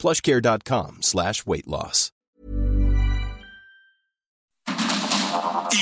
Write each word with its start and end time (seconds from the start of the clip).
plushcare.com 0.00 1.02
slash 1.02 1.44
weight 1.46 1.68
loss. 1.68 2.10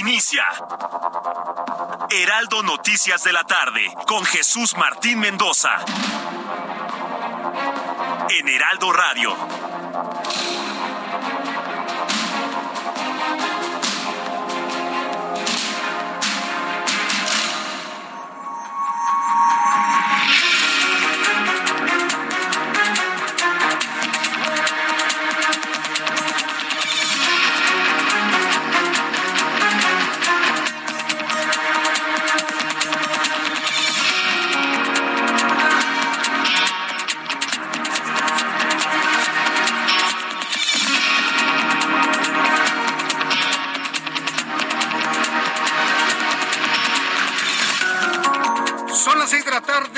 Inicia. 0.00 0.45
Heraldo 2.10 2.62
Noticias 2.62 3.24
de 3.24 3.32
la 3.32 3.45
tarde 3.45 3.80
con 4.06 4.24
Jesús 4.24 4.76
Martín 4.76 5.20
Mendoza. 5.20 5.70
En 8.38 8.48
Heraldo 8.48 8.92
Radio. 8.92 9.36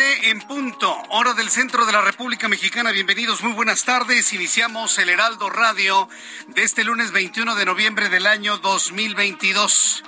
En 0.00 0.40
punto, 0.40 0.96
hora 1.10 1.34
del 1.34 1.50
centro 1.50 1.84
de 1.84 1.92
la 1.92 2.00
República 2.00 2.48
Mexicana. 2.48 2.90
Bienvenidos, 2.90 3.42
muy 3.42 3.52
buenas 3.52 3.84
tardes. 3.84 4.32
Iniciamos 4.32 4.98
el 4.98 5.10
Heraldo 5.10 5.50
Radio 5.50 6.08
de 6.48 6.62
este 6.62 6.84
lunes 6.84 7.12
21 7.12 7.54
de 7.54 7.66
noviembre 7.66 8.08
del 8.08 8.26
año 8.26 8.56
2022. 8.58 10.02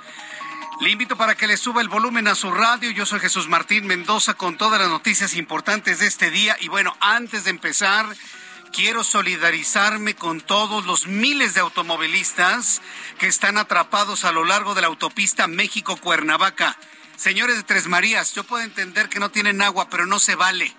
Le 0.81 0.89
invito 0.89 1.15
para 1.15 1.35
que 1.35 1.45
le 1.45 1.57
suba 1.57 1.81
el 1.81 1.89
volumen 1.89 2.27
a 2.27 2.33
su 2.33 2.51
radio. 2.51 2.89
Yo 2.89 3.05
soy 3.05 3.19
Jesús 3.19 3.47
Martín 3.47 3.85
Mendoza 3.85 4.33
con 4.33 4.57
todas 4.57 4.79
las 4.79 4.89
noticias 4.89 5.35
importantes 5.35 5.99
de 5.99 6.07
este 6.07 6.31
día. 6.31 6.57
Y 6.59 6.69
bueno, 6.69 6.95
antes 6.99 7.43
de 7.43 7.51
empezar, 7.51 8.07
quiero 8.71 9.03
solidarizarme 9.03 10.15
con 10.15 10.41
todos 10.41 10.87
los 10.87 11.05
miles 11.05 11.53
de 11.53 11.61
automovilistas 11.61 12.81
que 13.19 13.27
están 13.27 13.59
atrapados 13.59 14.25
a 14.25 14.31
lo 14.31 14.43
largo 14.43 14.73
de 14.73 14.81
la 14.81 14.87
autopista 14.87 15.45
México-Cuernavaca. 15.47 16.77
Señores 17.17 17.57
de 17.57 17.63
Tres 17.63 17.87
Marías, 17.87 18.33
yo 18.33 18.43
puedo 18.43 18.63
entender 18.63 19.07
que 19.07 19.19
no 19.19 19.29
tienen 19.29 19.61
agua, 19.61 19.87
pero 19.89 20.05
no 20.05 20.19
se 20.19 20.35
vale. 20.35 20.75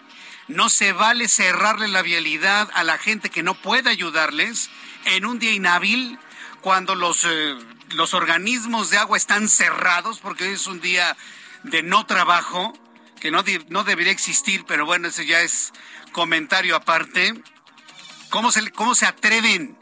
No 0.48 0.68
se 0.68 0.92
vale 0.92 1.28
cerrarle 1.28 1.88
la 1.88 2.02
vialidad 2.02 2.68
a 2.74 2.84
la 2.84 2.98
gente 2.98 3.30
que 3.30 3.42
no 3.42 3.54
puede 3.54 3.88
ayudarles 3.88 4.68
en 5.06 5.26
un 5.26 5.38
día 5.38 5.52
inhábil 5.52 6.18
cuando 6.60 6.94
los, 6.94 7.24
eh, 7.24 7.54
los 7.94 8.14
organismos 8.14 8.90
de 8.90 8.98
agua 8.98 9.16
están 9.16 9.48
cerrados, 9.48 10.18
porque 10.18 10.44
hoy 10.44 10.54
es 10.54 10.66
un 10.66 10.80
día 10.80 11.16
de 11.62 11.82
no 11.82 12.04
trabajo, 12.04 12.72
que 13.20 13.30
no, 13.30 13.42
no 13.68 13.84
debería 13.84 14.12
existir, 14.12 14.64
pero 14.66 14.84
bueno, 14.84 15.08
ese 15.08 15.24
ya 15.24 15.40
es 15.40 15.72
comentario 16.12 16.76
aparte. 16.76 17.34
¿Cómo 18.28 18.50
se, 18.50 18.70
cómo 18.72 18.94
se 18.94 19.06
atreven 19.06 19.78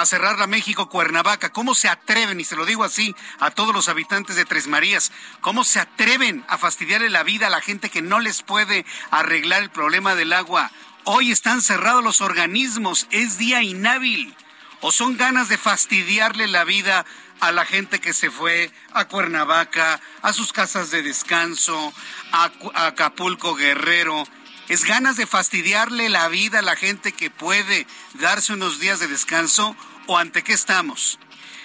a 0.00 0.04
cerrar 0.04 0.38
la 0.38 0.46
México 0.46 0.90
Cuernavaca? 0.90 1.50
¿Cómo 1.50 1.74
se 1.74 1.88
atreven, 1.88 2.38
y 2.38 2.44
se 2.44 2.54
lo 2.54 2.66
digo 2.66 2.84
así 2.84 3.14
a 3.40 3.50
todos 3.50 3.74
los 3.74 3.88
habitantes 3.88 4.36
de 4.36 4.44
Tres 4.44 4.66
Marías, 4.66 5.10
cómo 5.40 5.64
se 5.64 5.80
atreven 5.80 6.44
a 6.48 6.58
fastidiarle 6.58 7.08
la 7.08 7.22
vida 7.22 7.46
a 7.46 7.50
la 7.50 7.62
gente 7.62 7.88
que 7.88 8.02
no 8.02 8.20
les 8.20 8.42
puede 8.42 8.84
arreglar 9.10 9.62
el 9.62 9.70
problema 9.70 10.14
del 10.14 10.34
agua? 10.34 10.70
Hoy 11.04 11.32
están 11.32 11.62
cerrados 11.62 12.04
los 12.04 12.20
organismos, 12.20 13.06
es 13.10 13.38
día 13.38 13.62
inhábil. 13.62 14.36
¿O 14.82 14.92
son 14.92 15.16
ganas 15.16 15.48
de 15.48 15.56
fastidiarle 15.56 16.46
la 16.46 16.64
vida 16.64 17.06
a 17.40 17.50
la 17.50 17.64
gente 17.64 17.98
que 17.98 18.12
se 18.12 18.30
fue 18.30 18.70
a 18.92 19.06
Cuernavaca, 19.06 20.00
a 20.20 20.32
sus 20.34 20.52
casas 20.52 20.90
de 20.90 21.02
descanso, 21.02 21.94
a, 22.32 22.50
Acapulco 22.86 23.54
Guerrero? 23.54 24.24
¿Es 24.68 24.84
ganas 24.84 25.16
de 25.16 25.28
fastidiarle 25.28 26.08
la 26.08 26.26
vida 26.28 26.58
a 26.58 26.62
la 26.62 26.74
gente 26.74 27.12
que 27.12 27.30
puede 27.30 27.86
darse 28.14 28.52
unos 28.52 28.80
días 28.80 28.98
de 28.98 29.06
descanso? 29.06 29.76
¿O 30.06 30.18
ante 30.18 30.42
qué 30.42 30.52
estamos? 30.54 31.20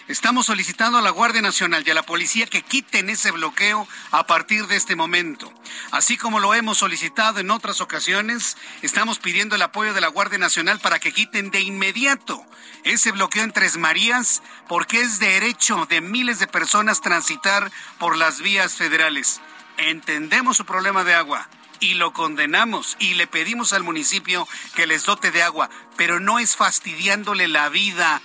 Estamos 0.07 0.45
solicitando 0.45 0.99
a 0.99 1.01
la 1.01 1.09
Guardia 1.09 1.41
Nacional 1.41 1.83
y 1.83 1.89
a 1.89 1.95
la 1.95 2.03
policía 2.03 2.45
que 2.45 2.61
quiten 2.61 3.09
ese 3.09 3.31
bloqueo 3.31 3.87
a 4.11 4.27
partir 4.27 4.67
de 4.67 4.75
este 4.75 4.95
momento. 4.95 5.51
Así 5.89 6.15
como 6.15 6.39
lo 6.39 6.53
hemos 6.53 6.77
solicitado 6.77 7.39
en 7.39 7.49
otras 7.49 7.81
ocasiones, 7.81 8.55
estamos 8.83 9.17
pidiendo 9.17 9.55
el 9.55 9.63
apoyo 9.63 9.95
de 9.95 10.01
la 10.01 10.07
Guardia 10.07 10.37
Nacional 10.37 10.79
para 10.79 10.99
que 10.99 11.11
quiten 11.11 11.49
de 11.49 11.61
inmediato 11.61 12.45
ese 12.83 13.11
bloqueo 13.11 13.43
en 13.43 13.51
Tres 13.51 13.77
Marías, 13.77 14.43
porque 14.67 15.01
es 15.01 15.17
derecho 15.17 15.87
de 15.89 16.01
miles 16.01 16.37
de 16.37 16.47
personas 16.47 17.01
transitar 17.01 17.71
por 17.97 18.15
las 18.15 18.41
vías 18.41 18.75
federales. 18.75 19.41
Entendemos 19.77 20.57
su 20.57 20.65
problema 20.65 21.03
de 21.03 21.15
agua 21.15 21.49
y 21.81 21.95
lo 21.95 22.13
condenamos 22.13 22.95
y 22.99 23.15
le 23.15 23.27
pedimos 23.27 23.73
al 23.73 23.83
municipio 23.83 24.47
que 24.75 24.87
les 24.87 25.03
dote 25.03 25.31
de 25.31 25.43
agua, 25.43 25.69
pero 25.97 26.21
no 26.21 26.39
es 26.39 26.55
fastidiándole 26.55 27.49
la 27.49 27.67
vida 27.67 28.21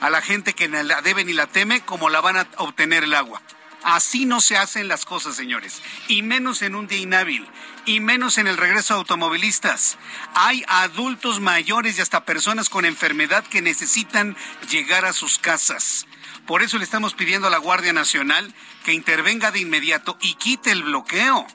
a 0.00 0.10
la 0.10 0.20
gente 0.20 0.52
que 0.52 0.68
la 0.68 1.02
debe 1.02 1.24
ni 1.24 1.32
la 1.32 1.48
teme 1.48 1.80
como 1.80 2.10
la 2.10 2.20
van 2.20 2.36
a 2.36 2.46
obtener 2.58 3.02
el 3.02 3.14
agua. 3.14 3.42
Así 3.82 4.26
no 4.26 4.40
se 4.40 4.56
hacen 4.56 4.86
las 4.86 5.04
cosas, 5.04 5.34
señores, 5.34 5.82
y 6.06 6.22
menos 6.22 6.62
en 6.62 6.76
un 6.76 6.86
día 6.86 7.00
inhábil, 7.00 7.48
y 7.84 7.98
menos 7.98 8.38
en 8.38 8.46
el 8.46 8.56
regreso 8.56 8.94
de 8.94 8.98
automovilistas. 8.98 9.98
Hay 10.34 10.62
adultos 10.68 11.40
mayores 11.40 11.98
y 11.98 12.00
hasta 12.00 12.24
personas 12.24 12.68
con 12.68 12.84
enfermedad 12.84 13.42
que 13.42 13.62
necesitan 13.62 14.36
llegar 14.70 15.04
a 15.04 15.12
sus 15.12 15.38
casas. 15.38 16.06
Por 16.46 16.62
eso 16.62 16.78
le 16.78 16.84
estamos 16.84 17.14
pidiendo 17.14 17.48
a 17.48 17.50
la 17.50 17.58
Guardia 17.58 17.92
Nacional 17.92 18.54
que 18.84 18.92
intervenga 18.92 19.50
de 19.50 19.60
inmediato 19.60 20.16
y 20.20 20.34
quite 20.34 20.70
el 20.70 20.84
bloqueo 20.84 21.46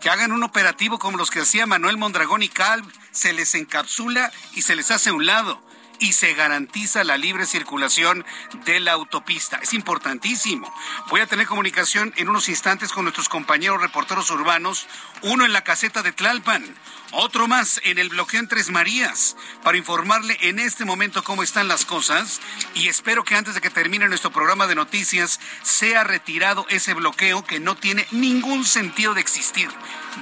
que 0.00 0.10
hagan 0.10 0.32
un 0.32 0.42
operativo 0.42 0.98
como 0.98 1.16
los 1.16 1.30
que 1.30 1.40
hacía 1.40 1.66
Manuel 1.66 1.96
Mondragón 1.96 2.42
y 2.42 2.48
Calv, 2.48 2.84
se 3.10 3.32
les 3.32 3.54
encapsula 3.54 4.32
y 4.54 4.62
se 4.62 4.76
les 4.76 4.90
hace 4.90 5.10
a 5.10 5.14
un 5.14 5.26
lado 5.26 5.62
y 5.98 6.12
se 6.12 6.34
garantiza 6.34 7.04
la 7.04 7.16
libre 7.16 7.46
circulación 7.46 8.24
de 8.64 8.80
la 8.80 8.92
autopista. 8.92 9.58
Es 9.62 9.74
importantísimo. 9.74 10.72
Voy 11.08 11.20
a 11.20 11.26
tener 11.26 11.46
comunicación 11.46 12.12
en 12.16 12.28
unos 12.28 12.48
instantes 12.48 12.92
con 12.92 13.04
nuestros 13.04 13.28
compañeros 13.28 13.80
reporteros 13.80 14.30
urbanos, 14.30 14.86
uno 15.22 15.44
en 15.44 15.52
la 15.52 15.64
caseta 15.64 16.02
de 16.02 16.12
Tlalpan, 16.12 16.64
otro 17.12 17.46
más 17.46 17.80
en 17.84 17.98
el 17.98 18.08
bloqueo 18.08 18.40
en 18.40 18.48
Tres 18.48 18.70
Marías, 18.70 19.36
para 19.62 19.78
informarle 19.78 20.36
en 20.40 20.58
este 20.58 20.84
momento 20.84 21.22
cómo 21.22 21.42
están 21.42 21.68
las 21.68 21.84
cosas 21.84 22.40
y 22.74 22.88
espero 22.88 23.24
que 23.24 23.36
antes 23.36 23.54
de 23.54 23.60
que 23.60 23.70
termine 23.70 24.08
nuestro 24.08 24.32
programa 24.32 24.66
de 24.66 24.74
noticias 24.74 25.40
sea 25.62 26.04
retirado 26.04 26.66
ese 26.70 26.94
bloqueo 26.94 27.44
que 27.44 27.60
no 27.60 27.76
tiene 27.76 28.06
ningún 28.10 28.64
sentido 28.64 29.14
de 29.14 29.20
existir. 29.20 29.68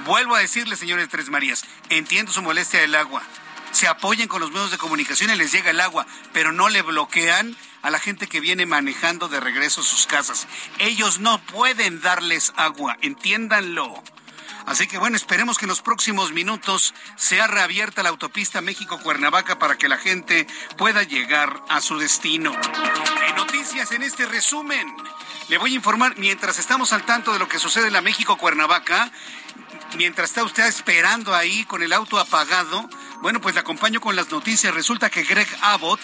Vuelvo 0.05 0.35
a 0.35 0.39
decirle, 0.39 0.75
señores 0.75 1.09
Tres 1.09 1.29
Marías, 1.29 1.65
entiendo 1.89 2.31
su 2.31 2.41
molestia 2.41 2.81
del 2.81 2.95
agua 2.95 3.23
se 3.73 3.87
apoyen 3.87 4.29
con 4.29 4.39
los 4.39 4.51
medios 4.51 4.71
de 4.71 4.77
comunicación 4.77 5.31
y 5.31 5.35
les 5.35 5.51
llega 5.51 5.71
el 5.71 5.81
agua, 5.81 6.07
pero 6.31 6.53
no 6.53 6.69
le 6.69 6.81
bloquean 6.81 7.57
a 7.81 7.89
la 7.89 7.99
gente 7.99 8.27
que 8.27 8.39
viene 8.39 8.65
manejando 8.65 9.27
de 9.27 9.41
regreso 9.41 9.81
a 9.81 9.83
sus 9.83 10.07
casas. 10.07 10.47
Ellos 10.77 11.19
no 11.19 11.41
pueden 11.41 11.99
darles 11.99 12.53
agua, 12.55 12.97
entiéndanlo. 13.01 14.01
Así 14.65 14.87
que 14.87 14.97
bueno, 14.97 15.17
esperemos 15.17 15.57
que 15.57 15.65
en 15.65 15.69
los 15.69 15.81
próximos 15.81 16.31
minutos 16.31 16.93
sea 17.17 17.47
reabierta 17.47 18.03
la 18.03 18.09
autopista 18.09 18.61
México-Cuernavaca 18.61 19.59
para 19.59 19.77
que 19.77 19.89
la 19.89 19.97
gente 19.97 20.47
pueda 20.77 21.03
llegar 21.03 21.61
a 21.67 21.81
su 21.81 21.97
destino. 21.97 22.53
Noticias 23.35 23.91
en 23.91 24.03
este 24.03 24.25
resumen, 24.25 24.87
le 25.49 25.57
voy 25.57 25.73
a 25.73 25.75
informar 25.75 26.17
mientras 26.17 26.59
estamos 26.59 26.93
al 26.93 27.03
tanto 27.03 27.33
de 27.33 27.39
lo 27.39 27.49
que 27.49 27.59
sucede 27.59 27.87
en 27.87 27.93
la 27.93 28.01
México-Cuernavaca, 28.01 29.11
mientras 29.97 30.29
está 30.29 30.43
usted 30.43 30.65
esperando 30.65 31.35
ahí 31.35 31.65
con 31.65 31.83
el 31.83 31.93
auto 31.93 32.19
apagado, 32.19 32.89
Bueno, 33.21 33.39
pues 33.39 33.55
le 33.55 33.61
acompaño 33.61 34.01
con 34.01 34.17
las 34.17 34.31
noticias. 34.31 34.73
Resulta 34.73 35.09
que 35.09 35.23
Greg 35.23 35.47
Abbott, 35.61 36.01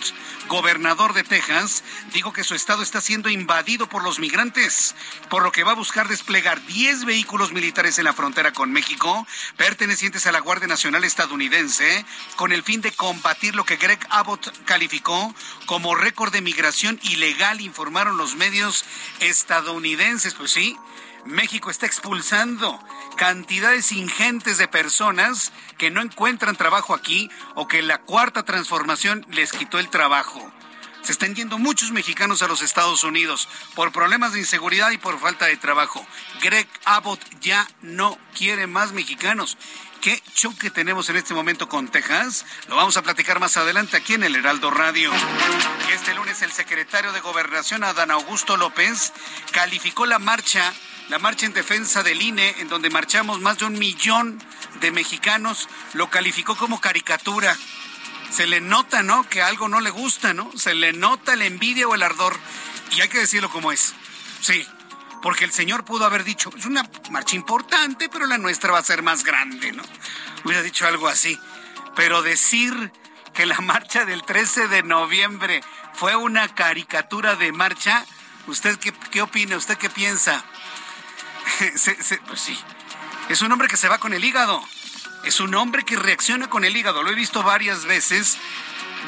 gobernador 0.47 1.11
de 1.11 1.25
Texas, 1.25 1.83
dijo 2.13 2.31
que 2.31 2.45
su 2.45 2.55
estado 2.55 2.81
está 2.81 3.01
siendo 3.01 3.29
invadido 3.29 3.89
por 3.89 4.05
los 4.05 4.19
migrantes, 4.19 4.95
por 5.29 5.43
lo 5.43 5.51
que 5.51 5.65
va 5.65 5.73
a 5.73 5.75
buscar 5.75 6.07
desplegar 6.07 6.65
10 6.65 7.03
vehículos 7.03 7.51
militares 7.51 7.97
en 7.97 8.05
la 8.05 8.13
frontera 8.13 8.53
con 8.53 8.71
México, 8.71 9.27
pertenecientes 9.57 10.27
a 10.27 10.31
la 10.31 10.39
Guardia 10.39 10.69
Nacional 10.69 11.03
estadounidense, 11.03 12.05
con 12.37 12.53
el 12.53 12.63
fin 12.63 12.79
de 12.79 12.93
combatir 12.93 13.53
lo 13.53 13.65
que 13.65 13.75
Greg 13.75 13.99
Abbott 14.09 14.53
calificó 14.63 15.35
como 15.65 15.95
récord 15.95 16.31
de 16.31 16.39
migración 16.39 17.01
ilegal, 17.03 17.59
informaron 17.59 18.15
los 18.15 18.37
medios 18.37 18.85
estadounidenses. 19.19 20.35
Pues 20.35 20.51
sí, 20.51 20.77
México 21.25 21.69
está 21.69 21.85
expulsando 21.85 22.81
cantidades 23.19 23.91
ingentes 23.91 24.57
de 24.57 24.69
personas 24.69 25.51
que 25.77 25.91
no 25.91 26.01
encuentran 26.01 26.55
trabajo 26.55 26.93
aquí 26.93 27.29
o 27.53 27.67
que 27.67 27.81
la 27.81 27.97
cuarta 27.97 28.43
transformación 28.43 29.25
les 29.29 29.51
quitó 29.51 29.77
el 29.77 29.89
trabajo. 29.89 30.49
Se 31.01 31.11
están 31.11 31.35
yendo 31.35 31.57
muchos 31.57 31.91
mexicanos 31.91 32.41
a 32.41 32.47
los 32.47 32.61
Estados 32.61 33.03
Unidos 33.03 33.49
por 33.75 33.91
problemas 33.91 34.31
de 34.31 34.39
inseguridad 34.39 34.91
y 34.91 34.97
por 34.97 35.19
falta 35.19 35.47
de 35.47 35.57
trabajo. 35.57 36.05
Greg 36.41 36.69
Abbott 36.85 37.19
ya 37.41 37.67
no 37.81 38.17
quiere 38.33 38.67
más 38.67 38.93
mexicanos. 38.93 39.57
¿Qué 40.01 40.23
choque 40.33 40.71
tenemos 40.71 41.09
en 41.09 41.17
este 41.17 41.33
momento 41.33 41.67
con 41.67 41.89
Texas? 41.89 42.45
Lo 42.69 42.77
vamos 42.77 42.95
a 42.95 43.01
platicar 43.01 43.41
más 43.41 43.57
adelante 43.57 43.97
aquí 43.97 44.13
en 44.13 44.23
el 44.23 44.35
Heraldo 44.35 44.71
Radio. 44.71 45.11
Este 45.93 46.13
lunes 46.13 46.41
el 46.41 46.53
secretario 46.53 47.11
de 47.11 47.19
Gobernación, 47.19 47.83
Adán 47.83 48.09
Augusto 48.09 48.55
López, 48.55 49.11
calificó 49.51 50.05
la 50.05 50.17
marcha 50.17 50.73
la 51.09 51.17
marcha 51.17 51.47
en 51.47 51.53
defensa 51.53 52.03
del 52.03 52.21
INE, 52.21 52.55
en 52.59 52.69
donde 52.69 52.91
marchamos 52.91 53.41
más 53.41 53.57
de 53.57 53.65
un 53.65 53.79
millón 53.79 54.39
de 54.79 54.91
mexicanos, 54.91 55.67
lo 55.93 56.09
calificó 56.11 56.55
como 56.55 56.79
caricatura. 56.79 57.57
Se 58.31 58.45
le 58.45 58.61
nota, 58.61 59.01
¿no? 59.01 59.27
Que 59.27 59.41
algo 59.41 59.69
no 59.69 59.81
le 59.81 59.89
gusta, 59.89 60.35
¿no? 60.35 60.51
Se 60.55 60.75
le 60.75 60.93
nota 60.93 61.35
la 61.35 61.45
envidia 61.45 61.87
o 61.87 61.95
el 61.95 62.03
ardor. 62.03 62.37
Y 62.95 63.01
hay 63.01 63.09
que 63.09 63.17
decirlo 63.17 63.49
como 63.49 63.71
es. 63.71 63.95
Sí, 64.41 64.67
porque 65.21 65.45
el 65.45 65.51
señor 65.51 65.85
pudo 65.85 66.05
haber 66.05 66.23
dicho, 66.23 66.49
es 66.57 66.65
una 66.65 66.89
marcha 67.11 67.35
importante, 67.35 68.09
pero 68.09 68.25
la 68.25 68.37
nuestra 68.37 68.71
va 68.71 68.79
a 68.79 68.83
ser 68.83 69.01
más 69.01 69.23
grande, 69.23 69.71
¿no? 69.71 69.83
Hubiera 70.43 70.61
dicho 70.61 70.87
algo 70.87 71.07
así. 71.07 71.39
Pero 71.95 72.21
decir 72.21 72.91
que 73.33 73.45
la 73.45 73.59
marcha 73.59 74.05
del 74.05 74.23
13 74.23 74.67
de 74.67 74.83
noviembre 74.83 75.61
fue 75.93 76.15
una 76.15 76.47
caricatura 76.55 77.35
de 77.35 77.51
marcha, 77.51 78.05
¿usted 78.47 78.77
qué, 78.77 78.93
qué 79.11 79.21
opina? 79.21 79.57
¿Usted 79.57 79.77
qué 79.77 79.89
piensa? 79.89 80.43
pues 82.27 82.41
sí. 82.41 82.57
Es 83.27 83.41
un 83.41 83.51
hombre 83.51 83.67
que 83.67 83.77
se 83.77 83.89
va 83.89 83.97
con 83.97 84.13
el 84.13 84.23
hígado. 84.23 84.63
Es 85.25 85.39
un 85.39 85.53
hombre 85.55 85.83
que 85.83 85.97
reacciona 85.97 86.49
con 86.49 86.63
el 86.63 86.75
hígado. 86.75 87.03
Lo 87.03 87.11
he 87.11 87.15
visto 87.15 87.43
varias 87.43 87.85
veces. 87.85 88.37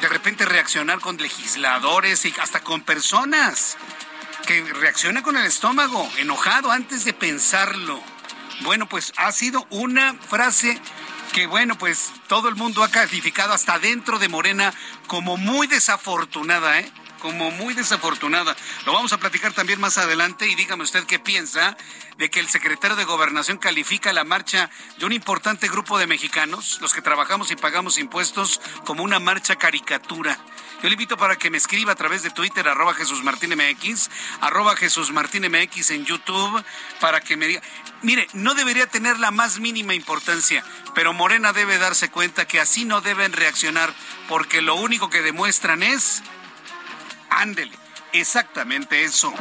De 0.00 0.08
repente 0.08 0.44
reaccionar 0.44 1.00
con 1.00 1.16
legisladores 1.16 2.24
y 2.24 2.34
hasta 2.40 2.60
con 2.60 2.82
personas. 2.82 3.76
Que 4.46 4.60
reacciona 4.74 5.22
con 5.22 5.36
el 5.36 5.44
estómago, 5.44 6.10
enojado 6.18 6.70
antes 6.70 7.04
de 7.04 7.12
pensarlo. 7.12 8.00
Bueno, 8.62 8.88
pues 8.88 9.12
ha 9.16 9.30
sido 9.32 9.66
una 9.70 10.14
frase 10.14 10.80
que 11.32 11.46
bueno, 11.46 11.78
pues 11.78 12.12
todo 12.26 12.48
el 12.48 12.56
mundo 12.56 12.82
ha 12.82 12.90
calificado 12.90 13.54
hasta 13.54 13.78
dentro 13.78 14.18
de 14.18 14.28
Morena 14.28 14.74
como 15.06 15.36
muy 15.36 15.66
desafortunada, 15.66 16.80
¿eh? 16.80 16.92
como 17.22 17.52
muy 17.52 17.72
desafortunada. 17.72 18.56
Lo 18.84 18.92
vamos 18.92 19.12
a 19.12 19.18
platicar 19.18 19.52
también 19.52 19.80
más 19.80 19.96
adelante 19.96 20.48
y 20.48 20.56
dígame 20.56 20.82
usted 20.82 21.04
qué 21.04 21.20
piensa 21.20 21.76
de 22.18 22.28
que 22.30 22.40
el 22.40 22.48
secretario 22.48 22.96
de 22.96 23.04
Gobernación 23.04 23.58
califica 23.58 24.12
la 24.12 24.24
marcha 24.24 24.68
de 24.98 25.06
un 25.06 25.12
importante 25.12 25.68
grupo 25.68 25.98
de 25.98 26.08
mexicanos, 26.08 26.78
los 26.80 26.92
que 26.92 27.00
trabajamos 27.00 27.52
y 27.52 27.56
pagamos 27.56 27.98
impuestos, 27.98 28.60
como 28.84 29.04
una 29.04 29.20
marcha 29.20 29.54
caricatura. 29.54 30.36
Yo 30.82 30.88
le 30.88 30.94
invito 30.94 31.16
para 31.16 31.36
que 31.36 31.48
me 31.48 31.58
escriba 31.58 31.92
a 31.92 31.96
través 31.96 32.22
de 32.22 32.30
Twitter, 32.30 32.66
arroba 32.66 32.92
Jesús 32.94 33.22
Martín 33.22 33.54
MX, 33.54 34.10
arroba 34.40 34.74
Jesús 34.74 35.12
Martín 35.12 35.46
MX 35.48 35.92
en 35.92 36.04
YouTube, 36.04 36.64
para 37.00 37.20
que 37.20 37.36
me 37.36 37.46
diga, 37.46 37.62
mire, 38.02 38.26
no 38.32 38.54
debería 38.54 38.88
tener 38.88 39.20
la 39.20 39.30
más 39.30 39.60
mínima 39.60 39.94
importancia, 39.94 40.64
pero 40.94 41.12
Morena 41.12 41.52
debe 41.52 41.78
darse 41.78 42.10
cuenta 42.10 42.48
que 42.48 42.58
así 42.58 42.84
no 42.84 43.00
deben 43.00 43.32
reaccionar, 43.32 43.94
porque 44.28 44.60
lo 44.60 44.74
único 44.74 45.08
que 45.08 45.22
demuestran 45.22 45.84
es 45.84 46.22
Ándele. 47.32 47.81
Exactamente 48.12 49.04
eso. 49.04 49.32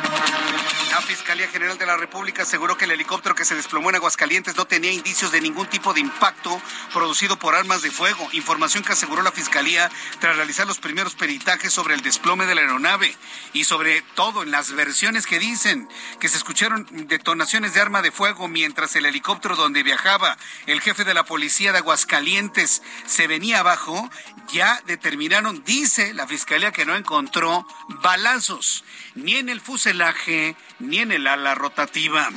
La 0.92 1.02
Fiscalía 1.02 1.48
General 1.48 1.78
de 1.78 1.86
la 1.86 1.98
República 1.98 2.44
aseguró 2.44 2.78
que 2.78 2.86
el 2.86 2.92
helicóptero 2.92 3.36
que 3.36 3.44
se 3.44 3.56
desplomó 3.56 3.90
en 3.90 3.96
Aguascalientes 3.96 4.56
no 4.56 4.66
tenía 4.66 4.92
indicios 4.92 5.32
de 5.32 5.42
ningún 5.42 5.68
tipo 5.68 5.94
de 5.94 6.00
impacto 6.00 6.62
producido 6.94 7.38
por 7.38 7.56
armas 7.56 7.82
de 7.82 7.92
fuego. 7.92 8.30
Información 8.32 8.84
que 8.84 8.94
aseguró 8.94 9.22
la 9.24 9.32
Fiscalía 9.32 9.90
tras 10.20 10.38
realizar 10.38 10.68
los 10.68 10.80
primeros 10.80 11.16
peritajes 11.16 11.74
sobre 11.74 11.96
el 11.96 12.02
desplome 12.02 12.46
de 12.46 12.56
la 12.56 12.62
aeronave 12.62 13.16
y 13.54 13.66
sobre 13.66 14.02
todo 14.16 14.44
en 14.44 14.52
las 14.52 14.72
versiones 14.72 15.28
que 15.28 15.40
dicen 15.40 15.90
que 16.20 16.30
se 16.30 16.38
escucharon 16.38 16.88
detonaciones 17.08 17.74
de 17.74 17.82
arma 17.82 18.02
de 18.02 18.12
fuego 18.12 18.48
mientras 18.48 18.96
el 18.96 19.06
helicóptero 19.06 19.56
donde 19.56 19.84
viajaba 19.84 20.38
el 20.66 20.82
jefe 20.82 21.04
de 21.04 21.14
la 21.14 21.26
policía 21.26 21.72
de 21.72 21.80
Aguascalientes 21.80 22.84
se 23.06 23.28
venía 23.28 23.60
abajo. 23.60 24.10
Ya 24.52 24.82
determinaron, 24.86 25.64
dice 25.64 26.14
la 26.14 26.28
Fiscalía, 26.28 26.72
que 26.72 26.86
no 26.86 26.96
encontró 26.96 27.66
balazos 28.02 28.61
ni 29.16 29.36
en 29.36 29.50
el 29.50 29.62
fuselaje 29.62 30.56
ni 30.80 31.00
en 31.00 31.12
el 31.12 31.28
ala 31.28 31.56
rotativa. 31.56 32.30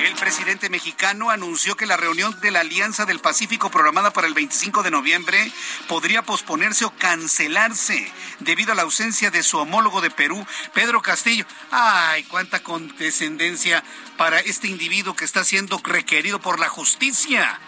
El 0.00 0.14
presidente 0.14 0.68
mexicano 0.68 1.30
anunció 1.30 1.76
que 1.76 1.86
la 1.86 1.96
reunión 1.96 2.38
de 2.40 2.50
la 2.50 2.60
Alianza 2.60 3.04
del 3.04 3.20
Pacífico 3.20 3.70
programada 3.70 4.12
para 4.12 4.26
el 4.26 4.34
25 4.34 4.82
de 4.82 4.90
noviembre 4.90 5.52
podría 5.86 6.22
posponerse 6.22 6.84
o 6.84 6.90
cancelarse 6.90 8.10
debido 8.40 8.72
a 8.72 8.74
la 8.74 8.82
ausencia 8.82 9.30
de 9.30 9.44
su 9.44 9.58
homólogo 9.58 10.00
de 10.00 10.10
Perú, 10.10 10.44
Pedro 10.74 11.02
Castillo. 11.02 11.46
Ay, 11.70 12.24
cuánta 12.24 12.62
condescendencia 12.62 13.84
para 14.16 14.40
este 14.40 14.66
individuo 14.66 15.14
que 15.14 15.24
está 15.24 15.44
siendo 15.44 15.80
requerido 15.84 16.40
por 16.40 16.58
la 16.58 16.68
justicia. 16.68 17.60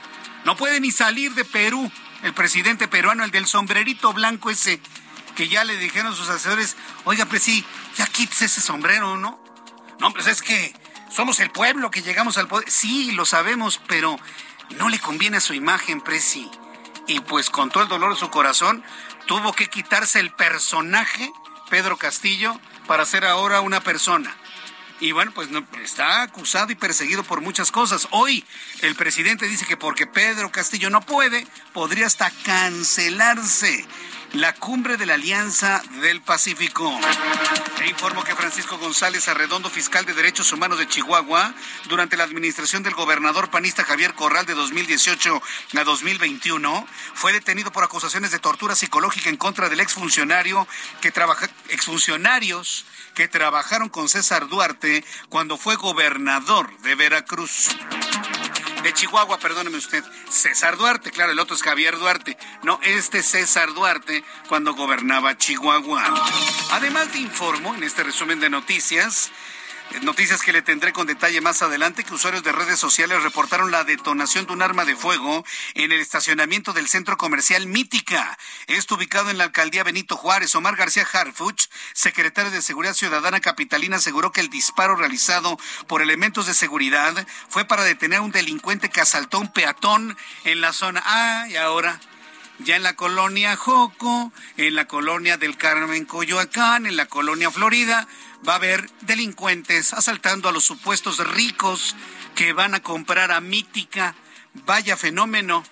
No 0.44 0.56
puede 0.56 0.80
ni 0.80 0.90
salir 0.90 1.34
de 1.34 1.44
Perú. 1.44 1.90
El 2.22 2.34
presidente 2.34 2.88
peruano, 2.88 3.22
el 3.22 3.30
del 3.30 3.46
sombrerito 3.46 4.12
blanco 4.12 4.50
ese, 4.50 4.80
que 5.34 5.48
ya 5.48 5.64
le 5.64 5.76
dijeron 5.76 6.14
sus 6.14 6.28
asesores, 6.28 6.76
oiga, 7.04 7.26
pues 7.26 7.42
sí, 7.42 7.64
ya 7.96 8.06
quítese 8.06 8.46
ese 8.46 8.60
sombrero, 8.60 9.16
¿no? 9.16 9.42
No, 9.98 10.12
pues 10.12 10.26
es 10.26 10.42
que 10.42 10.74
somos 11.10 11.40
el 11.40 11.50
pueblo 11.50 11.90
que 11.90 12.02
llegamos 12.02 12.38
al 12.38 12.48
poder. 12.48 12.70
Sí, 12.70 13.12
lo 13.12 13.24
sabemos, 13.24 13.80
pero 13.86 14.18
no 14.78 14.88
le 14.88 14.98
conviene 14.98 15.36
a 15.36 15.40
su 15.40 15.54
imagen, 15.54 16.00
Presi. 16.00 16.50
Y 17.06 17.20
pues 17.20 17.50
con 17.50 17.70
todo 17.70 17.82
el 17.82 17.88
dolor 17.88 18.14
de 18.14 18.20
su 18.20 18.30
corazón, 18.30 18.82
tuvo 19.26 19.52
que 19.52 19.68
quitarse 19.68 20.20
el 20.20 20.32
personaje, 20.32 21.30
Pedro 21.70 21.96
Castillo, 21.96 22.58
para 22.86 23.06
ser 23.06 23.24
ahora 23.24 23.60
una 23.60 23.80
persona. 23.80 24.34
Y 25.00 25.12
bueno, 25.12 25.32
pues 25.34 25.48
está 25.82 26.22
acusado 26.22 26.70
y 26.72 26.76
perseguido 26.76 27.24
por 27.24 27.40
muchas 27.40 27.70
cosas. 27.70 28.08
Hoy 28.10 28.44
el 28.80 28.94
presidente 28.94 29.48
dice 29.48 29.66
que 29.66 29.76
porque 29.76 30.06
Pedro 30.06 30.50
Castillo 30.50 30.88
no 30.88 31.00
puede, 31.00 31.46
podría 31.72 32.06
hasta 32.06 32.30
cancelarse 32.30 33.86
la 34.34 34.52
cumbre 34.52 34.96
de 34.96 35.06
la 35.06 35.14
Alianza 35.14 35.82
del 36.02 36.20
Pacífico. 36.20 36.90
E 37.80 37.88
informo 37.88 38.24
que 38.24 38.34
Francisco 38.34 38.78
González 38.78 39.28
Arredondo, 39.28 39.70
fiscal 39.70 40.04
de 40.04 40.14
Derechos 40.14 40.52
Humanos 40.52 40.78
de 40.78 40.88
Chihuahua, 40.88 41.54
durante 41.88 42.16
la 42.16 42.24
administración 42.24 42.82
del 42.82 42.94
gobernador 42.94 43.50
panista 43.50 43.84
Javier 43.84 44.14
Corral 44.14 44.44
de 44.46 44.54
2018 44.54 45.42
a 45.76 45.84
2021, 45.84 46.86
fue 47.14 47.32
detenido 47.32 47.70
por 47.70 47.84
acusaciones 47.84 48.32
de 48.32 48.40
tortura 48.40 48.74
psicológica 48.74 49.30
en 49.30 49.36
contra 49.36 49.68
del 49.68 49.80
exfuncionario 49.80 50.66
que 51.00 51.12
trabaja, 51.12 51.48
exfuncionarios 51.68 52.86
que 53.14 53.28
trabajaron 53.28 53.88
con 53.88 54.08
César 54.08 54.48
Duarte 54.48 55.04
cuando 55.28 55.56
fue 55.56 55.76
gobernador 55.76 56.76
de 56.78 56.94
Veracruz 56.96 57.68
de 58.84 58.92
Chihuahua, 58.92 59.38
perdóneme 59.38 59.78
usted, 59.78 60.04
César 60.28 60.76
Duarte, 60.76 61.10
claro, 61.10 61.32
el 61.32 61.38
otro 61.38 61.56
es 61.56 61.62
Javier 61.62 61.98
Duarte, 61.98 62.36
no, 62.62 62.78
este 62.82 63.22
César 63.22 63.72
Duarte 63.72 64.22
cuando 64.46 64.74
gobernaba 64.74 65.38
Chihuahua. 65.38 66.04
Además 66.72 67.08
te 67.08 67.18
informo 67.18 67.74
en 67.74 67.82
este 67.82 68.02
resumen 68.02 68.40
de 68.40 68.50
noticias 68.50 69.32
Noticias 70.02 70.42
que 70.42 70.52
le 70.52 70.60
tendré 70.60 70.92
con 70.92 71.06
detalle 71.06 71.40
más 71.40 71.62
adelante 71.62 72.04
que 72.04 72.14
usuarios 72.14 72.42
de 72.42 72.52
redes 72.52 72.78
sociales 72.78 73.22
reportaron 73.22 73.70
la 73.70 73.84
detonación 73.84 74.46
de 74.46 74.52
un 74.52 74.62
arma 74.62 74.84
de 74.84 74.96
fuego 74.96 75.44
en 75.74 75.92
el 75.92 76.00
estacionamiento 76.00 76.72
del 76.72 76.88
centro 76.88 77.16
comercial 77.16 77.66
Mítica. 77.66 78.36
Esto 78.66 78.96
ubicado 78.96 79.30
en 79.30 79.38
la 79.38 79.44
alcaldía 79.44 79.84
Benito 79.84 80.16
Juárez. 80.16 80.54
Omar 80.54 80.76
García 80.76 81.06
Harfuch, 81.10 81.68
secretario 81.92 82.50
de 82.50 82.60
Seguridad 82.60 82.94
Ciudadana 82.94 83.40
Capitalina, 83.40 83.96
aseguró 83.96 84.32
que 84.32 84.40
el 84.40 84.50
disparo 84.50 84.96
realizado 84.96 85.58
por 85.86 86.02
elementos 86.02 86.46
de 86.46 86.54
seguridad 86.54 87.26
fue 87.48 87.64
para 87.64 87.84
detener 87.84 88.18
a 88.18 88.22
un 88.22 88.32
delincuente 88.32 88.90
que 88.90 89.00
asaltó 89.00 89.38
a 89.38 89.40
un 89.40 89.52
peatón 89.52 90.16
en 90.44 90.60
la 90.60 90.72
zona. 90.72 91.02
Ah, 91.06 91.46
y 91.48 91.56
ahora 91.56 92.00
ya 92.58 92.76
en 92.76 92.82
la 92.82 92.94
colonia 92.94 93.56
Joco, 93.56 94.32
en 94.56 94.74
la 94.74 94.86
colonia 94.86 95.36
del 95.36 95.56
Carmen 95.56 96.04
Coyoacán, 96.04 96.86
en 96.86 96.96
la 96.96 97.06
colonia 97.06 97.50
Florida, 97.50 98.06
va 98.46 98.54
a 98.54 98.56
haber 98.56 98.88
delincuentes 99.02 99.92
asaltando 99.92 100.48
a 100.48 100.52
los 100.52 100.64
supuestos 100.64 101.18
ricos 101.18 101.96
que 102.34 102.52
van 102.52 102.74
a 102.74 102.82
comprar 102.82 103.32
a 103.32 103.40
Mítica. 103.40 104.14
Vaya 104.66 104.96
fenómeno. 104.96 105.64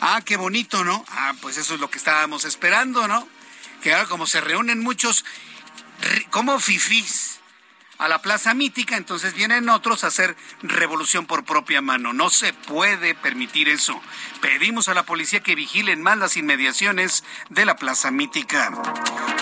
Ah, 0.00 0.22
qué 0.24 0.36
bonito, 0.36 0.84
¿no? 0.84 1.04
Ah, 1.08 1.34
pues 1.40 1.56
eso 1.56 1.74
es 1.74 1.80
lo 1.80 1.90
que 1.90 1.98
estábamos 1.98 2.44
esperando, 2.44 3.06
¿no? 3.06 3.28
Que 3.82 3.92
ahora 3.92 4.08
como 4.08 4.26
se 4.26 4.40
reúnen 4.40 4.80
muchos, 4.80 5.24
como 6.30 6.58
fifís 6.58 7.40
a 7.98 8.08
la 8.08 8.20
plaza 8.20 8.54
mítica, 8.54 8.96
entonces 8.96 9.34
vienen 9.34 9.68
otros 9.68 10.04
a 10.04 10.08
hacer 10.08 10.36
revolución 10.62 11.26
por 11.26 11.44
propia 11.44 11.80
mano. 11.80 12.12
No 12.12 12.30
se 12.30 12.52
puede 12.52 13.14
permitir 13.14 13.68
eso. 13.68 14.00
Pedimos 14.40 14.88
a 14.88 14.94
la 14.94 15.04
policía 15.04 15.40
que 15.40 15.54
vigilen 15.54 16.02
más 16.02 16.18
las 16.18 16.36
inmediaciones 16.36 17.24
de 17.50 17.64
la 17.64 17.76
plaza 17.76 18.10
mítica. 18.10 18.70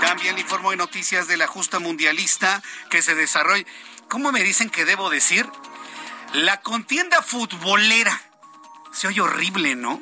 También 0.00 0.34
le 0.34 0.42
informo 0.42 0.70
de 0.70 0.76
noticias 0.76 1.28
de 1.28 1.36
la 1.36 1.46
justa 1.46 1.78
mundialista 1.78 2.62
que 2.90 3.02
se 3.02 3.14
desarrolla. 3.14 3.64
¿Cómo 4.08 4.32
me 4.32 4.42
dicen 4.42 4.70
que 4.70 4.84
debo 4.84 5.10
decir? 5.10 5.48
La 6.34 6.60
contienda 6.60 7.22
futbolera. 7.22 8.20
Se 8.92 9.08
oye 9.08 9.20
horrible, 9.20 9.74
¿no? 9.74 10.00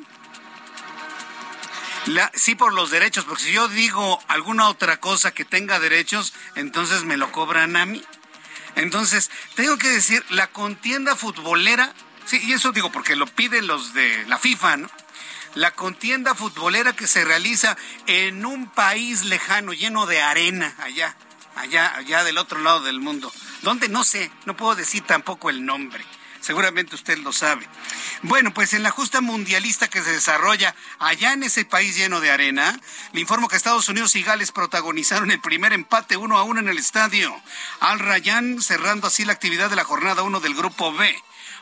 sí 2.33 2.55
por 2.55 2.73
los 2.73 2.91
derechos, 2.91 3.25
porque 3.25 3.43
si 3.43 3.51
yo 3.51 3.67
digo 3.67 4.19
alguna 4.27 4.67
otra 4.69 4.99
cosa 4.99 5.31
que 5.31 5.45
tenga 5.45 5.79
derechos, 5.79 6.33
entonces 6.55 7.03
me 7.03 7.17
lo 7.17 7.31
cobran 7.31 7.75
a 7.75 7.85
mí. 7.85 8.03
Entonces, 8.75 9.29
tengo 9.55 9.77
que 9.77 9.89
decir, 9.89 10.23
la 10.29 10.47
contienda 10.47 11.15
futbolera, 11.15 11.93
sí, 12.25 12.39
y 12.43 12.53
eso 12.53 12.71
digo 12.71 12.91
porque 12.91 13.15
lo 13.15 13.27
piden 13.27 13.67
los 13.67 13.93
de 13.93 14.25
la 14.27 14.37
FIFA, 14.37 14.77
¿no? 14.77 14.89
La 15.55 15.71
contienda 15.71 16.33
futbolera 16.33 16.95
que 16.95 17.07
se 17.07 17.25
realiza 17.25 17.77
en 18.07 18.45
un 18.45 18.69
país 18.69 19.25
lejano, 19.25 19.73
lleno 19.73 20.05
de 20.05 20.21
arena, 20.21 20.73
allá, 20.79 21.15
allá, 21.55 21.93
allá 21.95 22.23
del 22.23 22.37
otro 22.37 22.59
lado 22.59 22.81
del 22.81 23.01
mundo. 23.01 23.31
Donde 23.61 23.89
no 23.89 24.05
sé, 24.05 24.31
no 24.45 24.55
puedo 24.55 24.75
decir 24.75 25.03
tampoco 25.03 25.49
el 25.49 25.65
nombre. 25.65 26.05
Seguramente 26.41 26.95
usted 26.95 27.19
lo 27.19 27.31
sabe. 27.31 27.67
Bueno, 28.23 28.51
pues 28.53 28.73
en 28.73 28.81
la 28.83 28.89
justa 28.89 29.21
mundialista 29.21 29.87
que 29.87 30.01
se 30.01 30.11
desarrolla 30.11 30.75
allá 30.99 31.33
en 31.33 31.43
ese 31.43 31.65
país 31.65 31.95
lleno 31.95 32.19
de 32.19 32.31
arena, 32.31 32.79
le 33.13 33.21
informo 33.21 33.47
que 33.47 33.55
Estados 33.55 33.87
Unidos 33.89 34.15
y 34.15 34.23
Gales 34.23 34.51
protagonizaron 34.51 35.29
el 35.29 35.39
primer 35.39 35.71
empate 35.71 36.17
uno 36.17 36.37
a 36.37 36.43
uno 36.43 36.59
en 36.59 36.67
el 36.67 36.79
estadio. 36.79 37.33
Al 37.79 37.99
Rayán 37.99 38.61
cerrando 38.61 39.07
así 39.07 39.23
la 39.23 39.33
actividad 39.33 39.69
de 39.69 39.75
la 39.75 39.83
jornada 39.83 40.23
1 40.23 40.39
del 40.39 40.55
Grupo 40.55 40.91
B. 40.91 41.15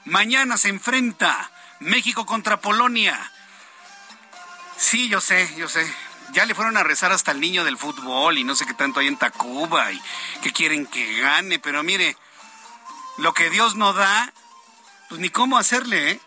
Mañana 0.05 0.57
se 0.57 0.69
enfrenta 0.69 1.51
México 1.81 2.25
contra 2.25 2.61
Polonia. 2.61 3.31
Sí, 4.77 5.09
yo 5.09 5.19
sé, 5.19 5.53
yo 5.57 5.67
sé. 5.67 5.85
Ya 6.31 6.45
le 6.45 6.55
fueron 6.55 6.77
a 6.77 6.83
rezar 6.83 7.11
hasta 7.11 7.31
el 7.31 7.41
niño 7.41 7.65
del 7.65 7.77
fútbol 7.77 8.37
y 8.37 8.45
no 8.45 8.55
sé 8.55 8.65
qué 8.65 8.73
tanto 8.73 9.01
hay 9.01 9.07
en 9.07 9.17
Tacuba 9.17 9.91
y 9.91 10.01
que 10.41 10.53
quieren 10.53 10.85
que 10.85 11.19
gane, 11.19 11.59
pero 11.59 11.83
mire, 11.83 12.15
lo 13.17 13.33
que 13.33 13.49
Dios 13.49 13.75
no 13.75 13.93
da, 13.93 14.31
pues 15.09 15.19
ni 15.19 15.29
cómo 15.29 15.57
hacerle, 15.57 16.11
¿eh? 16.11 16.19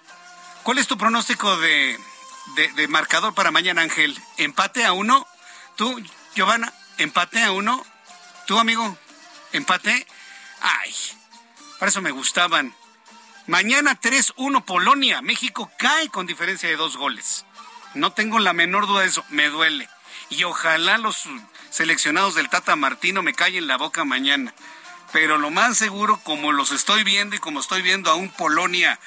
¿Cuál 0.64 0.78
es 0.78 0.86
tu 0.86 0.98
pronóstico 0.98 1.56
de, 1.56 1.98
de, 2.76 2.88
marcador 2.88 3.34
para 3.34 3.50
mañana, 3.50 3.82
Ángel? 3.82 4.16
¿Empate 4.36 4.84
a 4.84 4.92
uno? 4.92 5.26
¿Tú, 5.76 6.00
Giovanna, 6.34 6.72
empate 6.98 7.42
a 7.42 7.52
uno? 7.52 7.84
¿Tú, 8.46 8.58
amigo, 8.58 8.96
empate? 9.52 10.06
Ay, 10.60 10.94
para 11.78 11.90
eso 11.90 12.00
me 12.00 12.10
gustaban. 12.10 12.74
Mañana 13.46 13.98
3-1 14.00 14.64
Polonia. 14.64 15.20
México 15.20 15.70
cae 15.78 16.08
con 16.08 16.26
diferencia 16.26 16.68
de 16.68 16.76
dos 16.76 16.96
goles. 16.96 17.44
No 17.94 18.12
tengo 18.12 18.38
la 18.38 18.52
menor 18.52 18.86
duda 18.86 19.02
de 19.02 19.08
eso. 19.08 19.24
Me 19.30 19.48
duele. 19.48 19.88
Y 20.30 20.44
ojalá 20.44 20.98
los 20.98 21.24
seleccionados 21.70 22.36
del 22.36 22.48
Tata 22.48 22.76
Martino 22.76 23.22
me 23.22 23.34
callen 23.34 23.66
la 23.66 23.78
boca 23.78 24.04
mañana 24.04 24.54
pero 25.12 25.38
lo 25.38 25.50
más 25.50 25.76
seguro, 25.76 26.18
como 26.24 26.52
los 26.52 26.72
estoy 26.72 27.04
viendo 27.04 27.36
y 27.36 27.38
como 27.38 27.60
estoy 27.60 27.82
viendo 27.82 28.10
a 28.10 28.14
un 28.14 28.30
Polonia 28.30 28.98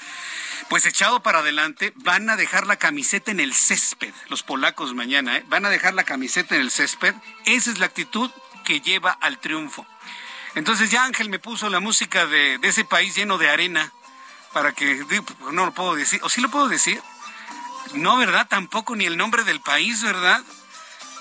pues 0.69 0.85
echado 0.85 1.21
para 1.21 1.39
adelante, 1.39 1.93
van 1.97 2.29
a 2.29 2.35
dejar 2.35 2.65
la 2.65 2.77
camiseta 2.77 3.29
en 3.29 3.39
el 3.39 3.53
césped, 3.53 4.13
los 4.29 4.41
polacos 4.41 4.95
mañana, 4.95 5.37
¿eh? 5.37 5.45
van 5.47 5.65
a 5.65 5.69
dejar 5.69 5.93
la 5.93 6.05
camiseta 6.05 6.55
en 6.55 6.61
el 6.61 6.71
césped. 6.71 7.13
Esa 7.45 7.69
es 7.69 7.77
la 7.77 7.85
actitud 7.85 8.31
que 8.63 8.81
lleva 8.81 9.11
al 9.11 9.37
triunfo. 9.39 9.85
Entonces 10.55 10.89
ya 10.89 11.03
Ángel 11.03 11.29
me 11.29 11.37
puso 11.37 11.69
la 11.69 11.79
música 11.79 12.25
de, 12.25 12.57
de 12.57 12.67
ese 12.67 12.83
país 12.83 13.15
lleno 13.15 13.37
de 13.37 13.49
arena 13.49 13.91
para 14.53 14.71
que, 14.71 15.05
no 15.51 15.65
lo 15.65 15.73
puedo 15.73 15.95
decir, 15.95 16.19
o 16.23 16.29
sí 16.29 16.41
lo 16.41 16.49
puedo 16.49 16.69
decir. 16.69 17.01
No, 17.93 18.17
¿verdad? 18.17 18.47
Tampoco 18.47 18.95
ni 18.95 19.05
el 19.05 19.17
nombre 19.17 19.43
del 19.43 19.59
país, 19.59 20.01
¿verdad? 20.01 20.41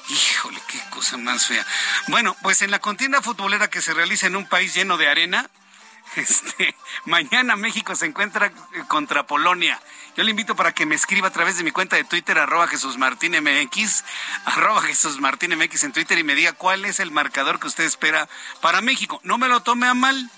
Híjole, 0.08 0.60
qué 0.68 0.80
cosa 0.90 1.16
más 1.16 1.46
fea. 1.46 1.64
Bueno, 2.08 2.36
pues 2.42 2.60
en 2.62 2.70
la 2.70 2.78
contienda 2.78 3.22
futbolera 3.22 3.68
que 3.68 3.80
se 3.80 3.94
realiza 3.94 4.26
en 4.26 4.36
un 4.36 4.46
país 4.46 4.74
lleno 4.74 4.98
de 4.98 5.08
arena, 5.08 5.48
este, 6.16 6.74
mañana 7.06 7.56
México 7.56 7.96
se 7.96 8.06
encuentra 8.06 8.46
eh, 8.46 8.52
contra 8.86 9.26
Polonia. 9.26 9.80
Yo 10.16 10.22
le 10.22 10.30
invito 10.30 10.54
para 10.54 10.72
que 10.72 10.86
me 10.86 10.94
escriba 10.94 11.28
a 11.28 11.32
través 11.32 11.56
de 11.56 11.64
mi 11.64 11.70
cuenta 11.70 11.96
de 11.96 12.04
Twitter, 12.04 12.38
arroba 12.38 12.68
Jesús 12.68 12.98
Martín 12.98 13.32
MX, 13.32 14.04
arroba 14.44 14.82
Jesús 14.82 15.20
Martín 15.20 15.56
MX 15.56 15.84
en 15.84 15.92
Twitter 15.92 16.18
y 16.18 16.24
me 16.24 16.34
diga 16.34 16.52
cuál 16.52 16.84
es 16.84 17.00
el 17.00 17.10
marcador 17.10 17.58
que 17.58 17.66
usted 17.66 17.84
espera 17.84 18.28
para 18.60 18.82
México. 18.82 19.20
No 19.24 19.38
me 19.38 19.48
lo 19.48 19.62
tome 19.62 19.86
a 19.86 19.94
mal, 19.94 20.30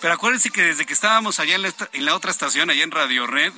pero 0.00 0.14
acuérdense 0.14 0.50
que 0.50 0.62
desde 0.62 0.84
que 0.84 0.92
estábamos 0.92 1.38
allá 1.38 1.54
en 1.54 1.62
la, 1.62 1.72
en 1.92 2.04
la 2.04 2.16
otra 2.16 2.32
estación, 2.32 2.70
allá 2.70 2.82
en 2.82 2.90
Radio 2.90 3.26
Red, 3.26 3.52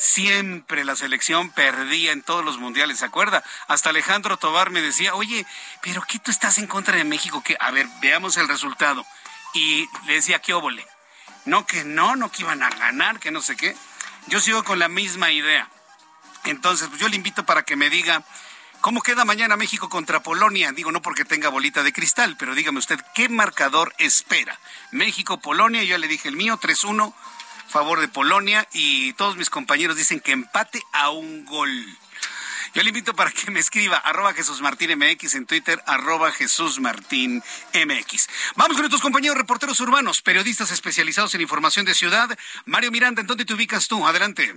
siempre 0.00 0.82
la 0.82 0.96
selección 0.96 1.50
perdía 1.50 2.12
en 2.12 2.22
todos 2.22 2.42
los 2.42 2.58
mundiales, 2.58 3.00
¿se 3.00 3.04
acuerda? 3.04 3.44
Hasta 3.68 3.90
Alejandro 3.90 4.38
Tobar 4.38 4.70
me 4.70 4.80
decía, 4.80 5.14
oye, 5.14 5.46
pero 5.82 6.02
¿qué 6.08 6.18
tú 6.18 6.30
estás 6.30 6.56
en 6.56 6.66
contra 6.66 6.96
de 6.96 7.04
México? 7.04 7.42
Que, 7.42 7.56
a 7.60 7.70
ver, 7.70 7.86
veamos 8.00 8.38
el 8.38 8.48
resultado. 8.48 9.04
Y 9.52 9.86
le 10.06 10.14
decía, 10.14 10.38
¿qué 10.38 10.54
óvole? 10.54 10.86
No, 11.44 11.66
que 11.66 11.84
no, 11.84 12.16
no 12.16 12.32
que 12.32 12.42
iban 12.42 12.62
a 12.62 12.70
ganar, 12.70 13.20
que 13.20 13.30
no 13.30 13.42
sé 13.42 13.56
qué. 13.56 13.76
Yo 14.26 14.40
sigo 14.40 14.64
con 14.64 14.78
la 14.78 14.88
misma 14.88 15.32
idea. 15.32 15.68
Entonces, 16.44 16.88
pues 16.88 16.98
yo 16.98 17.08
le 17.08 17.16
invito 17.16 17.44
para 17.44 17.64
que 17.64 17.76
me 17.76 17.90
diga 17.90 18.22
cómo 18.80 19.02
queda 19.02 19.26
mañana 19.26 19.58
México 19.58 19.90
contra 19.90 20.22
Polonia. 20.22 20.72
Digo, 20.72 20.92
no 20.92 21.02
porque 21.02 21.26
tenga 21.26 21.50
bolita 21.50 21.82
de 21.82 21.92
cristal, 21.92 22.36
pero 22.38 22.54
dígame 22.54 22.78
usted, 22.78 22.98
¿qué 23.14 23.28
marcador 23.28 23.94
espera? 23.98 24.58
México-Polonia, 24.92 25.82
yo 25.82 25.98
le 25.98 26.08
dije 26.08 26.28
el 26.28 26.36
mío, 26.36 26.58
3-1 26.58 27.12
favor 27.70 28.00
de 28.00 28.08
Polonia 28.08 28.68
y 28.72 29.12
todos 29.14 29.36
mis 29.36 29.48
compañeros 29.48 29.96
dicen 29.96 30.20
que 30.20 30.32
empate 30.32 30.82
a 30.92 31.10
un 31.10 31.44
gol. 31.46 31.70
Yo 32.74 32.82
le 32.82 32.90
invito 32.90 33.14
para 33.14 33.30
que 33.32 33.50
me 33.50 33.58
escriba 33.58 33.96
arroba 33.96 34.32
Jesús 34.32 34.60
Martín 34.60 34.96
MX 34.96 35.34
en 35.34 35.46
Twitter, 35.46 35.82
arroba 35.86 36.30
Jesús 36.30 36.78
Martín 36.78 37.42
MX. 37.74 38.28
Vamos 38.54 38.74
con 38.74 38.82
nuestros 38.82 39.02
compañeros 39.02 39.36
reporteros 39.36 39.80
urbanos, 39.80 40.22
periodistas 40.22 40.70
especializados 40.70 41.34
en 41.34 41.40
información 41.40 41.84
de 41.86 41.94
ciudad. 41.94 42.36
Mario 42.66 42.90
Miranda, 42.90 43.22
¿en 43.22 43.26
dónde 43.26 43.44
te 43.44 43.54
ubicas 43.54 43.88
tú? 43.88 44.06
Adelante. 44.06 44.54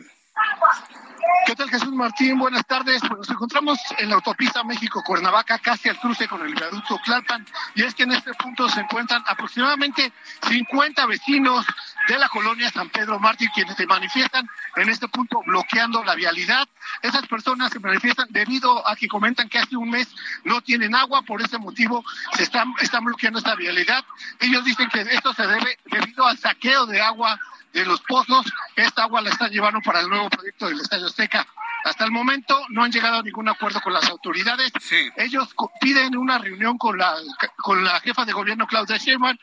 ¿Qué 1.46 1.56
tal 1.56 1.70
Jesús 1.70 1.92
Martín? 1.92 2.40
Buenas 2.40 2.66
tardes. 2.66 3.02
Pues 3.02 3.12
nos 3.12 3.30
encontramos 3.30 3.78
en 4.00 4.10
la 4.10 4.16
autopista 4.16 4.64
México-Cuernavaca, 4.64 5.60
casi 5.60 5.90
al 5.90 6.00
cruce 6.00 6.28
con 6.28 6.42
el 6.42 6.56
viaducto 6.56 6.98
Tlalpan, 7.04 7.46
y 7.76 7.84
es 7.84 7.94
que 7.94 8.04
en 8.04 8.14
este 8.14 8.34
punto 8.36 8.70
se 8.70 8.80
encuentran 8.80 9.22
aproximadamente 9.28 10.12
50 10.48 11.06
vecinos 11.06 11.66
de 12.08 12.18
la 12.18 12.30
colonia 12.30 12.70
San 12.70 12.90
Pedro 12.90 13.20
Mártir 13.20 13.50
quienes 13.54 13.76
se 13.76 13.86
manifiestan 13.86 14.50
en 14.78 14.90
este 14.90 15.08
punto 15.10 15.42
bloqueando 15.46 16.04
la 16.04 16.16
vialidad. 16.16 16.68
Esas 17.02 17.28
personas 17.28 17.72
se 17.72 17.80
manifiestan 17.80 18.28
debido 18.30 18.88
a 18.88 18.96
que 18.96 19.08
comentan 19.08 19.50
que 19.50 19.60
hace 19.60 19.76
un 19.76 19.90
mes 19.90 20.08
no 20.46 20.62
tienen 20.62 20.96
agua, 20.96 21.24
por 21.24 21.42
ese 21.42 21.58
motivo 21.58 22.04
se 22.36 22.44
están, 22.44 22.74
están 22.82 23.04
bloqueando 23.04 23.40
esta 23.40 23.56
vialidad. 23.56 24.04
Ellos 24.40 24.64
dicen 24.64 24.90
que 24.90 25.02
esto 25.02 25.34
se 25.34 25.46
debe 25.46 25.78
debido 25.86 26.26
al 26.26 26.38
saqueo 26.38 26.86
de 26.86 27.02
agua 27.02 27.40
de 27.74 27.86
los 27.86 28.02
pozos. 28.02 28.46
Esta 28.76 29.04
agua 29.04 29.22
la 29.22 29.30
están 29.30 29.52
llevando 29.52 29.82
para 29.82 30.00
el 30.00 30.10
nuevo 30.10 30.30
proyecto 30.30 30.68
del 30.68 30.80
Estadio 30.80 31.08
Azteca. 31.08 31.46
Hasta 31.84 32.06
el 32.06 32.12
momento 32.12 32.58
no 32.70 32.84
han 32.84 32.92
llegado 32.92 33.18
a 33.18 33.24
ningún 33.24 33.50
acuerdo 33.50 33.82
con 33.82 33.94
las 33.94 34.08
autoridades. 34.10 34.72
Ellos 35.18 35.54
piden 35.82 36.16
una 36.16 36.38
reunión 36.38 36.78
con 36.78 36.98
la, 36.98 37.16
con 37.58 37.84
la 37.84 38.00
jefa 38.00 38.24
de 38.24 38.32
gobierno 38.32 38.68
Claudia 38.68 38.98
Sheinbaum 38.98 39.38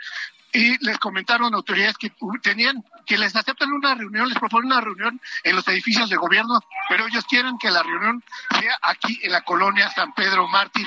y 0.52 0.84
les 0.84 0.98
comentaron 0.98 1.54
autoridades 1.54 1.96
que 1.96 2.12
tenían 2.42 2.84
que 3.06 3.18
les 3.18 3.34
aceptan 3.36 3.72
una 3.72 3.94
reunión, 3.94 4.28
les 4.28 4.38
proponen 4.38 4.72
una 4.72 4.80
reunión 4.80 5.20
en 5.44 5.56
los 5.56 5.66
edificios 5.68 6.08
de 6.08 6.16
gobierno, 6.16 6.60
pero 6.88 7.06
ellos 7.06 7.24
quieren 7.24 7.58
que 7.58 7.70
la 7.70 7.82
reunión 7.82 8.22
sea 8.58 8.78
aquí 8.82 9.18
en 9.22 9.32
la 9.32 9.42
colonia 9.42 9.90
San 9.90 10.12
Pedro 10.12 10.48
Mártir 10.48 10.86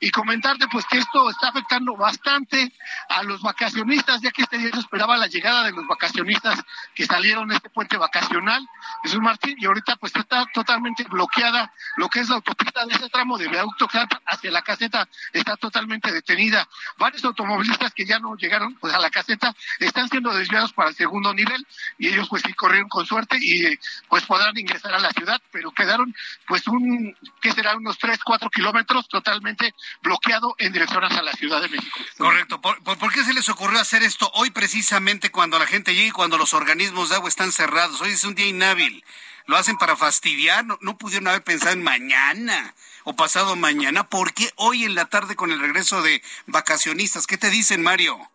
y 0.00 0.10
comentarte 0.10 0.66
pues 0.68 0.86
que 0.86 0.98
esto 0.98 1.28
está 1.30 1.48
afectando 1.48 1.94
bastante 1.94 2.72
a 3.08 3.22
los 3.22 3.42
vacacionistas, 3.42 4.22
ya 4.22 4.30
que 4.30 4.42
este 4.42 4.58
día 4.58 4.70
se 4.72 4.80
esperaba 4.80 5.16
la 5.18 5.26
llegada 5.26 5.64
de 5.64 5.72
los 5.72 5.86
vacacionistas 5.86 6.58
que 6.94 7.04
salieron 7.04 7.48
de 7.48 7.56
este 7.56 7.68
puente 7.68 7.98
vacacional, 7.98 8.66
Jesús 9.02 9.20
Martín, 9.20 9.56
y 9.58 9.66
ahorita 9.66 9.96
pues 9.96 10.16
está 10.16 10.46
totalmente 10.54 11.04
bloqueada 11.04 11.72
lo 11.96 12.08
que 12.08 12.20
es 12.20 12.28
la 12.30 12.36
autopista 12.36 12.86
de 12.86 12.94
ese 12.94 13.10
tramo 13.10 13.36
de 13.36 13.48
viaducto 13.48 13.88
hacia 14.26 14.50
la 14.50 14.62
caseta, 14.62 15.06
está 15.32 15.56
totalmente 15.56 16.10
detenida. 16.10 16.66
Varios 16.96 17.24
automovilistas 17.24 17.92
que 17.92 18.06
ya 18.06 18.18
no 18.18 18.34
llegaron 18.36 18.74
pues 18.76 18.94
a 18.94 18.98
la 18.98 19.10
caseta 19.10 19.54
están 19.78 20.08
siendo 20.08 20.32
desviados 20.32 20.72
para 20.72 20.88
el 20.88 20.94
segundo 20.94 21.34
nivel 21.34 21.66
y 21.98 22.08
ellos 22.08 22.28
pues 22.28 22.42
sí 22.46 22.54
corrieron 22.54 22.88
con 22.88 23.04
suerte 23.04 23.36
y 23.40 23.78
pues 24.08 24.24
podrán 24.24 24.56
ingresar 24.56 24.94
a 24.94 24.98
la 24.98 25.10
ciudad, 25.10 25.40
pero 25.50 25.72
quedaron 25.72 26.14
pues 26.46 26.66
un, 26.68 27.14
¿qué 27.42 27.52
será? 27.52 27.76
Unos 27.76 27.98
tres, 27.98 28.18
cuatro 28.24 28.48
kilómetros 28.48 29.08
totalmente 29.08 29.74
bloqueado 30.02 30.54
en 30.58 30.72
dirección 30.72 31.04
hacia 31.04 31.22
la 31.22 31.32
Ciudad 31.32 31.60
de 31.60 31.68
México. 31.68 31.98
Correcto. 32.18 32.60
¿Por, 32.60 32.82
por, 32.82 33.12
qué 33.12 33.24
se 33.24 33.34
les 33.34 33.48
ocurrió 33.48 33.80
hacer 33.80 34.02
esto 34.02 34.30
hoy 34.34 34.50
precisamente 34.50 35.30
cuando 35.30 35.58
la 35.58 35.66
gente 35.66 35.94
llega 35.94 36.08
y 36.08 36.12
cuando 36.12 36.38
los 36.38 36.54
organismos 36.54 37.08
de 37.08 37.16
agua 37.16 37.28
están 37.28 37.52
cerrados? 37.52 38.00
Hoy 38.00 38.10
es 38.10 38.24
un 38.24 38.34
día 38.34 38.46
inhábil. 38.46 39.04
lo 39.46 39.56
hacen 39.56 39.76
para 39.78 39.96
fastidiar, 39.96 40.64
no, 40.64 40.78
no 40.80 40.96
pudieron 40.96 41.28
haber 41.28 41.42
pensado 41.42 41.72
en 41.72 41.82
mañana 41.82 42.74
o 43.04 43.14
pasado 43.14 43.56
mañana, 43.56 44.08
¿por 44.08 44.34
qué 44.34 44.52
hoy 44.56 44.84
en 44.84 44.94
la 44.94 45.06
tarde 45.06 45.36
con 45.36 45.50
el 45.50 45.60
regreso 45.60 46.02
de 46.02 46.22
vacacionistas? 46.46 47.26
¿Qué 47.26 47.38
te 47.38 47.50
dicen, 47.50 47.82
Mario? 47.82 48.30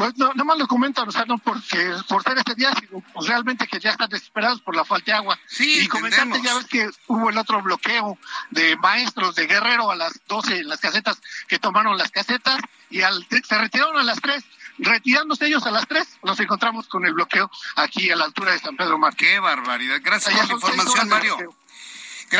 Pues 0.00 0.16
no, 0.16 0.32
más 0.46 0.56
lo 0.56 0.66
comentan, 0.66 1.06
o 1.06 1.12
sea, 1.12 1.26
no 1.26 1.36
porque 1.36 1.92
por 2.08 2.22
ser 2.22 2.38
este 2.38 2.54
día, 2.54 2.72
sino 2.80 3.02
pues, 3.12 3.28
realmente 3.28 3.66
que 3.66 3.78
ya 3.78 3.90
están 3.90 4.08
desesperados 4.08 4.62
por 4.62 4.74
la 4.74 4.82
falta 4.82 5.12
de 5.12 5.18
agua. 5.18 5.38
Sí, 5.46 5.80
y 5.80 5.88
comentarte, 5.88 6.40
ya 6.40 6.54
ves 6.54 6.64
que 6.68 6.88
hubo 7.08 7.28
el 7.28 7.36
otro 7.36 7.60
bloqueo 7.60 8.16
de 8.48 8.76
maestros 8.76 9.34
de 9.34 9.46
Guerrero 9.46 9.90
a 9.90 9.96
las 9.96 10.18
12 10.26 10.60
en 10.60 10.68
las 10.70 10.80
casetas, 10.80 11.20
que 11.48 11.58
tomaron 11.58 11.98
las 11.98 12.10
casetas 12.10 12.62
y 12.88 13.02
al, 13.02 13.26
se 13.28 13.58
retiraron 13.58 13.98
a 13.98 14.02
las 14.02 14.22
3. 14.22 14.42
Retirándose 14.78 15.48
ellos 15.48 15.66
a 15.66 15.70
las 15.70 15.86
3, 15.86 16.08
nos 16.22 16.40
encontramos 16.40 16.88
con 16.88 17.04
el 17.04 17.12
bloqueo 17.12 17.50
aquí 17.76 18.10
a 18.10 18.16
la 18.16 18.24
altura 18.24 18.52
de 18.52 18.58
San 18.58 18.78
Pedro 18.78 18.96
Mar. 18.96 19.14
Qué 19.14 19.38
barbaridad. 19.38 20.00
Gracias 20.02 20.34
por 20.34 20.46
la 20.46 20.54
información, 20.54 21.08
Mario. 21.10 21.36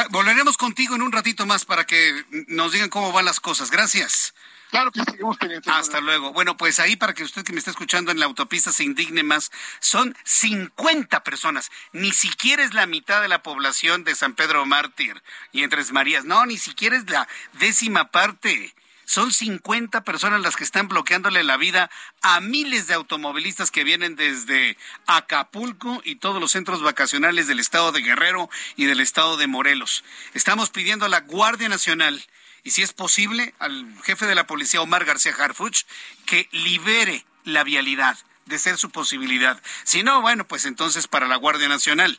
Volveremos 0.09 0.57
contigo 0.57 0.95
en 0.95 1.03
un 1.03 1.13
ratito 1.13 1.45
más 1.45 1.67
para 1.67 1.85
que 1.85 2.25
nos 2.49 2.73
digan 2.73 2.89
cómo 2.89 3.13
van 3.13 3.27
las 3.27 3.39
cosas. 3.39 3.71
Gracias. 3.71 4.33
Claro 4.71 4.91
que 4.93 5.03
seguimos 5.05 5.37
pendientes. 5.37 5.73
Hasta 5.73 6.01
luego. 6.01 6.33
Bueno, 6.33 6.57
pues 6.57 6.79
ahí 6.79 6.97
para 6.97 7.15
que 7.15 7.25
usted 7.25 7.45
que 7.45 7.53
me 7.53 7.59
está 7.59 7.71
escuchando 7.71 8.13
en 8.13 8.21
la 8.21 8.27
autopista 8.27 8.73
se 8.73 8.85
indigne 8.85 9.23
más, 9.23 9.51
son 9.81 10.17
50 10.25 11.23
personas. 11.25 11.71
Ni 11.93 12.13
siquiera 12.13 12.63
es 12.63 12.75
la 12.75 12.87
mitad 12.87 13.21
de 13.21 13.29
la 13.29 13.43
población 13.43 14.05
de 14.05 14.15
San 14.15 14.35
Pedro 14.35 14.65
Mártir 14.67 15.23
y 15.53 15.63
en 15.63 15.71
Tres 15.71 15.93
Marías. 15.93 16.25
No, 16.25 16.47
ni 16.47 16.57
siquiera 16.57 16.97
es 16.97 17.09
la 17.11 17.27
décima 17.55 18.11
parte. 18.11 18.75
Son 19.11 19.33
50 19.33 20.05
personas 20.05 20.41
las 20.41 20.55
que 20.55 20.63
están 20.63 20.87
bloqueándole 20.87 21.43
la 21.43 21.57
vida 21.57 21.91
a 22.23 22.39
miles 22.39 22.87
de 22.87 22.95
automovilistas 22.95 23.73
que 23.73 23.83
vienen 23.83 24.15
desde 24.15 24.77
Acapulco 25.09 26.01
y 26.05 26.15
todos 26.15 26.41
los 26.41 26.53
centros 26.53 26.81
vacacionales 26.81 27.49
del 27.49 27.59
estado 27.59 27.91
de 27.91 28.03
Guerrero 28.03 28.49
y 28.77 28.85
del 28.85 29.01
estado 29.01 29.37
de 29.37 29.49
Morelos. 29.49 30.05
Estamos 30.33 30.71
pidiendo 30.71 31.07
a 31.07 31.09
la 31.09 31.23
Guardia 31.23 31.69
Nacional 31.69 32.25
y 32.65 32.71
si 32.73 32.83
es 32.83 32.93
posible 32.93 33.55
al 33.59 33.87
jefe 34.05 34.27
de 34.27 34.35
la 34.35 34.47
policía 34.47 34.81
Omar 34.81 35.05
García 35.05 35.35
Harfuch 35.39 35.85
que 36.27 36.49
libere 36.53 37.25
la 37.45 37.65
vialidad 37.65 38.19
de 38.47 38.59
ser 38.59 38.77
su 38.77 38.91
posibilidad. 38.91 39.63
Si 39.85 40.03
no, 40.03 40.21
bueno, 40.21 40.47
pues 40.47 40.65
entonces 40.65 41.09
para 41.09 41.29
la 41.29 41.37
Guardia 41.37 41.69
Nacional 41.69 42.19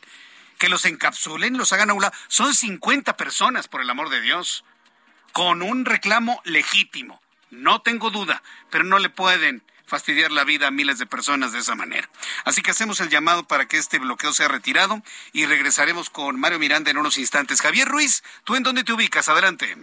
que 0.58 0.68
los 0.68 0.84
encapsulen, 0.84 1.56
los 1.58 1.72
hagan 1.72 1.90
a 1.90 1.94
un 1.94 2.02
lado. 2.02 2.14
Son 2.28 2.54
50 2.54 3.16
personas, 3.16 3.68
por 3.68 3.80
el 3.80 3.90
amor 3.90 4.10
de 4.10 4.20
Dios 4.20 4.64
con 5.32 5.62
un 5.62 5.84
reclamo 5.84 6.40
legítimo. 6.44 7.20
No 7.50 7.82
tengo 7.82 8.10
duda, 8.10 8.42
pero 8.70 8.84
no 8.84 8.98
le 8.98 9.10
pueden 9.10 9.62
fastidiar 9.86 10.30
la 10.30 10.44
vida 10.44 10.68
a 10.68 10.70
miles 10.70 10.98
de 10.98 11.06
personas 11.06 11.52
de 11.52 11.58
esa 11.58 11.74
manera. 11.74 12.08
Así 12.44 12.62
que 12.62 12.70
hacemos 12.70 13.00
el 13.00 13.10
llamado 13.10 13.46
para 13.46 13.66
que 13.66 13.76
este 13.76 13.98
bloqueo 13.98 14.32
sea 14.32 14.48
retirado 14.48 15.02
y 15.32 15.44
regresaremos 15.44 16.08
con 16.08 16.38
Mario 16.38 16.58
Miranda 16.58 16.90
en 16.90 16.96
unos 16.96 17.18
instantes. 17.18 17.60
Javier 17.60 17.88
Ruiz, 17.88 18.22
¿tú 18.44 18.54
en 18.54 18.62
dónde 18.62 18.84
te 18.84 18.92
ubicas? 18.92 19.28
Adelante. 19.28 19.76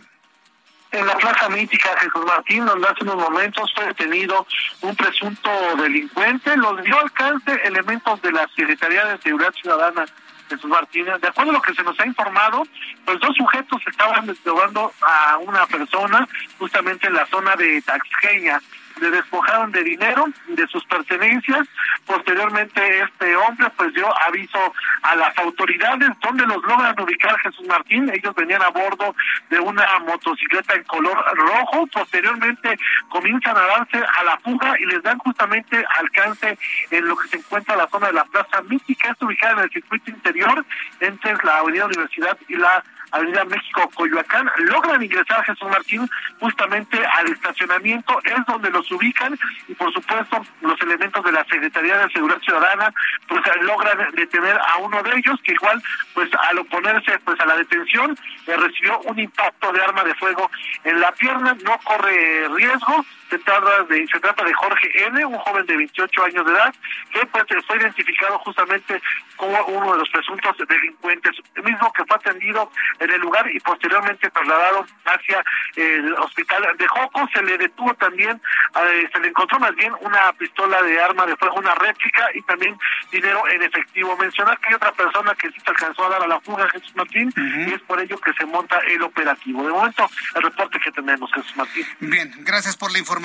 En 0.91 1.05
la 1.05 1.15
Plaza 1.17 1.49
Mítica 1.49 1.89
Jesús 1.99 2.25
Martín, 2.25 2.65
donde 2.65 2.87
hace 2.87 3.03
unos 3.03 3.17
momentos 3.17 3.71
fue 3.75 3.85
detenido 3.85 4.45
un 4.81 4.95
presunto 4.95 5.51
delincuente, 5.77 6.57
los 6.57 6.83
dio 6.83 6.99
alcance 6.99 7.51
elementos 7.63 8.19
de 8.23 8.31
la 8.31 8.47
Secretaría 8.55 9.05
de 9.05 9.17
Seguridad 9.19 9.53
Ciudadana 9.53 10.05
Jesús 10.49 10.69
Martínez. 10.69 11.21
De 11.21 11.27
acuerdo 11.27 11.51
a 11.51 11.53
lo 11.53 11.61
que 11.61 11.75
se 11.75 11.83
nos 11.83 11.99
ha 11.99 12.05
informado, 12.05 12.63
pues 13.05 13.19
dos 13.19 13.35
sujetos 13.35 13.81
estaban 13.85 14.35
robando 14.43 14.91
a 15.01 15.37
una 15.37 15.67
persona 15.67 16.27
justamente 16.57 17.07
en 17.07 17.13
la 17.13 17.25
zona 17.27 17.55
de 17.55 17.81
Taxqueña 17.83 18.59
le 18.99 19.11
despojaron 19.11 19.71
de 19.71 19.83
dinero, 19.83 20.25
de 20.47 20.67
sus 20.67 20.83
pertenencias. 20.85 21.67
Posteriormente 22.05 23.01
este 23.01 23.35
hombre 23.35 23.67
pues 23.75 23.93
dio 23.93 24.07
aviso 24.27 24.73
a 25.03 25.15
las 25.15 25.37
autoridades 25.37 26.09
donde 26.21 26.45
los 26.45 26.61
logran 26.63 26.99
ubicar 26.99 27.37
Jesús 27.39 27.67
Martín. 27.67 28.09
Ellos 28.13 28.35
venían 28.35 28.61
a 28.61 28.69
bordo 28.69 29.15
de 29.49 29.59
una 29.59 29.85
motocicleta 29.99 30.75
en 30.75 30.83
color 30.83 31.17
rojo. 31.35 31.87
Posteriormente 31.87 32.77
comienzan 33.09 33.57
a 33.57 33.61
darse 33.61 33.97
a 33.97 34.23
la 34.23 34.37
fuga 34.39 34.75
y 34.79 34.85
les 34.85 35.01
dan 35.03 35.17
justamente 35.19 35.83
alcance 35.99 36.57
en 36.91 37.07
lo 37.07 37.15
que 37.17 37.27
se 37.27 37.37
encuentra 37.37 37.75
la 37.75 37.87
zona 37.87 38.07
de 38.07 38.13
la 38.13 38.25
Plaza 38.25 38.61
Mítica. 38.63 39.11
Es 39.11 39.21
ubicada 39.21 39.53
en 39.53 39.59
el 39.59 39.69
circuito 39.71 40.11
interior 40.11 40.65
entre 40.99 41.33
la 41.43 41.57
Avenida 41.57 41.85
Universidad 41.85 42.37
y 42.47 42.55
la 42.55 42.83
Avenida 43.11 43.43
México 43.45 43.89
Coyoacán, 43.95 44.49
logran 44.57 45.01
ingresar 45.01 45.43
Jesús 45.45 45.67
Martín 45.69 46.09
justamente 46.39 47.05
al 47.05 47.27
estacionamiento, 47.27 48.19
es 48.23 48.45
donde 48.47 48.69
los 48.69 48.89
ubican 48.91 49.37
y 49.67 49.73
por 49.73 49.91
supuesto 49.93 50.41
los 50.61 50.79
elementos 50.81 51.23
de 51.23 51.31
la 51.31 51.43
Secretaría 51.45 51.97
de 51.97 52.13
Seguridad 52.13 52.41
Ciudadana 52.41 52.93
pues 53.27 53.41
logran 53.61 53.97
detener 54.13 54.57
a 54.57 54.77
uno 54.77 55.01
de 55.03 55.11
ellos 55.17 55.39
que 55.43 55.53
igual 55.53 55.81
pues 56.13 56.29
al 56.49 56.59
oponerse 56.59 57.19
pues 57.19 57.39
a 57.39 57.45
la 57.45 57.55
detención 57.55 58.17
eh, 58.47 58.57
recibió 58.57 58.99
un 59.01 59.19
impacto 59.19 59.71
de 59.71 59.81
arma 59.81 60.03
de 60.03 60.15
fuego 60.15 60.49
en 60.83 60.99
la 60.99 61.11
pierna, 61.13 61.55
no 61.63 61.77
corre 61.83 62.47
riesgo, 62.55 63.05
se 63.29 63.37
trata 63.39 63.83
de 63.83 64.07
se 64.07 64.19
trata 64.19 64.43
de 64.43 64.53
Jorge 64.53 65.05
N, 65.05 65.25
un 65.25 65.37
joven 65.37 65.65
de 65.65 65.77
28 65.77 66.23
años 66.23 66.45
de 66.45 66.51
edad 66.51 66.73
que 67.11 67.25
pues 67.27 67.45
fue 67.65 67.77
identificado 67.77 68.39
justamente 68.39 69.01
como 69.35 69.57
uno 69.65 69.93
de 69.93 69.99
los 69.99 70.09
presuntos 70.09 70.55
delincuentes, 70.67 71.35
el 71.55 71.63
mismo 71.63 71.91
que 71.93 72.05
fue 72.05 72.15
atendido 72.15 72.71
en 72.99 73.11
el 73.11 73.21
lugar 73.21 73.49
y 73.53 73.59
posteriormente 73.59 74.29
trasladado 74.29 74.85
hacia 75.05 75.43
el 75.75 76.13
hospital 76.15 76.67
de 76.77 76.87
Joco. 76.87 77.27
Se 77.33 77.43
le 77.43 77.57
detuvo 77.57 77.93
también, 77.95 78.41
eh, 78.75 79.09
se 79.11 79.19
le 79.19 79.27
encontró 79.29 79.59
más 79.59 79.75
bien 79.75 79.93
una 80.01 80.33
pistola 80.33 80.81
de 80.81 81.01
arma 81.01 81.25
de 81.25 81.35
fuego, 81.37 81.55
una 81.55 81.75
réplica 81.75 82.29
y 82.33 82.41
también 82.41 82.77
dinero 83.11 83.47
en 83.49 83.63
efectivo. 83.63 84.17
Mencionar 84.17 84.57
que 84.59 84.69
hay 84.69 84.73
otra 84.75 84.91
persona 84.91 85.35
que 85.35 85.49
sí 85.51 85.59
se 85.63 85.69
alcanzó 85.69 86.05
a 86.05 86.09
dar 86.09 86.23
a 86.23 86.27
la 86.27 86.39
fuga, 86.41 86.67
Jesús 86.69 86.95
Martín, 86.95 87.31
y 87.37 87.73
es 87.73 87.81
por 87.83 87.99
ello 87.99 88.17
que 88.19 88.33
se 88.33 88.45
monta 88.45 88.79
el 88.87 89.01
operativo. 89.03 89.63
De 89.63 89.71
momento, 89.71 90.09
el 90.35 90.41
reporte 90.41 90.79
que 90.79 90.91
tenemos, 90.91 91.31
Jesús 91.33 91.55
Martín. 91.55 91.85
Bien, 91.99 92.33
gracias 92.39 92.75
por 92.75 92.91
la 92.91 92.99
información. 92.99 93.18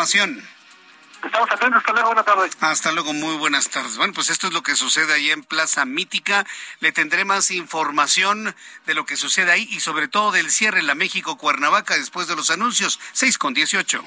Estamos 1.24 1.50
atentos. 1.50 1.78
Hasta 1.78 1.92
luego. 1.92 2.08
Buenas 2.08 2.24
tardes. 2.24 2.56
Hasta 2.60 2.92
luego. 2.92 3.12
Muy 3.12 3.36
buenas 3.36 3.68
tardes. 3.70 3.96
Bueno, 3.96 4.12
pues 4.12 4.30
esto 4.30 4.48
es 4.48 4.52
lo 4.52 4.62
que 4.62 4.76
sucede 4.76 5.14
ahí 5.14 5.30
en 5.30 5.42
Plaza 5.42 5.84
Mítica. 5.84 6.44
Le 6.80 6.92
tendré 6.92 7.24
más 7.24 7.50
información 7.50 8.54
de 8.86 8.94
lo 8.94 9.06
que 9.06 9.16
sucede 9.16 9.50
ahí 9.50 9.66
y 9.70 9.80
sobre 9.80 10.08
todo 10.08 10.32
del 10.32 10.50
cierre 10.50 10.80
en 10.80 10.86
la 10.86 10.94
México 10.94 11.36
Cuernavaca 11.38 11.96
después 11.96 12.28
de 12.28 12.36
los 12.36 12.50
anuncios. 12.50 13.00
6 13.12 13.38
con 13.38 13.54
18. 13.54 14.04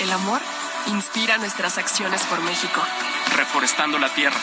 El 0.00 0.12
amor 0.12 0.40
inspira 0.86 1.38
nuestras 1.38 1.78
acciones 1.78 2.22
por 2.24 2.40
México. 2.42 2.82
Reforestando 3.36 3.98
la 3.98 4.12
tierra. 4.14 4.40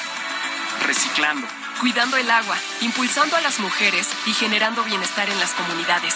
Reciclando. 0.85 1.47
Cuidando 1.81 2.17
el 2.17 2.29
agua. 2.31 2.57
Impulsando 2.81 3.35
a 3.35 3.41
las 3.41 3.59
mujeres 3.59 4.09
y 4.25 4.33
generando 4.33 4.83
bienestar 4.83 5.29
en 5.29 5.39
las 5.39 5.53
comunidades. 5.53 6.15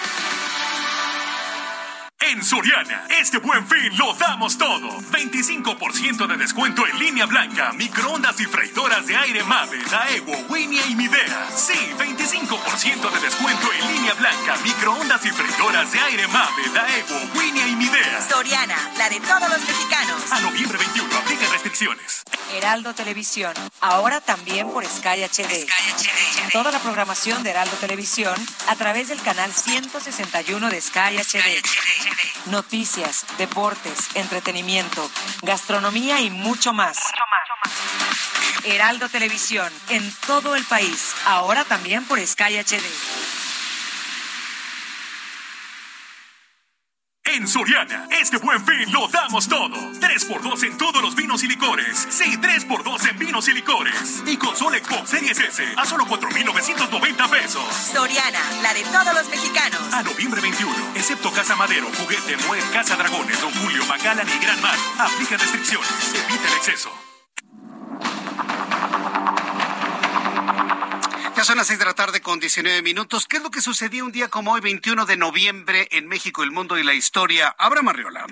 En 2.29 2.43
Soriana, 2.43 3.07
este 3.19 3.39
buen 3.39 3.67
fin 3.67 3.97
lo 3.97 4.13
damos 4.13 4.55
todo. 4.55 4.89
25% 5.11 6.27
de 6.27 6.37
descuento 6.37 6.85
en 6.85 6.99
línea 6.99 7.25
blanca, 7.25 7.73
microondas 7.73 8.39
y 8.39 8.45
freidoras 8.45 9.07
de 9.07 9.15
aire 9.17 9.43
Mave, 9.43 9.79
Daewoo, 9.89 10.45
Winia 10.47 10.85
y 10.87 10.95
Midea. 10.95 11.49
Sí, 11.55 11.73
25% 11.97 13.11
de 13.11 13.19
descuento 13.21 13.67
en 13.73 13.95
línea 13.95 14.13
blanca, 14.13 14.55
microondas 14.63 15.25
y 15.25 15.29
freidoras 15.31 15.91
de 15.91 15.99
aire 15.99 16.27
Mave, 16.27 16.69
Daewoo, 16.71 17.39
Winia 17.39 17.67
y 17.67 17.75
Midea. 17.75 18.21
Soriana, 18.29 18.77
la 18.97 19.09
de 19.09 19.19
todos 19.19 19.49
los 19.49 19.59
mexicanos. 19.59 20.31
A 20.31 20.41
noviembre 20.41 20.77
21, 20.77 21.17
aplica 21.17 21.47
restricciones. 21.51 22.21
Heraldo 22.53 22.93
Televisión, 22.93 23.53
ahora 23.79 24.21
también 24.21 24.69
por 24.69 24.85
Sky 24.85 25.23
HD. 25.23 25.67
Toda 26.51 26.71
la 26.71 26.79
programación 26.79 27.41
de 27.43 27.49
Heraldo 27.49 27.75
Televisión 27.77 28.35
a 28.67 28.75
través 28.75 29.07
del 29.07 29.21
canal 29.21 29.51
161 29.51 30.69
de 30.69 30.81
Sky 30.81 31.17
HD. 31.17 32.10
Noticias, 32.47 33.25
deportes, 33.37 34.09
entretenimiento, 34.15 35.09
gastronomía 35.41 36.21
y 36.21 36.29
mucho 36.29 36.73
más. 36.73 36.97
Heraldo 38.63 39.09
Televisión, 39.09 39.71
en 39.89 40.13
todo 40.27 40.55
el 40.55 40.63
país, 40.65 41.13
ahora 41.25 41.63
también 41.65 42.05
por 42.05 42.19
Sky 42.25 42.57
HD. 42.57 43.40
En 47.33 47.47
Soriana, 47.47 48.07
este 48.19 48.35
buen 48.37 48.63
fin 48.65 48.91
lo 48.91 49.07
damos 49.07 49.47
todo. 49.47 49.77
3x2 50.01 50.63
en 50.65 50.77
todos 50.77 51.01
los 51.01 51.15
vinos 51.15 51.41
y 51.43 51.47
licores. 51.47 52.07
Sí, 52.09 52.25
3x2 52.25 53.09
en 53.09 53.19
vinos 53.19 53.47
y 53.47 53.53
licores. 53.53 54.21
Y 54.25 54.35
consola 54.35 54.77
Xbox 54.79 55.09
Series 55.09 55.39
S 55.39 55.63
a 55.77 55.85
solo 55.85 56.05
4,990 56.07 57.27
pesos. 57.29 57.63
Soriana, 57.73 58.41
la 58.61 58.73
de 58.73 58.83
todos 58.83 59.13
los 59.13 59.29
mexicanos. 59.29 59.79
A 59.93 60.03
noviembre 60.03 60.41
21, 60.41 60.75
excepto 60.95 61.31
Casa 61.31 61.55
Madero, 61.55 61.87
Juguete, 61.97 62.35
Muer, 62.47 62.63
Casa 62.73 62.97
Dragones, 62.97 63.39
Don 63.39 63.53
Julio, 63.53 63.85
Macallan 63.85 64.27
y 64.27 64.43
Gran 64.43 64.61
Mar. 64.61 64.77
Aplica 64.99 65.37
restricciones. 65.37 65.89
Evita 66.13 66.47
el 66.49 66.53
exceso. 66.55 67.10
Son 71.43 71.57
las 71.57 71.67
seis 71.67 71.79
de 71.79 71.85
la 71.85 71.93
tarde 71.93 72.21
con 72.21 72.39
19 72.39 72.83
minutos. 72.83 73.25
¿Qué 73.25 73.37
es 73.37 73.43
lo 73.43 73.49
que 73.49 73.61
sucedió 73.61 74.05
un 74.05 74.11
día 74.11 74.27
como 74.27 74.51
hoy, 74.51 74.61
21 74.61 75.05
de 75.05 75.17
noviembre, 75.17 75.87
en 75.91 76.07
México, 76.07 76.43
el 76.43 76.51
mundo 76.51 76.77
y 76.77 76.83
la 76.83 76.93
historia? 76.93 77.55
Abra 77.57 77.81
Marriola. 77.81 78.27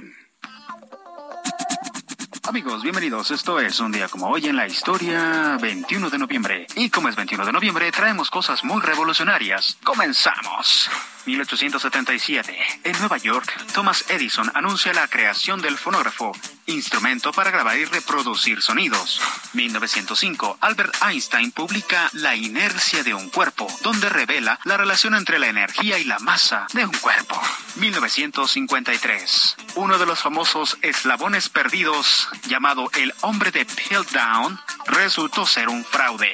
Amigos, 2.50 2.82
bienvenidos. 2.82 3.30
Esto 3.30 3.60
es 3.60 3.80
un 3.80 3.92
día 3.92 4.08
como 4.08 4.28
hoy 4.28 4.48
en 4.48 4.56
la 4.56 4.66
historia 4.66 5.56
21 5.62 6.10
de 6.10 6.18
noviembre. 6.18 6.66
Y 6.76 6.90
como 6.90 7.08
es 7.08 7.16
21 7.16 7.46
de 7.46 7.52
noviembre, 7.52 7.92
traemos 7.92 8.32
cosas 8.32 8.64
muy 8.64 8.82
revolucionarias. 8.82 9.78
Comenzamos. 9.84 10.90
1877. 11.28 12.58
En 12.86 13.00
Nueva 13.00 13.18
York, 13.18 13.54
Thomas 13.74 14.06
Edison 14.10 14.52
anuncia 14.56 14.94
la 14.94 15.08
creación 15.08 15.62
del 15.62 15.78
fonógrafo, 15.78 16.32
instrumento 16.66 17.32
para 17.32 17.52
grabar 17.52 17.78
y 17.78 17.86
reproducir 17.86 18.62
sonidos. 18.62 19.22
1905. 19.54 20.58
Albert 20.62 20.96
Einstein 21.04 21.52
publica 21.52 22.10
La 22.14 22.36
inercia 22.36 23.04
de 23.04 23.14
un 23.14 23.30
cuerpo, 23.30 23.68
donde 23.84 24.10
revela 24.10 24.60
la 24.64 24.78
relación 24.78 25.14
entre 25.14 25.40
la 25.40 25.48
energía 25.48 26.00
y 26.00 26.04
la 26.04 26.20
masa 26.20 26.68
de 26.74 26.86
un 26.86 26.94
cuerpo. 26.98 27.40
1953. 27.76 29.58
Uno 29.76 29.98
de 29.98 30.06
los 30.06 30.20
famosos 30.20 30.78
eslabones 30.82 31.50
perdidos, 31.50 32.30
llamado 32.47 32.89
el 32.95 33.13
hombre 33.21 33.52
de 33.52 33.65
Piltdown, 33.65 34.60
resultó 34.88 35.45
ser 35.45 35.69
un 35.69 35.84
fraude. 35.86 36.32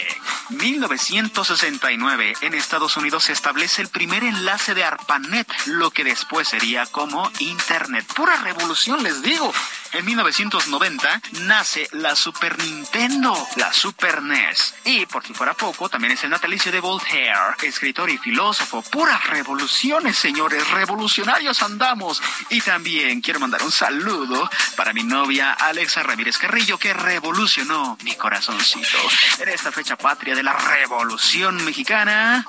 1969. 0.50 2.34
En 2.42 2.54
Estados 2.54 2.98
Unidos 2.98 3.26
se 3.26 3.34
establece 3.34 3.82
el 3.82 3.90
primer 3.90 4.24
enlace 4.24 4.74
de 4.74 4.84
ARPANET, 4.84 5.48
lo 5.66 5.92
que 5.92 6.04
después 6.04 6.48
sería 6.48 6.86
como 6.86 7.32
Internet. 7.40 8.06
Pura 8.14 8.36
revolución, 8.38 9.04
les 9.04 9.22
digo. 9.22 9.54
En 9.92 10.04
1990 10.04 11.22
nace 11.44 11.88
la 11.94 12.18
Super 12.18 12.62
Nintendo, 12.62 13.34
la 13.56 13.72
Super 13.72 14.22
NES. 14.22 14.76
Y 14.84 15.06
por 15.06 15.26
si 15.26 15.34
fuera 15.34 15.54
poco, 15.54 15.88
también 15.88 16.12
es 16.12 16.24
el 16.26 16.32
natalicio 16.32 16.70
de 16.70 16.82
Voltaire, 16.82 17.56
escritor 17.64 18.10
y 18.10 18.18
filósofo. 18.18 18.82
Puras 18.82 19.26
revoluciones, 19.28 20.18
señores, 20.18 20.70
revolucionarios 20.72 21.64
andamos. 21.64 22.22
Y 22.50 22.60
también 22.60 23.22
quiero 23.22 23.40
mandar 23.40 23.64
un 23.64 23.72
saludo 23.72 24.50
para 24.76 24.92
mi 24.92 25.04
novia 25.04 25.54
Ramírez 26.04 26.38
Carrillo, 26.38 26.78
que 26.78 26.94
revolucionó 26.94 27.98
mi 28.04 28.16
corazoncito. 28.16 28.98
En 29.40 29.50
esta 29.50 29.72
fecha 29.72 29.96
patria 29.96 30.36
de 30.36 30.44
la 30.44 30.54
Revolución 30.54 31.64
Mexicana, 31.64 32.46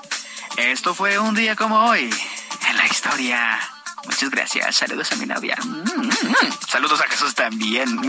esto 0.57 0.93
fue 0.93 1.19
un 1.19 1.35
día 1.35 1.55
como 1.55 1.79
hoy 1.85 2.09
en 2.69 2.77
la 2.77 2.85
historia. 2.85 3.59
Muchas 4.05 4.29
gracias. 4.29 4.75
Saludos 4.75 5.11
a 5.11 5.15
mi 5.17 5.25
novia. 5.25 5.57
Mm, 5.63 5.69
mm, 5.69 6.07
mm. 6.07 6.53
Saludos 6.67 7.01
a 7.01 7.07
Jesús 7.07 7.35
también. 7.35 7.99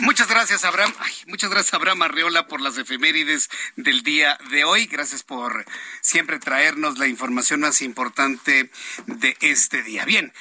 Muchas 0.00 0.28
gracias, 0.28 0.64
Abraham. 0.64 0.92
muchas 1.26 1.50
gracias, 1.50 1.74
Abraham 1.74 2.02
Arreola, 2.02 2.46
por 2.46 2.60
las 2.60 2.76
efemérides 2.76 3.48
del 3.76 4.02
día 4.02 4.38
de 4.50 4.64
hoy. 4.64 4.86
Gracias 4.86 5.22
por 5.22 5.64
siempre 6.00 6.38
traernos 6.38 6.98
la 6.98 7.06
información 7.06 7.60
más 7.60 7.80
importante 7.82 8.70
de 9.06 9.36
este 9.40 9.82
día. 9.82 10.04
Bien, 10.04 10.32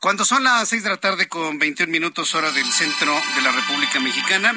cuando 0.00 0.24
son 0.24 0.44
las 0.44 0.66
seis 0.66 0.82
de 0.82 0.88
la 0.88 0.96
tarde 0.96 1.28
con 1.28 1.58
21 1.58 1.92
minutos 1.92 2.34
hora 2.34 2.50
del 2.52 2.72
centro 2.72 3.14
de 3.36 3.42
la 3.42 3.52
República 3.52 4.00
Mexicana, 4.00 4.54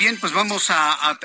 bien, 0.00 0.18
pues 0.18 0.32
vamos 0.32 0.66
a, 0.70 1.16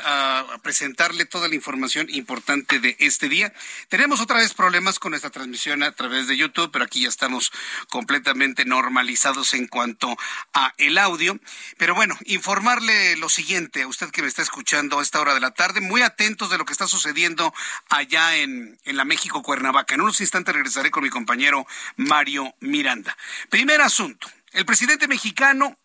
presentarle 0.62 1.26
toda 1.26 1.48
la 1.48 1.56
información 1.56 2.08
importante 2.10 2.80
de 2.80 2.96
este 3.00 3.28
día. 3.28 3.54
Tenemos 3.90 4.22
otra 4.22 4.38
vez 4.38 4.54
problemas 4.54 5.00
con 5.00 5.14
esta 5.14 5.30
transmisión 5.30 5.84
a 5.84 5.92
través 5.92 6.28
de 6.28 6.38
YouTube, 6.38 6.70
pero 6.72 6.86
aquí 6.86 7.02
ya 7.02 7.10
estamos 7.10 7.52
completamente 7.90 8.66
normalizados 8.66 9.54
en 9.54 9.68
cuanto 9.68 10.16
a 10.54 10.74
el 10.78 10.98
audio. 10.98 11.40
Pero 11.78 11.96
bueno, 11.96 12.18
informarle 12.26 13.16
lo 13.18 13.30
siguiente 13.30 13.84
a 13.84 13.88
usted 13.88 14.10
que 14.10 14.22
me 14.22 14.28
está 14.28 14.42
escuchando 14.42 15.00
a 15.00 15.04
esta 15.04 15.20
hora 15.20 15.34
de 15.34 15.40
la 15.40 15.52
tarde, 15.52 15.82
muy 15.82 16.02
atentos 16.02 16.50
de 16.50 16.58
lo 16.58 16.66
que 16.66 16.74
está 16.74 16.88
sucediendo 16.88 17.54
allá 17.90 18.36
en, 18.38 18.80
en 18.86 18.98
la 18.98 19.06
México 19.06 19.42
Cuernavaca. 19.42 19.96
En 19.96 20.02
unos 20.02 20.22
instantes 20.22 20.54
regresaré 20.54 20.92
con 20.92 21.04
mi 21.04 21.10
compañero 21.10 21.66
Mario 21.96 22.54
Miranda. 22.60 23.16
Primer 23.56 23.80
asunto. 23.80 24.30
El 24.52 24.66
presidente 24.66 25.08
mexicano 25.08 25.80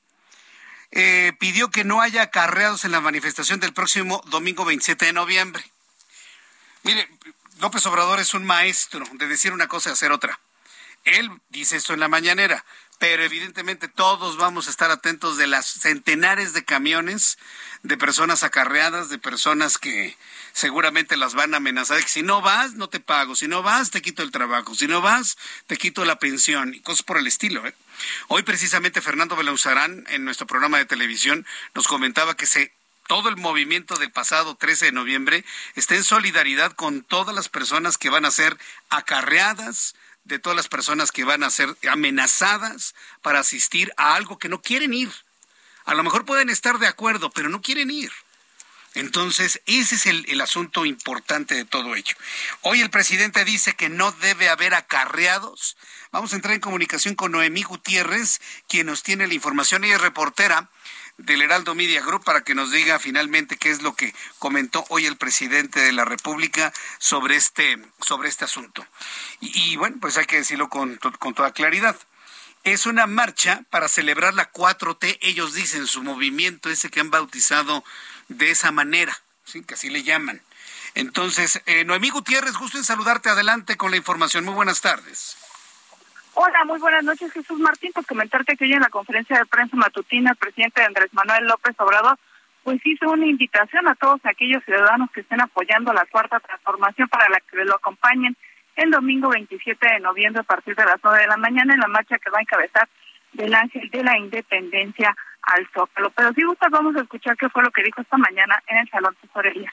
eh, 0.91 1.33
pidió 1.39 1.71
que 1.71 1.85
no 1.85 2.01
haya 2.01 2.23
acarreados 2.23 2.85
en 2.85 2.91
la 2.91 3.01
manifestación 3.01 3.61
del 3.61 3.73
próximo 3.73 4.25
domingo 4.27 4.65
27 4.65 5.07
de 5.07 5.13
noviembre. 5.13 5.63
Mire, 6.83 7.09
López 7.61 7.87
Obrador 7.87 8.19
es 8.19 8.35
un 8.35 8.45
maestro 8.45 9.05
de 9.13 9.29
decir 9.29 9.53
una 9.53 9.69
cosa 9.69 9.91
y 9.91 9.93
hacer 9.93 10.11
otra. 10.11 10.41
Él 11.05 11.31
dice 11.51 11.77
esto 11.77 11.95
en 11.95 12.01
la 12.01 12.09
mañanera, 12.09 12.65
pero 12.99 13.23
evidentemente 13.23 13.87
todos 13.87 14.37
vamos 14.37 14.67
a 14.67 14.71
estar 14.71 14.91
atentos 14.91 15.37
de 15.37 15.47
las 15.47 15.67
centenares 15.67 16.53
de 16.53 16.65
camiones 16.65 17.39
de 17.85 17.97
personas 17.97 18.43
acarreadas, 18.43 19.11
de 19.11 19.19
personas 19.19 19.79
que 19.79 20.17
seguramente 20.53 21.17
las 21.17 21.35
van 21.35 21.55
a 21.55 21.59
amenazar. 21.59 22.01
Que 22.03 22.09
si 22.09 22.23
no 22.23 22.41
vas, 22.41 22.75
no 22.75 22.89
te 22.89 23.01
pago. 23.01 23.37
Si 23.37 23.49
no 23.49 23.63
vas, 23.63 23.91
te 23.91 24.03
quito 24.03 24.23
el 24.23 24.31
trabajo. 24.31 24.75
Si 24.75 24.87
no 24.87 25.01
vas, 25.01 25.37
te 25.67 25.77
quito 25.77 26.05
la 26.05 26.19
pensión. 26.19 26.75
Y 26.75 26.81
cosas 26.81 27.03
por 27.03 27.19
el 27.19 27.27
estilo. 27.27 27.67
¿eh? 27.67 27.75
Hoy 28.29 28.43
precisamente 28.43 29.01
Fernando 29.01 29.37
Belauzarán 29.37 30.05
en 30.09 30.25
nuestro 30.25 30.47
programa 30.47 30.79
de 30.79 30.87
televisión 30.87 31.47
nos 31.75 31.87
comentaba 31.87 32.37
que 32.37 32.47
se 32.47 32.73
todo 33.07 33.29
el 33.29 33.37
movimiento 33.37 33.97
del 33.97 34.13
pasado 34.13 34.55
13 34.55 34.85
de 34.87 34.93
noviembre 34.93 35.45
está 35.75 35.97
en 35.97 36.05
solidaridad 36.05 36.71
con 36.73 37.03
todas 37.03 37.35
las 37.35 37.49
personas 37.49 37.99
que 37.99 38.09
van 38.09 38.25
a 38.25 38.31
ser 38.31 38.57
acarreadas, 38.89 39.97
de 40.23 40.39
todas 40.39 40.55
las 40.55 40.69
personas 40.69 41.11
que 41.11 41.25
van 41.25 41.43
a 41.43 41.51
ser 41.51 41.77
amenazadas 41.91 42.95
para 43.21 43.41
asistir 43.41 43.93
a 43.97 44.15
algo 44.15 44.39
que 44.39 44.49
no 44.49 44.63
quieren 44.63 44.95
ir. 44.95 45.11
A 45.85 45.95
lo 45.95 46.05
mejor 46.05 46.25
pueden 46.25 46.51
estar 46.51 46.79
de 46.79 46.87
acuerdo, 46.87 47.31
pero 47.31 47.49
no 47.49 47.61
quieren 47.63 47.91
ir. 47.91 48.13
Entonces, 48.95 49.61
ese 49.67 49.95
es 49.95 50.07
el, 50.07 50.41
asunto 50.41 50.85
importante 50.85 51.55
de 51.55 51.65
todo 51.65 51.95
ello. 51.95 52.17
Hoy 52.63 52.81
el 52.81 52.91
presidente 52.91 53.45
dice 53.45 53.75
que 53.75 53.89
no 53.89 54.11
debe 54.13 54.49
haber 54.49 54.75
acarreados. 54.75 55.77
Vamos 56.11 56.33
a 56.33 56.37
entrar 56.37 56.55
en 56.55 56.61
comunicación 56.61 57.15
con 57.15 57.33
Noemí 57.33 57.63
Gutiérrez, 57.63 58.41
quien 58.69 58.87
nos 58.87 59.03
tiene 59.03 59.29
la 59.29 59.35
información. 59.35 59.85
Ella 59.85 59.97
es 59.97 60.01
reportera 60.01 60.69
del 61.19 61.43
Heraldo 61.43 61.75
Media 61.75 62.03
Group 62.03 62.25
para 62.25 62.43
que 62.43 62.55
nos 62.55 62.73
diga 62.73 62.99
finalmente 62.99 63.57
qué 63.57 63.71
es 63.71 63.83
lo 63.83 63.95
que 63.95 64.15
comentó 64.39 64.85
hoy 64.89 65.07
el 65.07 65.17
presidente 65.17 65.81
de 65.81 65.93
la 65.93 66.05
República 66.05 66.73
sobre 66.99 67.37
este, 67.37 67.79
sobre 68.01 68.29
este 68.29 68.45
asunto. 68.45 68.85
Y, 69.41 69.77
bueno, 69.77 69.99
pues 70.01 70.17
hay 70.17 70.25
que 70.25 70.37
decirlo 70.37 70.69
con, 70.69 70.97
con 70.97 71.35
toda 71.35 71.53
claridad. 71.53 71.97
Es 72.63 72.85
una 72.85 73.07
marcha 73.07 73.63
para 73.71 73.89
celebrar 73.89 74.35
la 74.35 74.53
4T, 74.53 75.19
ellos 75.23 75.55
dicen, 75.55 75.87
su 75.87 76.03
movimiento 76.03 76.69
ese 76.69 76.91
que 76.91 77.01
han 77.01 77.11
bautizado 77.11 77.83
de 78.31 78.51
esa 78.51 78.71
manera, 78.71 79.13
¿sí? 79.45 79.63
que 79.63 79.75
así 79.75 79.91
le 79.91 80.03
llaman. 80.03 80.41
Entonces, 80.95 81.63
eh, 81.67 81.85
Noemí 81.85 82.11
Gutiérrez, 82.11 82.57
gusto 82.57 82.79
en 82.79 82.85
saludarte. 82.85 83.29
Adelante 83.29 83.77
con 83.77 83.91
la 83.91 83.97
información. 83.97 84.45
Muy 84.45 84.55
buenas 84.55 84.81
tardes. 84.81 85.37
Hola, 86.35 86.65
muy 86.65 86.79
buenas 86.79 87.05
noches, 87.05 87.33
Jesús 87.33 87.59
Martín. 87.59 87.91
Pues 87.93 88.07
comentarte 88.07 88.57
que 88.57 88.65
hoy 88.65 88.73
en 88.73 88.81
la 88.81 88.89
conferencia 88.89 89.39
de 89.39 89.47
prensa 89.47 89.77
matutina, 89.77 90.31
el 90.31 90.37
presidente 90.37 90.83
Andrés 90.83 91.13
Manuel 91.13 91.45
López 91.45 91.75
Obrador, 91.79 92.19
pues 92.63 92.81
hizo 92.85 93.11
una 93.11 93.27
invitación 93.27 93.89
a 93.89 93.95
todos 93.95 94.21
aquellos 94.25 94.65
ciudadanos 94.65 95.11
que 95.13 95.21
estén 95.21 95.41
apoyando 95.41 95.93
la 95.93 96.07
cuarta 96.07 96.41
transformación 96.41 97.09
para 97.09 97.29
la 97.29 97.41
que 97.41 97.65
lo 97.65 97.75
acompañen 97.75 98.37
el 98.77 98.91
domingo 98.91 99.29
27 99.31 99.87
de 99.95 100.01
noviembre 100.01 100.41
a 100.41 100.45
partir 100.45 100.75
de 100.77 100.85
las 100.85 100.97
9 101.03 101.21
de 101.21 101.27
la 101.27 101.37
mañana 101.37 101.75
en 101.75 101.81
la 101.81 101.89
marcha 101.89 102.19
que 102.19 102.31
va 102.31 102.39
a 102.39 102.43
encabezar 102.43 102.89
del 103.33 103.55
Ángel 103.55 103.89
de 103.91 104.05
la 104.05 104.19
Independencia 104.19 105.17
al 105.43 105.69
Zócalo. 105.73 106.11
Pero 106.11 106.33
si 106.33 106.43
gustas, 106.45 106.71
vamos 106.71 106.97
a 106.97 107.01
escuchar 107.01 107.37
qué 107.37 107.49
fue 107.49 107.63
lo 107.63 107.71
que 107.71 107.83
dijo 107.83 108.01
esta 108.01 108.17
mañana 108.17 108.63
en 108.67 108.79
el 108.79 108.91
Salón 108.91 109.17
Tesorería. 109.21 109.73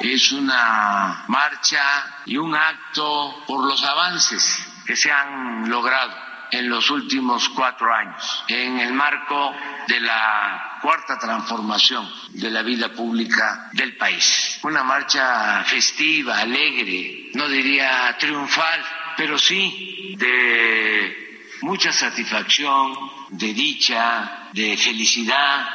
Es 0.00 0.32
una 0.32 1.24
marcha 1.28 2.22
y 2.26 2.36
un 2.36 2.54
acto 2.54 3.44
por 3.46 3.64
los 3.66 3.82
avances 3.84 4.82
que 4.86 4.96
se 4.96 5.10
han 5.10 5.70
logrado 5.70 6.12
en 6.50 6.68
los 6.68 6.90
últimos 6.90 7.48
cuatro 7.48 7.92
años 7.92 8.44
en 8.48 8.78
el 8.78 8.92
marco 8.92 9.54
de 9.88 10.00
la 10.00 10.78
cuarta 10.82 11.18
transformación 11.18 12.08
de 12.30 12.50
la 12.50 12.62
vida 12.62 12.90
pública 12.90 13.70
del 13.72 13.96
país. 13.96 14.60
Una 14.62 14.82
marcha 14.82 15.64
festiva, 15.64 16.38
alegre, 16.38 17.30
no 17.34 17.48
diría 17.48 18.16
triunfal, 18.18 18.84
pero 19.16 19.38
sí 19.38 20.14
de 20.18 21.23
mucha 21.64 21.90
satisfacción, 21.92 22.92
de 23.30 23.54
dicha, 23.54 24.50
de 24.52 24.76
felicidad. 24.76 25.66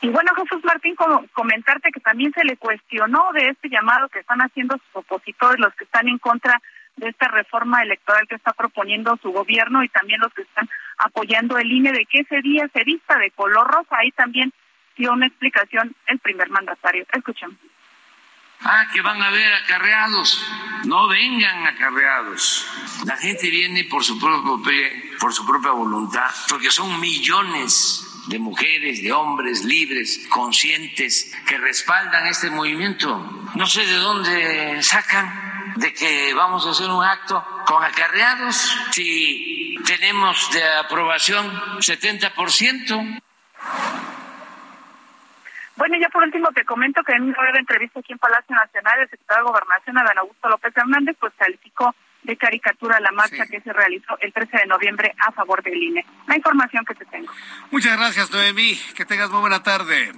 Y 0.00 0.08
bueno, 0.08 0.30
Jesús 0.36 0.64
Martín, 0.64 0.94
comentarte 1.32 1.90
que 1.90 1.98
también 1.98 2.32
se 2.32 2.44
le 2.44 2.56
cuestionó 2.56 3.32
de 3.32 3.50
este 3.50 3.68
llamado 3.68 4.08
que 4.08 4.20
están 4.20 4.38
haciendo 4.38 4.76
sus 4.76 5.02
opositores, 5.04 5.58
los 5.58 5.74
que 5.74 5.84
están 5.84 6.06
en 6.06 6.18
contra 6.18 6.62
de 6.94 7.08
esta 7.08 7.26
reforma 7.26 7.82
electoral 7.82 8.28
que 8.28 8.36
está 8.36 8.52
proponiendo 8.52 9.16
su 9.20 9.32
gobierno 9.32 9.82
y 9.82 9.88
también 9.88 10.20
los 10.20 10.32
que 10.32 10.42
están 10.42 10.68
apoyando 10.98 11.58
el 11.58 11.70
INE 11.70 11.90
de 11.90 12.06
que 12.06 12.20
ese 12.20 12.40
día 12.40 12.68
se 12.72 12.84
vista 12.84 13.18
de 13.18 13.32
color 13.32 13.66
rosa. 13.66 13.96
Ahí 13.98 14.12
también 14.12 14.52
dio 14.96 15.12
una 15.12 15.26
explicación 15.26 15.94
el 16.06 16.20
primer 16.20 16.50
mandatario. 16.50 17.04
Escuchemos. 17.12 17.56
Ah, 18.60 18.86
que 18.92 19.00
van 19.00 19.22
a 19.22 19.30
ver 19.30 19.54
acarreados. 19.54 20.44
No 20.84 21.08
vengan 21.08 21.66
acarreados. 21.66 22.66
La 23.04 23.16
gente 23.16 23.50
viene 23.50 23.84
por 23.84 24.04
su 24.04 24.18
propia, 24.18 24.90
por 25.20 25.32
su 25.32 25.46
propia 25.46 25.70
voluntad, 25.70 26.30
porque 26.48 26.70
son 26.70 27.00
millones 27.00 28.04
de 28.26 28.38
mujeres, 28.38 29.02
de 29.02 29.12
hombres 29.12 29.64
libres, 29.64 30.26
conscientes, 30.28 31.34
que 31.46 31.56
respaldan 31.58 32.26
este 32.26 32.50
movimiento. 32.50 33.48
No 33.54 33.66
sé 33.66 33.86
de 33.86 33.96
dónde 33.96 34.82
sacan 34.82 35.74
de 35.76 35.94
que 35.94 36.34
vamos 36.34 36.66
a 36.66 36.70
hacer 36.70 36.90
un 36.90 37.04
acto 37.04 37.44
con 37.66 37.82
acarreados 37.84 38.76
si 38.90 39.76
tenemos 39.84 40.50
de 40.52 40.64
aprobación 40.64 41.50
70%. 41.78 43.22
Bueno, 45.78 45.96
ya 46.00 46.08
por 46.08 46.24
último 46.24 46.48
te 46.52 46.64
comento 46.64 47.04
que 47.04 47.12
en 47.12 47.22
una 47.22 47.38
breve 47.38 47.60
entrevista 47.60 48.00
aquí 48.00 48.12
en 48.12 48.18
Palacio 48.18 48.54
Nacional, 48.54 48.98
el 48.98 49.10
secretario 49.10 49.44
de 49.44 49.50
Gobernación, 49.50 49.96
Adán 49.98 50.18
Augusto 50.18 50.48
López 50.48 50.76
Hernández, 50.76 51.16
pues 51.20 51.32
calificó 51.38 51.94
de 52.24 52.36
caricatura 52.36 52.98
la 52.98 53.12
marcha 53.12 53.46
que 53.46 53.60
se 53.60 53.72
realizó 53.72 54.18
el 54.20 54.32
13 54.32 54.58
de 54.58 54.66
noviembre 54.66 55.14
a 55.24 55.30
favor 55.30 55.62
del 55.62 55.80
INE. 55.80 56.04
La 56.26 56.36
información 56.36 56.84
que 56.84 56.96
te 56.96 57.04
tengo. 57.04 57.32
Muchas 57.70 57.96
gracias, 57.96 58.28
Noemí. 58.32 58.76
Que 58.96 59.06
tengas 59.06 59.30
muy 59.30 59.40
buena 59.40 59.62
tarde. 59.62 60.12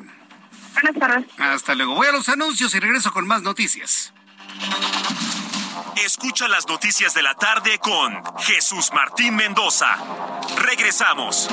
Buenas 0.72 0.98
tardes. 0.98 1.26
Hasta 1.38 1.74
luego. 1.74 1.94
Voy 1.94 2.06
a 2.06 2.12
los 2.12 2.30
anuncios 2.30 2.74
y 2.74 2.80
regreso 2.80 3.12
con 3.12 3.28
más 3.28 3.42
noticias. 3.42 4.14
Escucha 6.02 6.48
las 6.48 6.66
noticias 6.66 7.12
de 7.12 7.22
la 7.22 7.34
tarde 7.34 7.78
con 7.78 8.22
Jesús 8.38 8.90
Martín 8.94 9.36
Mendoza. 9.36 9.98
Regresamos. 10.56 11.50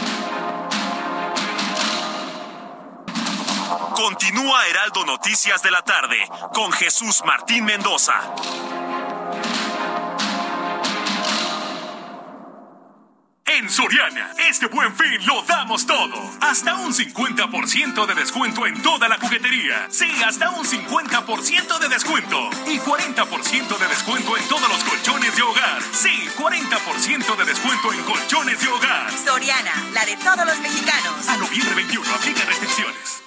Continúa 3.97 4.67
Heraldo 4.67 5.03
Noticias 5.07 5.63
de 5.63 5.71
la 5.71 5.81
tarde 5.81 6.17
con 6.53 6.71
Jesús 6.71 7.23
Martín 7.25 7.65
Mendoza. 7.65 8.13
En 13.43 13.67
Soriana, 13.67 14.33
este 14.47 14.67
buen 14.67 14.95
fin 14.95 15.25
lo 15.25 15.41
damos 15.41 15.87
todo. 15.87 16.13
Hasta 16.41 16.75
un 16.75 16.93
50% 16.93 18.05
de 18.05 18.13
descuento 18.13 18.67
en 18.67 18.79
toda 18.83 19.09
la 19.09 19.17
juguetería. 19.17 19.87
Sí, 19.89 20.11
hasta 20.23 20.51
un 20.51 20.63
50% 20.63 21.79
de 21.79 21.89
descuento. 21.89 22.49
Y 22.67 22.77
40% 22.77 23.77
de 23.79 23.87
descuento 23.87 24.37
en 24.37 24.47
todos 24.47 24.69
los 24.69 24.83
colchones 24.83 25.35
de 25.35 25.41
hogar. 25.41 25.81
Sí, 25.91 26.29
40% 26.37 27.35
de 27.35 27.45
descuento 27.45 27.93
en 27.93 28.03
colchones 28.03 28.61
de 28.61 28.67
hogar. 28.67 29.11
Soriana, 29.11 29.73
la 29.91 30.05
de 30.05 30.15
todos 30.17 30.45
los 30.45 30.59
mexicanos. 30.59 31.27
A 31.29 31.37
noviembre 31.37 31.73
21, 31.73 32.13
aplica 32.13 32.45
restricciones. 32.45 33.26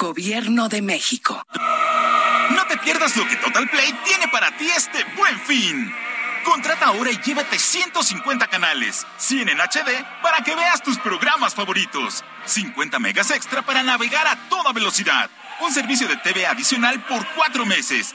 Gobierno 0.00 0.70
de 0.70 0.80
México. 0.80 1.44
No 2.56 2.66
te 2.68 2.78
pierdas 2.78 3.14
lo 3.18 3.28
que 3.28 3.36
Total 3.36 3.68
Play 3.68 3.92
tiene 4.02 4.28
para 4.28 4.50
ti 4.56 4.66
este 4.74 5.04
buen 5.14 5.38
fin. 5.40 5.94
Contrata 6.42 6.86
ahora 6.86 7.10
y 7.10 7.18
llévate 7.18 7.58
150 7.58 8.46
canales, 8.46 9.06
100 9.18 9.50
en 9.50 9.60
HD 9.60 10.02
para 10.22 10.42
que 10.42 10.54
veas 10.54 10.82
tus 10.82 10.96
programas 10.96 11.54
favoritos, 11.54 12.24
50 12.46 12.98
megas 12.98 13.30
extra 13.30 13.60
para 13.60 13.82
navegar 13.82 14.26
a 14.26 14.36
toda 14.48 14.72
velocidad, 14.72 15.28
un 15.60 15.70
servicio 15.70 16.08
de 16.08 16.16
TV 16.16 16.46
adicional 16.46 16.98
por 17.04 17.22
cuatro 17.34 17.66
meses 17.66 18.14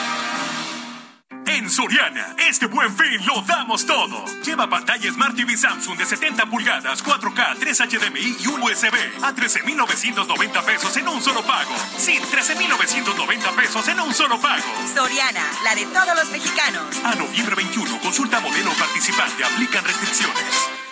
En 1.45 1.69
Soriana, 1.69 2.35
este 2.49 2.65
buen 2.67 2.95
fin 2.95 3.25
lo 3.25 3.41
damos 3.41 3.85
todo. 3.85 4.23
Lleva 4.43 4.69
pantalla 4.69 5.11
Smart 5.11 5.35
TV 5.35 5.57
Samsung 5.57 5.97
de 5.97 6.05
70 6.05 6.45
pulgadas, 6.47 7.03
4K, 7.03 7.57
3 7.59 7.81
HDMI 7.81 8.37
y 8.39 8.47
un 8.47 8.61
USB 8.61 9.23
a 9.23 9.33
13,990 9.33 10.61
pesos 10.63 10.95
en 10.97 11.07
un 11.07 11.21
solo 11.21 11.41
pago. 11.43 11.75
Sí, 11.97 12.19
13,990 12.31 13.51
pesos 13.51 13.87
en 13.87 13.99
un 13.99 14.13
solo 14.13 14.39
pago. 14.39 14.63
Soriana, 14.93 15.45
la 15.63 15.75
de 15.75 15.85
todos 15.85 16.15
los 16.15 16.31
mexicanos. 16.31 16.83
A 17.03 17.15
noviembre 17.15 17.55
21, 17.55 17.99
consulta 17.99 18.39
modelo 18.39 18.71
participante, 18.73 19.43
aplican 19.43 19.83
restricciones. 19.83 20.90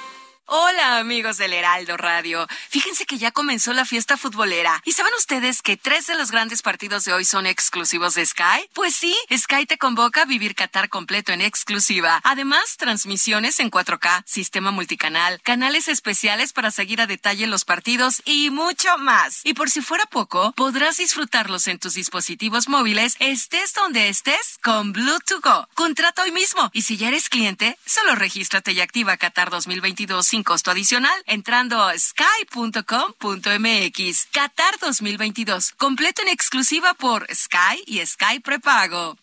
Hola 0.51 0.97
amigos 0.97 1.37
del 1.37 1.53
Heraldo 1.53 1.95
Radio. 1.95 2.47
Fíjense 2.69 3.05
que 3.05 3.19
ya 3.19 3.29
comenzó 3.29 3.71
la 3.71 3.85
fiesta 3.85 4.17
futbolera. 4.17 4.81
¿Y 4.83 4.93
saben 4.93 5.13
ustedes 5.15 5.61
que 5.61 5.77
tres 5.77 6.07
de 6.07 6.15
los 6.15 6.31
grandes 6.31 6.63
partidos 6.63 7.05
de 7.05 7.13
hoy 7.13 7.23
son 7.23 7.45
exclusivos 7.45 8.15
de 8.15 8.25
Sky? 8.25 8.67
Pues 8.73 8.95
sí, 8.95 9.15
Sky 9.31 9.67
te 9.67 9.77
convoca 9.77 10.23
a 10.23 10.25
vivir 10.25 10.55
Qatar 10.55 10.89
completo 10.89 11.31
en 11.33 11.41
exclusiva. 11.41 12.19
Además, 12.23 12.77
transmisiones 12.77 13.59
en 13.59 13.69
4K, 13.69 14.23
sistema 14.25 14.71
multicanal, 14.71 15.39
canales 15.43 15.87
especiales 15.87 16.51
para 16.51 16.71
seguir 16.71 16.99
a 16.99 17.05
detalle 17.05 17.45
los 17.45 17.63
partidos 17.63 18.23
y 18.25 18.49
mucho 18.49 18.97
más. 18.97 19.41
Y 19.43 19.53
por 19.53 19.69
si 19.69 19.81
fuera 19.81 20.07
poco, 20.07 20.53
podrás 20.53 20.97
disfrutarlos 20.97 21.67
en 21.67 21.77
tus 21.77 21.93
dispositivos 21.93 22.67
móviles, 22.67 23.17
estés 23.19 23.75
donde 23.75 24.09
estés, 24.09 24.57
con 24.63 24.93
Bluetooth 24.93 25.43
Go. 25.43 25.67
Contrata 25.75 26.23
hoy 26.23 26.31
mismo. 26.31 26.71
Y 26.73 26.81
si 26.81 26.97
ya 26.97 27.09
eres 27.09 27.29
cliente, 27.29 27.77
solo 27.85 28.15
regístrate 28.15 28.71
y 28.71 28.81
activa 28.81 29.15
Qatar 29.15 29.51
2022 29.51 30.38
costo 30.43 30.71
adicional 30.71 31.21
entrando 31.25 31.81
a 31.83 31.97
sky.com.mx. 31.97 32.85
Qatar 34.31 34.79
2022, 34.79 35.71
completo 35.77 36.21
en 36.21 36.27
exclusiva 36.29 36.93
por 36.93 37.27
Sky 37.33 37.83
y 37.85 38.05
Sky 38.05 38.39
Prepago. 38.39 39.17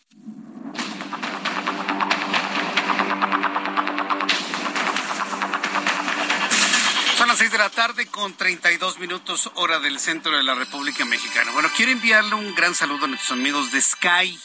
Son 7.17 7.29
las 7.29 7.39
seis 7.39 7.51
de 7.51 7.57
la 7.59 7.71
tarde 7.71 8.07
con 8.07 8.35
32 8.35 8.99
minutos 8.99 9.51
hora 9.55 9.79
del 9.81 9.99
centro 9.99 10.37
de 10.37 10.43
la 10.43 10.55
República 10.55 11.05
Mexicana. 11.07 11.51
Bueno, 11.53 11.71
quiero 11.75 11.93
enviarle 11.93 12.35
un 12.35 12.55
gran 12.55 12.75
saludo 12.75 13.07
a 13.07 13.09
nuestros 13.09 13.33
amigos 13.33 13.73
de 13.73 13.81
Sky, 13.81 14.39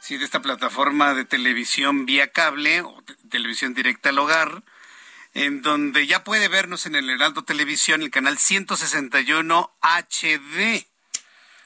sí, 0.00 0.18
de 0.18 0.24
esta 0.26 0.42
plataforma 0.42 1.14
de 1.14 1.24
televisión 1.24 2.04
vía 2.04 2.30
cable 2.32 2.82
o 2.82 3.02
te- 3.02 3.14
televisión 3.30 3.72
directa 3.72 4.10
al 4.10 4.18
hogar, 4.18 4.62
en 5.34 5.62
donde 5.62 6.06
ya 6.06 6.24
puede 6.24 6.48
vernos 6.48 6.86
en 6.86 6.94
el 6.94 7.08
Heraldo 7.08 7.44
Televisión, 7.44 8.02
el 8.02 8.10
canal 8.10 8.38
161 8.38 9.72
HD. 9.80 10.86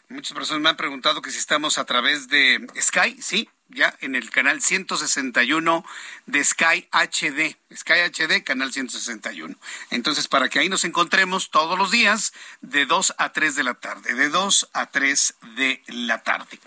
Muchas 0.08 0.34
personas 0.34 0.62
me 0.62 0.68
han 0.68 0.76
preguntado 0.76 1.22
que 1.22 1.30
si 1.30 1.38
estamos 1.38 1.78
a 1.78 1.84
través 1.84 2.28
de 2.28 2.66
Sky, 2.78 3.16
sí, 3.20 3.48
ya 3.68 3.96
en 4.00 4.14
el 4.14 4.30
canal 4.30 4.60
161 4.60 5.84
de 6.26 6.44
Sky 6.44 6.88
HD, 6.92 7.56
Sky 7.74 8.00
HD, 8.12 8.44
canal 8.44 8.72
161. 8.72 9.56
Entonces, 9.90 10.28
para 10.28 10.48
que 10.48 10.58
ahí 10.58 10.68
nos 10.68 10.84
encontremos 10.84 11.50
todos 11.50 11.78
los 11.78 11.90
días 11.90 12.32
de 12.60 12.86
2 12.86 13.14
a 13.18 13.32
3 13.32 13.56
de 13.56 13.64
la 13.64 13.74
tarde, 13.74 14.14
de 14.14 14.28
2 14.28 14.70
a 14.72 14.86
3 14.86 15.34
de 15.56 15.82
la 15.88 16.22
tarde. 16.22 16.60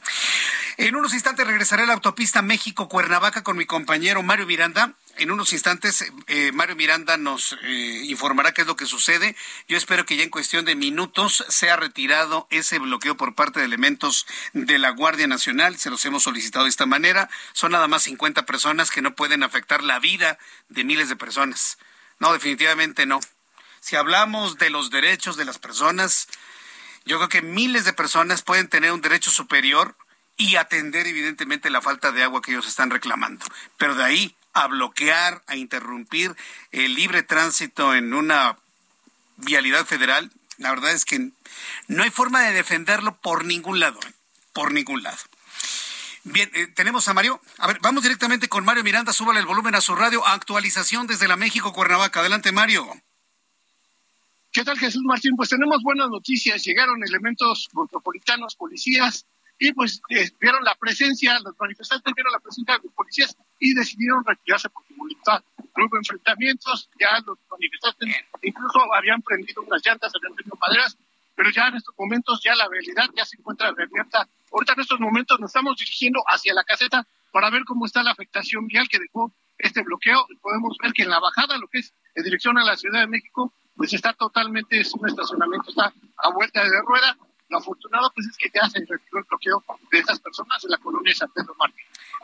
En 0.79 0.95
unos 0.95 1.15
instantes 1.15 1.47
regresaré 1.47 1.83
a 1.83 1.85
la 1.87 1.93
autopista 1.93 2.43
México-Cuernavaca 2.43 3.41
con 3.41 3.57
mi 3.57 3.65
compañero 3.65 4.21
Mario 4.21 4.45
Miranda. 4.45 4.93
En 5.15 5.31
unos 5.31 5.51
instantes, 5.51 6.05
eh, 6.27 6.51
Mario 6.51 6.75
Miranda 6.75 7.17
nos 7.17 7.57
eh, 7.63 8.01
informará 8.03 8.53
qué 8.53 8.61
es 8.61 8.67
lo 8.67 8.75
que 8.75 8.85
sucede. 8.85 9.35
Yo 9.67 9.75
espero 9.75 10.05
que 10.05 10.15
ya 10.15 10.23
en 10.23 10.29
cuestión 10.29 10.65
de 10.65 10.75
minutos 10.75 11.43
sea 11.49 11.77
retirado 11.77 12.45
ese 12.51 12.77
bloqueo 12.77 13.17
por 13.17 13.33
parte 13.33 13.59
de 13.59 13.65
elementos 13.65 14.27
de 14.53 14.77
la 14.77 14.91
Guardia 14.91 15.25
Nacional. 15.25 15.79
Se 15.79 15.89
los 15.89 16.05
hemos 16.05 16.21
solicitado 16.21 16.65
de 16.65 16.69
esta 16.69 16.85
manera. 16.85 17.27
Son 17.53 17.71
nada 17.71 17.87
más 17.87 18.03
50 18.03 18.45
personas 18.45 18.91
que 18.91 19.01
no 19.01 19.15
pueden 19.15 19.41
afectar 19.41 19.81
la 19.81 19.97
vida 19.97 20.37
de 20.69 20.83
miles 20.83 21.09
de 21.09 21.15
personas. 21.15 21.79
No, 22.19 22.33
definitivamente 22.33 23.07
no. 23.07 23.19
Si 23.79 23.95
hablamos 23.95 24.59
de 24.59 24.69
los 24.69 24.91
derechos 24.91 25.37
de 25.37 25.45
las 25.45 25.57
personas, 25.57 26.27
yo 27.05 27.17
creo 27.17 27.29
que 27.29 27.41
miles 27.41 27.83
de 27.83 27.93
personas 27.93 28.43
pueden 28.43 28.67
tener 28.67 28.91
un 28.91 29.01
derecho 29.01 29.31
superior 29.31 29.95
y 30.38 30.56
atender 30.56 31.08
evidentemente 31.08 31.69
la 31.69 31.82
falta 31.82 32.12
de 32.12 32.23
agua 32.23 32.41
que 32.41 32.52
ellos 32.52 32.67
están 32.67 32.91
reclamando. 32.91 33.45
Pero 33.78 33.95
de 33.95 34.04
ahí 34.04 34.36
a 34.54 34.67
bloquear, 34.67 35.43
a 35.47 35.56
interrumpir 35.56 36.36
el 36.71 36.93
libre 36.93 37.23
tránsito 37.23 37.93
en 37.93 38.13
una 38.13 38.58
vialidad 39.38 39.86
federal, 39.86 40.32
la 40.58 40.69
verdad 40.69 40.91
es 40.91 41.06
que 41.06 41.32
no 41.88 42.04
hay 42.04 42.10
forma 42.10 42.41
de 42.41 42.54
defenderlo 42.54 43.15
por 43.17 43.45
ningún 43.45 43.80
lado, 43.80 44.00
¿eh? 44.08 44.13
por 44.54 44.71
ningún 44.71 45.04
lado. 45.04 45.17
Bien, 46.23 46.50
eh, 46.54 46.67
tenemos 46.67 47.08
a 47.08 47.13
Mario. 47.13 47.39
A 47.58 47.67
ver, 47.67 47.80
vamos 47.82 48.04
directamente 48.04 48.50
con 48.50 48.65
Mario 48.65 48.84
Miranda. 48.84 49.13
Súbale 49.13 49.39
el 49.39 49.45
volumen 49.45 49.76
a 49.76 49.82
su 49.82 49.95
radio. 49.95 50.26
Actualización 50.28 51.08
desde 51.08 51.28
la 51.28 51.38
México 51.38 51.71
Cuernavaca. 51.71 52.19
Adelante, 52.19 52.52
Mario. 52.52 52.86
¿Qué 54.52 54.65
tal, 54.65 54.78
Jesús 54.78 55.04
Martín? 55.04 55.36
Pues 55.38 55.50
tenemos 55.50 55.82
buenas 55.84 56.10
noticias. 56.10 56.63
Llegaron 56.63 57.02
elementos 57.04 57.69
metropolitanos, 57.73 58.56
policías, 58.56 59.26
y 59.59 59.73
pues 59.73 60.01
eh, 60.09 60.29
vieron 60.39 60.63
la 60.63 60.75
presencia, 60.75 61.39
los 61.39 61.55
manifestantes 61.59 62.13
vieron 62.13 62.31
la 62.31 62.39
presencia 62.39 62.77
de 62.77 62.83
los 62.83 62.93
policías 62.93 63.35
y 63.59 63.73
decidieron 63.73 64.23
retirarse 64.23 64.69
por 64.69 64.85
su 64.87 64.95
voluntad. 64.95 65.43
No 65.75 65.85
hubo 65.85 65.97
enfrentamientos, 65.97 66.89
ya 66.99 67.19
los 67.25 67.37
manifestantes 67.49 68.25
incluso 68.43 68.93
habían 68.93 69.21
prendido 69.21 69.61
unas 69.63 69.83
llantas, 69.85 70.13
habían 70.15 70.35
prendido 70.35 70.57
maderas, 70.59 70.97
pero 71.35 71.49
ya 71.49 71.67
en 71.67 71.75
estos 71.75 71.95
momentos 71.97 72.41
ya 72.43 72.55
la 72.55 72.67
realidad 72.67 73.09
ya 73.15 73.25
se 73.25 73.37
encuentra 73.37 73.71
reabierta. 73.71 74.27
Ahorita 74.51 74.73
en 74.73 74.81
estos 74.81 74.99
momentos 74.99 75.39
nos 75.39 75.49
estamos 75.49 75.77
dirigiendo 75.77 76.23
hacia 76.27 76.53
la 76.53 76.63
caseta 76.63 77.05
para 77.31 77.49
ver 77.49 77.63
cómo 77.65 77.85
está 77.85 78.03
la 78.03 78.11
afectación 78.11 78.67
vial 78.67 78.87
que 78.87 78.99
dejó 78.99 79.31
este 79.57 79.81
bloqueo. 79.81 80.27
Podemos 80.41 80.77
ver 80.81 80.93
que 80.93 81.03
en 81.03 81.09
la 81.09 81.19
bajada, 81.19 81.57
lo 81.57 81.67
que 81.67 81.79
es 81.79 81.93
en 82.15 82.23
dirección 82.23 82.57
a 82.57 82.63
la 82.63 82.77
Ciudad 82.77 83.01
de 83.01 83.07
México, 83.07 83.53
pues 83.75 83.93
está 83.93 84.13
totalmente, 84.13 84.79
es 84.79 84.93
un 84.93 85.07
estacionamiento, 85.07 85.69
está 85.69 85.93
a 86.17 86.29
vuelta 86.31 86.63
de 86.63 86.81
rueda 86.81 87.17
lo 87.49 87.57
afortunado 87.60 88.12
pues 88.13 88.27
es 88.27 88.38
que 88.38 88.49
ya 88.53 88.69
se 88.69 88.79
retiró 88.79 89.19
el 89.19 89.23
bloqueo 89.23 89.63
de 89.91 89.99
estas 89.99 90.19
personas 90.19 90.63
en 90.63 90.71
la 90.71 90.77
colonia 90.77 91.13
San 91.15 91.29
Pedro. 91.31 91.55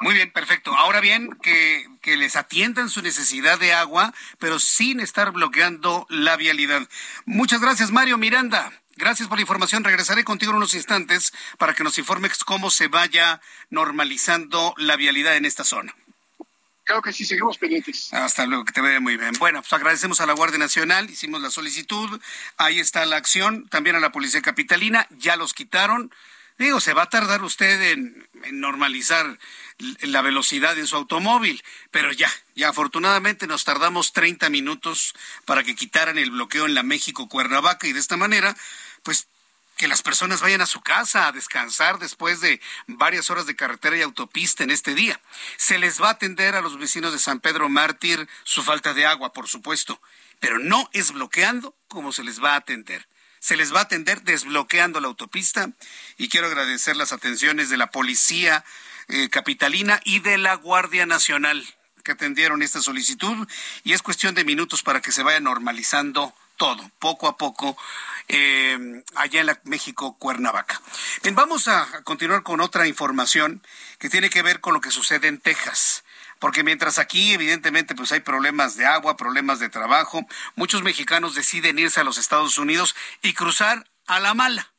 Muy 0.01 0.15
bien, 0.15 0.31
perfecto. 0.31 0.73
Ahora 0.75 0.99
bien, 0.99 1.29
que, 1.41 1.87
que 2.01 2.17
les 2.17 2.35
atiendan 2.35 2.89
su 2.89 3.01
necesidad 3.01 3.59
de 3.59 3.73
agua, 3.73 4.13
pero 4.39 4.59
sin 4.59 4.99
estar 4.99 5.31
bloqueando 5.31 6.05
la 6.09 6.35
vialidad. 6.35 6.87
Muchas 7.25 7.61
gracias, 7.61 7.91
Mario 7.91 8.17
Miranda. 8.17 8.71
Gracias 8.95 9.27
por 9.27 9.37
la 9.37 9.43
información. 9.43 9.83
Regresaré 9.83 10.23
contigo 10.23 10.51
en 10.51 10.57
unos 10.57 10.75
instantes 10.75 11.33
para 11.57 11.73
que 11.73 11.83
nos 11.83 11.97
informes 11.97 12.43
cómo 12.43 12.69
se 12.69 12.87
vaya 12.87 13.41
normalizando 13.69 14.73
la 14.77 14.95
vialidad 14.97 15.35
en 15.35 15.45
esta 15.45 15.63
zona. 15.63 15.95
Creo 16.85 17.01
que 17.01 17.13
sí, 17.13 17.23
seguimos 17.23 17.57
pendientes. 17.57 18.13
Hasta 18.13 18.45
luego, 18.45 18.65
que 18.65 18.73
te 18.73 18.81
vea 18.81 18.99
muy 18.99 19.15
bien. 19.15 19.31
Bueno, 19.39 19.61
pues 19.61 19.71
agradecemos 19.71 20.19
a 20.19 20.25
la 20.25 20.33
Guardia 20.33 20.57
Nacional, 20.57 21.09
hicimos 21.09 21.41
la 21.41 21.49
solicitud, 21.49 22.19
ahí 22.57 22.79
está 22.79 23.05
la 23.05 23.15
acción, 23.15 23.67
también 23.69 23.95
a 23.95 23.99
la 23.99 24.11
Policía 24.11 24.41
Capitalina, 24.41 25.07
ya 25.11 25.37
los 25.37 25.53
quitaron. 25.53 26.11
Digo, 26.57 26.81
se 26.81 26.93
va 26.93 27.03
a 27.03 27.09
tardar 27.09 27.41
usted 27.43 27.81
en, 27.93 28.27
normalizar 28.51 29.39
la 30.01 30.21
velocidad 30.21 30.77
en 30.77 30.85
su 30.85 30.95
automóvil, 30.95 31.63
pero 31.89 32.11
ya, 32.11 32.29
ya 32.55 32.69
afortunadamente 32.69 33.47
nos 33.47 33.63
tardamos 33.63 34.13
30 34.13 34.49
minutos 34.49 35.15
para 35.45 35.63
que 35.63 35.75
quitaran 35.75 36.17
el 36.17 36.31
bloqueo 36.31 36.65
en 36.65 36.75
la 36.75 36.83
México 36.83 37.27
Cuernavaca 37.27 37.87
y 37.87 37.93
de 37.93 37.99
esta 37.99 38.17
manera, 38.17 38.55
pues 39.03 39.27
que 39.77 39.87
las 39.87 40.01
personas 40.01 40.41
vayan 40.41 40.61
a 40.61 40.65
su 40.65 40.81
casa 40.81 41.27
a 41.27 41.31
descansar 41.31 41.99
después 41.99 42.41
de 42.41 42.61
varias 42.87 43.29
horas 43.29 43.45
de 43.45 43.55
carretera 43.55 43.97
y 43.97 44.01
autopista 44.01 44.63
en 44.63 44.71
este 44.71 44.93
día. 44.93 45.19
Se 45.57 45.77
les 45.77 46.01
va 46.01 46.09
a 46.09 46.11
atender 46.11 46.55
a 46.55 46.61
los 46.61 46.77
vecinos 46.77 47.13
de 47.13 47.19
San 47.19 47.39
Pedro 47.39 47.69
Mártir 47.69 48.27
su 48.43 48.63
falta 48.63 48.93
de 48.93 49.05
agua, 49.05 49.33
por 49.33 49.47
supuesto, 49.47 50.01
pero 50.39 50.59
no 50.59 50.89
es 50.93 51.11
bloqueando 51.11 51.75
como 51.87 52.11
se 52.11 52.23
les 52.23 52.43
va 52.43 52.53
a 52.53 52.57
atender. 52.57 53.07
Se 53.39 53.57
les 53.57 53.73
va 53.73 53.79
a 53.79 53.83
atender 53.83 54.21
desbloqueando 54.21 55.01
la 55.01 55.07
autopista 55.07 55.69
y 56.17 56.29
quiero 56.29 56.47
agradecer 56.47 56.95
las 56.95 57.11
atenciones 57.11 57.69
de 57.69 57.77
la 57.77 57.91
Policía 57.91 58.63
eh, 59.09 59.29
Capitalina 59.29 59.99
y 60.05 60.19
de 60.19 60.37
la 60.37 60.55
Guardia 60.55 61.05
Nacional 61.05 61.61
que 62.03 62.11
atendieron 62.11 62.61
esta 62.61 62.81
solicitud 62.81 63.47
y 63.83 63.93
es 63.93 64.01
cuestión 64.01 64.35
de 64.35 64.43
minutos 64.43 64.83
para 64.83 65.01
que 65.01 65.11
se 65.11 65.23
vaya 65.23 65.39
normalizando 65.39 66.35
todo, 66.63 66.89
poco 66.97 67.27
a 67.27 67.35
poco, 67.35 67.75
eh, 68.29 69.03
allá 69.15 69.41
en 69.41 69.47
la 69.47 69.59
México, 69.65 70.17
Cuernavaca. 70.17 70.81
Bien, 71.21 71.35
vamos 71.35 71.67
a 71.67 72.03
continuar 72.05 72.41
con 72.43 72.61
otra 72.61 72.87
información 72.87 73.61
que 73.99 74.09
tiene 74.09 74.29
que 74.29 74.41
ver 74.41 74.61
con 74.61 74.73
lo 74.73 74.79
que 74.79 74.89
sucede 74.89 75.27
en 75.27 75.41
Texas. 75.41 76.05
Porque 76.39 76.63
mientras 76.63 76.99
aquí, 76.99 77.33
evidentemente, 77.33 77.95
pues 77.95 78.13
hay 78.13 78.21
problemas 78.21 78.77
de 78.77 78.85
agua, 78.85 79.17
problemas 79.17 79.59
de 79.59 79.67
trabajo, 79.67 80.25
muchos 80.55 80.83
mexicanos 80.83 81.35
deciden 81.35 81.79
irse 81.79 81.99
a 81.99 82.05
los 82.05 82.17
Estados 82.17 82.57
Unidos 82.57 82.95
y 83.21 83.33
cruzar 83.33 83.85
a 84.07 84.21
la 84.21 84.33
mala. 84.33 84.71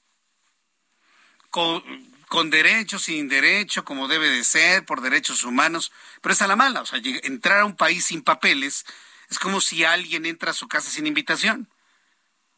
Con, 1.51 1.85
con 2.29 2.49
derecho, 2.49 2.99
sin 2.99 3.29
derecho, 3.29 3.85
como 3.85 4.09
debe 4.09 4.31
de 4.31 4.43
ser, 4.43 4.87
por 4.87 5.03
derechos 5.03 5.45
humanos, 5.45 5.93
pero 6.23 6.33
es 6.33 6.41
a 6.41 6.47
la 6.47 6.57
mala. 6.57 6.81
O 6.81 6.87
sea, 6.87 6.99
entrar 7.25 7.61
a 7.61 7.67
un 7.67 7.77
país 7.77 8.07
sin 8.07 8.23
papeles 8.23 8.87
es 9.29 9.39
como 9.39 9.61
si 9.61 9.85
alguien 9.85 10.25
entra 10.25 10.53
a 10.53 10.55
su 10.55 10.67
casa 10.67 10.91
sin 10.91 11.07
invitación. 11.07 11.69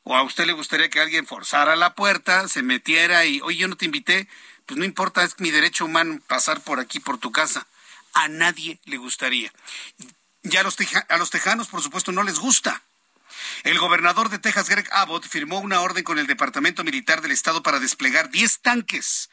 O 0.09 0.15
a 0.15 0.23
usted 0.23 0.47
le 0.47 0.53
gustaría 0.53 0.89
que 0.89 1.01
alguien 1.01 1.27
forzara 1.27 1.75
la 1.75 1.97
puerta, 1.97 2.47
se 2.47 2.63
metiera 2.63 3.25
y, 3.25 3.41
oye, 3.41 3.59
yo 3.59 3.67
no 3.67 3.77
te 3.77 3.87
invité. 3.87 4.29
Pues 4.65 4.79
no 4.79 4.85
importa, 4.85 5.25
es 5.25 5.41
mi 5.41 5.51
derecho 5.51 5.85
humano 5.85 6.21
pasar 6.29 6.61
por 6.61 6.79
aquí, 6.79 7.01
por 7.01 7.19
tu 7.19 7.33
casa. 7.33 7.67
A 8.15 8.29
nadie 8.29 8.79
le 8.85 8.99
gustaría. 8.99 9.53
Ya 10.45 10.61
a 10.61 10.63
los, 10.63 10.77
a 11.09 11.17
los 11.17 11.31
tejanos, 11.31 11.67
por 11.67 11.83
supuesto, 11.83 12.13
no 12.13 12.23
les 12.23 12.39
gusta. 12.39 12.85
El 13.65 13.81
gobernador 13.81 14.29
de 14.29 14.39
Texas, 14.39 14.69
Greg 14.69 14.89
Abbott, 14.93 15.27
firmó 15.27 15.59
una 15.59 15.81
orden 15.81 16.05
con 16.05 16.21
el 16.21 16.29
Departamento 16.29 16.85
Militar 16.85 17.21
del 17.21 17.33
Estado 17.33 17.65
para 17.65 17.81
desplegar 17.81 18.31
10 18.31 18.61
tanques 18.61 19.29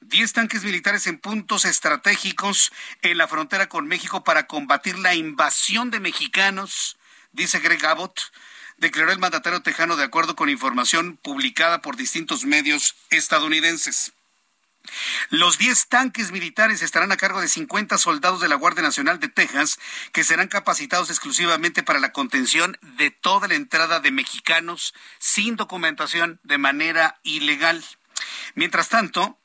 10 0.00 0.32
tanques 0.32 0.62
militares 0.64 1.06
en 1.06 1.18
puntos 1.18 1.64
estratégicos 1.64 2.72
en 3.00 3.16
la 3.16 3.28
frontera 3.28 3.68
con 3.68 3.86
México 3.86 4.24
para 4.24 4.46
combatir 4.46 4.98
la 4.98 5.14
invasión 5.14 5.90
de 5.90 6.00
mexicanos, 6.00 6.98
dice 7.32 7.60
Greg 7.60 7.84
Abbott, 7.86 8.30
declaró 8.78 9.12
el 9.12 9.18
mandatario 9.18 9.62
tejano 9.62 9.96
de 9.96 10.04
acuerdo 10.04 10.36
con 10.36 10.48
información 10.48 11.16
publicada 11.16 11.80
por 11.80 11.96
distintos 11.96 12.44
medios 12.44 12.96
estadounidenses. 13.10 14.12
Los 15.30 15.58
10 15.58 15.88
tanques 15.88 16.30
militares 16.30 16.82
estarán 16.82 17.10
a 17.12 17.16
cargo 17.16 17.40
de 17.40 17.48
50 17.48 17.98
soldados 17.98 18.40
de 18.40 18.48
la 18.48 18.54
Guardia 18.54 18.82
Nacional 18.82 19.18
de 19.18 19.28
Texas 19.28 19.78
que 20.12 20.24
serán 20.24 20.48
capacitados 20.48 21.10
exclusivamente 21.10 21.82
para 21.82 21.98
la 21.98 22.12
contención 22.12 22.78
de 22.82 23.10
toda 23.10 23.48
la 23.48 23.54
entrada 23.54 24.00
de 24.00 24.10
mexicanos 24.10 24.94
sin 25.18 25.56
documentación 25.56 26.40
de 26.44 26.58
manera 26.58 27.18
ilegal. 27.24 27.84
Mientras 28.54 28.88
tanto, 28.88 29.38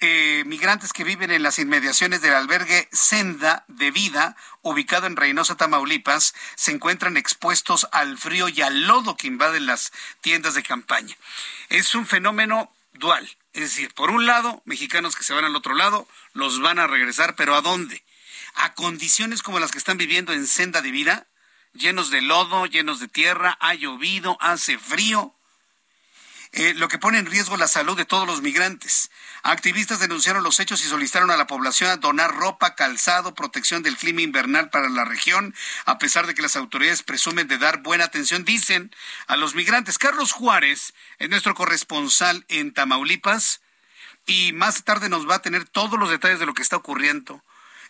eh, 0.00 0.44
migrantes 0.46 0.92
que 0.92 1.04
viven 1.04 1.30
en 1.30 1.42
las 1.42 1.58
inmediaciones 1.58 2.22
del 2.22 2.34
albergue 2.34 2.88
Senda 2.90 3.64
de 3.68 3.90
Vida, 3.90 4.34
ubicado 4.62 5.06
en 5.06 5.16
Reynosa, 5.16 5.56
Tamaulipas, 5.56 6.34
se 6.54 6.72
encuentran 6.72 7.18
expuestos 7.18 7.86
al 7.92 8.16
frío 8.16 8.48
y 8.48 8.62
al 8.62 8.86
lodo 8.86 9.16
que 9.16 9.26
invaden 9.26 9.66
las 9.66 9.92
tiendas 10.22 10.54
de 10.54 10.62
campaña. 10.62 11.16
Es 11.68 11.94
un 11.94 12.06
fenómeno 12.06 12.72
dual. 12.94 13.36
Es 13.52 13.62
decir, 13.62 13.92
por 13.94 14.10
un 14.10 14.26
lado, 14.26 14.62
mexicanos 14.64 15.16
que 15.16 15.24
se 15.24 15.34
van 15.34 15.44
al 15.44 15.56
otro 15.56 15.74
lado, 15.74 16.08
los 16.32 16.60
van 16.60 16.78
a 16.78 16.86
regresar, 16.86 17.34
pero 17.36 17.54
¿a 17.54 17.60
dónde? 17.60 18.02
A 18.54 18.74
condiciones 18.74 19.42
como 19.42 19.58
las 19.58 19.70
que 19.70 19.78
están 19.78 19.98
viviendo 19.98 20.32
en 20.32 20.46
Senda 20.46 20.80
de 20.82 20.92
Vida, 20.92 21.26
llenos 21.74 22.10
de 22.10 22.22
lodo, 22.22 22.66
llenos 22.66 23.00
de 23.00 23.08
tierra, 23.08 23.58
ha 23.60 23.74
llovido, 23.74 24.38
hace 24.40 24.78
frío, 24.78 25.34
eh, 26.52 26.74
lo 26.74 26.88
que 26.88 26.98
pone 26.98 27.18
en 27.18 27.26
riesgo 27.26 27.56
la 27.56 27.68
salud 27.68 27.96
de 27.96 28.04
todos 28.04 28.26
los 28.26 28.42
migrantes. 28.42 29.10
Activistas 29.42 30.00
denunciaron 30.00 30.42
los 30.42 30.60
hechos 30.60 30.84
y 30.84 30.88
solicitaron 30.88 31.30
a 31.30 31.36
la 31.36 31.46
población 31.46 31.90
a 31.90 31.96
donar 31.96 32.34
ropa, 32.34 32.74
calzado, 32.74 33.34
protección 33.34 33.82
del 33.82 33.96
clima 33.96 34.22
invernal 34.22 34.70
para 34.70 34.88
la 34.88 35.04
región, 35.04 35.54
a 35.86 35.98
pesar 35.98 36.26
de 36.26 36.34
que 36.34 36.42
las 36.42 36.56
autoridades 36.56 37.02
presumen 37.02 37.48
de 37.48 37.58
dar 37.58 37.82
buena 37.82 38.04
atención, 38.04 38.44
dicen, 38.44 38.94
a 39.26 39.36
los 39.36 39.54
migrantes. 39.54 39.98
Carlos 39.98 40.32
Juárez 40.32 40.94
es 41.18 41.30
nuestro 41.30 41.54
corresponsal 41.54 42.44
en 42.48 42.72
Tamaulipas 42.72 43.60
y 44.26 44.52
más 44.52 44.84
tarde 44.84 45.08
nos 45.08 45.28
va 45.28 45.36
a 45.36 45.42
tener 45.42 45.68
todos 45.68 45.98
los 45.98 46.10
detalles 46.10 46.38
de 46.38 46.46
lo 46.46 46.54
que 46.54 46.62
está 46.62 46.76
ocurriendo 46.76 47.42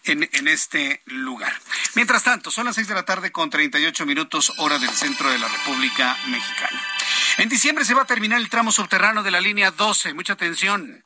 en, 0.04 0.48
este 0.48 1.02
lugar. 1.06 1.52
Mientras 1.94 2.22
tanto, 2.22 2.50
son 2.50 2.66
las 2.66 2.74
seis 2.74 2.88
de 2.88 2.94
la 2.94 3.04
tarde 3.04 3.32
con 3.32 3.50
38 3.50 4.06
minutos 4.06 4.52
hora 4.58 4.78
del 4.78 4.90
centro 4.90 5.30
de 5.30 5.38
la 5.38 5.48
República 5.48 6.16
Mexicana. 6.26 6.80
En 7.38 7.48
diciembre 7.48 7.84
se 7.84 7.94
va 7.94 8.02
a 8.02 8.06
terminar 8.06 8.40
el 8.40 8.48
tramo 8.48 8.72
subterráneo 8.72 9.22
de 9.22 9.30
la 9.30 9.40
línea 9.40 9.70
12. 9.70 10.14
Mucha 10.14 10.32
atención. 10.34 11.04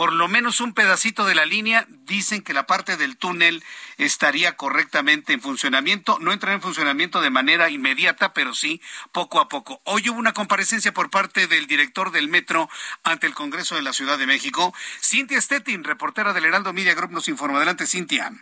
Por 0.00 0.14
lo 0.14 0.28
menos 0.28 0.62
un 0.62 0.72
pedacito 0.72 1.26
de 1.26 1.34
la 1.34 1.44
línea 1.44 1.84
dicen 2.06 2.42
que 2.42 2.54
la 2.54 2.64
parte 2.64 2.96
del 2.96 3.18
túnel 3.18 3.62
estaría 3.98 4.56
correctamente 4.56 5.34
en 5.34 5.42
funcionamiento. 5.42 6.18
No 6.20 6.32
entrará 6.32 6.54
en 6.54 6.62
funcionamiento 6.62 7.20
de 7.20 7.28
manera 7.28 7.68
inmediata, 7.68 8.32
pero 8.32 8.54
sí 8.54 8.80
poco 9.12 9.40
a 9.40 9.48
poco. 9.50 9.82
Hoy 9.84 10.08
hubo 10.08 10.18
una 10.18 10.32
comparecencia 10.32 10.92
por 10.92 11.10
parte 11.10 11.48
del 11.48 11.66
director 11.66 12.12
del 12.12 12.28
metro 12.28 12.70
ante 13.04 13.26
el 13.26 13.34
Congreso 13.34 13.74
de 13.74 13.82
la 13.82 13.92
Ciudad 13.92 14.16
de 14.16 14.26
México. 14.26 14.72
Cintia 15.02 15.38
Stettin, 15.38 15.84
reportera 15.84 16.32
del 16.32 16.46
Heraldo 16.46 16.72
Media 16.72 16.94
Group, 16.94 17.10
nos 17.10 17.28
informa. 17.28 17.58
Adelante, 17.58 17.86
Cintia. 17.86 18.32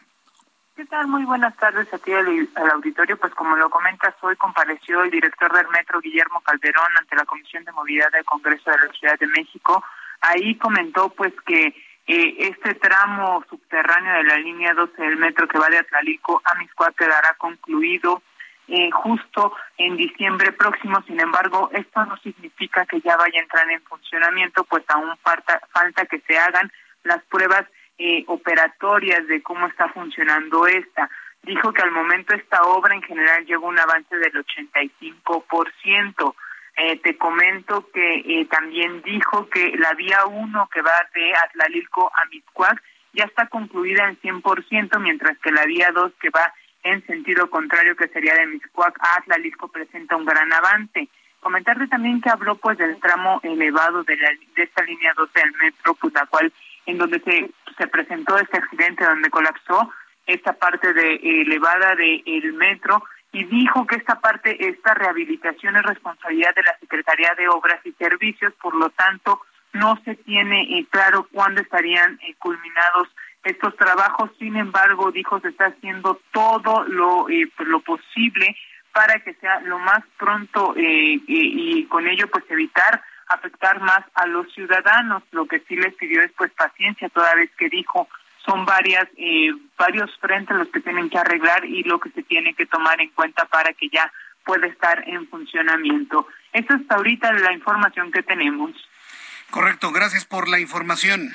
¿Qué 0.77 0.85
tal? 0.85 1.09
Muy 1.09 1.25
buenas 1.25 1.57
tardes 1.57 1.93
a 1.93 1.99
ti 1.99 2.13
al, 2.13 2.49
al, 2.55 2.71
auditorio. 2.71 3.17
Pues 3.17 3.35
como 3.35 3.57
lo 3.57 3.69
comentas, 3.69 4.15
hoy 4.21 4.37
compareció 4.37 5.03
el 5.03 5.11
director 5.11 5.53
del 5.53 5.67
Metro, 5.71 6.01
Guillermo 6.01 6.41
Calderón, 6.41 6.97
ante 6.97 7.17
la 7.17 7.25
Comisión 7.25 7.65
de 7.65 7.73
Movilidad 7.73 8.13
del 8.13 8.25
Congreso 8.25 8.71
de 8.71 8.87
la 8.87 8.93
Ciudad 8.93 9.19
de 9.19 9.27
México. 9.27 9.83
Ahí 10.21 10.57
comentó 10.57 11.11
pues 11.11 11.33
que 11.47 11.75
eh, 12.07 12.35
este 12.39 12.75
tramo 12.75 13.45
subterráneo 13.51 14.15
de 14.15 14.25
la 14.25 14.37
línea 14.39 14.75
12 14.75 15.03
del 15.03 15.17
metro 15.17 15.47
que 15.47 15.59
va 15.59 15.69
de 15.69 15.79
Atlalico 15.79 16.41
a 16.45 16.59
Miscoa 16.59 16.93
quedará 16.93 17.35
concluido 17.39 18.23
eh, 18.67 18.91
justo 18.91 19.55
en 19.77 19.97
diciembre 19.97 20.53
próximo. 20.53 21.03
Sin 21.07 21.21
embargo, 21.21 21.71
esto 21.73 22.05
no 22.05 22.17
significa 22.19 22.87
que 22.87 23.01
ya 23.01 23.17
vaya 23.17 23.39
a 23.39 23.43
entrar 23.43 23.71
en 23.71 23.83
funcionamiento, 23.83 24.65
pues 24.65 24.85
aún 24.89 25.17
falta, 25.23 25.61
falta 25.73 26.07
que 26.07 26.21
se 26.21 26.39
hagan 26.39 26.71
las 27.05 27.23
pruebas 27.25 27.65
eh, 27.99 28.25
operatorias 28.27 29.27
de 29.27 29.43
cómo 29.43 29.67
está 29.67 29.89
funcionando 29.89 30.67
esta. 30.67 31.09
Dijo 31.43 31.73
que 31.73 31.83
al 31.83 31.91
momento 31.91 32.35
esta 32.35 32.63
obra 32.63 32.95
en 32.95 33.03
general 33.03 33.45
lleva 33.47 33.69
un 33.69 33.79
avance 33.79 34.17
del 34.17 34.33
85%. 34.33 36.35
Eh, 36.81 36.97
te 37.03 37.17
comento 37.17 37.91
que 37.93 38.23
eh, 38.25 38.47
también 38.49 39.03
dijo 39.03 39.49
que 39.51 39.77
la 39.77 39.95
vía 39.95 40.27
1 40.27 40.69
que 40.73 40.81
va 40.81 40.93
de 41.13 41.35
Atlalilco 41.35 42.09
a 42.15 42.25
Mixcuac 42.27 42.81
ya 43.13 43.25
está 43.25 43.49
concluida 43.49 44.09
en 44.09 44.21
100%, 44.21 45.01
mientras 45.01 45.37
que 45.39 45.51
la 45.51 45.65
vía 45.67 45.91
2 45.93 46.13
que 46.21 46.31
va 46.31 46.55
en 46.85 47.05
sentido 47.05 47.51
contrario, 47.51 47.97
que 47.97 48.07
sería 48.07 48.35
de 48.35 48.47
Mixcuac 48.47 48.97
a 49.01 49.17
Atlalilco, 49.17 49.67
presenta 49.67 50.15
un 50.15 50.25
gran 50.25 50.53
avance. 50.53 51.09
Comentarte 51.41 51.89
también 51.89 52.21
que 52.21 52.31
habló 52.31 52.55
pues 52.55 52.79
del 52.79 53.01
tramo 53.01 53.41
elevado 53.43 54.05
de, 54.05 54.17
la, 54.17 54.31
de 54.55 54.63
esta 54.63 54.85
línea 54.85 55.13
12 55.17 55.33
del 55.37 55.53
metro, 55.61 55.95
pues 55.95 56.15
la 56.15 56.27
cual 56.27 56.53
en 56.87 56.97
donde 56.97 57.19
se, 57.21 57.51
se 57.77 57.89
presentó 57.89 58.39
este 58.39 58.59
accidente 58.59 59.05
donde 59.05 59.31
colapsó 59.31 59.93
esta 60.29 60.53
parte 60.53 60.93
de 60.93 61.17
elevada 61.17 61.97
del 61.97 62.53
metro 62.53 63.03
y 63.33 63.45
dijo 63.45 63.87
que 63.87 63.97
esta 63.97 64.21
parte, 64.21 64.69
esta 64.69 64.95
rehabilitación 64.95 65.77
es 65.77 65.83
responsabilidad 65.83 66.55
de 66.55 66.63
la 66.63 66.79
Secretaría 66.79 67.35
de 67.37 67.49
Obras 67.49 67.81
y 67.85 67.93
Servicios, 67.93 68.55
por 68.55 68.75
lo 68.75 68.91
tanto, 68.91 69.41
no 69.75 70.01
se 70.05 70.15
tiene 70.17 70.79
eh, 70.79 70.87
claro 70.91 71.29
cuándo 71.31 71.61
estarían 71.61 72.19
eh, 72.23 72.35
culminados 72.39 73.09
estos 73.45 73.77
trabajos. 73.77 74.31
Sin 74.39 74.57
embargo, 74.57 75.13
dijo 75.13 75.41
se 75.41 75.49
está 75.49 75.67
haciendo 75.67 76.21
todo 76.33 76.85
lo, 76.85 77.29
eh, 77.29 77.51
pues, 77.55 77.69
lo 77.69 77.81
posible 77.81 78.57
para 78.93 79.21
que 79.21 79.35
sea 79.35 79.61
lo 79.61 79.79
más 79.79 80.01
pronto 80.17 80.75
y 80.77 81.85
con 81.85 82.09
ello 82.09 82.27
pues 82.29 82.43
evitar 82.49 83.01
afectar 83.29 83.81
más 83.81 84.01
a 84.15 84.27
los 84.27 84.53
ciudadanos. 84.53 85.23
Lo 85.31 85.47
que 85.47 85.61
sí 85.61 85.77
les 85.77 85.95
pidió 85.95 86.23
es 86.23 86.33
pues 86.33 86.51
paciencia, 86.53 87.09
toda 87.11 87.35
vez 87.35 87.51
que 87.57 87.69
dijo 87.69 88.09
son 88.49 88.65
varias 88.65 89.07
eh, 89.17 89.51
varios 89.77 90.11
frentes 90.21 90.57
los 90.57 90.69
que 90.69 90.81
tienen 90.81 91.11
que 91.11 91.19
arreglar 91.19 91.65
y 91.67 91.83
lo 91.83 92.01
que 92.01 92.11
se 92.11 92.23
tiene 92.23 92.55
que 92.55 92.65
tomar 92.67 93.01
en 93.01 93.11
cuenta 93.11 93.45
para 93.45 93.75
que 93.75 93.89
ya 93.91 94.11
pueda 94.45 94.67
estar 94.67 95.07
en 95.07 95.29
funcionamiento. 95.29 96.27
Esta 96.53 96.77
es 96.77 96.81
ahorita 96.89 97.31
la 97.33 97.53
información 97.53 98.11
que 98.11 98.23
tenemos. 98.23 98.73
Correcto, 99.51 99.93
gracias 99.93 100.25
por 100.25 100.49
la 100.49 100.59
información. 100.59 101.35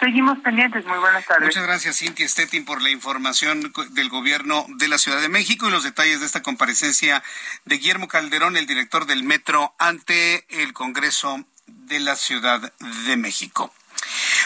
Seguimos 0.00 0.38
pendientes, 0.38 0.84
muy 0.86 0.98
buenas 0.98 1.24
tardes. 1.26 1.44
Muchas 1.44 1.66
gracias 1.66 1.98
Cintia 1.98 2.26
Stettin 2.26 2.64
por 2.64 2.82
la 2.82 2.90
información 2.90 3.72
del 3.90 4.08
gobierno 4.08 4.64
de 4.76 4.88
la 4.88 4.98
Ciudad 4.98 5.20
de 5.20 5.28
México 5.28 5.68
y 5.68 5.70
los 5.70 5.84
detalles 5.84 6.20
de 6.20 6.26
esta 6.26 6.42
comparecencia 6.42 7.22
de 7.66 7.76
Guillermo 7.76 8.08
Calderón, 8.08 8.56
el 8.56 8.66
director 8.66 9.06
del 9.06 9.22
metro, 9.22 9.74
ante 9.78 10.46
el 10.62 10.72
Congreso 10.72 11.44
de 11.66 12.00
la 12.00 12.16
Ciudad 12.16 12.72
de 13.06 13.16
México. 13.16 13.72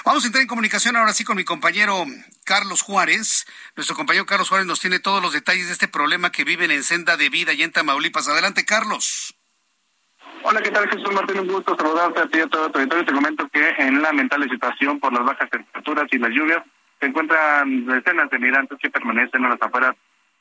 Vamos 0.04 0.24
a 0.24 0.26
entrar 0.26 0.42
en 0.42 0.48
comunicación 0.48 0.96
ahora 0.96 1.12
sí 1.12 1.24
con 1.24 1.36
mi 1.36 1.44
compañero 1.44 2.04
Carlos 2.44 2.82
Juárez. 2.82 3.46
Nuestro 3.76 3.96
compañero 3.96 4.26
Carlos 4.26 4.48
Juárez 4.48 4.66
nos 4.66 4.80
tiene 4.80 4.98
todos 4.98 5.22
los 5.22 5.32
detalles 5.32 5.66
de 5.66 5.72
este 5.72 5.88
problema 5.88 6.32
que 6.32 6.44
viven 6.44 6.70
en 6.70 6.82
Senda 6.82 7.16
de 7.16 7.28
Vida 7.28 7.52
y 7.52 7.62
en 7.62 7.72
Tamaulipas. 7.72 8.28
Adelante, 8.28 8.64
Carlos. 8.64 9.34
Hola, 10.42 10.62
¿qué 10.62 10.70
tal 10.70 10.88
Jesús 10.88 11.12
Martín? 11.12 11.40
Un 11.40 11.48
gusto 11.48 11.76
saludarte 11.76 12.20
a 12.20 12.26
ti 12.26 12.38
y 12.38 12.40
a 12.42 12.46
todo 12.46 12.66
el 12.66 12.72
territorio. 12.72 13.04
Te 13.04 13.12
comento 13.12 13.48
que 13.48 13.68
en 13.78 14.00
lamentable 14.00 14.48
situación 14.48 15.00
por 15.00 15.12
las 15.12 15.24
bajas 15.24 15.50
temperaturas 15.50 16.06
y 16.10 16.18
las 16.18 16.30
lluvias 16.30 16.62
se 17.00 17.06
encuentran 17.06 17.86
decenas 17.86 18.30
de 18.30 18.38
migrantes 18.38 18.78
que 18.80 18.90
permanecen 18.90 19.44
a 19.44 19.50
las 19.50 19.62
afueras 19.62 19.94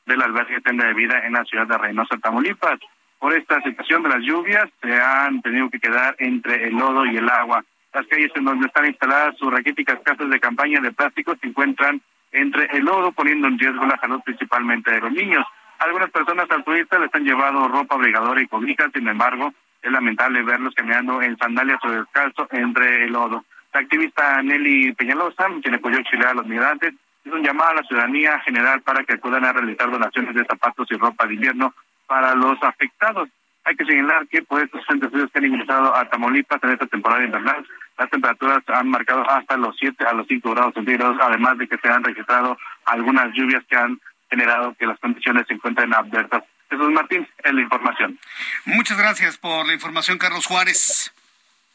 del 0.06 0.22
albergue 0.22 0.60
Senda 0.64 0.86
de 0.86 0.94
Vida 0.94 1.26
en 1.26 1.34
la 1.34 1.44
ciudad 1.44 1.66
de 1.66 1.76
Reynosa, 1.76 2.16
Tamaulipas. 2.18 2.78
Por 3.18 3.36
esta 3.36 3.60
situación 3.62 4.02
de 4.04 4.08
las 4.10 4.20
lluvias 4.20 4.68
se 4.80 4.94
han 4.94 5.42
tenido 5.42 5.68
que 5.68 5.80
quedar 5.80 6.14
entre 6.18 6.68
el 6.68 6.74
lodo 6.74 7.04
y 7.04 7.16
el 7.16 7.28
agua. 7.28 7.64
Las 7.92 8.06
calles 8.06 8.30
en 8.34 8.44
donde 8.44 8.66
están 8.66 8.86
instaladas 8.86 9.36
sus 9.38 9.50
raquíticas 9.50 9.98
casas 10.04 10.28
de 10.28 10.40
campaña 10.40 10.80
de 10.80 10.92
plástico 10.92 11.34
se 11.40 11.48
encuentran 11.48 12.00
entre 12.32 12.66
el 12.76 12.84
lodo, 12.84 13.12
poniendo 13.12 13.48
en 13.48 13.58
riesgo 13.58 13.86
la 13.86 13.98
salud 13.98 14.20
principalmente 14.24 14.90
de 14.90 15.00
los 15.00 15.12
niños. 15.12 15.44
Algunas 15.78 16.10
personas 16.10 16.50
altruistas 16.50 17.00
les 17.00 17.14
han 17.14 17.24
llevado 17.24 17.68
ropa 17.68 17.94
abrigadora 17.94 18.42
y 18.42 18.48
cobijas, 18.48 18.90
sin 18.92 19.08
embargo, 19.08 19.54
es 19.80 19.90
lamentable 19.92 20.42
verlos 20.42 20.74
caminando 20.74 21.22
en 21.22 21.38
sandalias 21.38 21.78
o 21.84 21.90
descalzo 21.90 22.48
entre 22.50 23.04
el 23.04 23.12
lodo. 23.12 23.44
La 23.72 23.80
activista 23.80 24.42
Nelly 24.42 24.92
Peñalosa, 24.92 25.46
quien 25.62 25.74
apoyó 25.74 25.98
auxiliar 25.98 26.30
a 26.30 26.34
los 26.34 26.46
migrantes, 26.46 26.94
hizo 27.24 27.36
un 27.36 27.44
llamado 27.44 27.70
a 27.70 27.74
la 27.74 27.82
ciudadanía 27.84 28.40
general 28.40 28.82
para 28.82 29.04
que 29.04 29.14
acudan 29.14 29.44
a 29.44 29.52
realizar 29.52 29.90
donaciones 29.90 30.34
de 30.34 30.44
zapatos 30.44 30.88
y 30.90 30.96
ropa 30.96 31.26
de 31.26 31.34
invierno 31.34 31.74
para 32.06 32.34
los 32.34 32.60
afectados. 32.62 33.28
Hay 33.68 33.76
que 33.76 33.84
señalar 33.84 34.26
que 34.28 34.40
por 34.40 34.62
estos 34.62 34.82
frentes 34.86 35.10
que 35.10 35.38
han 35.38 35.44
ingresado 35.44 35.94
a 35.94 36.08
Tamaulipas 36.08 36.58
en 36.62 36.70
esta 36.70 36.86
temporada 36.86 37.22
invernal, 37.22 37.66
las 37.98 38.08
temperaturas 38.08 38.62
han 38.66 38.88
marcado 38.88 39.28
hasta 39.28 39.58
los 39.58 39.76
7 39.78 40.06
a 40.06 40.14
los 40.14 40.26
5 40.26 40.54
grados 40.54 40.72
centígrados, 40.72 41.18
además 41.20 41.58
de 41.58 41.68
que 41.68 41.76
se 41.76 41.88
han 41.88 42.02
registrado 42.02 42.56
algunas 42.86 43.26
lluvias 43.34 43.62
que 43.68 43.76
han 43.76 44.00
generado 44.30 44.74
que 44.78 44.86
las 44.86 44.98
condiciones 45.00 45.46
se 45.46 45.52
encuentren 45.52 45.92
adversas. 45.92 46.44
Jesús 46.70 46.90
Martín, 46.92 47.28
es 47.44 47.52
la 47.52 47.60
información. 47.60 48.18
Muchas 48.64 48.96
gracias 48.96 49.36
por 49.36 49.66
la 49.66 49.74
información, 49.74 50.16
Carlos 50.16 50.46
Juárez. 50.46 51.12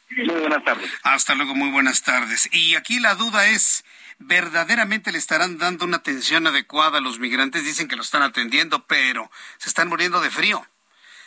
Muy 0.09 0.25
buenas 0.25 0.63
tardes. 0.63 0.91
Hasta 1.03 1.35
luego, 1.35 1.53
muy 1.53 1.69
buenas 1.69 2.01
tardes. 2.01 2.49
Y 2.51 2.73
aquí 2.73 2.99
la 2.99 3.13
duda 3.13 3.45
es, 3.45 3.85
¿verdaderamente 4.17 5.11
le 5.11 5.19
estarán 5.19 5.59
dando 5.59 5.85
una 5.85 5.97
atención 5.97 6.47
adecuada 6.47 6.97
a 6.97 7.01
los 7.01 7.19
migrantes? 7.19 7.65
Dicen 7.65 7.87
que 7.87 7.95
lo 7.95 8.01
están 8.01 8.23
atendiendo, 8.23 8.83
pero 8.87 9.29
se 9.57 9.69
están 9.69 9.89
muriendo 9.89 10.19
de 10.21 10.31
frío 10.31 10.65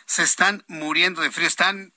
se 0.07 0.23
están 0.23 0.63
muriendo 0.67 1.21
de 1.21 1.29
frío, 1.29 1.47
están 1.47 1.93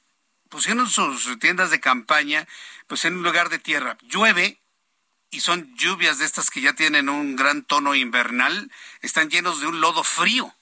pusieron 0.50 0.90
sus 0.90 1.38
tiendas 1.38 1.70
de 1.70 1.80
campaña 1.80 2.46
pues 2.88 3.04
en 3.04 3.16
un 3.16 3.22
lugar 3.22 3.48
de 3.48 3.58
tierra. 3.58 3.96
Llueve 4.02 4.61
y 5.30 5.40
son 5.40 5.74
lluvias 5.76 6.18
de 6.18 6.26
estas 6.26 6.50
que 6.50 6.61
ya 6.61 6.74
tienen 6.74 7.08
un 7.08 7.36
gran 7.36 7.62
tono 7.62 7.94
invernal, 7.94 8.70
están 9.00 9.30
llenos 9.30 9.61
de 9.61 9.68
un 9.68 9.80
lodo 9.80 10.02
frío 10.02 10.54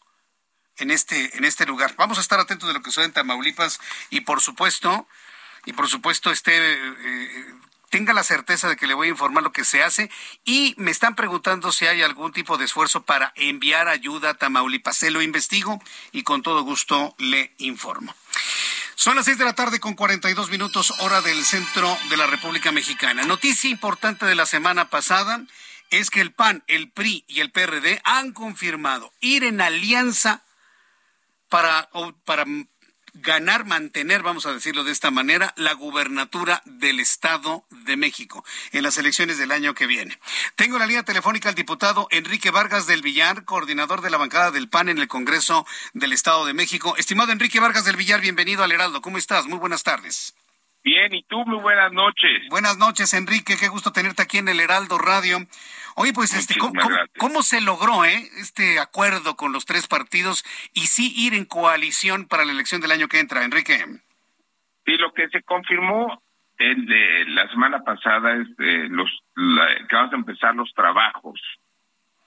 en 0.76 0.90
este 0.90 1.36
en 1.36 1.44
este 1.44 1.66
lugar. 1.66 1.94
Vamos 1.96 2.18
a 2.18 2.20
estar 2.20 2.38
atentos 2.38 2.68
de 2.68 2.74
lo 2.74 2.82
que 2.82 2.90
sucede 2.90 3.06
en 3.06 3.12
Tamaulipas 3.12 3.80
y 4.10 4.20
por 4.20 4.40
supuesto 4.40 5.08
y 5.64 5.72
por 5.72 5.88
supuesto 5.88 6.30
este 6.30 6.52
eh, 6.54 7.54
tenga 7.90 8.12
la 8.12 8.22
certeza 8.22 8.68
de 8.68 8.76
que 8.76 8.86
le 8.86 8.94
voy 8.94 9.08
a 9.08 9.10
informar 9.10 9.42
lo 9.42 9.52
que 9.52 9.64
se 9.64 9.82
hace 9.82 10.10
y 10.44 10.74
me 10.76 10.90
están 10.90 11.14
preguntando 11.14 11.72
si 11.72 11.86
hay 11.86 12.02
algún 12.02 12.32
tipo 12.32 12.58
de 12.58 12.64
esfuerzo 12.64 13.04
para 13.04 13.32
enviar 13.36 13.88
ayuda 13.88 14.30
a 14.30 14.34
Tamaulipas. 14.34 14.96
Se 14.96 15.10
lo 15.10 15.22
investigo 15.22 15.80
y 16.12 16.22
con 16.22 16.42
todo 16.42 16.62
gusto 16.62 17.14
le 17.18 17.52
informo. 17.58 18.14
Son 18.94 19.14
las 19.14 19.26
seis 19.26 19.38
de 19.38 19.44
la 19.44 19.54
tarde 19.54 19.78
con 19.78 19.94
42 19.94 20.50
minutos 20.50 20.92
hora 21.00 21.20
del 21.20 21.44
centro 21.44 21.96
de 22.10 22.16
la 22.16 22.26
República 22.26 22.72
Mexicana. 22.72 23.24
Noticia 23.24 23.70
importante 23.70 24.26
de 24.26 24.34
la 24.34 24.44
semana 24.44 24.90
pasada 24.90 25.44
es 25.90 26.10
que 26.10 26.20
el 26.20 26.32
PAN, 26.32 26.64
el 26.66 26.90
PRI 26.90 27.24
y 27.28 27.40
el 27.40 27.50
PRD 27.50 28.00
han 28.04 28.32
confirmado 28.32 29.12
ir 29.20 29.44
en 29.44 29.60
alianza 29.60 30.42
para, 31.48 31.88
para 32.24 32.44
ganar, 33.14 33.64
mantener, 33.64 34.22
vamos 34.22 34.46
a 34.46 34.52
decirlo 34.52 34.84
de 34.84 34.92
esta 34.92 35.10
manera, 35.10 35.52
la 35.56 35.72
gubernatura 35.72 36.62
del 36.64 37.00
Estado 37.00 37.64
de 37.70 37.96
México 37.96 38.44
en 38.72 38.82
las 38.82 38.98
elecciones 38.98 39.38
del 39.38 39.52
año 39.52 39.74
que 39.74 39.86
viene. 39.86 40.18
Tengo 40.56 40.78
la 40.78 40.86
línea 40.86 41.02
telefónica 41.02 41.48
al 41.48 41.54
diputado 41.54 42.08
Enrique 42.10 42.50
Vargas 42.50 42.86
del 42.86 43.02
Villar, 43.02 43.44
coordinador 43.44 44.00
de 44.00 44.10
la 44.10 44.18
bancada 44.18 44.50
del 44.50 44.68
PAN 44.68 44.88
en 44.88 44.98
el 44.98 45.08
Congreso 45.08 45.66
del 45.92 46.12
Estado 46.12 46.46
de 46.46 46.54
México. 46.54 46.96
Estimado 46.96 47.32
Enrique 47.32 47.60
Vargas 47.60 47.84
del 47.84 47.96
Villar, 47.96 48.20
bienvenido 48.20 48.62
al 48.62 48.72
Heraldo. 48.72 49.00
¿Cómo 49.00 49.18
estás? 49.18 49.46
Muy 49.46 49.58
buenas 49.58 49.82
tardes. 49.82 50.34
Bien, 50.84 51.12
y 51.12 51.22
tú, 51.24 51.44
muy 51.44 51.60
buenas 51.60 51.92
noches. 51.92 52.48
Buenas 52.48 52.78
noches, 52.78 53.12
Enrique. 53.12 53.56
Qué 53.58 53.68
gusto 53.68 53.92
tenerte 53.92 54.22
aquí 54.22 54.38
en 54.38 54.48
el 54.48 54.60
Heraldo 54.60 54.96
Radio. 54.96 55.46
Oye, 56.00 56.12
pues, 56.12 56.32
este, 56.32 56.54
¿cómo, 57.18 57.42
se 57.42 57.60
logró 57.60 58.04
eh, 58.04 58.22
este 58.36 58.78
acuerdo 58.78 59.34
con 59.34 59.52
los 59.52 59.66
tres 59.66 59.88
partidos 59.88 60.44
y 60.72 60.82
sí 60.82 61.12
ir 61.16 61.34
en 61.34 61.44
coalición 61.44 62.26
para 62.28 62.44
la 62.44 62.52
elección 62.52 62.80
del 62.80 62.92
año 62.92 63.08
que 63.08 63.18
entra, 63.18 63.42
Enrique? 63.42 63.84
Sí, 64.86 64.96
lo 64.96 65.12
que 65.12 65.28
se 65.28 65.42
confirmó 65.42 66.22
el 66.56 66.86
de 66.86 67.24
la 67.30 67.48
semana 67.48 67.82
pasada 67.82 68.32
es 68.36 68.46
los 68.90 69.10
que 69.34 69.96
vamos 69.96 70.12
a 70.12 70.16
empezar 70.16 70.54
los 70.54 70.72
trabajos 70.72 71.40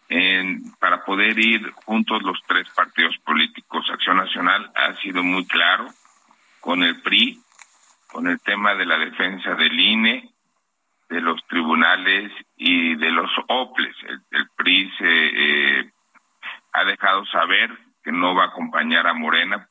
en, 0.09 0.73
para 0.77 1.05
poder 1.05 1.39
ir 1.39 1.71
juntos 1.85 2.21
los 2.23 2.41
tres 2.45 2.69
partidos 2.75 3.17
políticos. 3.19 3.89
Acción 3.89 4.17
Nacional 4.17 4.69
ha 4.75 4.95
sido 4.97 5.23
muy 5.23 5.45
claro 5.47 5.87
con 6.59 6.83
el 6.83 7.01
PRI, 7.01 7.39
con 8.07 8.27
el 8.27 8.37
tema 8.41 8.75
de 8.75 8.85
la 8.85 8.97
defensa 8.97 9.55
del 9.55 9.79
INE 9.79 10.30
de 11.11 11.19
los 11.19 11.45
tribunales 11.47 12.31
y 12.55 12.95
de 12.95 13.11
los 13.11 13.29
OPLES. 13.49 13.95
El, 14.31 14.91
se 14.97 15.05
eh, 15.05 15.91
ha 16.71 16.85
dejado 16.85 17.25
saber 17.25 17.69
que 18.01 18.13
no 18.13 18.33
va 18.33 18.45
a 18.45 18.47
acompañar 18.47 19.05
a 19.05 19.13
Morena, 19.13 19.67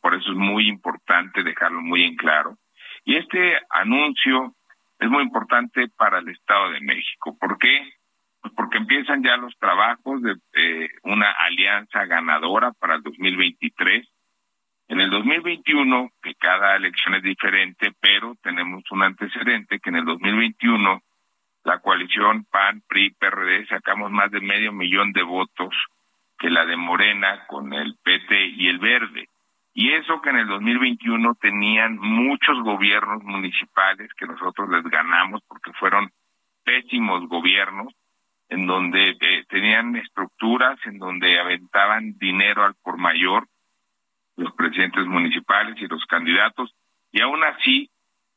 por 0.00 0.14
eso 0.14 0.30
es 0.30 0.36
muy 0.36 0.68
importante 0.68 1.42
dejarlo 1.42 1.80
muy 1.80 2.04
en 2.04 2.14
claro. 2.14 2.56
Y 3.04 3.16
este 3.16 3.58
anuncio 3.70 4.54
es 5.00 5.10
muy 5.10 5.24
importante 5.24 5.88
para 5.96 6.20
el 6.20 6.28
Estado 6.28 6.70
de 6.70 6.80
México. 6.80 7.36
¿Por 7.38 7.58
qué? 7.58 7.92
Pues 8.40 8.54
porque 8.56 8.78
empiezan 8.78 9.24
ya 9.24 9.36
los 9.36 9.58
trabajos 9.58 10.22
de 10.22 10.36
eh, 10.54 10.88
una 11.02 11.32
alianza 11.32 12.04
ganadora 12.04 12.70
para 12.72 12.94
el 12.94 13.02
2023 13.02 14.06
en 14.88 15.00
el 15.00 15.10
2021, 15.10 16.10
que 16.22 16.34
cada 16.34 16.76
elección 16.76 17.14
es 17.14 17.22
diferente, 17.22 17.92
pero 18.00 18.34
tenemos 18.42 18.82
un 18.90 19.02
antecedente 19.02 19.80
que 19.80 19.90
en 19.90 19.96
el 19.96 20.04
2021 20.04 21.00
la 21.64 21.78
coalición 21.78 22.44
PAN, 22.50 22.82
PRI, 22.86 23.10
PRD 23.18 23.66
sacamos 23.66 24.10
más 24.10 24.30
de 24.30 24.40
medio 24.40 24.72
millón 24.72 25.12
de 25.12 25.22
votos 25.22 25.74
que 26.38 26.50
la 26.50 26.66
de 26.66 26.76
Morena 26.76 27.46
con 27.46 27.72
el 27.72 27.96
PT 28.02 28.46
y 28.56 28.68
el 28.68 28.78
Verde. 28.78 29.28
Y 29.72 29.92
eso 29.92 30.20
que 30.20 30.30
en 30.30 30.36
el 30.36 30.48
2021 30.48 31.34
tenían 31.40 31.96
muchos 31.98 32.62
gobiernos 32.62 33.22
municipales 33.24 34.10
que 34.14 34.26
nosotros 34.26 34.68
les 34.68 34.84
ganamos 34.84 35.40
porque 35.48 35.72
fueron 35.72 36.10
pésimos 36.62 37.26
gobiernos, 37.28 37.92
en 38.50 38.66
donde 38.66 39.16
eh, 39.18 39.44
tenían 39.48 39.96
estructuras, 39.96 40.78
en 40.84 40.98
donde 40.98 41.40
aventaban 41.40 42.18
dinero 42.18 42.64
al 42.64 42.74
por 42.82 42.98
mayor 42.98 43.48
los 44.36 44.52
presidentes 44.54 45.06
municipales 45.06 45.76
y 45.78 45.86
los 45.86 46.04
candidatos, 46.06 46.74
y 47.12 47.20
aún 47.20 47.42
así 47.44 47.90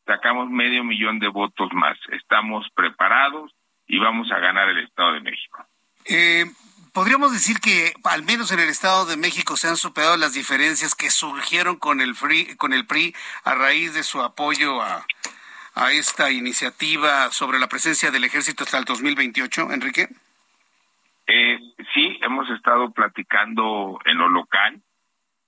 sacamos 0.05 0.49
medio 0.49 0.83
millón 0.83 1.19
de 1.19 1.27
votos 1.27 1.69
más. 1.73 1.97
Estamos 2.11 2.67
preparados 2.75 3.51
y 3.87 3.97
vamos 3.99 4.31
a 4.31 4.39
ganar 4.39 4.69
el 4.69 4.79
Estado 4.79 5.13
de 5.13 5.21
México. 5.21 5.65
Eh, 6.05 6.45
Podríamos 6.97 7.31
decir 7.31 7.59
que 7.59 7.93
al 8.05 8.23
menos 8.23 8.51
en 8.51 8.59
el 8.59 8.69
Estado 8.69 9.05
de 9.05 9.17
México 9.17 9.55
se 9.55 9.67
han 9.67 9.77
superado 9.77 10.17
las 10.17 10.33
diferencias 10.33 10.95
que 10.95 11.11
surgieron 11.11 11.75
con 11.75 12.01
el, 12.01 12.15
PRI, 12.15 12.55
con 12.55 12.73
el 12.73 12.87
PRI 12.87 13.13
a 13.43 13.53
raíz 13.53 13.93
de 13.93 14.01
su 14.01 14.19
apoyo 14.19 14.81
a, 14.81 15.05
a 15.75 15.91
esta 15.91 16.31
iniciativa 16.31 17.29
sobre 17.31 17.59
la 17.59 17.67
presencia 17.67 18.09
del 18.09 18.23
ejército 18.23 18.63
hasta 18.63 18.79
el 18.79 18.85
2028, 18.85 19.73
Enrique. 19.73 20.09
Eh, 21.27 21.59
sí, 21.93 22.17
hemos 22.23 22.49
estado 22.49 22.89
platicando 22.89 23.99
en 24.05 24.17
lo 24.17 24.29
local. 24.29 24.81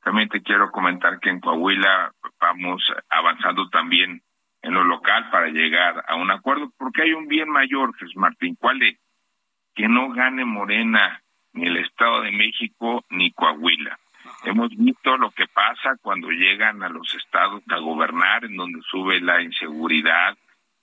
También 0.10 0.30
te 0.30 0.41
quiero 0.41 0.72
comentar 0.72 1.20
que 1.20 1.30
en 1.30 1.39
Coahuila 1.39 2.12
vamos 2.41 2.82
avanzando 3.10 3.70
también 3.70 4.24
en 4.64 4.74
lo 4.74 4.84
local 4.84 5.30
para 5.30 5.49
llegar 5.49 6.03
a 6.07 6.16
un 6.16 6.32
acuerdo, 6.32 6.74
porque 6.80 7.03
hay 7.03 7.14
un 7.14 7.28
bien 7.28 7.47
mayor, 7.47 7.95
Jesús 7.95 8.16
Martín. 8.16 8.55
¿Cuál 8.60 8.82
es? 8.82 8.97
Que 9.76 9.88
no 9.88 10.10
gane 10.10 10.45
Morena 10.45 11.22
ni 11.53 11.68
el 11.68 11.78
Estado 11.78 12.22
de 12.22 12.32
México 12.32 13.05
ni 13.12 13.32
Coahuila. 13.34 13.99
Hemos 14.45 14.76
visto 14.76 15.16
lo 15.16 15.30
que 15.30 15.45
pasa 15.45 15.95
cuando 16.01 16.32
llegan 16.32 16.82
a 16.82 16.89
los 16.89 17.14
estados 17.14 17.62
a 17.70 17.78
gobernar, 17.78 18.45
en 18.45 18.55
donde 18.55 18.82
sube 18.89 19.22
la 19.22 19.43
inseguridad, 19.43 20.36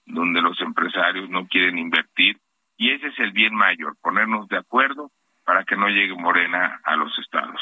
donde 0.04 0.40
los 0.40 0.60
empresarios 0.60 1.28
no 1.30 1.48
quieren 1.48 1.78
invertir, 1.78 2.38
y 2.76 2.92
ese 2.92 3.08
es 3.08 3.18
el 3.18 3.32
bien 3.32 3.56
mayor, 3.56 3.96
ponernos 4.00 4.46
de 4.46 4.58
acuerdo 4.58 5.10
para 5.46 5.64
que 5.64 5.76
no 5.76 5.88
llegue 5.88 6.14
Morena 6.14 6.80
a 6.84 6.96
los 6.96 7.18
estados. 7.18 7.60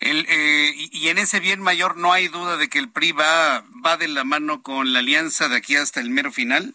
El, 0.00 0.26
eh, 0.28 0.72
y 0.74 1.08
en 1.08 1.18
ese 1.18 1.38
bien 1.38 1.62
mayor 1.62 1.96
no 1.96 2.12
hay 2.12 2.26
duda 2.26 2.56
de 2.56 2.68
que 2.68 2.80
el 2.80 2.90
PRI 2.90 3.12
va, 3.12 3.62
va 3.86 3.96
de 3.96 4.08
la 4.08 4.24
mano 4.24 4.62
con 4.62 4.92
la 4.92 4.98
alianza 4.98 5.48
de 5.48 5.56
aquí 5.56 5.76
hasta 5.76 6.00
el 6.00 6.10
mero 6.10 6.32
final, 6.32 6.74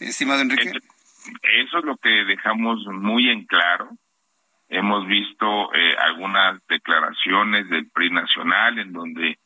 estimado 0.00 0.40
Enrique. 0.40 0.70
Eso 0.70 1.78
es 1.78 1.84
lo 1.84 1.96
que 1.98 2.24
dejamos 2.24 2.86
muy 2.86 3.28
en 3.28 3.44
claro 3.44 3.90
Hemos 4.68 5.06
visto 5.06 5.72
eh, 5.74 5.94
algunas 5.98 6.60
declaraciones 6.66 7.68
del 7.68 7.88
PRI 7.90 8.10
nacional 8.10 8.78
en 8.78 8.92
donde 8.92 9.38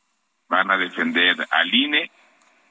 van 0.47 0.71
a 0.71 0.77
defender 0.77 1.35
al 1.51 1.73
INE 1.73 2.09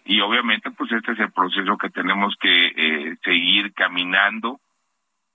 y 0.05 0.21
obviamente 0.21 0.71
pues 0.71 0.91
este 0.91 1.13
es 1.13 1.21
el 1.21 1.31
proceso 1.31 1.77
que 1.77 1.91
tenemos 1.91 2.35
que 2.41 2.67
eh, 2.69 3.17
seguir 3.23 3.73
caminando 3.75 4.61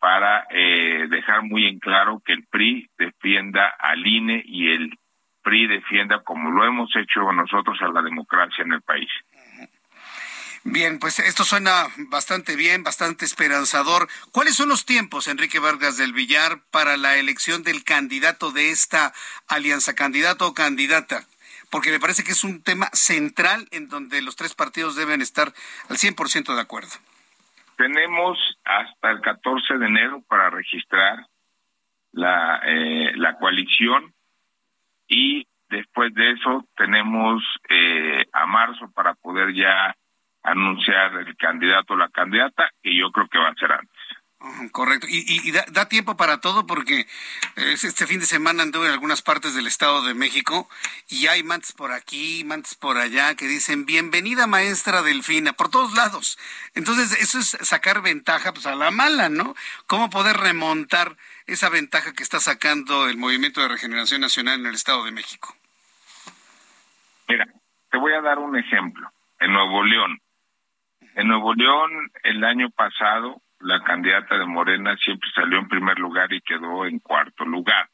para 0.03 0.45
eh, 0.49 1.07
dejar 1.09 1.43
muy 1.43 1.65
en 1.65 1.79
claro 1.79 2.21
que 2.25 2.33
el 2.33 2.45
PRI 2.47 2.89
defienda 2.97 3.73
al 3.79 4.05
INE 4.05 4.43
y 4.45 4.69
el 4.73 4.99
PRI 5.41 5.67
defienda 5.67 6.21
como 6.23 6.51
lo 6.51 6.65
hemos 6.65 6.93
hecho 6.97 7.31
nosotros 7.31 7.77
a 7.81 7.87
la 7.87 8.01
democracia 8.01 8.65
en 8.65 8.73
el 8.73 8.81
país. 8.81 9.09
Bien, 10.65 10.99
pues 10.99 11.19
esto 11.19 11.45
suena 11.45 11.87
bastante 12.09 12.57
bien, 12.57 12.83
bastante 12.83 13.23
esperanzador. 13.23 14.09
¿Cuáles 14.33 14.55
son 14.55 14.67
los 14.67 14.85
tiempos, 14.85 15.29
Enrique 15.29 15.59
Vargas 15.59 15.95
del 15.95 16.11
Villar, 16.11 16.59
para 16.69 16.97
la 16.97 17.15
elección 17.15 17.63
del 17.63 17.85
candidato 17.85 18.51
de 18.51 18.71
esta 18.71 19.13
alianza, 19.47 19.95
candidato 19.95 20.47
o 20.47 20.53
candidata? 20.53 21.23
Porque 21.69 21.91
me 21.91 22.01
parece 22.01 22.25
que 22.25 22.33
es 22.33 22.43
un 22.43 22.61
tema 22.61 22.89
central 22.91 23.69
en 23.71 23.87
donde 23.87 24.21
los 24.21 24.35
tres 24.35 24.53
partidos 24.53 24.97
deben 24.97 25.21
estar 25.21 25.53
al 25.87 25.95
100% 25.95 26.53
de 26.55 26.61
acuerdo. 26.61 26.91
Tenemos 27.77 28.37
hasta 28.63 29.11
el 29.11 29.21
14 29.21 29.77
de 29.77 29.85
enero 29.85 30.23
para 30.27 30.49
registrar 30.49 31.25
la, 32.11 32.61
eh, 32.65 33.11
la 33.15 33.37
coalición 33.37 34.13
y 35.07 35.47
después 35.69 36.13
de 36.13 36.31
eso 36.31 36.67
tenemos 36.75 37.43
eh, 37.69 38.25
a 38.31 38.45
marzo 38.45 38.91
para 38.93 39.15
poder 39.15 39.53
ya 39.53 39.95
anunciar 40.43 41.15
el 41.15 41.35
candidato 41.37 41.93
o 41.93 41.97
la 41.97 42.09
candidata, 42.09 42.69
y 42.81 42.99
yo 42.99 43.11
creo 43.11 43.27
que 43.27 43.39
va 43.39 43.49
a 43.49 43.55
ser 43.55 43.71
antes. 43.71 43.92
Correcto. 44.71 45.07
Y, 45.09 45.51
da, 45.51 45.87
tiempo 45.87 46.17
para 46.17 46.41
todo 46.41 46.65
porque 46.67 47.07
este 47.55 48.05
fin 48.05 48.19
de 48.19 48.25
semana 48.25 48.63
anduve 48.63 48.87
en 48.87 48.91
algunas 48.91 49.21
partes 49.21 49.55
del 49.55 49.67
Estado 49.67 50.03
de 50.03 50.13
México 50.13 50.67
y 51.07 51.27
hay 51.27 51.43
mantes 51.43 51.71
por 51.71 51.93
aquí, 51.93 52.43
mantes 52.43 52.75
por 52.75 52.97
allá 52.97 53.35
que 53.35 53.47
dicen 53.47 53.85
bienvenida 53.85 54.45
maestra 54.45 55.01
Delfina, 55.01 55.53
por 55.53 55.69
todos 55.69 55.93
lados. 55.93 56.37
Entonces 56.75 57.17
eso 57.21 57.39
es 57.39 57.57
sacar 57.67 58.01
ventaja 58.01 58.51
pues 58.51 58.65
a 58.65 58.75
la 58.75 58.91
mala, 58.91 59.29
¿no? 59.29 59.55
¿Cómo 59.87 60.09
poder 60.09 60.35
remontar 60.35 61.15
esa 61.45 61.69
ventaja 61.69 62.11
que 62.11 62.23
está 62.23 62.41
sacando 62.41 63.07
el 63.07 63.15
Movimiento 63.15 63.61
de 63.61 63.69
Regeneración 63.69 64.19
Nacional 64.19 64.59
en 64.59 64.65
el 64.65 64.75
Estado 64.75 65.05
de 65.05 65.11
México? 65.11 65.55
Mira, 67.29 67.47
te 67.89 67.97
voy 67.97 68.11
a 68.11 68.21
dar 68.21 68.39
un 68.39 68.57
ejemplo. 68.57 69.09
En 69.39 69.53
Nuevo 69.53 69.83
León, 69.83 70.19
en 71.15 71.27
Nuevo 71.27 71.53
León, 71.53 72.11
el 72.23 72.43
año 72.43 72.69
pasado, 72.71 73.41
la 73.63 73.81
candidata 73.83 74.37
de 74.37 74.45
Morena 74.45 74.95
siempre 74.97 75.29
salió 75.33 75.59
en 75.59 75.67
primer 75.67 75.97
lugar 75.97 76.31
y 76.31 76.41
quedó 76.41 76.85
en 76.85 76.99
cuarto 76.99 77.45
lugar. 77.45 77.89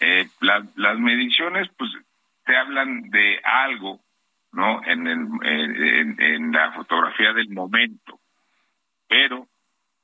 Eh, 0.00 0.28
las 0.40 0.98
mediciones, 0.98 1.68
pues, 1.76 1.90
te 2.44 2.56
hablan 2.56 3.10
de 3.10 3.40
algo, 3.44 4.00
¿no? 4.52 4.82
En, 4.84 5.06
el, 5.06 6.18
en, 6.18 6.52
la 6.52 6.72
fotografía 6.72 7.32
del 7.32 7.50
momento, 7.50 8.18
pero 9.08 9.46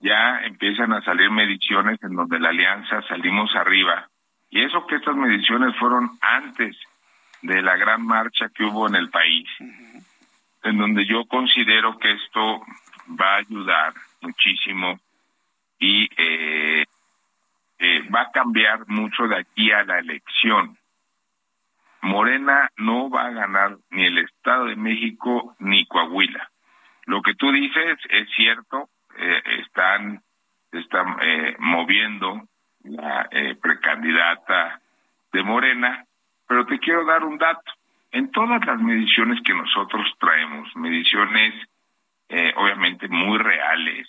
ya 0.01 0.41
empiezan 0.45 0.93
a 0.93 1.03
salir 1.03 1.31
mediciones 1.31 1.99
en 2.03 2.15
donde 2.15 2.39
la 2.39 2.51
alianza 2.51 3.03
salimos 3.09 3.55
arriba. 3.57 4.09
Y 4.51 4.63
eso 4.63 4.87
que 4.87 4.97
estas 4.97 5.17
mediciones 5.17 5.77
fueron 5.77 6.11
antes 6.21 6.77
de 7.43 7.61
la 7.63 7.77
gran 7.77 8.07
marcha 8.07 8.49
que 8.55 8.65
hubo 8.65 8.87
en 8.87 8.95
el 8.95 9.11
país 9.11 9.49
en 10.63 10.79
donde 10.79 11.07
yo 11.07 11.25
considero 11.27 11.99
que 11.99 12.13
esto 12.13 12.63
va 13.09 13.35
a 13.35 13.39
ayudar 13.39 13.95
muchísimo 14.21 14.99
y 15.79 16.09
eh, 16.17 16.85
eh, 17.79 18.03
va 18.11 18.23
a 18.23 18.31
cambiar 18.31 18.87
mucho 18.89 19.29
de 19.29 19.37
aquí 19.39 19.71
a 19.71 19.85
la 19.85 19.99
elección. 19.99 20.77
Morena 22.03 22.71
no 22.77 23.11
va 23.11 23.27
a 23.27 23.31
ganar 23.31 23.77
ni 23.91 24.07
el 24.07 24.19
Estado 24.19 24.67
de 24.67 24.77
México 24.77 25.57
ni 25.59 25.87
Coahuila. 25.87 26.51
Lo 27.07 27.23
que 27.23 27.35
tú 27.35 27.51
dices 27.53 27.99
es 28.11 28.29
cierto, 28.37 28.89
eh, 29.17 29.43
están, 29.61 30.23
están 30.73 31.17
moviendo 31.59 32.43
la 32.85 33.29
precandidata 33.61 34.81
de 35.33 35.43
Morena, 35.43 36.05
pero 36.47 36.67
te 36.67 36.79
quiero 36.79 37.05
dar 37.05 37.25
un 37.25 37.39
dato 37.39 37.73
en 38.13 38.31
todas 38.31 38.65
las 38.65 38.81
mediciones 38.81 39.41
que 39.45 39.55
nosotros 39.55 40.07
traemos, 40.19 40.75
mediciones 40.77 41.55
eh, 42.29 42.53
obviamente 42.57 43.09
muy 43.09 43.39
reales, 43.39 44.07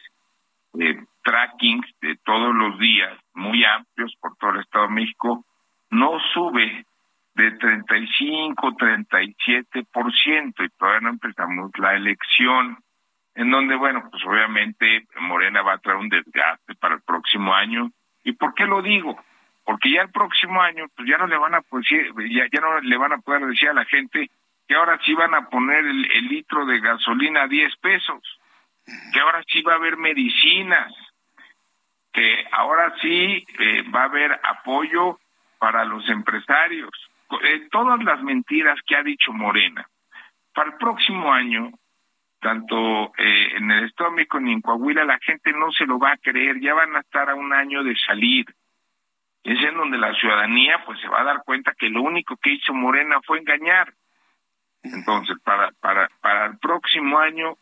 eh, 0.80 1.04
trackings 1.24 1.88
de 2.02 2.18
todos 2.24 2.54
los 2.54 2.78
días, 2.80 3.18
muy 3.34 3.64
amplios 3.64 4.14
por 4.20 4.36
todo 4.38 4.52
el 4.52 4.62
Estado 4.62 4.88
de 4.88 4.94
México, 4.94 5.46
no 5.90 6.20
sube 6.34 6.86
de 7.36 7.52
35, 7.52 8.72
37% 8.74 10.66
y 10.66 10.70
todavía 10.78 11.02
no 11.02 11.10
empezamos 11.10 11.72
la 11.78 11.96
elección, 11.96 12.78
en 13.36 13.52
donde, 13.52 13.76
bueno, 13.76 14.08
pues 14.12 14.24
obviamente 14.26 15.08
Morena 15.22 15.62
va 15.62 15.74
a 15.74 15.78
traer 15.78 15.98
un 15.98 16.10
desgaste 16.10 16.76
para 16.76 16.96
el 16.96 17.02
próximo 17.02 17.54
año. 17.54 17.92
¿Y 18.24 18.34
por 18.34 18.54
qué 18.54 18.66
lo 18.66 18.82
digo? 18.82 19.18
porque 19.70 19.92
ya 19.92 20.02
el 20.02 20.10
próximo 20.10 20.60
año 20.64 20.86
pues 20.96 21.08
ya 21.08 21.20
no 21.20 21.28
le 21.28 21.38
van 21.38 21.54
a 21.54 21.62
ya, 21.62 22.48
ya 22.52 22.60
no 22.60 22.80
le 22.82 22.98
van 22.98 23.14
a 23.14 23.20
poder 23.20 23.46
decir 23.46 23.70
a 23.70 23.74
la 23.74 23.86
gente 23.86 24.32
que 24.70 24.76
ahora 24.76 25.00
sí 25.04 25.16
van 25.16 25.34
a 25.34 25.50
poner 25.50 25.84
el, 25.84 26.28
litro 26.28 26.64
de 26.68 26.80
gasolina 26.80 27.42
a 27.42 27.48
10 27.48 27.76
pesos, 27.78 28.22
que 29.12 29.20
ahora 29.20 29.44
sí 29.48 29.64
va 29.64 29.74
a 29.74 29.78
haber 29.78 29.98
medicinas, 29.98 30.94
que 32.14 32.46
ahora 32.52 32.94
sí 33.02 33.44
eh, 33.58 33.82
va 33.90 34.02
a 34.02 34.06
haber 34.06 34.32
apoyo 34.44 35.18
para 35.58 35.84
los 35.86 36.08
empresarios, 36.08 36.92
eh, 37.42 37.68
todas 37.72 38.04
las 38.04 38.22
mentiras 38.22 38.80
que 38.86 38.96
ha 38.96 39.02
dicho 39.02 39.34
Morena. 39.34 39.90
Para 40.54 40.70
el 40.70 40.78
próximo 40.78 41.34
año, 41.34 41.72
tanto 42.40 43.12
eh, 43.18 43.56
en 43.56 43.72
el 43.72 43.86
Estado 43.86 44.12
de 44.12 44.28
ni 44.42 44.54
en 44.54 44.62
Coahuila, 44.62 45.04
la 45.04 45.18
gente 45.18 45.52
no 45.52 45.72
se 45.72 45.88
lo 45.88 45.98
va 45.98 46.12
a 46.12 46.18
creer, 46.18 46.60
ya 46.60 46.76
van 46.76 46.96
a 46.96 47.00
estar 47.00 47.28
a 47.28 47.34
un 47.34 47.54
año 47.54 47.84
de 47.84 47.96
salir 47.96 48.46
es 49.42 49.64
en 49.64 49.76
donde 49.76 49.98
la 49.98 50.14
ciudadanía 50.14 50.84
pues 50.86 51.00
se 51.00 51.08
va 51.08 51.22
a 51.22 51.24
dar 51.24 51.44
cuenta 51.44 51.74
que 51.74 51.90
lo 51.90 52.02
único 52.02 52.36
que 52.38 52.52
hizo 52.52 52.74
Morena 52.74 53.20
fue 53.26 53.40
engañar. 53.40 53.94
Entonces, 54.84 55.38
para, 55.44 55.72
para, 55.82 56.10
para 56.22 56.46
el 56.48 56.58
próximo 56.58 57.20
año 57.20 57.58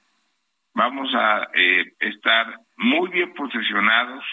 vamos 0.73 1.13
a 1.15 1.47
eh, 1.53 1.93
estar 1.99 2.59
muy 2.77 3.09
bien 3.09 3.33
posicionados 3.33 4.23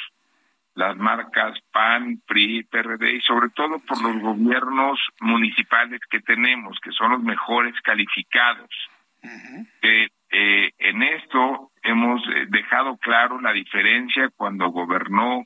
las 0.74 0.96
marcas 0.96 1.56
PAN, 1.72 2.20
PRI, 2.26 2.64
PRD 2.64 3.14
y 3.14 3.20
sobre 3.20 3.48
todo 3.50 3.78
por 3.78 4.02
los 4.02 4.20
gobiernos 4.20 4.98
municipales 5.20 6.00
que 6.10 6.20
tenemos, 6.20 6.78
que 6.80 6.90
son 6.90 7.12
los 7.12 7.22
mejores 7.22 7.74
calificados. 7.82 8.68
Eh, 9.82 10.08
eh, 10.30 10.72
en 10.78 11.02
esto 11.02 11.70
hemos 11.82 12.20
eh, 12.28 12.46
dejado 12.48 12.96
claro 12.98 13.40
la 13.40 13.52
diferencia 13.52 14.30
cuando 14.36 14.68
gobernó 14.68 15.44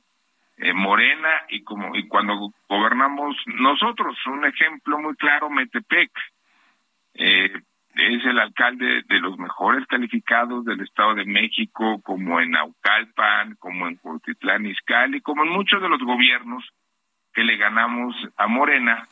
Morena 0.73 1.43
y 1.47 1.63
como 1.63 1.95
y 1.95 2.05
cuando 2.09 2.51
gobernamos 2.67 3.33
nosotros. 3.45 4.17
Un 4.25 4.43
ejemplo 4.43 4.99
muy 4.99 5.15
claro, 5.15 5.49
Metepec. 5.49 6.11
Eh, 7.19 7.51
es 7.95 8.25
el 8.25 8.39
alcalde 8.39 9.03
de 9.07 9.19
los 9.19 9.37
mejores 9.37 9.85
calificados 9.87 10.63
del 10.63 10.79
Estado 10.81 11.15
de 11.15 11.25
México, 11.25 12.01
como 12.01 12.39
en 12.39 12.51
Naucalpan, 12.51 13.55
como 13.59 13.87
en 13.87 13.97
Cuautitlán 13.97 14.65
Izcalli, 14.65 15.19
como 15.19 15.43
en 15.43 15.49
muchos 15.49 15.81
de 15.81 15.89
los 15.89 15.99
gobiernos 15.99 16.63
que 17.33 17.43
le 17.43 17.57
ganamos 17.57 18.15
a 18.37 18.47
Morena, 18.47 19.05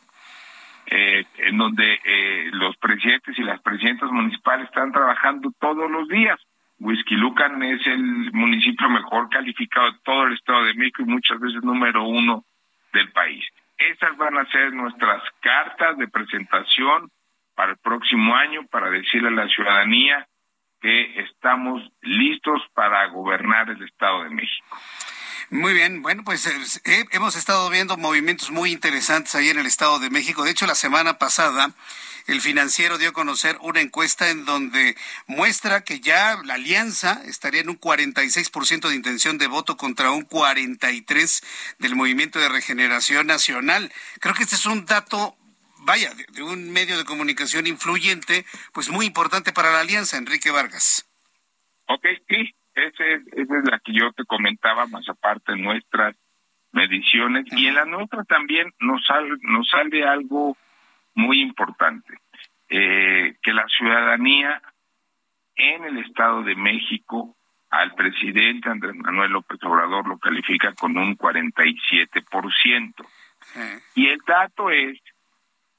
eh, 0.86 1.26
en 1.38 1.58
donde 1.58 2.00
eh, 2.06 2.50
los 2.54 2.78
presidentes 2.78 3.38
y 3.38 3.44
las 3.44 3.60
presidentas 3.62 4.10
municipales 4.10 4.68
están 4.68 4.94
trabajando 4.94 5.52
todos 5.60 5.92
los 5.92 6.08
días. 6.08 6.40
Huizquilucan 6.80 7.62
es 7.64 7.86
el 7.88 8.32
municipio 8.32 8.90
mejor 8.90 9.30
calificado 9.30 9.92
de 9.92 9.98
todo 10.04 10.28
el 10.28 10.34
Estado 10.34 10.64
de 10.64 10.76
México 10.76 11.02
y 11.02 11.06
muchas 11.06 11.40
veces 11.42 11.62
número 11.62 12.04
uno 12.06 12.46
del 12.94 13.12
país. 13.12 13.44
Esas 13.78 14.16
van 14.16 14.38
a 14.38 14.46
ser 14.50 14.74
nuestras 14.74 15.24
cartas 15.42 15.98
de 15.98 16.08
presentación 16.08 17.12
para 17.58 17.72
el 17.72 17.78
próximo 17.80 18.36
año 18.36 18.68
para 18.68 18.92
decirle 18.92 19.30
a 19.30 19.32
la 19.32 19.50
ciudadanía 19.50 20.28
que 20.80 21.20
estamos 21.22 21.82
listos 22.02 22.62
para 22.76 23.08
gobernar 23.08 23.68
el 23.72 23.84
Estado 23.84 24.26
de 24.26 24.30
México. 24.30 24.78
Muy 25.50 25.74
bien, 25.74 26.04
bueno, 26.04 26.24
pues 26.24 26.46
eh, 26.86 27.06
hemos 27.12 27.36
estado 27.36 27.68
viendo 27.72 27.98
movimientos 27.98 28.52
muy 28.52 28.72
interesantes 28.72 29.34
ahí 29.34 29.50
en 29.50 29.58
el 29.58 29.66
Estado 29.66 29.98
de 29.98 30.12
México. 30.12 30.44
De 30.44 30.52
hecho, 30.52 30.68
la 30.68 30.76
semana 30.76 31.18
pasada 31.18 31.72
el 32.28 32.42
financiero 32.42 33.00
dio 33.00 33.10
a 33.10 33.14
conocer 33.14 33.58
una 33.62 33.82
encuesta 33.82 34.30
en 34.30 34.46
donde 34.46 34.96
muestra 35.26 35.82
que 35.82 36.00
ya 36.00 36.38
la 36.44 36.56
alianza 36.56 37.22
estaría 37.26 37.62
en 37.62 37.70
un 37.70 37.80
46% 37.80 38.90
de 38.90 38.96
intención 38.96 39.38
de 39.40 39.48
voto 39.48 39.78
contra 39.78 40.12
un 40.12 40.28
43% 40.28 41.44
del 41.80 41.96
movimiento 41.96 42.38
de 42.38 42.50
regeneración 42.50 43.26
nacional. 43.26 43.92
Creo 44.20 44.36
que 44.36 44.44
este 44.44 44.56
es 44.56 44.66
un 44.68 44.86
dato 44.86 45.38
vaya, 45.80 46.10
de, 46.34 46.44
un 46.44 46.72
medio 46.72 46.98
de 46.98 47.06
comunicación 47.06 47.68
influyente, 47.68 48.46
pues 48.74 48.90
muy 48.90 49.06
importante 49.06 49.52
para 49.54 49.72
la 49.72 49.82
alianza, 49.82 50.18
Enrique 50.18 50.52
Vargas. 50.52 51.10
Ok, 51.88 52.06
sí, 52.28 52.54
esa 52.76 53.06
es, 53.06 53.22
es 53.34 53.48
la 53.70 53.80
que 53.80 53.94
yo 53.94 54.12
te 54.14 54.26
comentaba, 54.26 54.86
más 54.88 55.08
aparte 55.10 55.54
de 55.54 55.60
nuestras 55.60 56.16
mediciones, 56.72 57.46
y 57.52 57.68
en 57.68 57.76
la 57.76 57.86
nuestra 57.86 58.24
también 58.24 58.72
nos, 58.80 59.06
sale, 59.06 59.30
nos 59.42 59.68
sale 59.70 60.06
algo 60.06 60.58
muy 61.16 61.42
importante, 61.42 62.20
eh, 62.70 63.36
que 63.42 63.54
la 63.54 63.66
ciudadanía 63.68 64.62
en 65.56 65.86
el 65.86 65.98
Estado 66.00 66.44
de 66.44 66.56
México 66.56 67.36
al 67.70 67.94
presidente 67.96 68.70
Andrés 68.70 68.96
Manuel 68.96 69.32
López 69.32 69.60
Obrador 69.64 70.08
lo 70.08 70.18
califica 70.20 70.74
con 70.74 70.98
un 70.98 71.18
47%. 71.18 72.94
Y 73.96 74.08
el 74.08 74.20
dato 74.26 74.70
es 74.70 75.00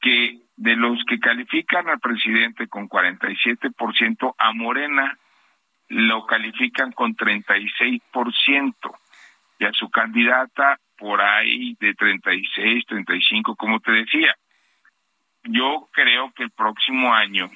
que 0.01 0.38
de 0.57 0.76
los 0.76 0.99
que 1.09 1.18
califican 1.18 1.88
al 1.88 2.01
presidente 2.01 2.68
con 2.68 2.88
47%, 2.88 4.34
a 4.38 4.53
Morena 4.53 5.18
lo 5.88 6.26
califican 6.26 6.92
con 6.92 7.16
36% 7.16 8.74
y 9.59 9.64
a 9.64 9.72
su 9.72 9.88
candidata 9.90 10.78
por 10.96 11.20
ahí 11.20 11.76
de 11.80 11.94
36, 11.94 12.84
35, 12.86 13.57
como 13.57 13.80
te 13.80 13.92
decía. 13.92 14.34
Yo 15.44 15.88
creo 15.92 16.32
que 16.32 16.42
el 16.42 16.51
próximo 16.51 17.14
año 17.14 17.49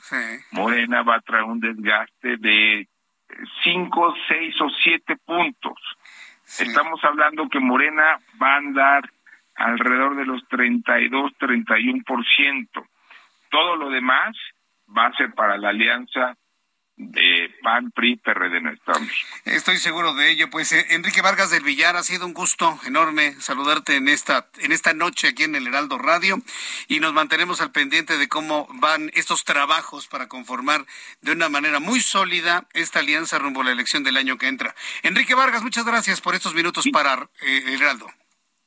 Morena 0.52 1.02
va 1.02 1.16
a 1.16 1.20
traer 1.20 1.44
un 1.44 1.60
desgaste 1.60 2.36
de 2.38 2.88
5, 3.64 4.14
6 4.28 4.60
o 4.60 4.70
7 4.82 5.16
puntos. 5.24 5.78
Estamos 6.58 7.02
hablando 7.04 7.48
que 7.48 7.58
Morena 7.58 8.18
va 8.40 8.54
a 8.54 8.58
andar 8.58 9.10
alrededor 9.62 10.16
de 10.16 10.26
los 10.26 10.46
32, 10.48 11.32
31%. 11.38 12.68
Todo 13.50 13.76
lo 13.76 13.90
demás 13.90 14.36
va 14.96 15.06
a 15.06 15.12
ser 15.12 15.32
para 15.34 15.56
la 15.56 15.70
alianza 15.70 16.36
de 16.96 17.50
PAN, 17.62 17.90
PRI, 17.90 18.16
PRD 18.16 18.58
en 18.58 18.78
Estoy 19.44 19.78
seguro 19.78 20.14
de 20.14 20.30
ello. 20.30 20.50
Pues 20.50 20.72
eh, 20.72 20.86
Enrique 20.90 21.22
Vargas 21.22 21.50
del 21.50 21.62
Villar, 21.62 21.96
ha 21.96 22.02
sido 22.02 22.26
un 22.26 22.34
gusto 22.34 22.78
enorme 22.84 23.34
saludarte 23.40 23.96
en 23.96 24.08
esta, 24.08 24.48
en 24.58 24.72
esta 24.72 24.92
noche 24.92 25.28
aquí 25.28 25.44
en 25.44 25.54
el 25.54 25.66
Heraldo 25.66 25.98
Radio 25.98 26.36
y 26.88 27.00
nos 27.00 27.12
mantenemos 27.12 27.60
al 27.60 27.72
pendiente 27.72 28.18
de 28.18 28.28
cómo 28.28 28.68
van 28.74 29.10
estos 29.14 29.44
trabajos 29.44 30.06
para 30.06 30.28
conformar 30.28 30.84
de 31.22 31.32
una 31.32 31.48
manera 31.48 31.80
muy 31.80 32.00
sólida 32.00 32.66
esta 32.74 33.00
alianza 33.00 33.38
rumbo 33.38 33.62
a 33.62 33.64
la 33.64 33.72
elección 33.72 34.04
del 34.04 34.16
año 34.16 34.36
que 34.36 34.48
entra. 34.48 34.74
Enrique 35.02 35.34
Vargas, 35.34 35.62
muchas 35.62 35.86
gracias 35.86 36.20
por 36.20 36.34
estos 36.34 36.54
minutos 36.54 36.86
para 36.92 37.28
eh, 37.40 37.64
el 37.68 37.82
Heraldo. 37.82 38.06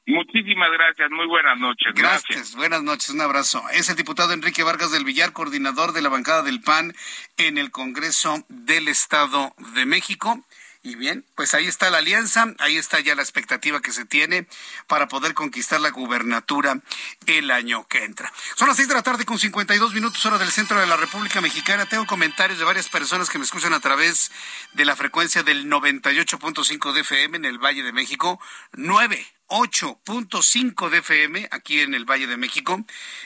Muchísimas 0.07 0.69
gracias, 0.71 1.09
muy 1.09 1.25
buenas 1.25 1.57
noches. 1.57 1.93
Gracias. 1.95 2.55
buenas 2.55 2.83
noches, 2.83 3.09
un 3.09 3.21
abrazo. 3.21 3.63
Es 3.71 3.89
el 3.89 3.95
diputado 3.95 4.33
Enrique 4.33 4.61
Vargas 4.61 4.91
del 4.91 5.03
Villar, 5.03 5.33
coordinador 5.33 5.93
de 5.93 6.03
la 6.03 6.09
bancada 6.09 6.43
del 6.43 6.61
PAN 6.61 6.93
en 7.37 7.57
el 7.57 7.71
Congreso 7.71 8.45
del 8.47 8.87
Estado 8.87 9.55
de 9.73 9.85
México. 9.87 10.45
Y 10.83 10.93
bien, 10.93 11.25
pues 11.33 11.55
ahí 11.55 11.65
está 11.65 11.89
la 11.89 11.97
alianza, 11.97 12.53
ahí 12.59 12.77
está 12.77 12.99
ya 12.99 13.15
la 13.15 13.23
expectativa 13.23 13.81
que 13.81 13.91
se 13.91 14.05
tiene 14.05 14.45
para 14.85 15.07
poder 15.07 15.33
conquistar 15.33 15.81
la 15.81 15.89
gubernatura 15.89 16.79
el 17.25 17.49
año 17.49 17.87
que 17.87 18.03
entra. 18.03 18.31
Son 18.55 18.67
las 18.67 18.77
seis 18.77 18.87
de 18.87 18.93
la 18.93 19.01
tarde 19.01 19.25
con 19.25 19.39
52 19.39 19.95
minutos 19.95 20.23
hora 20.27 20.37
del 20.37 20.51
centro 20.51 20.79
de 20.79 20.85
la 20.85 20.97
República 20.97 21.41
Mexicana. 21.41 21.87
Tengo 21.87 22.05
comentarios 22.05 22.59
de 22.59 22.65
varias 22.65 22.89
personas 22.89 23.31
que 23.31 23.39
me 23.39 23.45
escuchan 23.45 23.73
a 23.73 23.79
través 23.79 24.31
de 24.73 24.85
la 24.85 24.95
frecuencia 24.95 25.41
del 25.41 25.65
98.5 25.65 26.93
de 26.93 27.01
FM 27.01 27.37
en 27.37 27.45
el 27.45 27.57
Valle 27.57 27.81
de 27.81 27.91
México. 27.91 28.39
9 28.73 29.34
8.5 29.47 30.89
de 30.89 30.97
FM 30.99 31.47
aquí 31.51 31.81
en 31.81 31.93
el 31.93 32.05
Valle 32.05 32.27
de 32.27 32.37
México, 32.37 32.83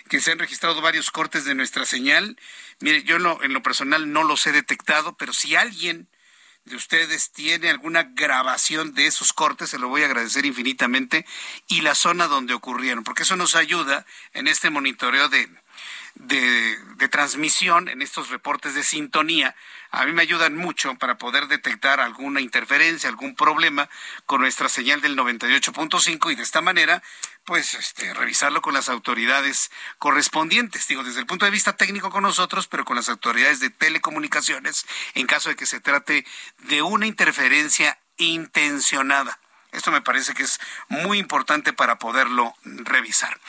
que 0.09 0.21
se 0.21 0.31
han 0.31 0.39
registrado 0.39 0.81
varios 0.81 1.11
cortes 1.11 1.45
de 1.45 1.55
nuestra 1.55 1.85
señal. 1.85 2.37
Mire, 2.79 3.03
yo 3.03 3.17
en 3.17 3.53
lo 3.53 3.63
personal 3.63 4.11
no 4.11 4.23
los 4.23 4.45
he 4.47 4.51
detectado, 4.51 5.15
pero 5.17 5.33
si 5.33 5.55
alguien 5.55 6.09
de 6.65 6.75
ustedes 6.75 7.31
tiene 7.31 7.69
alguna 7.69 8.03
grabación 8.03 8.93
de 8.93 9.07
esos 9.07 9.33
cortes, 9.33 9.69
se 9.69 9.79
lo 9.79 9.89
voy 9.89 10.03
a 10.03 10.05
agradecer 10.05 10.45
infinitamente, 10.45 11.25
y 11.67 11.81
la 11.81 11.95
zona 11.95 12.27
donde 12.27 12.53
ocurrieron, 12.53 13.03
porque 13.03 13.23
eso 13.23 13.35
nos 13.35 13.55
ayuda 13.55 14.05
en 14.33 14.47
este 14.47 14.69
monitoreo 14.69 15.29
de, 15.29 15.49
de, 16.19 16.77
de 16.97 17.07
transmisión, 17.07 17.87
en 17.87 18.01
estos 18.01 18.29
reportes 18.29 18.75
de 18.75 18.83
sintonía, 18.83 19.55
a 19.89 20.05
mí 20.05 20.11
me 20.11 20.21
ayudan 20.21 20.55
mucho 20.55 20.93
para 20.95 21.17
poder 21.17 21.47
detectar 21.47 22.01
alguna 22.01 22.41
interferencia, 22.41 23.09
algún 23.09 23.35
problema 23.35 23.89
con 24.25 24.41
nuestra 24.41 24.69
señal 24.69 25.01
del 25.01 25.17
98.5 25.17 26.31
y 26.31 26.35
de 26.35 26.43
esta 26.43 26.61
manera, 26.61 27.01
pues, 27.45 27.73
este, 27.73 28.13
revisarlo 28.13 28.61
con 28.61 28.73
las 28.73 28.89
autoridades 28.89 29.71
correspondientes. 29.97 30.87
Digo, 30.87 31.03
desde 31.03 31.21
el 31.21 31.25
punto 31.25 31.45
de 31.45 31.51
vista 31.51 31.77
técnico 31.77 32.11
con 32.11 32.23
nosotros, 32.23 32.67
pero 32.67 32.85
con 32.85 32.97
las 32.97 33.09
autoridades 33.09 33.61
de 33.61 33.69
telecomunicaciones 33.69 34.85
en 35.15 35.25
caso 35.25 35.49
de 35.49 35.55
que 35.55 35.65
se 35.65 35.79
trate 35.79 36.25
de 36.59 36.81
una 36.81 37.07
interferencia 37.07 37.97
intencionada. 38.17 39.39
Esto 39.71 39.91
me 39.91 40.01
parece 40.01 40.33
que 40.33 40.43
es 40.43 40.59
muy 40.87 41.19
importante 41.19 41.73
para 41.73 41.99
poderlo 41.99 42.55
revisar. 42.63 43.39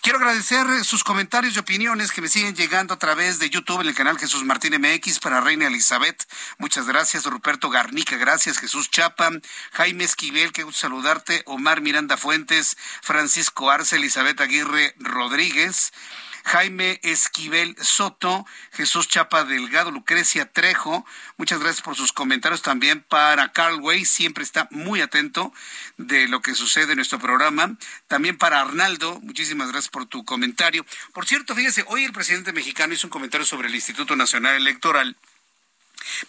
Quiero 0.00 0.18
agradecer 0.18 0.66
sus 0.84 1.04
comentarios 1.04 1.54
y 1.54 1.58
opiniones 1.58 2.12
que 2.12 2.22
me 2.22 2.28
siguen 2.28 2.54
llegando 2.54 2.94
a 2.94 2.98
través 2.98 3.38
de 3.38 3.50
YouTube 3.50 3.82
en 3.82 3.88
el 3.88 3.94
canal 3.94 4.18
Jesús 4.18 4.44
Martín 4.44 4.80
MX 4.80 5.18
para 5.18 5.40
Reina 5.40 5.66
Elizabeth. 5.66 6.24
Muchas 6.58 6.86
gracias, 6.86 7.26
Ruperto 7.26 7.68
Garnica, 7.68 8.16
gracias, 8.16 8.58
Jesús 8.58 8.90
Chapa, 8.90 9.30
Jaime 9.72 10.04
Esquivel, 10.04 10.52
que 10.52 10.62
gusto 10.62 10.80
saludarte, 10.80 11.42
Omar 11.46 11.80
Miranda 11.80 12.16
Fuentes, 12.16 12.76
Francisco 13.02 13.70
Arce, 13.70 13.96
Elizabeth 13.96 14.40
Aguirre 14.40 14.94
Rodríguez. 14.98 15.92
Jaime 16.46 17.00
Esquivel 17.02 17.74
Soto, 17.80 18.46
Jesús 18.70 19.08
Chapa 19.08 19.44
Delgado, 19.44 19.90
Lucrecia 19.90 20.46
Trejo. 20.46 21.04
Muchas 21.38 21.58
gracias 21.58 21.82
por 21.82 21.96
sus 21.96 22.12
comentarios 22.12 22.62
también 22.62 23.02
para 23.02 23.50
Carl 23.50 23.80
Way, 23.80 24.04
siempre 24.04 24.44
está 24.44 24.68
muy 24.70 25.00
atento 25.00 25.52
de 25.96 26.28
lo 26.28 26.42
que 26.42 26.54
sucede 26.54 26.92
en 26.92 26.96
nuestro 26.98 27.18
programa. 27.18 27.76
También 28.06 28.38
para 28.38 28.60
Arnaldo, 28.60 29.18
muchísimas 29.22 29.72
gracias 29.72 29.90
por 29.90 30.06
tu 30.06 30.24
comentario. 30.24 30.86
Por 31.12 31.26
cierto, 31.26 31.56
fíjese, 31.56 31.84
hoy 31.88 32.04
el 32.04 32.12
presidente 32.12 32.52
mexicano 32.52 32.94
hizo 32.94 33.08
un 33.08 33.10
comentario 33.10 33.44
sobre 33.44 33.66
el 33.66 33.74
Instituto 33.74 34.14
Nacional 34.14 34.54
Electoral 34.54 35.16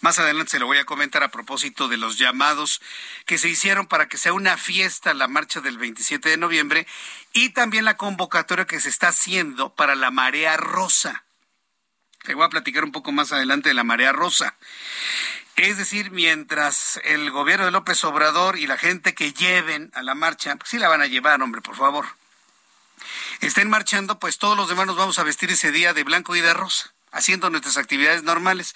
más 0.00 0.18
adelante 0.18 0.52
se 0.52 0.58
lo 0.58 0.66
voy 0.66 0.78
a 0.78 0.84
comentar 0.84 1.22
a 1.22 1.30
propósito 1.30 1.88
de 1.88 1.96
los 1.96 2.18
llamados 2.18 2.80
que 3.26 3.38
se 3.38 3.48
hicieron 3.48 3.86
para 3.86 4.08
que 4.08 4.18
sea 4.18 4.32
una 4.32 4.56
fiesta 4.56 5.14
la 5.14 5.28
marcha 5.28 5.60
del 5.60 5.78
27 5.78 6.28
de 6.28 6.36
noviembre 6.36 6.86
y 7.32 7.50
también 7.50 7.84
la 7.84 7.96
convocatoria 7.96 8.66
que 8.66 8.80
se 8.80 8.88
está 8.88 9.08
haciendo 9.08 9.74
para 9.74 9.94
la 9.94 10.10
marea 10.10 10.56
rosa. 10.56 11.24
Te 12.24 12.34
voy 12.34 12.44
a 12.44 12.50
platicar 12.50 12.84
un 12.84 12.92
poco 12.92 13.12
más 13.12 13.32
adelante 13.32 13.68
de 13.68 13.74
la 13.74 13.84
marea 13.84 14.12
rosa. 14.12 14.56
Es 15.56 15.76
decir, 15.76 16.10
mientras 16.10 17.00
el 17.04 17.30
gobierno 17.30 17.64
de 17.64 17.72
López 17.72 18.04
Obrador 18.04 18.58
y 18.58 18.66
la 18.66 18.76
gente 18.76 19.14
que 19.14 19.32
lleven 19.32 19.90
a 19.94 20.02
la 20.02 20.14
marcha, 20.14 20.54
pues 20.56 20.70
sí 20.70 20.78
la 20.78 20.88
van 20.88 21.02
a 21.02 21.06
llevar, 21.06 21.42
hombre, 21.42 21.60
por 21.60 21.76
favor. 21.76 22.06
Estén 23.40 23.68
marchando, 23.70 24.18
pues 24.18 24.38
todos 24.38 24.56
los 24.56 24.68
demás 24.68 24.86
nos 24.86 24.96
vamos 24.96 25.18
a 25.18 25.24
vestir 25.24 25.50
ese 25.50 25.72
día 25.72 25.94
de 25.94 26.04
blanco 26.04 26.36
y 26.36 26.40
de 26.40 26.54
rosa, 26.54 26.92
haciendo 27.10 27.50
nuestras 27.50 27.76
actividades 27.76 28.22
normales. 28.22 28.74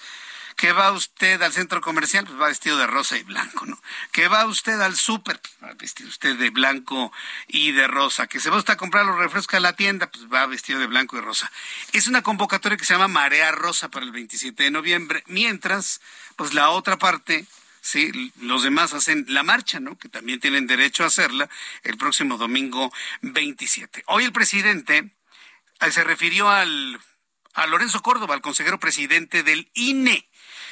¿Que 0.55 0.71
va 0.71 0.91
usted 0.91 1.41
al 1.41 1.51
centro 1.51 1.81
comercial? 1.81 2.25
Pues 2.25 2.39
va 2.39 2.47
vestido 2.47 2.77
de 2.77 2.87
rosa 2.87 3.17
y 3.17 3.23
blanco, 3.23 3.65
¿no? 3.65 3.81
¿Que 4.11 4.27
va 4.27 4.45
usted 4.45 4.79
al 4.79 4.95
súper? 4.95 5.39
Pues 5.39 5.55
va 5.63 5.73
vestido 5.73 6.09
usted 6.09 6.37
de 6.37 6.49
blanco 6.49 7.11
y 7.47 7.71
de 7.71 7.87
rosa. 7.87 8.27
¿Que 8.27 8.39
se 8.39 8.49
va 8.49 8.57
usted 8.57 8.73
a 8.73 8.77
comprar 8.77 9.05
los 9.05 9.17
refrescos 9.17 9.55
a 9.55 9.59
la 9.59 9.73
tienda? 9.73 10.09
Pues 10.09 10.25
va 10.31 10.45
vestido 10.45 10.79
de 10.79 10.87
blanco 10.87 11.17
y 11.17 11.21
rosa. 11.21 11.51
Es 11.91 12.07
una 12.07 12.21
convocatoria 12.21 12.77
que 12.77 12.85
se 12.85 12.93
llama 12.93 13.07
Marea 13.07 13.51
Rosa 13.51 13.89
para 13.89 14.05
el 14.05 14.11
27 14.11 14.63
de 14.63 14.71
noviembre, 14.71 15.23
mientras, 15.27 16.01
pues 16.35 16.53
la 16.53 16.69
otra 16.69 16.97
parte, 16.97 17.45
sí, 17.81 18.31
los 18.39 18.63
demás 18.63 18.93
hacen 18.93 19.25
la 19.29 19.43
marcha, 19.43 19.79
¿no? 19.79 19.97
Que 19.97 20.09
también 20.09 20.39
tienen 20.39 20.67
derecho 20.67 21.03
a 21.03 21.07
hacerla 21.07 21.49
el 21.83 21.97
próximo 21.97 22.37
domingo 22.37 22.91
27. 23.21 24.03
Hoy 24.07 24.25
el 24.25 24.31
presidente 24.31 25.11
eh, 25.79 25.91
se 25.91 26.03
refirió 26.03 26.49
al, 26.49 26.99
a 27.53 27.67
Lorenzo 27.67 28.01
Córdoba, 28.01 28.35
al 28.35 28.41
consejero 28.41 28.79
presidente 28.79 29.43
del 29.43 29.69
INE 29.73 30.29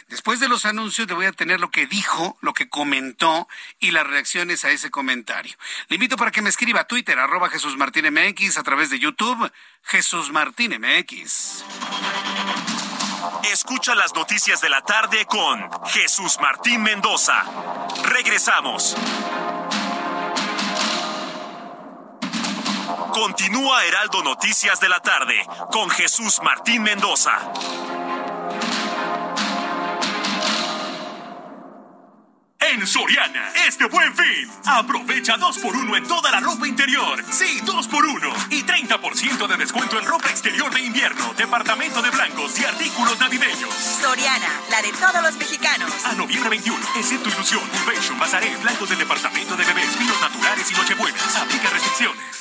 Después 0.07 0.39
de 0.39 0.49
los 0.49 0.65
anuncios 0.65 1.07
le 1.07 1.13
voy 1.13 1.25
a 1.25 1.31
tener 1.31 1.59
lo 1.59 1.71
que 1.71 1.87
dijo, 1.87 2.37
lo 2.41 2.53
que 2.53 2.69
comentó 2.69 3.47
y 3.79 3.91
las 3.91 4.05
reacciones 4.05 4.65
a 4.65 4.69
ese 4.69 4.91
comentario. 4.91 5.55
Le 5.87 5.95
invito 5.95 6.17
para 6.17 6.31
que 6.31 6.41
me 6.41 6.49
escriba 6.49 6.81
a 6.81 6.87
Twitter, 6.87 7.17
arroba 7.19 7.49
Jesús 7.49 7.77
Martín 7.77 8.05
MX, 8.11 8.57
a 8.57 8.63
través 8.63 8.89
de 8.89 8.99
YouTube, 8.99 9.51
Jesús 9.83 10.31
Martín 10.31 10.79
MX. 10.79 11.63
Escucha 13.51 13.95
las 13.95 14.13
noticias 14.13 14.61
de 14.61 14.69
la 14.69 14.81
tarde 14.81 15.25
con 15.25 15.69
Jesús 15.87 16.37
Martín 16.41 16.81
Mendoza. 16.83 17.43
Regresamos. 18.03 18.95
Continúa 23.13 23.83
Heraldo 23.85 24.23
Noticias 24.23 24.79
de 24.79 24.89
la 24.89 25.01
tarde 25.01 25.45
con 25.71 25.89
Jesús 25.89 26.39
Martín 26.43 26.83
Mendoza. 26.83 27.31
En 32.71 32.87
Soriana, 32.87 33.51
este 33.67 33.83
buen 33.83 34.15
fin, 34.15 34.49
aprovecha 34.65 35.35
2 35.35 35.57
por 35.57 35.75
1 35.75 35.97
en 35.97 36.07
toda 36.07 36.31
la 36.31 36.39
ropa 36.39 36.65
interior. 36.65 37.21
Sí, 37.29 37.59
2 37.65 37.87
por 37.89 38.05
1 38.05 38.29
y 38.49 38.63
30% 38.63 39.45
de 39.45 39.57
descuento 39.57 39.99
en 39.99 40.05
ropa 40.05 40.29
exterior 40.29 40.73
de 40.73 40.79
invierno, 40.79 41.33
departamento 41.35 42.01
de 42.01 42.09
blancos 42.11 42.57
y 42.61 42.63
artículos 42.63 43.19
navideños. 43.19 43.73
Soriana, 43.73 44.47
la 44.69 44.81
de 44.81 44.93
todos 44.93 45.21
los 45.21 45.35
mexicanos. 45.35 45.91
A 46.05 46.13
noviembre 46.13 46.49
21, 46.51 46.79
excepto 46.97 47.27
Ilusión, 47.27 47.61
Fashion, 47.85 48.17
Bazaré, 48.17 48.55
blancos 48.63 48.87
del 48.87 48.99
departamento 48.99 49.57
de 49.57 49.65
bebés, 49.65 49.99
vinos 49.99 50.21
naturales 50.21 50.71
y 50.71 50.73
nochebuenas. 50.73 51.35
Aplica 51.35 51.69
restricciones. 51.71 52.40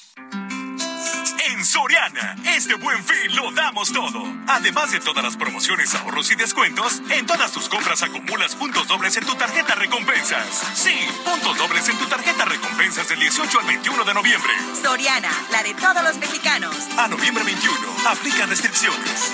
En 0.17 1.65
Soriana, 1.65 2.35
este 2.55 2.75
buen 2.75 3.03
fin 3.03 3.35
lo 3.35 3.51
damos 3.51 3.91
todo. 3.93 4.23
Además 4.47 4.91
de 4.91 4.99
todas 4.99 5.23
las 5.23 5.37
promociones, 5.37 5.93
ahorros 5.95 6.31
y 6.31 6.35
descuentos, 6.35 7.01
en 7.09 7.25
todas 7.25 7.51
tus 7.51 7.69
compras 7.69 8.03
acumulas 8.03 8.55
puntos 8.55 8.87
dobles 8.87 9.15
en 9.17 9.25
tu 9.25 9.35
tarjeta 9.35 9.75
recompensas. 9.75 10.47
Sí, 10.73 10.95
puntos 11.23 11.57
dobles 11.57 11.87
en 11.89 11.97
tu 11.97 12.05
tarjeta 12.07 12.45
recompensas 12.45 13.07
del 13.07 13.19
18 13.19 13.59
al 13.59 13.65
21 13.67 14.03
de 14.03 14.13
noviembre. 14.13 14.51
Soriana, 14.81 15.31
la 15.51 15.63
de 15.63 15.73
todos 15.75 16.03
los 16.03 16.17
mexicanos. 16.17 16.75
A 16.97 17.07
noviembre 17.07 17.43
21, 17.43 17.77
aplica 18.07 18.45
restricciones. 18.45 19.31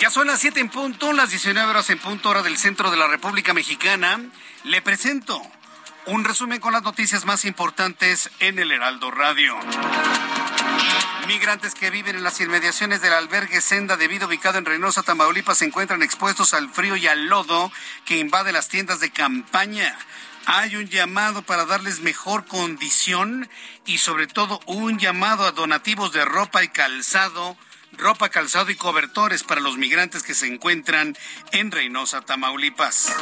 Ya 0.00 0.10
son 0.10 0.28
las 0.28 0.38
7 0.38 0.60
en 0.60 0.68
punto, 0.68 1.12
las 1.12 1.30
19 1.30 1.68
horas 1.68 1.90
en 1.90 1.98
punto, 1.98 2.30
hora 2.30 2.42
del 2.42 2.56
centro 2.56 2.92
de 2.92 2.96
la 2.96 3.08
República 3.08 3.52
Mexicana. 3.52 4.20
Le 4.62 4.80
presento 4.80 5.42
un 6.06 6.22
resumen 6.22 6.60
con 6.60 6.72
las 6.72 6.84
noticias 6.84 7.24
más 7.24 7.44
importantes 7.44 8.30
en 8.38 8.60
el 8.60 8.70
Heraldo 8.70 9.10
Radio. 9.10 9.56
Migrantes 11.26 11.74
que 11.74 11.90
viven 11.90 12.14
en 12.14 12.22
las 12.22 12.40
inmediaciones 12.40 13.02
del 13.02 13.12
albergue 13.12 13.60
Senda 13.60 13.96
debido 13.96 14.28
ubicado 14.28 14.58
en 14.58 14.66
Reynosa, 14.66 15.02
Tamaulipas, 15.02 15.58
se 15.58 15.64
encuentran 15.64 16.04
expuestos 16.04 16.54
al 16.54 16.70
frío 16.70 16.94
y 16.94 17.08
al 17.08 17.26
lodo 17.26 17.72
que 18.04 18.18
invade 18.18 18.52
las 18.52 18.68
tiendas 18.68 19.00
de 19.00 19.10
campaña. 19.10 19.98
Hay 20.46 20.76
un 20.76 20.86
llamado 20.86 21.42
para 21.42 21.64
darles 21.64 22.00
mejor 22.00 22.46
condición 22.46 23.50
y 23.84 23.98
sobre 23.98 24.28
todo 24.28 24.60
un 24.66 25.00
llamado 25.00 25.44
a 25.44 25.50
donativos 25.50 26.12
de 26.12 26.24
ropa 26.24 26.62
y 26.62 26.68
calzado 26.68 27.56
ropa, 27.98 28.28
calzado 28.28 28.70
y 28.70 28.76
cobertores 28.76 29.42
para 29.42 29.60
los 29.60 29.76
migrantes 29.76 30.22
que 30.22 30.34
se 30.34 30.46
encuentran 30.46 31.16
en 31.52 31.70
Reynosa, 31.70 32.22
Tamaulipas. 32.22 33.12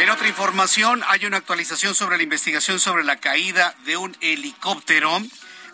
En 0.00 0.10
otra 0.10 0.28
información, 0.28 1.02
hay 1.08 1.26
una 1.26 1.38
actualización 1.38 1.94
sobre 1.94 2.18
la 2.18 2.22
investigación 2.22 2.78
sobre 2.78 3.02
la 3.02 3.16
caída 3.16 3.74
de 3.84 3.96
un 3.96 4.16
helicóptero 4.20 5.20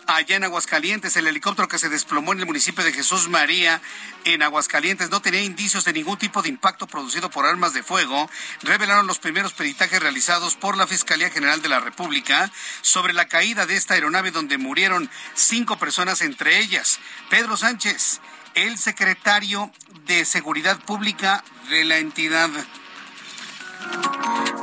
allá 0.07 0.35
en 0.35 0.43
Aguascalientes. 0.43 1.15
El 1.15 1.27
helicóptero 1.27 1.67
que 1.67 1.77
se 1.77 1.89
desplomó 1.89 2.33
en 2.33 2.39
el 2.39 2.45
municipio 2.45 2.83
de 2.83 2.93
Jesús 2.93 3.29
María, 3.29 3.81
en 4.23 4.41
Aguascalientes, 4.41 5.09
no 5.09 5.21
tenía 5.21 5.41
indicios 5.41 5.85
de 5.85 5.93
ningún 5.93 6.17
tipo 6.17 6.41
de 6.41 6.49
impacto 6.49 6.87
producido 6.87 7.29
por 7.29 7.45
armas 7.45 7.73
de 7.73 7.83
fuego, 7.83 8.29
revelaron 8.61 9.07
los 9.07 9.19
primeros 9.19 9.53
peritajes 9.53 9.99
realizados 9.99 10.55
por 10.55 10.77
la 10.77 10.87
Fiscalía 10.87 11.29
General 11.29 11.61
de 11.61 11.69
la 11.69 11.79
República 11.79 12.51
sobre 12.81 13.13
la 13.13 13.27
caída 13.27 13.65
de 13.65 13.75
esta 13.75 13.93
aeronave 13.93 14.31
donde 14.31 14.57
murieron 14.57 15.09
cinco 15.33 15.77
personas, 15.77 16.21
entre 16.21 16.59
ellas 16.59 16.99
Pedro 17.29 17.57
Sánchez, 17.57 18.19
el 18.55 18.77
secretario 18.77 19.71
de 20.05 20.25
Seguridad 20.25 20.79
Pública 20.79 21.43
de 21.69 21.83
la 21.83 21.97
entidad. 21.97 22.49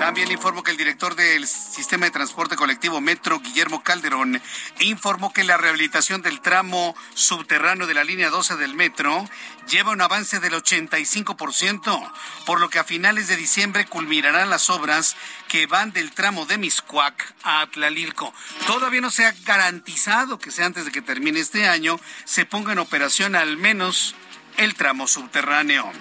También 0.03 0.33
informo 0.33 0.65
que 0.65 0.73
el 0.73 0.77
director 0.77 1.15
del 1.15 1.47
Sistema 1.47 2.07
de 2.07 2.11
Transporte 2.11 2.57
Colectivo 2.57 3.01
Metro, 3.01 3.39
Guillermo 3.39 3.85
Calderón, 3.85 4.43
informó 4.81 5.33
que 5.33 5.45
la 5.45 5.57
rehabilitación 5.57 6.23
del 6.23 6.41
tramo 6.41 6.97
subterráneo 7.15 7.87
de 7.87 7.95
la 7.95 8.03
línea 8.03 8.29
12 8.29 8.57
del 8.57 8.75
metro 8.75 9.25
lleva 9.69 9.93
un 9.93 10.01
avance 10.01 10.41
del 10.41 10.55
85%, 10.55 12.13
por 12.47 12.61
lo 12.61 12.69
que 12.69 12.81
a 12.81 12.85
finales 12.85 13.29
de 13.29 13.37
diciembre 13.37 13.87
culminarán 13.87 14.51
las 14.51 14.71
obras 14.71 15.15
que 15.47 15.67
van 15.67 15.93
del 15.93 16.11
tramo 16.11 16.47
de 16.47 16.59
Miscuac 16.59 17.35
a 17.45 17.61
Atlalilco. 17.61 18.35
Todavía 18.67 19.01
no 19.01 19.13
se 19.13 19.25
ha 19.25 19.35
garantizado 19.45 20.41
que 20.41 20.51
sea 20.51 20.67
antes 20.67 20.85
de 20.85 20.91
que 20.91 21.01
termine 21.01 21.39
este 21.39 21.69
año, 21.69 22.01
se 22.25 22.45
ponga 22.45 22.73
en 22.73 22.81
operación 22.81 23.37
al 23.37 23.57
menos 23.57 24.17
el 24.57 24.75
tramo 24.75 25.07
subterráneo. 25.07 25.93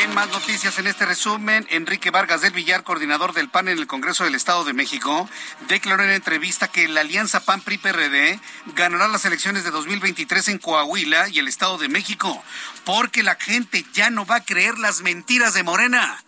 En 0.00 0.14
más 0.14 0.28
noticias 0.28 0.78
en 0.78 0.86
este 0.86 1.06
resumen, 1.06 1.66
Enrique 1.70 2.12
Vargas 2.12 2.40
del 2.40 2.52
Villar, 2.52 2.84
coordinador 2.84 3.32
del 3.32 3.48
PAN 3.48 3.66
en 3.66 3.78
el 3.78 3.88
Congreso 3.88 4.22
del 4.22 4.36
Estado 4.36 4.62
de 4.62 4.72
México, 4.72 5.28
declaró 5.66 6.04
en 6.04 6.10
entrevista 6.10 6.68
que 6.68 6.86
la 6.86 7.00
alianza 7.00 7.40
PAN-PRI-PRD 7.40 8.38
ganará 8.76 9.08
las 9.08 9.24
elecciones 9.24 9.64
de 9.64 9.72
2023 9.72 10.50
en 10.50 10.58
Coahuila 10.58 11.28
y 11.30 11.40
el 11.40 11.48
Estado 11.48 11.78
de 11.78 11.88
México, 11.88 12.44
porque 12.84 13.24
la 13.24 13.34
gente 13.34 13.84
ya 13.92 14.08
no 14.10 14.24
va 14.24 14.36
a 14.36 14.44
creer 14.44 14.78
las 14.78 15.02
mentiras 15.02 15.54
de 15.54 15.64
Morena. 15.64 16.22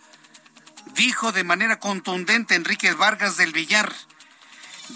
Dijo 0.95 1.31
de 1.31 1.45
manera 1.45 1.79
contundente 1.79 2.55
Enrique 2.55 2.91
Vargas 2.93 3.37
del 3.37 3.53
Villar. 3.53 3.93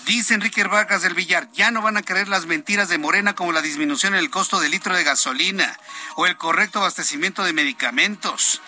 Dice 0.05 0.33
Enrique 0.33 0.63
Vargas 0.63 1.01
del 1.01 1.13
Villar, 1.13 1.47
ya 1.53 1.71
no 1.71 1.81
van 1.81 1.97
a 1.97 2.03
creer 2.03 2.27
las 2.27 2.45
mentiras 2.45 2.89
de 2.89 2.97
Morena 2.97 3.33
como 3.33 3.51
la 3.51 3.61
disminución 3.61 4.13
en 4.13 4.19
el 4.19 4.29
costo 4.29 4.59
del 4.59 4.71
litro 4.71 4.95
de 4.95 5.03
gasolina 5.03 5.77
o 6.15 6.25
el 6.25 6.37
correcto 6.37 6.79
abastecimiento 6.79 7.43
de 7.43 7.53
medicamentos. 7.53 8.61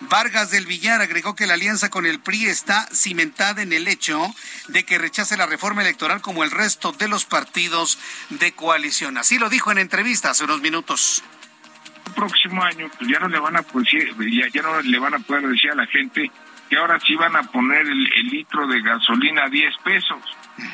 Vargas 0.00 0.50
del 0.50 0.66
Villar 0.66 1.00
agregó 1.00 1.34
que 1.34 1.46
la 1.46 1.54
alianza 1.54 1.90
con 1.90 2.06
el 2.06 2.20
PRI 2.20 2.46
está 2.46 2.88
cimentada 2.94 3.62
en 3.62 3.72
el 3.72 3.88
hecho 3.88 4.32
de 4.68 4.84
que 4.84 4.98
rechace 4.98 5.36
la 5.36 5.46
reforma 5.46 5.82
electoral 5.82 6.20
como 6.20 6.44
el 6.44 6.52
resto 6.52 6.92
de 6.92 7.08
los 7.08 7.24
partidos 7.24 7.98
de 8.30 8.52
coalición. 8.52 9.18
Así 9.18 9.38
lo 9.38 9.50
dijo 9.50 9.72
en 9.72 9.78
entrevista 9.78 10.30
hace 10.30 10.44
unos 10.44 10.60
minutos 10.60 11.24
próximo 12.14 12.62
año 12.62 12.88
pues 12.98 13.10
ya 13.10 13.18
no 13.20 13.28
le 13.28 13.38
van 13.38 13.56
a 13.56 13.62
ya, 13.62 14.62
no 14.62 14.82
le 14.82 14.98
van 14.98 15.14
a 15.14 15.18
poder 15.20 15.48
decir 15.48 15.70
a 15.70 15.76
la 15.76 15.86
gente 15.86 16.30
que 16.68 16.76
ahora 16.76 16.98
sí 17.00 17.14
van 17.14 17.36
a 17.36 17.42
poner 17.44 17.86
el, 17.86 18.28
litro 18.28 18.66
de 18.66 18.82
gasolina 18.82 19.44
a 19.44 19.48
10 19.48 19.74
pesos, 19.84 20.20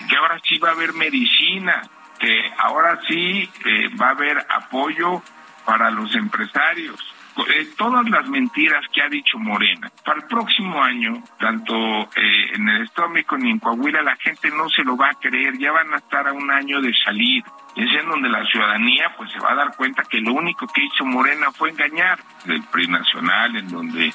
que 0.08 0.16
ahora 0.16 0.40
sí 0.46 0.58
va 0.58 0.70
a 0.70 0.72
haber 0.72 0.92
medicina, 0.94 1.82
que 2.18 2.50
ahora 2.58 3.00
sí 3.06 3.48
eh, 3.64 3.88
va 4.00 4.08
a 4.08 4.10
haber 4.10 4.38
apoyo 4.48 5.22
para 5.64 5.90
los 5.90 6.14
empresarios. 6.14 7.00
Eh, 7.36 7.70
todas 7.76 8.08
las 8.08 8.28
mentiras 8.28 8.84
que 8.92 9.02
ha 9.02 9.08
dicho 9.08 9.38
Morena. 9.38 9.90
Para 10.04 10.20
el 10.20 10.26
próximo 10.26 10.80
año, 10.80 11.20
tanto 11.38 11.74
eh, 12.14 12.54
en 12.54 12.68
el 12.68 12.82
Estado 12.82 13.08
de 13.08 13.14
México 13.14 13.36
ni 13.36 13.50
en 13.50 13.58
Coahuila, 13.58 14.02
la 14.02 14.14
gente 14.16 14.50
no 14.50 14.68
se 14.68 14.84
lo 14.84 14.96
va 14.96 15.10
a 15.10 15.14
creer, 15.14 15.58
ya 15.58 15.72
van 15.72 15.92
a 15.92 15.96
estar 15.96 16.28
a 16.28 16.32
un 16.32 16.48
año 16.52 16.80
de 16.80 16.94
salir. 17.04 17.42
Es 17.74 17.92
en 17.92 18.08
donde 18.08 18.28
la 18.28 18.44
ciudadanía 18.44 19.12
pues 19.16 19.32
se 19.32 19.40
va 19.40 19.50
a 19.50 19.56
dar 19.56 19.76
cuenta 19.76 20.04
que 20.04 20.20
lo 20.20 20.32
único 20.32 20.68
que 20.68 20.84
hizo 20.84 21.04
Morena 21.04 21.50
fue 21.50 21.70
engañar 21.70 22.20
del 22.44 22.62
PRI 22.62 22.86
nacional, 22.86 23.56
en 23.56 23.68
donde 23.68 24.14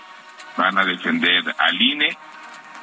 van 0.55 0.77
a 0.77 0.85
defender 0.85 1.43
al 1.57 1.81
INE 1.81 2.17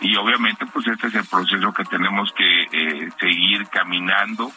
y 0.00 0.16
obviamente 0.16 0.66
pues 0.66 0.86
este 0.86 1.08
es 1.08 1.14
el 1.14 1.26
proceso 1.26 1.72
que 1.72 1.84
tenemos 1.84 2.32
que 2.32 2.62
eh, 2.62 3.10
seguir 3.18 3.66
caminando 3.68 4.52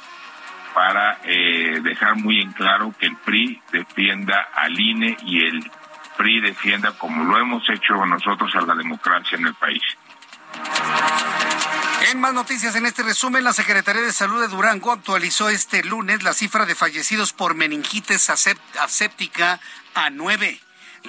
para 0.74 1.20
eh, 1.24 1.80
dejar 1.82 2.16
muy 2.16 2.42
en 2.42 2.52
claro 2.52 2.94
que 2.98 3.08
el 3.08 3.16
PRI 3.18 3.62
defienda 3.72 4.50
al 4.54 4.80
INE 4.80 5.18
y 5.26 5.46
el 5.46 5.72
PRI 6.18 6.42
defienda, 6.42 6.92
como 6.98 7.24
lo 7.24 7.40
hemos 7.40 7.68
hecho 7.70 8.06
nosotros, 8.06 8.54
a 8.56 8.62
la 8.62 8.76
democracia 8.76 9.38
en 9.38 9.48
el 9.48 9.56
país. 9.56 9.82
En 12.12 12.20
más 12.20 12.34
noticias, 12.34 12.76
en 12.76 12.86
este 12.86 13.04
resumen, 13.04 13.44
la 13.44 13.54
Secretaría 13.54 14.02
de 14.02 14.12
Salud 14.12 14.42
de 14.42 14.48
Durango 14.48 14.92
actualizó 14.92 15.50
este 15.50 15.84
lunes 15.84 16.24
la 16.24 16.34
cifra 16.34 16.66
de 16.66 16.76
fallecidos 16.76 17.34
por 17.34 17.56
meningitis 17.56 18.30
aséptica 18.30 19.60
a 19.96 20.10
nueve. 20.10 20.60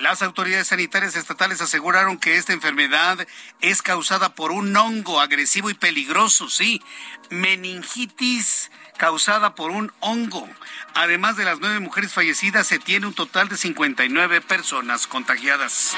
Las 0.01 0.22
autoridades 0.22 0.68
sanitarias 0.68 1.14
estatales 1.14 1.61
aseguraron 1.61 2.16
que 2.16 2.36
esta 2.36 2.55
enfermedad 2.55 3.26
es 3.61 3.82
causada 3.82 4.34
por 4.34 4.51
un 4.51 4.74
hongo 4.74 5.20
agresivo 5.20 5.68
y 5.68 5.74
peligroso, 5.74 6.48
sí, 6.48 6.80
meningitis 7.28 8.70
causada 8.96 9.55
por 9.55 9.70
un 9.70 9.92
hongo. 10.01 10.48
Además 10.94 11.36
de 11.36 11.44
las 11.44 11.61
nueve 11.61 11.80
mujeres 11.80 12.14
fallecidas, 12.14 12.66
se 12.66 12.78
tiene 12.78 13.07
un 13.07 13.14
total 13.14 13.51
de 13.51 13.59
59 13.59 14.40
personas 14.40 15.07
contagiadas. 15.07 15.94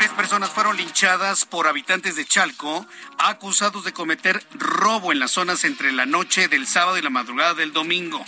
Tres 0.00 0.12
personas 0.12 0.48
fueron 0.48 0.78
linchadas 0.78 1.44
por 1.44 1.68
habitantes 1.68 2.16
de 2.16 2.24
Chalco, 2.24 2.86
acusados 3.18 3.84
de 3.84 3.92
cometer 3.92 4.42
robo 4.54 5.12
en 5.12 5.18
las 5.18 5.32
zonas 5.32 5.64
entre 5.64 5.92
la 5.92 6.06
noche 6.06 6.48
del 6.48 6.66
sábado 6.66 6.96
y 6.96 7.02
la 7.02 7.10
madrugada 7.10 7.52
del 7.52 7.74
domingo. 7.74 8.24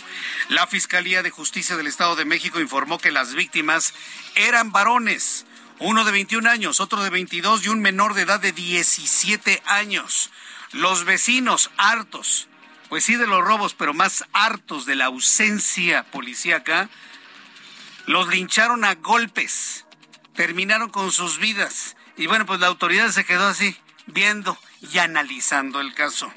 La 0.49 0.67
Fiscalía 0.67 1.23
de 1.23 1.31
Justicia 1.31 1.75
del 1.75 1.87
Estado 1.87 2.15
de 2.15 2.25
México 2.25 2.59
informó 2.59 2.99
que 2.99 3.09
las 3.09 3.33
víctimas 3.33 3.95
eran 4.35 4.71
varones, 4.71 5.47
uno 5.79 6.05
de 6.05 6.11
21 6.11 6.47
años, 6.47 6.79
otro 6.79 7.01
de 7.01 7.09
22 7.09 7.65
y 7.65 7.69
un 7.69 7.81
menor 7.81 8.13
de 8.13 8.21
edad 8.21 8.39
de 8.39 8.51
17 8.51 9.63
años. 9.65 10.29
Los 10.73 11.05
vecinos 11.05 11.71
hartos 11.77 12.49
pues 12.87 13.03
sí 13.03 13.15
de 13.15 13.25
los 13.25 13.43
robos, 13.43 13.73
pero 13.73 13.95
más 13.95 14.25
hartos 14.31 14.85
de 14.85 14.93
la 14.93 15.05
ausencia 15.05 16.03
policíaca, 16.03 16.91
los 18.05 18.27
lincharon 18.27 18.85
a 18.85 18.93
golpes, 18.93 19.82
terminaron 20.35 20.89
con 20.89 21.11
sus 21.11 21.39
vidas. 21.39 21.95
Y 22.17 22.27
bueno, 22.27 22.45
pues 22.45 22.59
la 22.59 22.67
autoridad 22.67 23.09
se 23.09 23.25
quedó 23.25 23.47
así, 23.47 23.75
viendo 24.07 24.57
y 24.81 24.97
analizando 24.99 25.81
el 25.81 25.93
caso. 25.93 26.31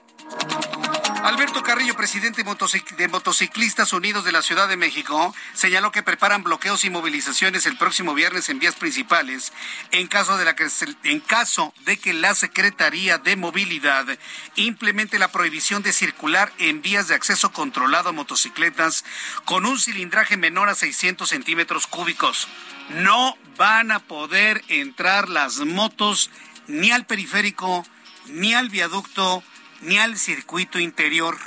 Alberto 1.23 1.63
Carrillo, 1.63 1.97
presidente 1.97 2.45
de 2.45 3.09
Motociclistas 3.09 3.93
Unidos 3.93 4.25
de 4.25 4.31
la 4.31 4.43
Ciudad 4.43 4.69
de 4.69 4.77
México, 4.77 5.35
señaló 5.55 5.91
que 5.91 6.05
preparan 6.05 6.45
bloqueos 6.45 6.85
y 6.85 6.91
movilizaciones 6.91 7.67
el 7.67 7.77
próximo 7.77 8.15
viernes 8.15 8.49
en 8.49 8.61
vías 8.61 8.77
principales 8.77 9.53
en 9.91 10.07
caso 10.07 10.37
de, 10.37 10.55
que, 10.55 11.99
que 11.99 12.13
la 12.13 12.35
Secretaría 12.35 13.19
de 13.19 13.35
Movilidad 13.35 14.07
implemente 14.55 15.19
la 15.19 15.33
prohibición 15.33 15.83
de 15.83 15.93
circular 15.93 16.53
en 16.59 16.81
vías 16.81 17.09
de 17.09 17.17
acceso 17.17 17.51
controlado 17.51 18.11
a 18.11 18.13
motocicletas 18.13 19.05
con 19.45 19.67
un 19.67 19.81
cilindraje 19.81 20.37
menor 20.37 20.69
a 20.69 20.77
600 20.77 21.29
centímetros 21.29 21.89
cúbicos. 21.89 22.47
No 22.91 23.37
van 23.57 23.91
a 23.91 24.01
poder 24.01 24.63
entrar 24.69 25.29
las 25.29 25.59
motos 25.61 26.31
ni 26.67 26.91
al 26.91 27.07
periférico 27.07 27.87
ni 28.27 28.55
al 28.55 28.69
viaducto 28.69 29.43
ni 29.81 29.99
al 29.99 30.19
circuito 30.19 30.79
interior. 30.79 31.39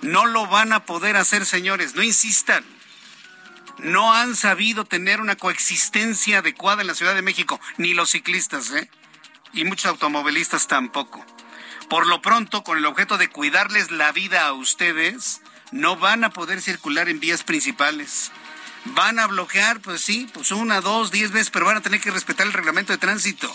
No 0.00 0.26
lo 0.26 0.46
van 0.46 0.72
a 0.72 0.84
poder 0.84 1.16
hacer, 1.16 1.46
señores, 1.46 1.94
no 1.94 2.02
insistan. 2.02 2.64
No 3.78 4.12
han 4.12 4.36
sabido 4.36 4.84
tener 4.84 5.20
una 5.20 5.36
coexistencia 5.36 6.38
adecuada 6.38 6.82
en 6.82 6.88
la 6.88 6.94
Ciudad 6.94 7.14
de 7.14 7.22
México, 7.22 7.60
ni 7.78 7.94
los 7.94 8.10
ciclistas, 8.10 8.70
¿eh? 8.70 8.90
Y 9.52 9.64
muchos 9.64 9.86
automovilistas 9.86 10.66
tampoco. 10.66 11.24
Por 11.88 12.06
lo 12.06 12.22
pronto, 12.22 12.64
con 12.64 12.78
el 12.78 12.86
objeto 12.86 13.18
de 13.18 13.28
cuidarles 13.28 13.90
la 13.90 14.12
vida 14.12 14.46
a 14.46 14.52
ustedes, 14.52 15.42
no 15.72 15.96
van 15.96 16.24
a 16.24 16.30
poder 16.30 16.60
circular 16.62 17.08
en 17.08 17.20
vías 17.20 17.42
principales. 17.42 18.30
Van 18.84 19.18
a 19.18 19.26
bloquear, 19.26 19.80
pues 19.80 20.00
sí, 20.00 20.28
pues 20.32 20.50
una, 20.50 20.80
dos, 20.80 21.10
diez 21.10 21.30
veces, 21.30 21.50
pero 21.50 21.66
van 21.66 21.76
a 21.76 21.82
tener 21.82 22.00
que 22.00 22.10
respetar 22.10 22.46
el 22.46 22.52
reglamento 22.52 22.92
de 22.92 22.98
tránsito. 22.98 23.52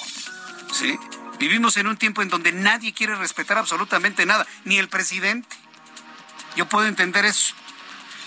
¿Sí? 0.71 0.97
Vivimos 1.39 1.77
en 1.77 1.87
un 1.87 1.97
tiempo 1.97 2.21
en 2.21 2.29
donde 2.29 2.51
nadie 2.51 2.93
quiere 2.93 3.15
respetar 3.15 3.57
absolutamente 3.57 4.25
nada, 4.25 4.47
ni 4.63 4.77
el 4.77 4.89
presidente. 4.89 5.55
Yo 6.55 6.67
puedo 6.67 6.87
entender 6.87 7.25
eso. 7.25 7.53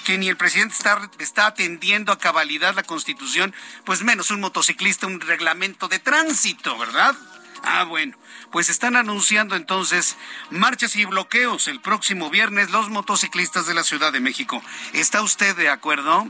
Que 0.05 0.17
ni 0.17 0.29
el 0.29 0.37
presidente 0.37 0.75
está, 0.75 1.11
está 1.19 1.47
atendiendo 1.47 2.13
a 2.13 2.19
cabalidad 2.19 2.75
la 2.75 2.83
constitución, 2.83 3.55
pues 3.85 4.03
menos 4.03 4.31
un 4.31 4.41
motociclista, 4.41 5.07
un 5.07 5.21
reglamento 5.21 5.89
de 5.89 5.99
tránsito, 5.99 6.79
¿verdad? 6.79 7.17
Ah, 7.63 7.85
bueno, 7.85 8.17
pues 8.51 8.71
están 8.71 8.97
anunciando 8.97 9.57
entonces 9.57 10.17
marchas 10.51 10.97
y 10.97 11.05
bloqueos 11.05 11.69
el 11.69 11.81
próximo 11.81 12.31
viernes 12.31 12.71
los 12.71 12.89
motociclistas 12.89 13.67
de 13.67 13.75
la 13.75 13.85
Ciudad 13.85 14.13
de 14.13 14.21
México. 14.21 14.63
¿Está 14.93 15.23
usted 15.23 15.55
de 15.57 15.69
acuerdo? 15.69 16.27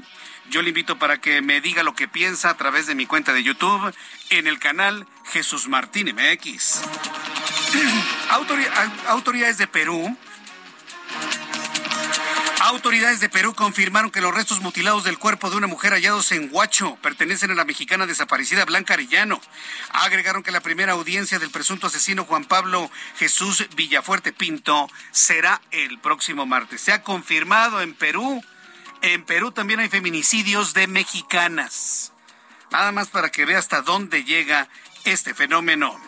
Yo 0.50 0.62
le 0.62 0.70
invito 0.70 0.98
para 0.98 1.20
que 1.20 1.42
me 1.42 1.60
diga 1.60 1.84
lo 1.84 1.94
que 1.94 2.08
piensa 2.08 2.50
a 2.50 2.56
través 2.56 2.88
de 2.88 2.96
mi 2.96 3.06
cuenta 3.06 3.32
de 3.32 3.44
YouTube 3.44 3.94
en 4.30 4.48
el 4.48 4.58
canal 4.58 5.06
Jesús 5.26 5.68
Martín 5.68 6.12
MX. 6.12 6.82
autoridades 9.06 9.58
de 9.58 9.68
Perú 9.68 10.16
Autoridades 12.62 13.20
de 13.20 13.28
Perú 13.28 13.54
confirmaron 13.54 14.10
que 14.10 14.20
los 14.20 14.34
restos 14.34 14.60
mutilados 14.60 15.04
del 15.04 15.18
cuerpo 15.18 15.50
de 15.50 15.56
una 15.56 15.66
mujer 15.66 15.92
hallados 15.92 16.30
en 16.32 16.48
Huacho 16.52 16.98
pertenecen 17.00 17.50
a 17.52 17.54
la 17.54 17.64
mexicana 17.64 18.06
desaparecida 18.06 18.64
Blanca 18.64 18.94
Arellano. 18.94 19.40
Agregaron 19.90 20.42
que 20.42 20.50
la 20.50 20.60
primera 20.60 20.92
audiencia 20.92 21.38
del 21.38 21.50
presunto 21.50 21.86
asesino 21.86 22.24
Juan 22.24 22.44
Pablo 22.44 22.90
Jesús 23.16 23.66
Villafuerte 23.76 24.32
Pinto 24.32 24.90
será 25.10 25.60
el 25.70 25.98
próximo 26.00 26.44
martes. 26.44 26.80
Se 26.80 26.92
ha 26.92 27.02
confirmado 27.02 27.80
en 27.80 27.94
Perú 27.94 28.42
en 29.02 29.24
Perú 29.24 29.52
también 29.52 29.80
hay 29.80 29.88
feminicidios 29.88 30.74
de 30.74 30.86
mexicanas. 30.86 32.12
Nada 32.70 32.92
más 32.92 33.08
para 33.08 33.30
que 33.30 33.44
vea 33.44 33.58
hasta 33.58 33.82
dónde 33.82 34.24
llega 34.24 34.68
este 35.04 35.34
fenómeno. 35.34 35.98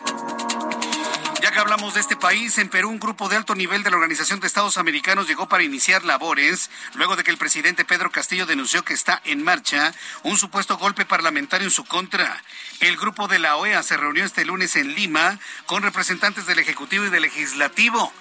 Ya 1.41 1.51
que 1.51 1.59
hablamos 1.59 1.95
de 1.95 1.99
este 1.99 2.15
país, 2.15 2.57
en 2.57 2.69
Perú 2.69 2.89
un 2.89 2.99
grupo 2.99 3.27
de 3.27 3.35
alto 3.35 3.53
nivel 3.53 3.83
de 3.83 3.89
la 3.89 3.97
Organización 3.97 4.39
de 4.39 4.47
Estados 4.47 4.77
Americanos 4.77 5.27
llegó 5.27 5.49
para 5.49 5.63
iniciar 5.63 6.05
labores 6.05 6.69
luego 6.93 7.17
de 7.17 7.25
que 7.25 7.31
el 7.31 7.37
presidente 7.37 7.83
Pedro 7.83 8.11
Castillo 8.11 8.45
denunció 8.45 8.85
que 8.85 8.93
está 8.93 9.21
en 9.25 9.43
marcha 9.43 9.93
un 10.23 10.37
supuesto 10.37 10.77
golpe 10.77 11.03
parlamentario 11.03 11.67
en 11.67 11.71
su 11.71 11.83
contra. 11.83 12.41
El 12.79 12.95
grupo 12.95 13.27
de 13.27 13.39
la 13.39 13.57
OEA 13.57 13.83
se 13.83 13.97
reunió 13.97 14.23
este 14.23 14.45
lunes 14.45 14.77
en 14.77 14.95
Lima 14.95 15.37
con 15.65 15.83
representantes 15.83 16.45
del 16.45 16.59
Ejecutivo 16.59 17.05
y 17.05 17.09
del 17.09 17.23
Legislativo. 17.23 18.13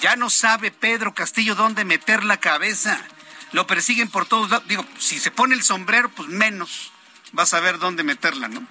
Ya 0.00 0.16
no 0.16 0.30
sabe 0.30 0.70
Pedro 0.70 1.12
Castillo 1.12 1.54
dónde 1.54 1.84
meter 1.84 2.24
la 2.24 2.38
cabeza 2.38 2.98
lo 3.52 3.66
persiguen 3.66 4.08
por 4.08 4.26
todos 4.26 4.50
lados. 4.50 4.66
Digo, 4.68 4.84
si 4.98 5.18
se 5.18 5.30
pone 5.30 5.54
el 5.54 5.62
sombrero, 5.62 6.10
pues 6.10 6.28
menos 6.28 6.92
vas 7.32 7.54
a 7.54 7.60
ver 7.60 7.78
dónde 7.78 8.02
meterla, 8.02 8.48
¿no? 8.48 8.66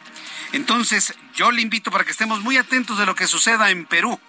Entonces, 0.51 1.15
yo 1.35 1.51
le 1.51 1.61
invito 1.61 1.91
para 1.91 2.03
que 2.03 2.11
estemos 2.11 2.41
muy 2.41 2.57
atentos 2.57 2.97
de 2.97 3.05
lo 3.05 3.15
que 3.15 3.27
suceda 3.27 3.71
en 3.71 3.85
Perú 3.85 4.19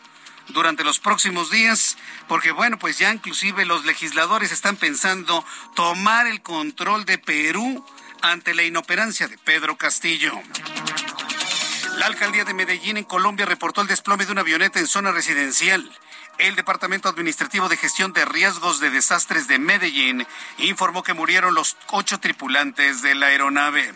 durante 0.48 0.84
los 0.84 0.98
próximos 0.98 1.50
días, 1.50 1.96
porque 2.28 2.52
bueno, 2.52 2.78
pues 2.78 2.98
ya 2.98 3.12
inclusive 3.12 3.64
los 3.64 3.84
legisladores 3.84 4.52
están 4.52 4.76
pensando 4.76 5.44
tomar 5.74 6.26
el 6.26 6.42
control 6.42 7.04
de 7.04 7.18
Perú 7.18 7.84
ante 8.22 8.54
la 8.54 8.62
inoperancia 8.62 9.28
de 9.28 9.38
Pedro 9.38 9.76
Castillo. 9.76 10.32
La 11.96 12.06
alcaldía 12.06 12.44
de 12.44 12.54
Medellín 12.54 12.96
en 12.96 13.04
Colombia 13.04 13.46
reportó 13.46 13.82
el 13.82 13.86
desplome 13.86 14.24
de 14.24 14.32
una 14.32 14.40
avioneta 14.40 14.78
en 14.78 14.86
zona 14.86 15.12
residencial. 15.12 15.90
El 16.42 16.56
Departamento 16.56 17.08
Administrativo 17.08 17.68
de 17.68 17.76
Gestión 17.76 18.12
de 18.12 18.24
Riesgos 18.24 18.80
de 18.80 18.90
Desastres 18.90 19.46
de 19.46 19.60
Medellín 19.60 20.26
informó 20.58 21.04
que 21.04 21.14
murieron 21.14 21.54
los 21.54 21.76
ocho 21.92 22.18
tripulantes 22.18 23.00
de 23.00 23.14
la 23.14 23.26
aeronave. 23.26 23.92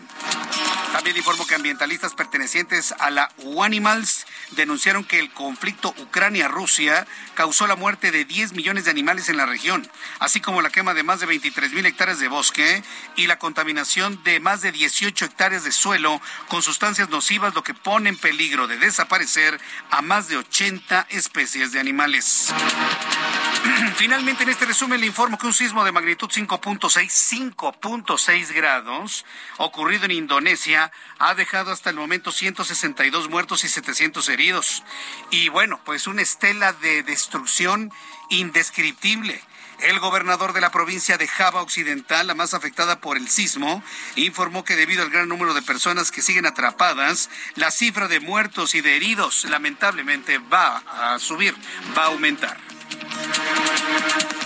También 0.93 1.17
informo 1.17 1.45
que 1.45 1.55
ambientalistas 1.55 2.13
pertenecientes 2.13 2.93
a 2.99 3.11
la 3.11 3.29
Animals 3.61 4.25
denunciaron 4.51 5.03
que 5.03 5.19
el 5.19 5.31
conflicto 5.33 5.93
Ucrania-Rusia 5.97 7.05
causó 7.35 7.67
la 7.67 7.75
muerte 7.75 8.11
de 8.11 8.23
10 8.23 8.53
millones 8.53 8.85
de 8.85 8.91
animales 8.91 9.27
en 9.27 9.37
la 9.37 9.45
región, 9.45 9.87
así 10.19 10.39
como 10.39 10.61
la 10.61 10.69
quema 10.69 10.93
de 10.93 11.03
más 11.03 11.19
de 11.19 11.25
23 11.25 11.73
mil 11.73 11.85
hectáreas 11.85 12.19
de 12.19 12.29
bosque 12.29 12.81
y 13.17 13.27
la 13.27 13.37
contaminación 13.39 14.23
de 14.23 14.39
más 14.39 14.61
de 14.61 14.71
18 14.71 15.25
hectáreas 15.25 15.65
de 15.65 15.71
suelo 15.71 16.21
con 16.47 16.61
sustancias 16.61 17.09
nocivas, 17.09 17.53
lo 17.53 17.63
que 17.63 17.73
pone 17.73 18.09
en 18.09 18.17
peligro 18.17 18.67
de 18.67 18.77
desaparecer 18.77 19.59
a 19.91 20.01
más 20.01 20.29
de 20.29 20.37
80 20.37 21.07
especies 21.09 21.73
de 21.73 21.79
animales. 21.79 22.36
Finalmente, 23.95 24.43
en 24.43 24.49
este 24.49 24.65
resumen 24.65 24.99
le 24.99 25.07
informo 25.07 25.37
que 25.37 25.47
un 25.47 25.53
sismo 25.53 25.83
de 25.83 25.91
magnitud 25.91 26.29
5.6, 26.29 27.55
5.6 27.55 28.53
grados, 28.53 29.25
ocurrido 29.57 30.05
en 30.05 30.11
Indonesia, 30.11 30.91
ha 31.19 31.35
dejado 31.35 31.71
hasta 31.71 31.89
el 31.89 31.95
momento 31.95 32.31
162 32.31 33.29
muertos 33.29 33.63
y 33.63 33.69
700 33.69 34.29
heridos. 34.29 34.83
Y 35.31 35.49
bueno, 35.49 35.79
pues 35.83 36.07
una 36.07 36.21
estela 36.21 36.73
de 36.73 37.03
destrucción 37.03 37.91
indescriptible. 38.29 39.41
El 39.79 39.99
gobernador 39.99 40.53
de 40.53 40.61
la 40.61 40.71
provincia 40.71 41.17
de 41.17 41.27
Java 41.27 41.61
Occidental, 41.61 42.27
la 42.27 42.33
más 42.33 42.53
afectada 42.53 42.99
por 42.99 43.15
el 43.15 43.29
sismo, 43.29 43.83
informó 44.15 44.63
que 44.63 44.75
debido 44.75 45.03
al 45.03 45.11
gran 45.11 45.29
número 45.29 45.53
de 45.53 45.61
personas 45.61 46.11
que 46.11 46.23
siguen 46.23 46.45
atrapadas, 46.45 47.29
la 47.55 47.69
cifra 47.69 48.07
de 48.07 48.19
muertos 48.19 48.73
y 48.73 48.81
de 48.81 48.95
heridos 48.95 49.45
lamentablemente 49.45 50.39
va 50.39 50.77
a 50.77 51.19
subir, 51.19 51.55
va 51.95 52.03
a 52.03 52.07
aumentar. 52.07 52.57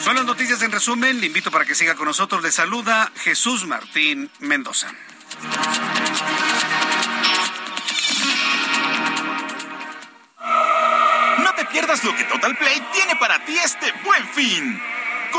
Son 0.04 0.16
las 0.16 0.26
noticias 0.26 0.62
en 0.64 0.72
resumen. 0.72 1.22
Le 1.22 1.28
invito 1.28 1.52
para 1.52 1.64
que 1.64 1.76
siga 1.76 1.96
con 1.96 2.06
nosotros. 2.06 2.42
Le 2.42 2.52
saluda 2.52 3.12
Jesús 3.24 3.66
Martín 3.66 4.30
Mendoza. 4.40 4.92
No 11.38 11.56
te 11.56 11.66
pierdas 11.66 12.04
lo 12.04 12.16
que 12.16 12.24
Total 12.26 12.58
Play 12.58 12.82
tiene 12.94 13.16
para 13.16 13.46
ti 13.46 13.58
este 13.58 13.94
buen 14.04 14.28
fin. 14.30 14.82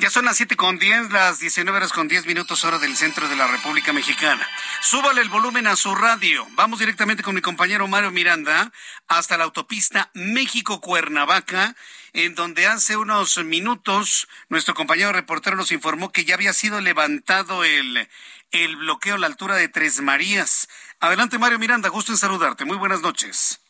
Ya 0.00 0.08
son 0.08 0.24
las 0.24 0.38
siete 0.38 0.56
con 0.56 0.78
diez, 0.78 1.10
las 1.10 1.40
19 1.40 1.76
horas 1.76 1.92
con 1.92 2.08
10 2.08 2.24
minutos 2.24 2.64
hora 2.64 2.78
del 2.78 2.96
centro 2.96 3.28
de 3.28 3.36
la 3.36 3.46
República 3.46 3.92
Mexicana. 3.92 4.48
Súbale 4.80 5.20
el 5.20 5.28
volumen 5.28 5.66
a 5.66 5.76
su 5.76 5.94
radio. 5.94 6.46
Vamos 6.52 6.78
directamente 6.78 7.22
con 7.22 7.34
mi 7.34 7.42
compañero 7.42 7.86
Mario 7.86 8.10
Miranda 8.10 8.72
hasta 9.08 9.36
la 9.36 9.44
autopista 9.44 10.10
México-Cuernavaca, 10.14 11.76
en 12.14 12.34
donde 12.34 12.66
hace 12.66 12.96
unos 12.96 13.44
minutos 13.44 14.26
nuestro 14.48 14.72
compañero 14.72 15.12
reportero 15.12 15.54
nos 15.54 15.70
informó 15.70 16.12
que 16.12 16.24
ya 16.24 16.34
había 16.34 16.54
sido 16.54 16.80
levantado 16.80 17.62
el, 17.62 18.08
el 18.52 18.76
bloqueo 18.76 19.16
a 19.16 19.18
la 19.18 19.26
altura 19.26 19.56
de 19.56 19.68
Tres 19.68 20.00
Marías. 20.00 20.66
Adelante 21.00 21.38
Mario 21.38 21.58
Miranda, 21.58 21.90
gusto 21.90 22.12
en 22.12 22.16
saludarte. 22.16 22.64
Muy 22.64 22.78
buenas 22.78 23.02
noches. 23.02 23.60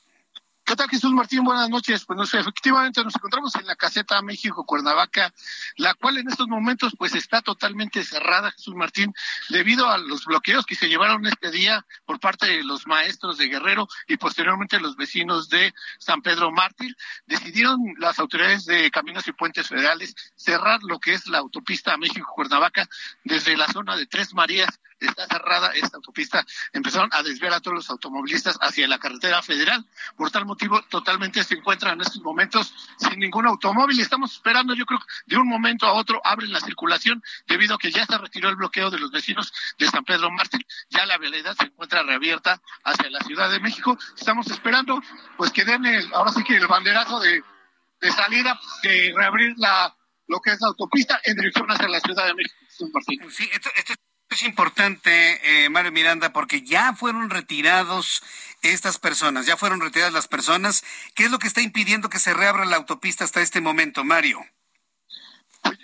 ¿Qué 0.70 0.76
tal, 0.76 0.88
Jesús 0.88 1.10
Martín? 1.10 1.42
Buenas 1.42 1.68
noches. 1.68 2.04
Pues 2.04 2.32
efectivamente 2.32 3.02
nos 3.02 3.16
encontramos 3.16 3.56
en 3.56 3.66
la 3.66 3.74
caseta 3.74 4.22
México 4.22 4.64
Cuernavaca, 4.64 5.34
la 5.78 5.94
cual 5.94 6.18
en 6.18 6.28
estos 6.28 6.46
momentos 6.46 6.92
pues 6.96 7.12
está 7.16 7.42
totalmente 7.42 8.04
cerrada, 8.04 8.52
Jesús 8.52 8.76
Martín, 8.76 9.12
debido 9.48 9.90
a 9.90 9.98
los 9.98 10.26
bloqueos 10.26 10.64
que 10.64 10.76
se 10.76 10.88
llevaron 10.88 11.26
este 11.26 11.50
día 11.50 11.84
por 12.04 12.20
parte 12.20 12.46
de 12.46 12.62
los 12.62 12.86
maestros 12.86 13.36
de 13.36 13.48
Guerrero 13.48 13.88
y 14.06 14.16
posteriormente 14.16 14.78
los 14.78 14.94
vecinos 14.94 15.48
de 15.48 15.74
San 15.98 16.22
Pedro 16.22 16.52
Mártir. 16.52 16.96
Decidieron 17.26 17.80
las 17.98 18.20
autoridades 18.20 18.64
de 18.64 18.92
Caminos 18.92 19.26
y 19.26 19.32
Puentes 19.32 19.66
Federales 19.66 20.14
cerrar 20.36 20.84
lo 20.84 21.00
que 21.00 21.14
es 21.14 21.26
la 21.26 21.38
autopista 21.38 21.96
México 21.96 22.30
Cuernavaca 22.32 22.88
desde 23.24 23.56
la 23.56 23.66
zona 23.66 23.96
de 23.96 24.06
Tres 24.06 24.34
Marías 24.34 24.78
está 25.06 25.26
cerrada 25.26 25.72
esta 25.74 25.96
autopista, 25.96 26.44
empezaron 26.72 27.10
a 27.12 27.22
desviar 27.22 27.52
a 27.54 27.60
todos 27.60 27.76
los 27.76 27.90
automovilistas 27.90 28.58
hacia 28.60 28.88
la 28.88 28.98
carretera 28.98 29.42
federal. 29.42 29.84
Por 30.16 30.30
tal 30.30 30.46
motivo, 30.46 30.82
totalmente 30.82 31.42
se 31.44 31.54
encuentran 31.54 31.94
en 31.94 32.02
estos 32.02 32.22
momentos 32.22 32.74
sin 32.98 33.18
ningún 33.18 33.46
automóvil 33.46 33.98
y 33.98 34.02
estamos 34.02 34.32
esperando, 34.32 34.74
yo 34.74 34.86
creo, 34.86 35.00
de 35.26 35.36
un 35.36 35.48
momento 35.48 35.86
a 35.86 35.92
otro 35.92 36.20
abren 36.24 36.52
la 36.52 36.60
circulación 36.60 37.22
debido 37.46 37.74
a 37.74 37.78
que 37.78 37.90
ya 37.90 38.04
se 38.06 38.18
retiró 38.18 38.48
el 38.48 38.56
bloqueo 38.56 38.90
de 38.90 38.98
los 38.98 39.10
vecinos 39.10 39.52
de 39.78 39.86
San 39.88 40.04
Pedro 40.04 40.30
Mártir, 40.30 40.66
ya 40.90 41.06
la 41.06 41.18
vialidad 41.18 41.56
se 41.56 41.66
encuentra 41.66 42.02
reabierta 42.02 42.60
hacia 42.84 43.10
la 43.10 43.20
Ciudad 43.20 43.50
de 43.50 43.60
México. 43.60 43.98
Estamos 44.16 44.46
esperando, 44.48 45.00
pues 45.36 45.50
que 45.50 45.64
den 45.64 45.86
el, 45.86 46.12
ahora 46.14 46.32
sí 46.32 46.44
que 46.44 46.56
el 46.56 46.66
banderazo 46.66 47.20
de, 47.20 47.42
de 48.00 48.12
salida, 48.12 48.58
de 48.82 49.12
reabrir 49.16 49.54
la 49.56 49.94
lo 50.30 50.40
que 50.40 50.52
es 50.52 50.60
la 50.60 50.68
autopista 50.68 51.20
en 51.24 51.36
dirección 51.36 51.66
hacia 51.68 51.88
la 51.88 52.00
Ciudad 52.00 52.26
de 52.26 52.34
México. 52.34 52.54
Sí, 53.28 53.50
esto, 53.52 53.68
esto 53.74 53.94
es 54.30 54.42
importante, 54.44 55.64
eh, 55.64 55.68
Mario 55.70 55.92
Miranda, 55.92 56.32
porque 56.32 56.62
ya 56.62 56.94
fueron 56.94 57.30
retirados 57.30 58.22
estas 58.62 58.98
personas, 58.98 59.46
ya 59.46 59.56
fueron 59.56 59.80
retiradas 59.80 60.12
las 60.12 60.28
personas. 60.28 60.84
¿Qué 61.14 61.24
es 61.24 61.30
lo 61.30 61.38
que 61.38 61.48
está 61.48 61.60
impidiendo 61.60 62.08
que 62.08 62.18
se 62.18 62.32
reabra 62.32 62.64
la 62.64 62.76
autopista 62.76 63.24
hasta 63.24 63.42
este 63.42 63.60
momento, 63.60 64.04
Mario? 64.04 64.44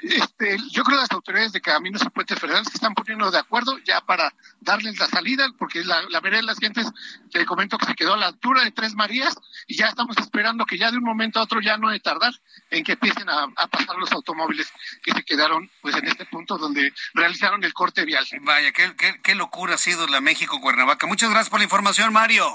Este, 0.03 0.57
yo 0.71 0.85
creo 0.85 0.99
que 0.99 1.03
las 1.03 1.11
autoridades 1.11 1.53
de 1.53 1.61
Caminos 1.61 2.03
y 2.03 2.09
Puentes 2.11 2.39
Federales 2.39 2.69
se 2.69 2.77
están 2.77 2.95
poniendo 2.95 3.31
de 3.31 3.39
acuerdo 3.39 3.79
ya 3.79 4.01
para 4.01 4.33
darles 4.61 4.99
la 4.99 5.07
salida, 5.07 5.47
porque 5.59 5.85
la, 5.85 6.03
la 6.11 6.21
vereda 6.21 6.41
de 6.41 6.47
las 6.47 6.59
gentes, 6.59 6.87
te 7.31 7.45
comento 7.45 7.79
que 7.79 7.87
se 7.87 7.95
quedó 7.95 8.15
a 8.15 8.17
la 8.17 8.27
altura 8.27 8.63
de 8.63 8.71
Tres 8.71 8.95
Marías 8.95 9.37
y 9.67 9.77
ya 9.77 9.87
estamos 9.87 10.17
esperando 10.19 10.65
que 10.65 10.79
ya 10.79 10.91
de 10.91 10.99
un 10.99 11.05
momento 11.05 11.41
a 11.41 11.43
otro 11.43 11.61
ya 11.61 11.77
no 11.77 11.91
de 11.91 12.01
tardar 12.01 12.33
en 12.71 12.85
que 12.85 12.93
empiecen 12.93 13.29
a, 13.29 13.49
pasar 13.69 13.97
los 13.97 14.13
automóviles 14.13 14.73
que 15.03 15.13
se 15.13 15.25
quedaron 15.25 15.71
pues 15.83 15.97
en 15.97 16.07
este 16.07 16.25
punto 16.27 16.57
donde 16.57 16.93
realizaron 17.15 17.65
el 17.65 17.73
corte 17.73 18.05
vial. 18.05 18.27
Vaya, 18.43 18.73
qué, 18.73 18.95
qué, 18.97 19.21
qué 19.23 19.35
locura 19.35 19.75
ha 19.75 19.79
sido 19.79 20.07
la 20.07 20.21
México-Cuernavaca. 20.21 21.07
Muchas 21.07 21.31
gracias 21.31 21.51
por 21.51 21.61
la 21.61 21.65
información, 21.65 22.13
Mario. 22.13 22.47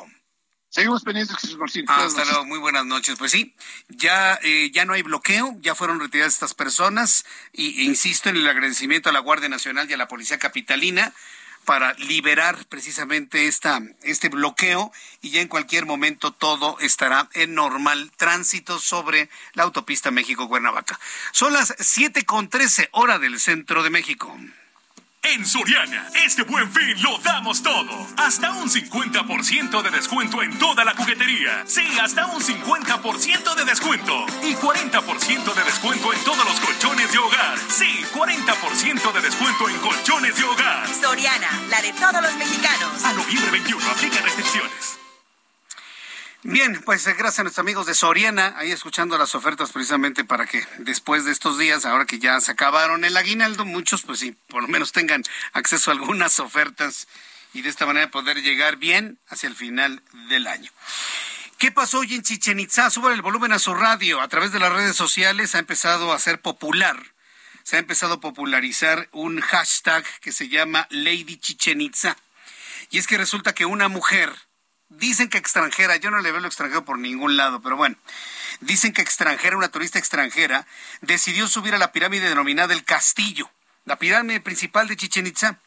Seguimos 0.71 1.03
pendientes, 1.03 1.35
Jesús 1.35 1.57
Martín. 1.57 1.83
Ah, 1.89 2.05
hasta 2.05 2.23
luego, 2.23 2.45
muy 2.45 2.57
buenas 2.57 2.85
noches. 2.85 3.15
Pues 3.19 3.33
sí, 3.33 3.53
ya, 3.89 4.39
eh, 4.41 4.71
ya 4.71 4.85
no 4.85 4.93
hay 4.93 5.01
bloqueo, 5.01 5.57
ya 5.59 5.75
fueron 5.75 5.99
retiradas 5.99 6.33
estas 6.33 6.53
personas, 6.53 7.25
y, 7.51 7.81
e 7.81 7.83
insisto 7.83 8.29
en 8.29 8.37
el 8.37 8.47
agradecimiento 8.47 9.09
a 9.09 9.11
la 9.11 9.19
Guardia 9.19 9.49
Nacional 9.49 9.89
y 9.89 9.93
a 9.93 9.97
la 9.97 10.07
Policía 10.07 10.39
Capitalina 10.39 11.13
para 11.65 11.93
liberar 11.95 12.65
precisamente 12.69 13.47
esta, 13.47 13.81
este 14.01 14.29
bloqueo 14.29 14.93
y 15.21 15.31
ya 15.31 15.41
en 15.41 15.49
cualquier 15.49 15.85
momento 15.85 16.31
todo 16.31 16.79
estará 16.79 17.29
en 17.33 17.53
normal 17.53 18.09
tránsito 18.15 18.79
sobre 18.79 19.29
la 19.53 19.63
autopista 19.63 20.09
México-Cuernavaca. 20.09 20.99
Son 21.33 21.51
las 21.51 21.75
siete 21.79 22.23
con 22.23 22.49
trece 22.49 22.87
hora 22.93 23.19
del 23.19 23.41
centro 23.41 23.83
de 23.83 23.89
México. 23.89 24.35
En 25.23 25.45
Soriana, 25.45 26.09
este 26.25 26.41
buen 26.41 26.71
fin 26.71 26.99
lo 27.03 27.19
damos 27.19 27.61
todo. 27.61 28.07
Hasta 28.17 28.53
un 28.53 28.67
50% 28.67 29.83
de 29.83 29.91
descuento 29.91 30.41
en 30.41 30.57
toda 30.57 30.83
la 30.83 30.95
juguetería. 30.95 31.63
Sí, 31.67 31.85
hasta 32.01 32.25
un 32.25 32.41
50% 32.41 33.55
de 33.55 33.65
descuento. 33.65 34.25
Y 34.41 34.55
40% 34.55 35.53
de 35.53 35.63
descuento 35.63 36.11
en 36.11 36.23
todos 36.23 36.43
los 36.43 36.59
colchones 36.59 37.11
de 37.11 37.19
hogar. 37.19 37.55
Sí, 37.69 38.03
40% 38.11 39.13
de 39.13 39.21
descuento 39.21 39.69
en 39.69 39.77
colchones 39.77 40.35
de 40.35 40.43
hogar. 40.43 40.87
Soriana, 40.89 41.49
la 41.69 41.81
de 41.83 41.93
todos 41.93 42.19
los 42.19 42.35
mexicanos. 42.37 43.05
A 43.05 43.13
noviembre 43.13 43.51
21, 43.51 43.91
aplica 43.91 44.21
restricciones. 44.21 45.00
Bien, 46.43 46.81
pues 46.85 47.05
eh, 47.05 47.13
gracias 47.13 47.39
a 47.39 47.43
nuestros 47.43 47.63
amigos 47.63 47.85
de 47.85 47.93
Soriana, 47.93 48.55
ahí 48.57 48.71
escuchando 48.71 49.15
las 49.15 49.35
ofertas 49.35 49.71
precisamente 49.71 50.23
para 50.23 50.47
que 50.47 50.65
después 50.79 51.23
de 51.23 51.31
estos 51.31 51.59
días, 51.59 51.85
ahora 51.85 52.05
que 52.05 52.17
ya 52.17 52.41
se 52.41 52.51
acabaron 52.51 53.05
el 53.05 53.15
aguinaldo, 53.15 53.63
muchos 53.63 54.01
pues 54.01 54.21
sí, 54.21 54.35
por 54.47 54.63
lo 54.63 54.67
menos 54.67 54.91
tengan 54.91 55.23
acceso 55.53 55.91
a 55.91 55.93
algunas 55.93 56.39
ofertas 56.39 57.07
y 57.53 57.61
de 57.61 57.69
esta 57.69 57.85
manera 57.85 58.09
poder 58.09 58.41
llegar 58.41 58.77
bien 58.77 59.19
hacia 59.27 59.49
el 59.49 59.55
final 59.55 60.01
del 60.29 60.47
año. 60.47 60.71
¿Qué 61.59 61.71
pasó 61.71 61.99
hoy 61.99 62.15
en 62.15 62.23
Chichen 62.23 62.59
Itza? 62.59 62.89
Suban 62.89 63.13
el 63.13 63.21
volumen 63.21 63.51
a 63.51 63.59
su 63.59 63.75
radio. 63.75 64.19
A 64.19 64.27
través 64.27 64.51
de 64.51 64.57
las 64.57 64.73
redes 64.73 64.95
sociales 64.95 65.53
ha 65.53 65.59
empezado 65.59 66.11
a 66.11 66.17
ser 66.17 66.41
popular. 66.41 66.97
Se 67.61 67.75
ha 67.75 67.79
empezado 67.79 68.15
a 68.15 68.19
popularizar 68.19 69.09
un 69.11 69.41
hashtag 69.41 70.03
que 70.21 70.31
se 70.31 70.49
llama 70.49 70.87
Lady 70.89 71.37
Chichen 71.37 71.81
Itza 71.81 72.17
Y 72.89 72.97
es 72.97 73.05
que 73.05 73.19
resulta 73.19 73.53
que 73.53 73.65
una 73.65 73.89
mujer, 73.89 74.33
dicen 74.97 75.29
que 75.29 75.37
extranjera, 75.37 75.95
yo 75.97 76.11
no 76.11 76.21
le 76.21 76.31
veo 76.31 76.41
lo 76.41 76.47
extranjero 76.47 76.85
por 76.85 76.97
ningún 76.97 77.37
lado, 77.37 77.61
pero 77.61 77.75
bueno, 77.77 77.95
dicen 78.59 78.93
que 78.93 79.01
extranjera, 79.01 79.57
una 79.57 79.71
turista 79.71 79.99
extranjera, 79.99 80.65
decidió 81.01 81.47
subir 81.47 81.73
a 81.75 81.77
la 81.77 81.91
pirámide 81.91 82.29
denominada 82.29 82.73
El 82.73 82.83
Castillo, 82.83 83.49
la 83.85 83.97
pirámide 83.97 84.39
principal 84.39 84.87
de 84.87 84.97
Chichen 84.97 85.27
Itza, 85.27 85.59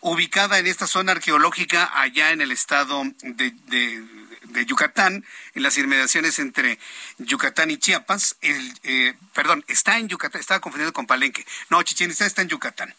ubicada 0.00 0.58
en 0.58 0.66
esta 0.66 0.86
zona 0.86 1.12
arqueológica 1.12 1.90
allá 1.94 2.30
en 2.30 2.40
el 2.40 2.52
estado 2.52 3.02
de, 3.22 3.50
de 3.66 4.19
Yucatán, 4.66 5.24
en 5.54 5.62
las 5.62 5.76
inmediaciones 5.78 6.38
entre 6.38 6.78
Yucatán 7.18 7.70
y 7.70 7.78
Chiapas. 7.78 8.36
El, 8.40 8.78
eh, 8.82 9.14
perdón, 9.34 9.64
está 9.68 9.98
en 9.98 10.08
Yucatán, 10.08 10.40
estaba 10.40 10.60
confundido 10.60 10.92
con 10.92 11.06
Palenque. 11.06 11.46
No, 11.68 11.82
Chichen 11.82 12.10
Itza 12.10 12.26
está 12.26 12.42
en 12.42 12.48
Yucatán. 12.48 12.94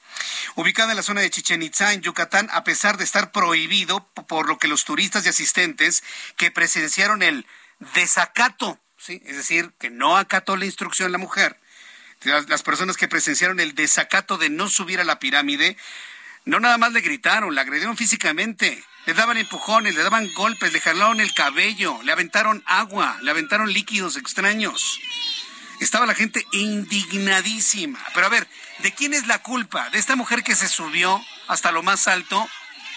Ubicada 0.55 0.91
en 0.91 0.97
la 0.97 1.03
zona 1.03 1.21
de 1.21 1.29
Chichen 1.29 1.61
Itza, 1.61 1.93
en 1.93 2.01
Yucatán, 2.01 2.49
a 2.51 2.63
pesar 2.63 2.97
de 2.97 3.03
estar 3.03 3.31
prohibido 3.31 4.05
por 4.27 4.47
lo 4.47 4.57
que 4.57 4.67
los 4.67 4.85
turistas 4.85 5.25
y 5.25 5.29
asistentes 5.29 6.03
que 6.37 6.51
presenciaron 6.51 7.23
el 7.23 7.45
desacato, 7.93 8.79
¿sí? 8.97 9.21
es 9.25 9.37
decir, 9.37 9.71
que 9.79 9.89
no 9.89 10.17
acató 10.17 10.55
la 10.55 10.65
instrucción 10.65 11.11
la 11.11 11.17
mujer, 11.17 11.57
las 12.23 12.63
personas 12.63 12.97
que 12.97 13.07
presenciaron 13.07 13.59
el 13.59 13.73
desacato 13.73 14.37
de 14.37 14.49
no 14.49 14.69
subir 14.69 14.99
a 14.99 15.03
la 15.03 15.19
pirámide, 15.19 15.75
no 16.45 16.59
nada 16.59 16.77
más 16.77 16.93
le 16.93 17.01
gritaron, 17.01 17.55
la 17.55 17.61
agredieron 17.61 17.97
físicamente, 17.97 18.83
le 19.05 19.13
daban 19.13 19.37
empujones, 19.37 19.95
le 19.95 20.03
daban 20.03 20.31
golpes, 20.33 20.73
le 20.73 20.79
jalaron 20.79 21.19
el 21.19 21.33
cabello, 21.33 21.99
le 22.03 22.11
aventaron 22.11 22.63
agua, 22.67 23.17
le 23.21 23.31
aventaron 23.31 23.73
líquidos 23.73 24.15
extraños. 24.15 24.99
Estaba 25.79 26.05
la 26.05 26.13
gente 26.13 26.45
indignadísima. 26.51 27.99
Pero 28.13 28.27
a 28.27 28.29
ver, 28.29 28.47
¿de 28.79 28.93
quién 28.93 29.15
es 29.15 29.25
la 29.25 29.39
culpa? 29.39 29.89
¿De 29.89 29.97
esta 29.97 30.15
mujer 30.15 30.43
que 30.43 30.55
se 30.55 30.69
subió 30.69 31.23
hasta 31.47 31.71
lo 31.71 31.81
más 31.81 32.07
alto? 32.07 32.47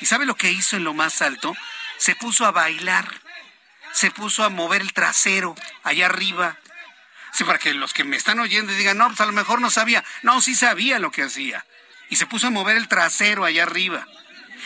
¿Y 0.03 0.07
sabe 0.07 0.27
lo 0.27 0.37
que 0.37 0.53
hizo 0.53 0.77
en 0.77 0.85
lo 0.85 0.93
más 0.93 1.23
alto? 1.23 1.57
Se 1.97 2.15
puso 2.15 2.45
a 2.45 2.51
bailar, 2.51 3.09
se 3.93 4.11
puso 4.11 4.45
a 4.45 4.51
mover 4.51 4.83
el 4.83 4.93
trasero 4.93 5.55
allá 5.83 6.07
arriba. 6.07 6.59
Sí, 7.33 7.45
para 7.45 7.59
que 7.59 7.73
los 7.73 7.95
que 7.95 8.05
me 8.05 8.17
están 8.17 8.39
oyendo 8.41 8.75
digan, 8.75 8.99
no, 8.99 9.09
pues 9.09 9.21
a 9.23 9.27
lo 9.27 9.33
mejor 9.33 9.63
no 9.63 9.71
sabía. 9.71 10.05
No, 10.23 10.43
sí 10.43 10.55
sabía 10.55 10.99
lo 10.99 11.11
que 11.11 11.23
hacía. 11.23 11.65
Y 12.11 12.17
se 12.17 12.27
puso 12.27 12.49
a 12.49 12.51
mover 12.51 12.77
el 12.77 12.89
trasero 12.89 13.47
allá 13.47 13.63
arriba 13.63 14.07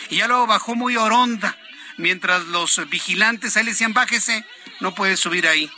y 0.09 0.17
ya 0.17 0.27
luego 0.27 0.47
bajó 0.47 0.75
muy 0.75 0.95
oronda, 0.97 1.57
mientras 1.97 2.45
los 2.45 2.89
vigilantes 2.89 3.57
ahí 3.57 3.63
le 3.63 3.71
decían, 3.71 3.93
bájese, 3.93 4.45
no 4.79 4.95
puede 4.95 5.17
subir 5.17 5.47
ahí. 5.47 5.69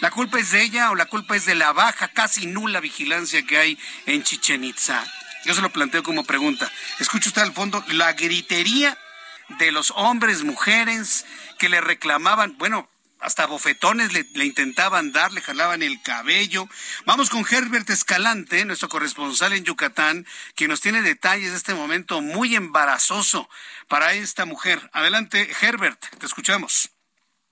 ¿La 0.00 0.10
culpa 0.10 0.38
es 0.38 0.50
de 0.50 0.62
ella 0.62 0.90
o 0.90 0.94
la 0.94 1.06
culpa 1.06 1.36
es 1.36 1.46
de 1.46 1.54
la 1.54 1.72
baja, 1.72 2.08
casi 2.08 2.46
nula 2.46 2.80
vigilancia 2.80 3.44
que 3.46 3.58
hay 3.58 3.78
en 4.06 4.22
Chichen 4.22 4.64
Itza? 4.64 5.04
Yo 5.44 5.54
se 5.54 5.62
lo 5.62 5.70
planteo 5.70 6.02
como 6.02 6.24
pregunta. 6.24 6.70
Escucha 6.98 7.28
usted 7.28 7.42
al 7.42 7.52
fondo 7.52 7.84
la 7.88 8.12
gritería 8.12 8.98
de 9.48 9.72
los 9.72 9.92
hombres, 9.96 10.42
mujeres 10.42 11.26
que 11.58 11.68
le 11.68 11.80
reclamaban, 11.80 12.56
bueno, 12.58 12.88
hasta 13.24 13.46
bofetones 13.46 14.12
le, 14.12 14.44
intentaban 14.44 15.10
dar, 15.10 15.32
le 15.32 15.40
jalaban 15.40 15.82
el 15.82 16.00
cabello. 16.02 16.68
Vamos 17.06 17.30
con 17.30 17.46
Herbert 17.50 17.88
Escalante, 17.88 18.66
nuestro 18.66 18.90
corresponsal 18.90 19.54
en 19.54 19.64
Yucatán, 19.64 20.26
que 20.54 20.68
nos 20.68 20.82
tiene 20.82 21.00
detalles 21.00 21.50
de 21.52 21.56
este 21.56 21.74
momento 21.74 22.20
muy 22.20 22.54
embarazoso 22.54 23.48
para 23.88 24.12
esta 24.12 24.44
mujer. 24.44 24.90
Adelante, 24.92 25.50
Herbert, 25.62 26.04
te 26.18 26.26
escuchamos. 26.26 26.93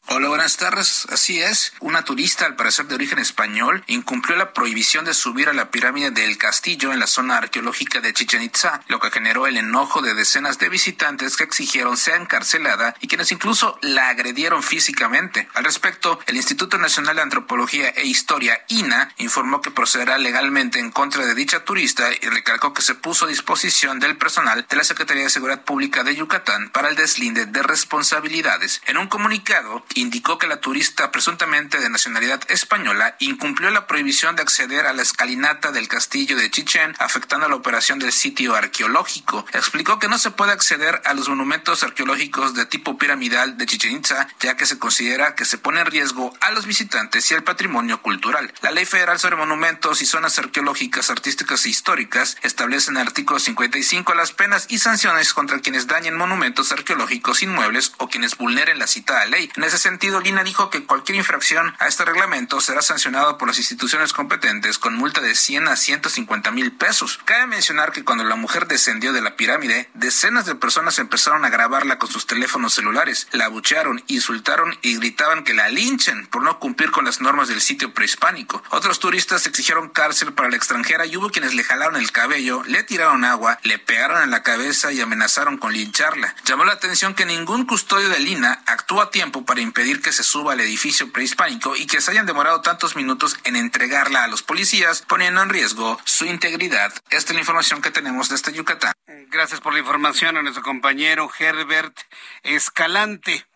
Hola, 0.08 0.28
buenas 0.28 0.56
tardes. 0.56 1.06
Así 1.10 1.40
es, 1.40 1.72
una 1.78 2.04
turista, 2.04 2.44
al 2.44 2.56
parecer 2.56 2.86
de 2.86 2.96
origen 2.96 3.20
español, 3.20 3.84
incumplió 3.86 4.36
la 4.36 4.52
prohibición 4.52 5.04
de 5.04 5.14
subir 5.14 5.48
a 5.48 5.52
la 5.52 5.70
pirámide 5.70 6.10
del 6.10 6.36
castillo 6.38 6.92
en 6.92 6.98
la 6.98 7.06
zona 7.06 7.38
arqueológica 7.38 8.00
de 8.00 8.12
Chichen 8.12 8.42
Itza, 8.42 8.82
lo 8.88 8.98
que 8.98 9.12
generó 9.12 9.46
el 9.46 9.56
enojo 9.56 10.02
de 10.02 10.14
decenas 10.14 10.58
de 10.58 10.68
visitantes 10.68 11.36
que 11.36 11.44
exigieron 11.44 11.96
sea 11.96 12.16
encarcelada 12.16 12.96
y 13.00 13.06
quienes 13.06 13.30
incluso 13.30 13.78
la 13.80 14.08
agredieron 14.08 14.64
físicamente. 14.64 15.48
Al 15.54 15.64
respecto, 15.64 16.18
el 16.26 16.36
Instituto 16.36 16.78
Nacional 16.78 17.16
de 17.16 17.22
Antropología 17.22 17.88
e 17.90 18.04
Historia, 18.04 18.64
INA, 18.68 19.14
informó 19.18 19.62
que 19.62 19.70
procederá 19.70 20.18
legalmente 20.18 20.80
en 20.80 20.90
contra 20.90 21.24
de 21.24 21.36
dicha 21.36 21.64
turista 21.64 22.10
y 22.12 22.26
recalcó 22.26 22.74
que 22.74 22.82
se 22.82 22.96
puso 22.96 23.26
a 23.26 23.28
disposición 23.28 24.00
del 24.00 24.18
personal 24.18 24.66
de 24.68 24.76
la 24.76 24.84
Secretaría 24.84 25.22
de 25.22 25.30
Seguridad 25.30 25.62
Pública 25.62 26.02
de 26.02 26.16
Yucatán 26.16 26.70
para 26.70 26.88
el 26.88 26.96
deslinde 26.96 27.46
de 27.46 27.62
responsabilidades. 27.62 28.82
En 28.86 28.98
un 28.98 29.06
comunicado, 29.06 29.84
indicó 29.94 30.38
que 30.38 30.46
la 30.46 30.60
turista 30.60 31.10
presuntamente 31.10 31.78
de 31.78 31.88
nacionalidad 31.88 32.40
española 32.48 33.16
incumplió 33.18 33.70
la 33.70 33.86
prohibición 33.86 34.36
de 34.36 34.42
acceder 34.42 34.86
a 34.86 34.92
la 34.92 35.02
escalinata 35.02 35.72
del 35.72 35.88
castillo 35.88 36.36
de 36.36 36.50
Chichen, 36.50 36.94
afectando 36.98 37.48
la 37.48 37.56
operación 37.56 37.98
del 37.98 38.12
sitio 38.12 38.54
arqueológico. 38.54 39.44
Explicó 39.52 39.98
que 39.98 40.08
no 40.08 40.18
se 40.18 40.30
puede 40.30 40.52
acceder 40.52 41.00
a 41.04 41.14
los 41.14 41.28
monumentos 41.28 41.82
arqueológicos 41.82 42.54
de 42.54 42.66
tipo 42.66 42.98
piramidal 42.98 43.56
de 43.58 43.66
Chichen 43.66 43.96
Itza, 43.96 44.28
ya 44.40 44.56
que 44.56 44.66
se 44.66 44.78
considera 44.78 45.34
que 45.34 45.44
se 45.44 45.58
pone 45.58 45.80
en 45.80 45.86
riesgo 45.86 46.34
a 46.40 46.50
los 46.50 46.66
visitantes 46.66 47.30
y 47.30 47.34
el 47.34 47.44
patrimonio 47.44 48.02
cultural. 48.02 48.52
La 48.62 48.70
Ley 48.70 48.84
Federal 48.84 49.18
sobre 49.18 49.36
Monumentos 49.36 50.02
y 50.02 50.06
Zonas 50.06 50.38
Arqueológicas, 50.38 51.10
Artísticas 51.10 51.66
e 51.66 51.70
Históricas 51.70 52.36
establece 52.42 52.90
en 52.90 52.96
el 52.96 53.06
artículo 53.06 53.38
55 53.38 54.14
las 54.14 54.32
penas 54.32 54.66
y 54.68 54.78
sanciones 54.78 55.34
contra 55.34 55.60
quienes 55.60 55.86
dañen 55.86 56.16
monumentos 56.16 56.72
arqueológicos 56.72 57.42
inmuebles 57.42 57.92
o 57.98 58.08
quienes 58.08 58.36
vulneren 58.36 58.78
la 58.78 58.86
citada 58.86 59.24
ley. 59.26 59.50
Sentido, 59.82 60.20
Lina 60.20 60.44
dijo 60.44 60.70
que 60.70 60.84
cualquier 60.84 61.16
infracción 61.16 61.74
a 61.78 61.88
este 61.88 62.04
reglamento 62.04 62.60
será 62.60 62.82
sancionado 62.82 63.36
por 63.36 63.48
las 63.48 63.58
instituciones 63.58 64.12
competentes 64.12 64.78
con 64.78 64.94
multa 64.94 65.20
de 65.20 65.34
100 65.34 65.68
a 65.68 65.76
150 65.76 66.50
mil 66.52 66.72
pesos. 66.72 67.18
Cabe 67.24 67.46
mencionar 67.46 67.92
que 67.92 68.04
cuando 68.04 68.24
la 68.24 68.36
mujer 68.36 68.66
descendió 68.66 69.12
de 69.12 69.20
la 69.20 69.36
pirámide, 69.36 69.90
decenas 69.94 70.46
de 70.46 70.54
personas 70.54 70.98
empezaron 70.98 71.44
a 71.44 71.50
grabarla 71.50 71.98
con 71.98 72.10
sus 72.10 72.26
teléfonos 72.26 72.74
celulares, 72.74 73.26
la 73.32 73.46
abuchearon, 73.46 74.02
insultaron 74.06 74.78
y 74.82 74.96
gritaban 74.96 75.42
que 75.42 75.52
la 75.52 75.68
linchen 75.68 76.26
por 76.28 76.42
no 76.42 76.58
cumplir 76.60 76.90
con 76.90 77.04
las 77.04 77.20
normas 77.20 77.48
del 77.48 77.60
sitio 77.60 77.92
prehispánico. 77.92 78.62
Otros 78.70 79.00
turistas 79.00 79.46
exigieron 79.46 79.90
cárcel 79.90 80.32
para 80.32 80.48
la 80.48 80.56
extranjera 80.56 81.06
y 81.06 81.16
hubo 81.16 81.30
quienes 81.30 81.54
le 81.54 81.64
jalaron 81.64 81.96
el 81.96 82.12
cabello, 82.12 82.62
le 82.64 82.84
tiraron 82.84 83.24
agua, 83.24 83.58
le 83.64 83.78
pegaron 83.78 84.22
en 84.22 84.30
la 84.30 84.42
cabeza 84.42 84.92
y 84.92 85.00
amenazaron 85.00 85.58
con 85.58 85.72
lincharla. 85.72 86.34
Llamó 86.44 86.64
la 86.64 86.72
atención 86.72 87.14
que 87.14 87.26
ningún 87.26 87.66
custodio 87.66 88.08
de 88.08 88.20
Lina 88.20 88.62
actuó 88.66 89.02
a 89.02 89.10
tiempo 89.10 89.44
para 89.44 89.60
pedir 89.72 90.00
que 90.00 90.12
se 90.12 90.22
suba 90.22 90.52
al 90.52 90.60
edificio 90.60 91.12
prehispánico 91.12 91.76
y 91.76 91.86
que 91.86 92.00
se 92.00 92.10
hayan 92.10 92.26
demorado 92.26 92.60
tantos 92.60 92.96
minutos 92.96 93.36
en 93.44 93.56
entregarla 93.56 94.24
a 94.24 94.28
los 94.28 94.42
policías, 94.42 95.02
poniendo 95.02 95.42
en 95.42 95.48
riesgo 95.48 96.00
su 96.04 96.24
integridad. 96.24 96.92
Esta 97.10 97.32
es 97.32 97.34
la 97.34 97.40
información 97.40 97.82
que 97.82 97.90
tenemos 97.90 98.28
desde 98.28 98.52
Yucatán. 98.52 98.92
Gracias 99.28 99.60
por 99.60 99.72
la 99.72 99.80
información 99.80 100.36
a 100.36 100.42
nuestro 100.42 100.62
compañero 100.62 101.30
Herbert 101.38 101.98
Escalante. 102.42 103.46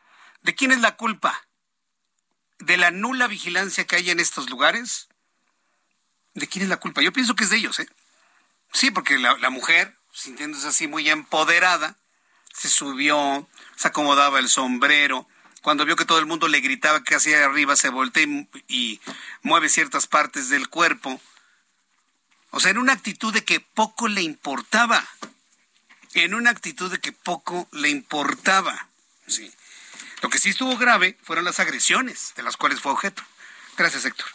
¿De 0.42 0.54
quién 0.54 0.72
es 0.72 0.80
la 0.80 0.96
culpa? 0.96 1.46
¿De 2.58 2.76
la 2.76 2.90
nula 2.90 3.26
vigilancia 3.26 3.86
que 3.86 3.96
hay 3.96 4.10
en 4.10 4.20
estos 4.20 4.48
lugares? 4.50 5.08
¿De 6.34 6.48
quién 6.48 6.62
es 6.62 6.68
la 6.68 6.78
culpa? 6.78 7.02
Yo 7.02 7.12
pienso 7.12 7.34
que 7.34 7.44
es 7.44 7.50
de 7.50 7.56
ellos, 7.56 7.78
¿eh? 7.80 7.88
Sí, 8.72 8.90
porque 8.90 9.18
la 9.18 9.50
mujer, 9.50 9.96
sintiéndose 10.12 10.68
así 10.68 10.86
muy 10.88 11.08
empoderada, 11.08 11.96
se 12.56 12.68
subió, 12.68 13.46
se 13.76 13.88
acomodaba 13.88 14.38
el 14.38 14.48
sombrero, 14.48 15.28
cuando 15.66 15.84
vio 15.84 15.96
que 15.96 16.04
todo 16.04 16.20
el 16.20 16.26
mundo 16.26 16.46
le 16.46 16.60
gritaba 16.60 17.02
que 17.02 17.16
hacia 17.16 17.44
arriba, 17.44 17.74
se 17.74 17.88
voltea 17.88 18.24
y, 18.68 19.00
mueve 19.42 19.68
ciertas 19.68 20.06
partes 20.06 20.48
del 20.48 20.68
cuerpo. 20.68 21.20
O 22.52 22.60
sea, 22.60 22.70
en 22.70 22.78
una 22.78 22.92
actitud 22.92 23.34
de 23.34 23.42
que 23.42 23.58
poco 23.58 24.06
le 24.06 24.22
importaba. 24.22 25.04
En 26.14 26.34
una 26.34 26.50
actitud 26.50 26.88
de 26.88 27.00
que 27.00 27.10
poco 27.10 27.68
le 27.72 27.88
importaba. 27.88 28.86
Sí. 29.26 29.52
Lo 30.22 30.28
que 30.28 30.38
sí 30.38 30.50
estuvo 30.50 30.76
grave 30.76 31.18
fueron 31.24 31.44
las 31.44 31.58
agresiones 31.58 32.32
de 32.36 32.44
las 32.44 32.56
cuales 32.56 32.80
fue 32.80 32.92
objeto. 32.92 33.24
Gracias, 33.76 34.04
Héctor. 34.04 34.28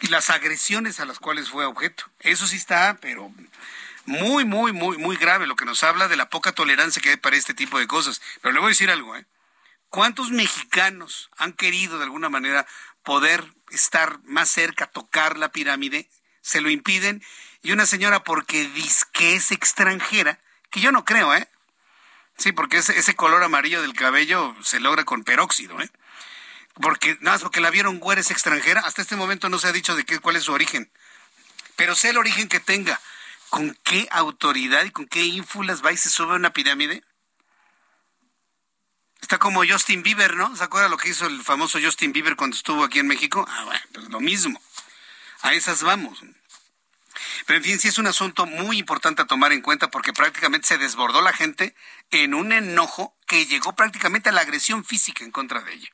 Y 0.00 0.06
las 0.06 0.30
agresiones 0.30 1.00
a 1.00 1.04
las 1.04 1.18
cuales 1.18 1.50
fue 1.50 1.66
objeto. 1.66 2.04
Eso 2.20 2.46
sí 2.46 2.56
está, 2.56 2.96
pero 3.02 3.30
muy, 4.06 4.46
muy, 4.46 4.72
muy, 4.72 4.96
muy 4.96 5.16
grave, 5.16 5.46
lo 5.46 5.54
que 5.54 5.66
nos 5.66 5.82
habla 5.82 6.08
de 6.08 6.16
la 6.16 6.30
poca 6.30 6.52
tolerancia 6.52 7.02
que 7.02 7.10
hay 7.10 7.16
para 7.18 7.36
este 7.36 7.52
tipo 7.52 7.78
de 7.78 7.86
cosas. 7.86 8.22
Pero 8.40 8.54
le 8.54 8.60
voy 8.60 8.68
a 8.68 8.70
decir 8.70 8.90
algo, 8.90 9.14
¿eh? 9.16 9.26
¿Cuántos 9.96 10.30
mexicanos 10.30 11.30
han 11.38 11.54
querido 11.54 11.96
de 11.96 12.04
alguna 12.04 12.28
manera 12.28 12.66
poder 13.02 13.42
estar 13.70 14.20
más 14.24 14.50
cerca, 14.50 14.84
tocar 14.84 15.38
la 15.38 15.52
pirámide? 15.52 16.10
Se 16.42 16.60
lo 16.60 16.68
impiden. 16.68 17.24
Y 17.62 17.72
una 17.72 17.86
señora, 17.86 18.22
porque 18.22 18.68
dice 18.68 19.06
que 19.14 19.36
es 19.36 19.52
extranjera, 19.52 20.38
que 20.68 20.80
yo 20.80 20.92
no 20.92 21.06
creo, 21.06 21.34
¿eh? 21.34 21.48
Sí, 22.36 22.52
porque 22.52 22.76
ese, 22.76 22.98
ese 22.98 23.16
color 23.16 23.42
amarillo 23.42 23.80
del 23.80 23.94
cabello 23.94 24.54
se 24.62 24.80
logra 24.80 25.04
con 25.04 25.24
peróxido, 25.24 25.80
¿eh? 25.80 25.90
Porque 26.74 27.16
nada 27.22 27.38
porque 27.38 27.62
la 27.62 27.70
vieron 27.70 27.98
güera 27.98 28.20
es 28.20 28.30
extranjera, 28.30 28.82
hasta 28.82 29.00
este 29.00 29.16
momento 29.16 29.48
no 29.48 29.58
se 29.58 29.68
ha 29.68 29.72
dicho 29.72 29.96
de 29.96 30.04
qué, 30.04 30.18
cuál 30.18 30.36
es 30.36 30.42
su 30.44 30.52
origen. 30.52 30.92
Pero 31.76 31.94
sé 31.94 32.10
el 32.10 32.18
origen 32.18 32.50
que 32.50 32.60
tenga. 32.60 33.00
¿Con 33.48 33.74
qué 33.82 34.08
autoridad 34.10 34.84
y 34.84 34.90
con 34.90 35.06
qué 35.06 35.24
ínfulas 35.24 35.82
va 35.82 35.90
y 35.90 35.96
se 35.96 36.10
sube 36.10 36.34
a 36.34 36.36
una 36.36 36.52
pirámide? 36.52 37.02
Está 39.20 39.38
como 39.38 39.66
Justin 39.66 40.02
Bieber, 40.02 40.36
¿no? 40.36 40.54
¿Se 40.56 40.64
acuerda 40.64 40.88
lo 40.88 40.96
que 40.96 41.08
hizo 41.08 41.26
el 41.26 41.42
famoso 41.42 41.78
Justin 41.82 42.12
Bieber 42.12 42.36
cuando 42.36 42.56
estuvo 42.56 42.84
aquí 42.84 42.98
en 42.98 43.08
México? 43.08 43.44
Ah, 43.48 43.64
bueno, 43.64 43.80
pues 43.92 44.08
lo 44.08 44.20
mismo. 44.20 44.60
A 45.42 45.52
esas 45.54 45.82
vamos. 45.82 46.22
Pero 47.46 47.58
en 47.58 47.64
fin, 47.64 47.78
sí 47.78 47.88
es 47.88 47.98
un 47.98 48.06
asunto 48.06 48.46
muy 48.46 48.78
importante 48.78 49.22
a 49.22 49.26
tomar 49.26 49.52
en 49.52 49.62
cuenta 49.62 49.90
porque 49.90 50.12
prácticamente 50.12 50.68
se 50.68 50.78
desbordó 50.78 51.22
la 51.22 51.32
gente 51.32 51.74
en 52.10 52.34
un 52.34 52.52
enojo 52.52 53.16
que 53.26 53.46
llegó 53.46 53.74
prácticamente 53.74 54.28
a 54.28 54.32
la 54.32 54.42
agresión 54.42 54.84
física 54.84 55.24
en 55.24 55.30
contra 55.30 55.60
de 55.60 55.74
ella. 55.74 55.88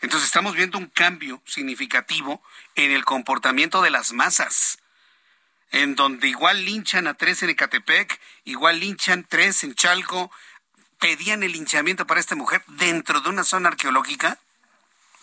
Entonces 0.00 0.26
estamos 0.26 0.54
viendo 0.54 0.78
un 0.78 0.86
cambio 0.86 1.42
significativo 1.46 2.42
en 2.74 2.92
el 2.92 3.04
comportamiento 3.04 3.82
de 3.82 3.90
las 3.90 4.12
masas, 4.12 4.78
en 5.70 5.94
donde 5.96 6.28
igual 6.28 6.64
linchan 6.64 7.06
a 7.06 7.14
tres 7.14 7.42
en 7.42 7.50
Ecatepec, 7.50 8.20
igual 8.44 8.80
linchan 8.80 9.24
tres 9.28 9.64
en 9.64 9.74
Chalco, 9.74 10.30
pedían 10.98 11.42
el 11.42 11.52
linchamiento 11.52 12.06
para 12.06 12.20
esta 12.20 12.34
mujer 12.34 12.62
dentro 12.66 13.20
de 13.20 13.28
una 13.28 13.44
zona 13.44 13.68
arqueológica. 13.68 14.38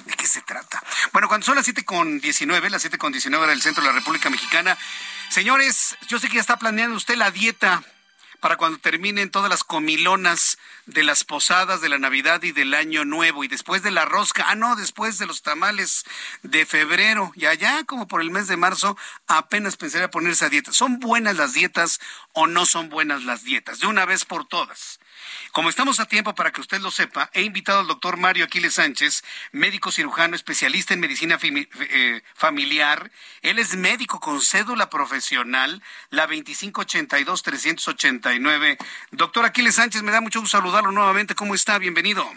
¿De 0.05 0.13
qué 0.15 0.25
se 0.25 0.41
trata? 0.41 0.81
Bueno, 1.13 1.27
cuando 1.27 1.45
son 1.45 1.55
las 1.55 1.65
siete 1.65 1.85
con 1.85 2.19
19, 2.19 2.69
las 2.69 2.81
siete 2.81 2.97
con 2.97 3.11
19 3.11 3.47
del 3.47 3.61
centro 3.61 3.83
de 3.83 3.89
la 3.89 3.95
República 3.95 4.29
Mexicana, 4.29 4.77
señores, 5.29 5.95
yo 6.07 6.19
sé 6.19 6.27
que 6.27 6.35
ya 6.35 6.41
está 6.41 6.57
planeando 6.57 6.97
usted 6.97 7.15
la 7.15 7.29
dieta 7.29 7.83
para 8.41 8.57
cuando 8.57 8.79
terminen 8.79 9.29
todas 9.29 9.49
las 9.49 9.63
comilonas 9.63 10.57
de 10.87 11.03
las 11.03 11.23
posadas 11.23 11.79
de 11.79 11.89
la 11.89 11.99
Navidad 11.99 12.41
y 12.41 12.51
del 12.51 12.73
Año 12.73 13.05
Nuevo 13.05 13.43
y 13.43 13.47
después 13.47 13.83
de 13.83 13.91
la 13.91 14.03
rosca, 14.03 14.45
ah 14.47 14.55
no, 14.55 14.75
después 14.75 15.19
de 15.19 15.27
los 15.27 15.43
tamales 15.43 16.03
de 16.41 16.65
febrero 16.65 17.31
y 17.35 17.45
allá 17.45 17.83
como 17.85 18.07
por 18.07 18.19
el 18.19 18.31
mes 18.31 18.47
de 18.47 18.57
marzo 18.57 18.97
apenas 19.27 19.77
pensaría 19.77 20.09
ponerse 20.09 20.45
a 20.45 20.49
dieta. 20.49 20.73
¿Son 20.73 20.99
buenas 20.99 21.37
las 21.37 21.53
dietas 21.53 21.99
o 22.33 22.47
no 22.47 22.65
son 22.65 22.89
buenas 22.89 23.23
las 23.23 23.43
dietas? 23.43 23.79
De 23.79 23.85
una 23.85 24.05
vez 24.05 24.25
por 24.25 24.45
todas. 24.45 24.99
Como 25.51 25.69
estamos 25.69 25.99
a 25.99 26.05
tiempo 26.05 26.35
para 26.35 26.51
que 26.51 26.61
usted 26.61 26.79
lo 26.79 26.91
sepa, 26.91 27.31
he 27.33 27.41
invitado 27.41 27.79
al 27.79 27.87
doctor 27.87 28.17
Mario 28.17 28.45
Aquiles 28.45 28.75
Sánchez, 28.75 29.23
médico 29.51 29.91
cirujano 29.91 30.35
especialista 30.35 30.93
en 30.93 30.99
medicina 30.99 31.39
eh, 31.41 32.21
familiar. 32.33 33.09
Él 33.41 33.57
es 33.59 33.75
médico 33.75 34.19
con 34.19 34.41
cédula 34.41 34.89
profesional, 34.89 35.81
la 36.09 36.27
2582-389. 36.27 38.77
Doctor 39.11 39.45
Aquiles 39.45 39.75
Sánchez, 39.75 40.03
me 40.03 40.11
da 40.11 40.19
mucho 40.21 40.41
gusto 40.41 40.57
saludarlo 40.57 40.91
nuevamente. 40.91 41.35
¿Cómo 41.35 41.55
está? 41.55 41.77
Bienvenido. 41.77 42.29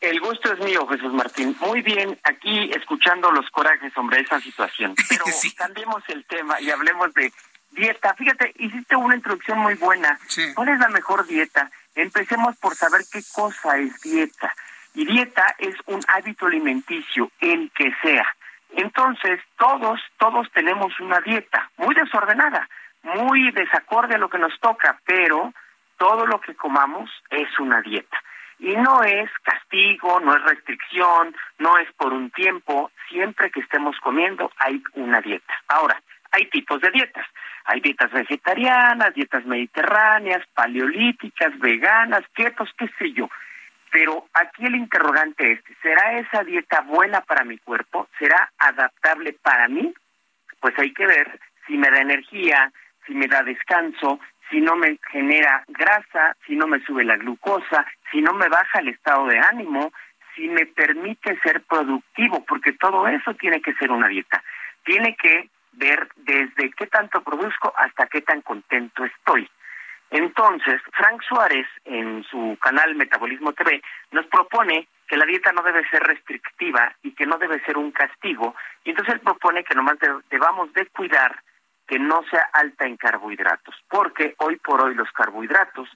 El 0.00 0.20
gusto 0.20 0.52
es 0.52 0.60
mío, 0.60 0.86
Jesús 0.86 1.12
Martín. 1.12 1.56
Muy 1.60 1.82
bien, 1.82 2.18
aquí 2.22 2.70
escuchando 2.74 3.32
los 3.32 3.50
corajes 3.50 3.92
sobre 3.92 4.20
esa 4.20 4.40
situación. 4.40 4.94
Pero 5.08 5.24
cambiemos 5.56 6.02
el 6.08 6.24
tema 6.24 6.60
y 6.60 6.70
hablemos 6.70 7.12
de 7.14 7.32
dieta. 7.72 8.14
Fíjate, 8.14 8.54
hiciste 8.58 8.94
una 8.94 9.16
introducción 9.16 9.58
muy 9.58 9.74
buena. 9.74 10.18
¿Cuál 10.54 10.68
es 10.68 10.78
la 10.78 10.88
mejor 10.88 11.26
dieta? 11.26 11.70
Empecemos 11.98 12.56
por 12.58 12.76
saber 12.76 13.00
qué 13.12 13.20
cosa 13.34 13.76
es 13.76 14.00
dieta. 14.02 14.54
Y 14.94 15.04
dieta 15.04 15.56
es 15.58 15.74
un 15.86 16.00
hábito 16.06 16.46
alimenticio, 16.46 17.32
el 17.40 17.72
que 17.72 17.92
sea. 18.00 18.24
Entonces, 18.70 19.40
todos, 19.58 20.00
todos 20.16 20.48
tenemos 20.52 20.92
una 21.00 21.18
dieta 21.20 21.68
muy 21.76 21.96
desordenada, 21.96 22.68
muy 23.02 23.50
desacorde 23.50 24.14
a 24.14 24.18
lo 24.18 24.30
que 24.30 24.38
nos 24.38 24.56
toca, 24.60 25.00
pero 25.04 25.52
todo 25.96 26.24
lo 26.24 26.40
que 26.40 26.54
comamos 26.54 27.10
es 27.30 27.58
una 27.58 27.80
dieta. 27.80 28.22
Y 28.60 28.76
no 28.76 29.02
es 29.02 29.28
castigo, 29.42 30.20
no 30.20 30.36
es 30.36 30.42
restricción, 30.44 31.34
no 31.58 31.78
es 31.78 31.92
por 31.94 32.12
un 32.12 32.30
tiempo, 32.30 32.92
siempre 33.08 33.50
que 33.50 33.60
estemos 33.60 33.96
comiendo 33.98 34.52
hay 34.58 34.80
una 34.94 35.20
dieta. 35.20 35.52
Ahora, 35.66 36.00
hay 36.32 36.46
tipos 36.46 36.80
de 36.80 36.90
dietas. 36.90 37.26
Hay 37.64 37.80
dietas 37.80 38.10
vegetarianas, 38.10 39.14
dietas 39.14 39.44
mediterráneas, 39.44 40.46
paleolíticas, 40.54 41.58
veganas, 41.58 42.22
ketos, 42.34 42.70
qué 42.78 42.88
sé 42.98 43.12
yo. 43.12 43.28
Pero 43.90 44.26
aquí 44.34 44.66
el 44.66 44.76
interrogante 44.76 45.52
es, 45.52 45.60
¿será 45.82 46.18
esa 46.18 46.44
dieta 46.44 46.82
buena 46.82 47.20
para 47.22 47.44
mi 47.44 47.58
cuerpo? 47.58 48.08
¿Será 48.18 48.50
adaptable 48.58 49.34
para 49.34 49.68
mí? 49.68 49.92
Pues 50.60 50.78
hay 50.78 50.92
que 50.92 51.06
ver 51.06 51.38
si 51.66 51.76
me 51.76 51.90
da 51.90 52.00
energía, 52.00 52.72
si 53.06 53.14
me 53.14 53.26
da 53.26 53.42
descanso, 53.42 54.20
si 54.50 54.60
no 54.60 54.76
me 54.76 54.98
genera 55.10 55.64
grasa, 55.68 56.36
si 56.46 56.56
no 56.56 56.66
me 56.66 56.80
sube 56.84 57.04
la 57.04 57.16
glucosa, 57.16 57.86
si 58.10 58.20
no 58.20 58.32
me 58.32 58.48
baja 58.48 58.80
el 58.80 58.88
estado 58.88 59.26
de 59.26 59.38
ánimo, 59.38 59.92
si 60.34 60.48
me 60.48 60.66
permite 60.66 61.38
ser 61.40 61.62
productivo, 61.62 62.44
porque 62.44 62.72
todo 62.72 63.06
eso 63.08 63.34
tiene 63.34 63.60
que 63.60 63.74
ser 63.74 63.90
una 63.90 64.08
dieta. 64.08 64.42
Tiene 64.84 65.16
que 65.16 65.50
ver 65.78 66.08
desde 66.16 66.70
qué 66.72 66.86
tanto 66.86 67.22
produzco 67.22 67.72
hasta 67.76 68.06
qué 68.06 68.20
tan 68.22 68.42
contento 68.42 69.04
estoy. 69.04 69.48
Entonces, 70.10 70.80
Frank 70.92 71.22
Suárez, 71.22 71.66
en 71.84 72.24
su 72.24 72.56
canal 72.60 72.94
Metabolismo 72.94 73.52
TV, 73.52 73.82
nos 74.10 74.26
propone 74.26 74.88
que 75.06 75.16
la 75.16 75.26
dieta 75.26 75.52
no 75.52 75.62
debe 75.62 75.88
ser 75.90 76.02
restrictiva 76.02 76.94
y 77.02 77.12
que 77.12 77.26
no 77.26 77.36
debe 77.38 77.60
ser 77.64 77.76
un 77.76 77.92
castigo. 77.92 78.54
Y 78.84 78.90
entonces 78.90 79.14
él 79.14 79.20
propone 79.20 79.64
que 79.64 79.74
nomás 79.74 79.96
debamos 80.30 80.72
de 80.72 80.86
cuidar 80.86 81.42
que 81.86 81.98
no 81.98 82.22
sea 82.30 82.48
alta 82.52 82.86
en 82.86 82.98
carbohidratos, 82.98 83.74
porque 83.88 84.34
hoy 84.38 84.56
por 84.56 84.82
hoy 84.82 84.94
los 84.94 85.10
carbohidratos 85.12 85.88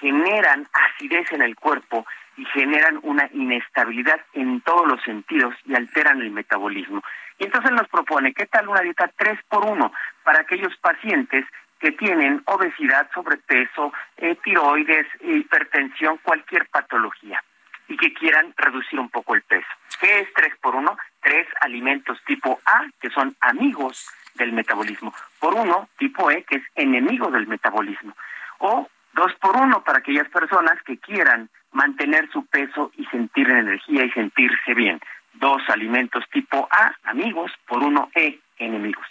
generan 0.00 0.68
acidez 0.72 1.30
en 1.32 1.42
el 1.42 1.56
cuerpo 1.56 2.06
y 2.36 2.44
generan 2.46 3.00
una 3.02 3.28
inestabilidad 3.32 4.20
en 4.32 4.60
todos 4.62 4.86
los 4.86 5.02
sentidos 5.02 5.54
y 5.66 5.74
alteran 5.74 6.22
el 6.22 6.30
metabolismo. 6.30 7.02
Y 7.40 7.44
entonces 7.44 7.72
nos 7.72 7.88
propone, 7.88 8.34
¿qué 8.34 8.44
tal 8.46 8.68
una 8.68 8.82
dieta 8.82 9.10
3 9.16 9.40
por 9.48 9.64
1 9.64 9.92
para 10.22 10.40
aquellos 10.40 10.76
pacientes 10.76 11.46
que 11.78 11.90
tienen 11.92 12.42
obesidad, 12.44 13.10
sobrepeso, 13.14 13.94
eh, 14.18 14.36
tiroides, 14.44 15.06
hipertensión, 15.22 16.18
cualquier 16.18 16.68
patología 16.68 17.42
y 17.88 17.96
que 17.96 18.12
quieran 18.12 18.52
reducir 18.58 19.00
un 19.00 19.08
poco 19.08 19.34
el 19.34 19.42
peso? 19.42 19.66
¿Qué 20.00 20.20
es 20.20 20.32
3 20.34 20.54
por 20.60 20.76
1? 20.76 20.98
Tres 21.22 21.48
alimentos 21.62 22.22
tipo 22.26 22.60
A, 22.66 22.84
que 23.00 23.08
son 23.08 23.34
amigos 23.40 24.06
del 24.34 24.52
metabolismo, 24.52 25.14
por 25.38 25.54
uno 25.54 25.88
tipo 25.96 26.30
E, 26.30 26.44
que 26.44 26.56
es 26.56 26.62
enemigo 26.74 27.30
del 27.30 27.46
metabolismo, 27.46 28.14
o 28.58 28.86
dos 29.14 29.32
por 29.40 29.56
uno 29.56 29.82
para 29.82 30.00
aquellas 30.00 30.28
personas 30.28 30.80
que 30.82 30.98
quieran 30.98 31.48
mantener 31.72 32.30
su 32.30 32.44
peso 32.46 32.92
y 32.96 33.06
sentir 33.06 33.48
energía 33.48 34.04
y 34.04 34.10
sentirse 34.10 34.74
bien 34.74 35.00
dos 35.34 35.62
alimentos 35.68 36.24
tipo 36.30 36.68
A, 36.70 36.94
amigos, 37.04 37.52
por 37.66 37.82
uno 37.82 38.10
E, 38.14 38.38
enemigos. 38.58 39.06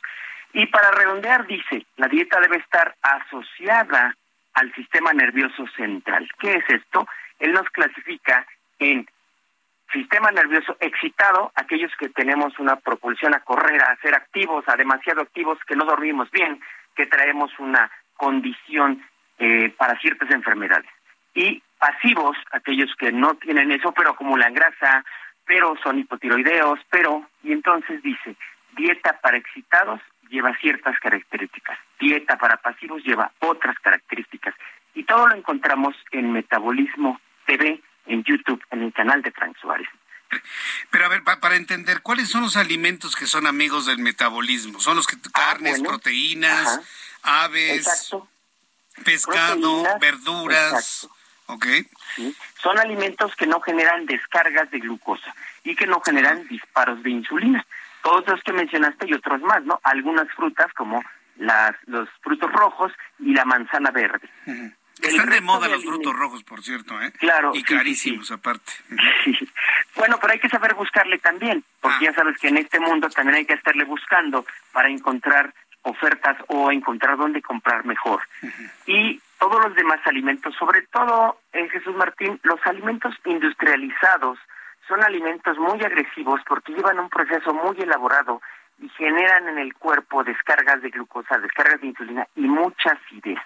Y 0.54 0.66
para 0.68 0.92
redondear, 0.92 1.46
dice, 1.46 1.86
la 1.98 2.08
dieta 2.08 2.40
debe 2.40 2.58
estar 2.58 2.96
asociada 3.02 4.16
al 4.54 4.74
sistema 4.74 5.14
nervioso 5.14 5.66
central. 5.76 6.28
¿Qué 6.40 6.56
es 6.56 6.64
esto? 6.70 7.08
Él 7.40 7.54
nos 7.54 7.70
clasifica 7.70 8.46
en 8.80 9.08
sistema 9.92 10.32
nervioso 10.32 10.78
excitado, 10.80 11.52
aquellos 11.56 11.92
que 11.98 12.10
tenemos 12.10 12.58
una 12.60 12.76
propulsión 12.76 13.34
a 13.34 13.40
correr, 13.40 13.82
a 13.82 13.96
ser 13.98 14.16
activos, 14.16 14.68
a 14.68 14.76
demasiado 14.76 15.22
activos, 15.22 15.58
que 15.68 15.76
no 15.76 15.86
dormimos 15.86 16.30
bien, 16.32 16.60
que 16.96 17.06
traemos 17.06 17.52
una 17.60 17.90
condición 18.16 19.04
eh, 19.40 19.74
para 19.78 20.00
ciertas 20.00 20.30
enfermedades. 20.32 20.90
Y 21.34 21.64
pasivos, 21.80 22.38
aquellos 22.52 22.94
que 22.98 23.12
no 23.12 23.36
tienen 23.36 23.72
eso, 23.72 23.94
pero 23.94 24.12
acumulan 24.12 24.54
grasa, 24.54 25.04
pero 25.50 25.76
son 25.82 25.98
hipotiroideos, 25.98 26.80
pero, 26.92 27.28
y 27.42 27.52
entonces 27.52 28.04
dice, 28.04 28.36
dieta 28.78 29.20
para 29.20 29.38
excitados 29.38 30.00
lleva 30.30 30.56
ciertas 30.58 30.96
características, 31.00 31.76
dieta 32.00 32.38
para 32.38 32.58
pasivos 32.58 33.04
lleva 33.04 33.32
otras 33.40 33.76
características, 33.80 34.54
y 34.94 35.06
todo 35.06 35.28
lo 35.28 35.36
encontramos 35.36 35.96
en 36.12 36.32
Metabolismo 36.32 37.20
TV, 37.48 37.82
en 38.06 38.24
YouTube, 38.26 38.64
en 38.70 38.84
el 38.84 38.94
canal 38.94 39.24
de 39.24 39.32
Frank 39.32 39.58
Suárez. 39.60 39.90
Pero 40.92 41.06
a 41.06 41.10
ver, 41.10 41.24
para 41.24 41.56
entender, 41.56 42.04
¿cuáles 42.04 42.30
son 42.30 42.44
los 42.44 42.56
alimentos 42.56 43.16
que 43.16 43.26
son 43.26 43.48
amigos 43.48 43.88
del 43.88 43.98
metabolismo? 43.98 44.80
¿Son 44.80 44.96
los 44.96 45.08
que 45.08 45.16
ah, 45.16 45.30
carnes, 45.34 45.82
proteínas, 45.82 46.80
aves, 47.24 48.12
pescado, 49.04 49.84
verduras? 50.00 51.10
Son 52.62 52.78
alimentos 52.78 53.36
que 53.36 53.48
no 53.48 53.60
generan 53.62 54.06
descargas 54.06 54.70
de 54.72 54.80
glucosa 54.80 55.34
y 55.64 55.76
que 55.76 55.88
no 55.88 56.02
generan 56.02 56.48
disparos 56.48 57.02
de 57.04 57.10
insulina. 57.10 57.66
Todos 58.04 58.28
los 58.28 58.42
que 58.44 58.54
mencionaste 58.54 59.08
y 59.08 59.14
otros 59.14 59.42
más, 59.42 59.64
¿no? 59.64 59.80
Algunas 59.84 60.28
frutas 60.34 60.72
como 60.74 61.04
las, 61.38 61.76
los 61.88 62.08
frutos 62.22 62.52
rojos 62.52 62.92
y 63.20 63.34
la 63.34 63.46
manzana 63.46 63.92
verde. 63.92 64.30
Están 65.02 65.30
de 65.30 65.42
moda 65.42 65.68
los 65.68 65.84
frutos 65.84 66.14
rojos, 66.14 66.44
por 66.44 66.62
cierto, 66.62 67.02
¿eh? 67.02 67.12
Claro. 67.20 67.52
Y 67.54 67.64
carísimos, 67.64 68.32
aparte. 68.32 68.72
Bueno, 69.96 70.18
pero 70.22 70.32
hay 70.32 70.40
que 70.40 70.48
saber 70.48 70.76
buscarle 70.76 71.18
también, 71.18 71.62
porque 71.82 72.08
ah. 72.08 72.12
ya 72.12 72.14
sabes 72.14 72.38
que 72.38 72.48
en 72.48 72.56
este 72.56 72.80
mundo 72.80 73.10
también 73.10 73.40
hay 73.40 73.46
que 73.46 73.56
estarle 73.56 73.84
buscando 73.84 74.46
para 74.72 74.88
encontrar 74.88 75.54
ofertas 75.82 76.38
o 76.48 76.72
encontrar 76.72 77.18
dónde 77.18 77.42
comprar 77.42 77.84
mejor. 77.86 78.22
Y 78.86 79.20
todos 79.40 79.66
los 79.66 79.76
demás 79.76 80.00
alimentos, 80.06 80.54
sobre 80.56 80.82
todo, 80.92 81.40
en 81.54 81.66
eh, 81.66 81.70
Jesús 81.70 81.96
Martín, 81.96 82.40
los 82.44 82.60
alimentos 82.66 83.16
industrializados 83.26 84.38
son 84.88 85.04
alimentos 85.04 85.58
muy 85.58 85.82
agresivos 85.84 86.42
porque 86.48 86.74
llevan 86.74 87.00
un 87.00 87.10
proceso 87.10 87.54
muy 87.54 87.78
elaborado 87.80 88.42
y 88.80 88.90
generan 88.90 89.48
en 89.48 89.60
el 89.60 89.74
cuerpo 89.76 90.24
descargas 90.24 90.82
de 90.82 90.90
glucosa, 90.90 91.38
descargas 91.38 91.80
de 91.82 91.88
insulina 91.88 92.28
y 92.36 92.42
mucha 92.42 92.92
acidez. 92.92 93.40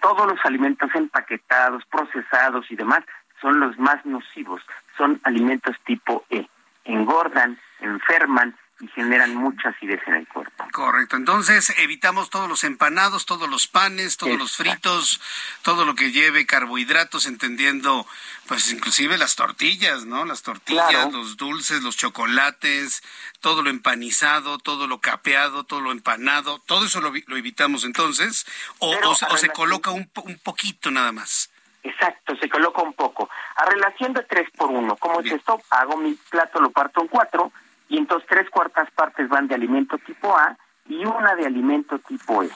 Todos 0.00 0.26
los 0.26 0.38
alimentos 0.44 0.90
empaquetados, 0.94 1.84
procesados 1.86 2.70
y 2.70 2.76
demás 2.76 3.00
son 3.40 3.60
los 3.60 3.78
más 3.78 4.04
nocivos, 4.06 4.62
son 4.96 5.20
alimentos 5.24 5.76
tipo 5.84 6.24
E. 6.30 6.46
Engordan, 6.84 7.58
enferman, 7.80 8.56
y 8.80 8.88
generan 8.88 9.34
mucha 9.34 9.68
acidez 9.68 10.00
en 10.06 10.14
el 10.14 10.26
cuerpo. 10.26 10.64
Correcto. 10.72 11.16
Entonces, 11.16 11.74
evitamos 11.78 12.30
todos 12.30 12.48
los 12.48 12.64
empanados, 12.64 13.26
todos 13.26 13.48
los 13.48 13.66
panes, 13.66 14.16
todos 14.16 14.38
los 14.38 14.56
fritos, 14.56 15.20
todo 15.62 15.84
lo 15.84 15.94
que 15.94 16.12
lleve 16.12 16.46
carbohidratos, 16.46 17.26
entendiendo, 17.26 18.06
pues, 18.46 18.72
inclusive 18.72 19.18
las 19.18 19.36
tortillas, 19.36 20.06
¿no? 20.06 20.24
Las 20.24 20.42
tortillas, 20.42 21.12
los 21.12 21.36
dulces, 21.36 21.82
los 21.82 21.96
chocolates, 21.96 23.02
todo 23.40 23.62
lo 23.62 23.70
empanizado, 23.70 24.58
todo 24.58 24.86
lo 24.86 25.00
capeado, 25.00 25.64
todo 25.64 25.80
lo 25.80 25.92
empanado, 25.92 26.58
todo 26.60 26.86
eso 26.86 27.00
lo, 27.00 27.12
evitamos 27.36 27.84
entonces, 27.84 28.46
o, 28.78 28.94
o, 29.04 29.36
se 29.36 29.50
coloca 29.50 29.90
un, 29.90 30.10
un 30.24 30.38
poquito 30.38 30.90
nada 30.90 31.12
más. 31.12 31.50
Exacto, 31.82 32.36
se 32.36 32.48
coloca 32.48 32.82
un 32.82 32.92
poco. 32.92 33.30
A 33.56 33.64
relación 33.64 34.12
de 34.12 34.22
3 34.22 34.50
por 34.56 34.70
1, 34.70 34.96
¿cómo 34.96 35.20
es 35.20 35.32
esto? 35.32 35.60
Hago 35.70 35.96
mi 35.96 36.12
plato, 36.28 36.60
lo 36.60 36.70
parto 36.70 37.00
en 37.00 37.08
cuatro, 37.08 37.52
y 37.90 37.98
entonces 37.98 38.26
tres 38.30 38.48
cuartas 38.48 38.90
partes 38.92 39.28
van 39.28 39.48
de 39.48 39.56
alimento 39.56 39.98
tipo 39.98 40.34
A 40.34 40.56
y 40.88 41.04
una 41.04 41.34
de 41.34 41.44
alimento 41.44 41.98
tipo 41.98 42.42
E. 42.42 42.48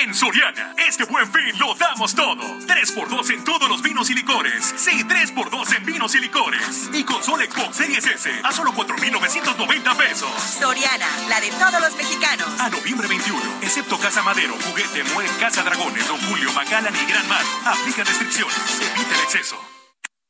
En 0.00 0.14
Soriana, 0.14 0.74
este 0.86 1.02
buen 1.04 1.26
fin 1.32 1.58
lo 1.58 1.74
damos 1.74 2.14
todo. 2.14 2.40
3x2 2.40 3.30
en 3.34 3.42
todos 3.42 3.68
los 3.68 3.82
vinos 3.82 4.08
y 4.10 4.14
licores. 4.14 4.72
Sí, 4.76 5.02
3x2 5.02 5.76
en 5.76 5.86
vinos 5.86 6.14
y 6.14 6.20
licores. 6.20 6.88
Y 6.92 7.02
consola 7.02 7.44
Xbox 7.44 7.76
Series 7.76 8.06
S 8.06 8.30
a 8.44 8.52
solo 8.52 8.72
4,990 8.74 9.94
pesos. 9.96 10.30
Soriana, 10.40 11.08
la 11.28 11.40
de 11.40 11.50
todos 11.50 11.80
los 11.80 11.96
mexicanos. 11.96 12.48
A 12.60 12.70
noviembre 12.70 13.08
21, 13.08 13.40
excepto 13.62 13.98
Casa 13.98 14.22
Madero, 14.22 14.54
Juguete, 14.68 15.02
Mueble, 15.14 15.32
Casa 15.40 15.64
Dragones, 15.64 16.06
Don 16.06 16.20
Julio, 16.28 16.52
Macallan 16.52 16.94
y 16.94 17.10
Gran 17.10 17.28
Mar. 17.28 17.42
Aplica 17.64 18.04
restricciones. 18.04 18.56
Evita 18.80 19.14
el 19.16 19.20
exceso. 19.22 19.67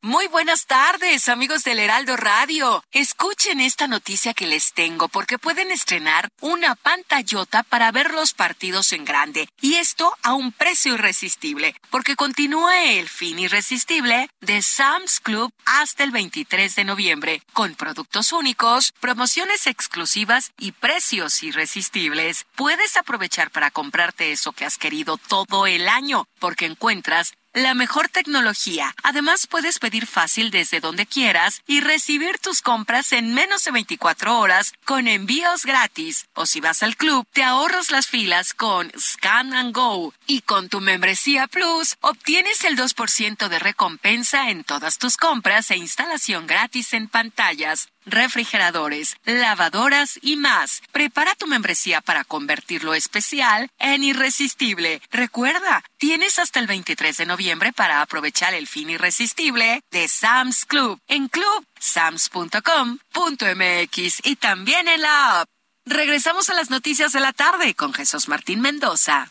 Muy 0.00 0.28
buenas 0.28 0.66
tardes, 0.66 1.28
amigos 1.28 1.64
del 1.64 1.80
Heraldo 1.80 2.16
Radio. 2.16 2.84
Escuchen 2.92 3.58
esta 3.58 3.88
noticia 3.88 4.32
que 4.32 4.46
les 4.46 4.72
tengo 4.72 5.08
porque 5.08 5.40
pueden 5.40 5.72
estrenar 5.72 6.28
una 6.40 6.76
pantallota 6.76 7.64
para 7.64 7.90
ver 7.90 8.12
los 8.14 8.32
partidos 8.32 8.92
en 8.92 9.04
grande 9.04 9.48
y 9.60 9.74
esto 9.74 10.16
a 10.22 10.34
un 10.34 10.52
precio 10.52 10.94
irresistible 10.94 11.74
porque 11.90 12.14
continúa 12.14 12.84
el 12.84 13.08
fin 13.08 13.40
irresistible 13.40 14.30
de 14.40 14.62
Sam's 14.62 15.18
Club 15.18 15.52
hasta 15.64 16.04
el 16.04 16.12
23 16.12 16.76
de 16.76 16.84
noviembre 16.84 17.42
con 17.52 17.74
productos 17.74 18.30
únicos, 18.30 18.92
promociones 19.00 19.66
exclusivas 19.66 20.52
y 20.58 20.70
precios 20.70 21.42
irresistibles. 21.42 22.46
Puedes 22.54 22.96
aprovechar 22.96 23.50
para 23.50 23.72
comprarte 23.72 24.30
eso 24.30 24.52
que 24.52 24.64
has 24.64 24.78
querido 24.78 25.16
todo 25.16 25.66
el 25.66 25.88
año 25.88 26.28
porque 26.38 26.66
encuentras 26.66 27.32
la 27.62 27.74
mejor 27.74 28.08
tecnología. 28.08 28.94
Además, 29.02 29.46
puedes 29.46 29.78
pedir 29.78 30.06
fácil 30.06 30.50
desde 30.50 30.80
donde 30.80 31.06
quieras 31.06 31.62
y 31.66 31.80
recibir 31.80 32.38
tus 32.38 32.62
compras 32.62 33.12
en 33.12 33.34
menos 33.34 33.64
de 33.64 33.70
24 33.72 34.38
horas 34.38 34.72
con 34.84 35.08
envíos 35.08 35.64
gratis. 35.64 36.26
O 36.34 36.46
si 36.46 36.60
vas 36.60 36.82
al 36.82 36.96
club, 36.96 37.26
te 37.32 37.42
ahorras 37.42 37.90
las 37.90 38.06
filas 38.06 38.54
con 38.54 38.92
Scan 38.98 39.52
and 39.54 39.74
Go. 39.74 40.12
Y 40.26 40.42
con 40.42 40.68
tu 40.68 40.80
membresía 40.80 41.46
Plus, 41.46 41.96
obtienes 42.00 42.64
el 42.64 42.76
2% 42.76 43.48
de 43.48 43.58
recompensa 43.58 44.50
en 44.50 44.64
todas 44.64 44.98
tus 44.98 45.16
compras 45.16 45.70
e 45.70 45.76
instalación 45.76 46.46
gratis 46.46 46.92
en 46.92 47.08
pantallas 47.08 47.88
refrigeradores, 48.10 49.16
lavadoras 49.24 50.18
y 50.22 50.36
más. 50.36 50.82
Prepara 50.92 51.34
tu 51.34 51.46
membresía 51.46 52.00
para 52.00 52.24
convertirlo 52.24 52.94
especial 52.94 53.70
en 53.78 54.04
irresistible. 54.04 55.00
Recuerda, 55.10 55.84
tienes 55.96 56.38
hasta 56.38 56.60
el 56.60 56.66
23 56.66 57.16
de 57.16 57.26
noviembre 57.26 57.72
para 57.72 58.02
aprovechar 58.02 58.54
el 58.54 58.66
fin 58.66 58.90
irresistible 58.90 59.82
de 59.90 60.08
Sam's 60.08 60.64
Club 60.64 61.00
en 61.08 61.28
clubsams.com.mx 61.28 64.20
y 64.24 64.36
también 64.36 64.88
en 64.88 65.02
la 65.02 65.40
app. 65.40 65.48
Regresamos 65.84 66.50
a 66.50 66.54
las 66.54 66.70
noticias 66.70 67.12
de 67.12 67.20
la 67.20 67.32
tarde 67.32 67.74
con 67.74 67.94
Jesús 67.94 68.28
Martín 68.28 68.60
Mendoza. 68.60 69.30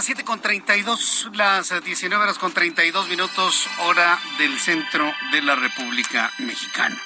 Las 0.00 0.06
7 0.06 0.24
con 0.24 0.40
32, 0.40 1.28
las 1.34 1.84
19 1.84 2.24
horas 2.24 2.38
con 2.38 2.54
32 2.54 3.10
minutos, 3.10 3.68
hora 3.80 4.18
del 4.38 4.58
centro 4.58 5.14
de 5.30 5.42
la 5.42 5.56
República 5.56 6.32
Mexicana. 6.38 6.98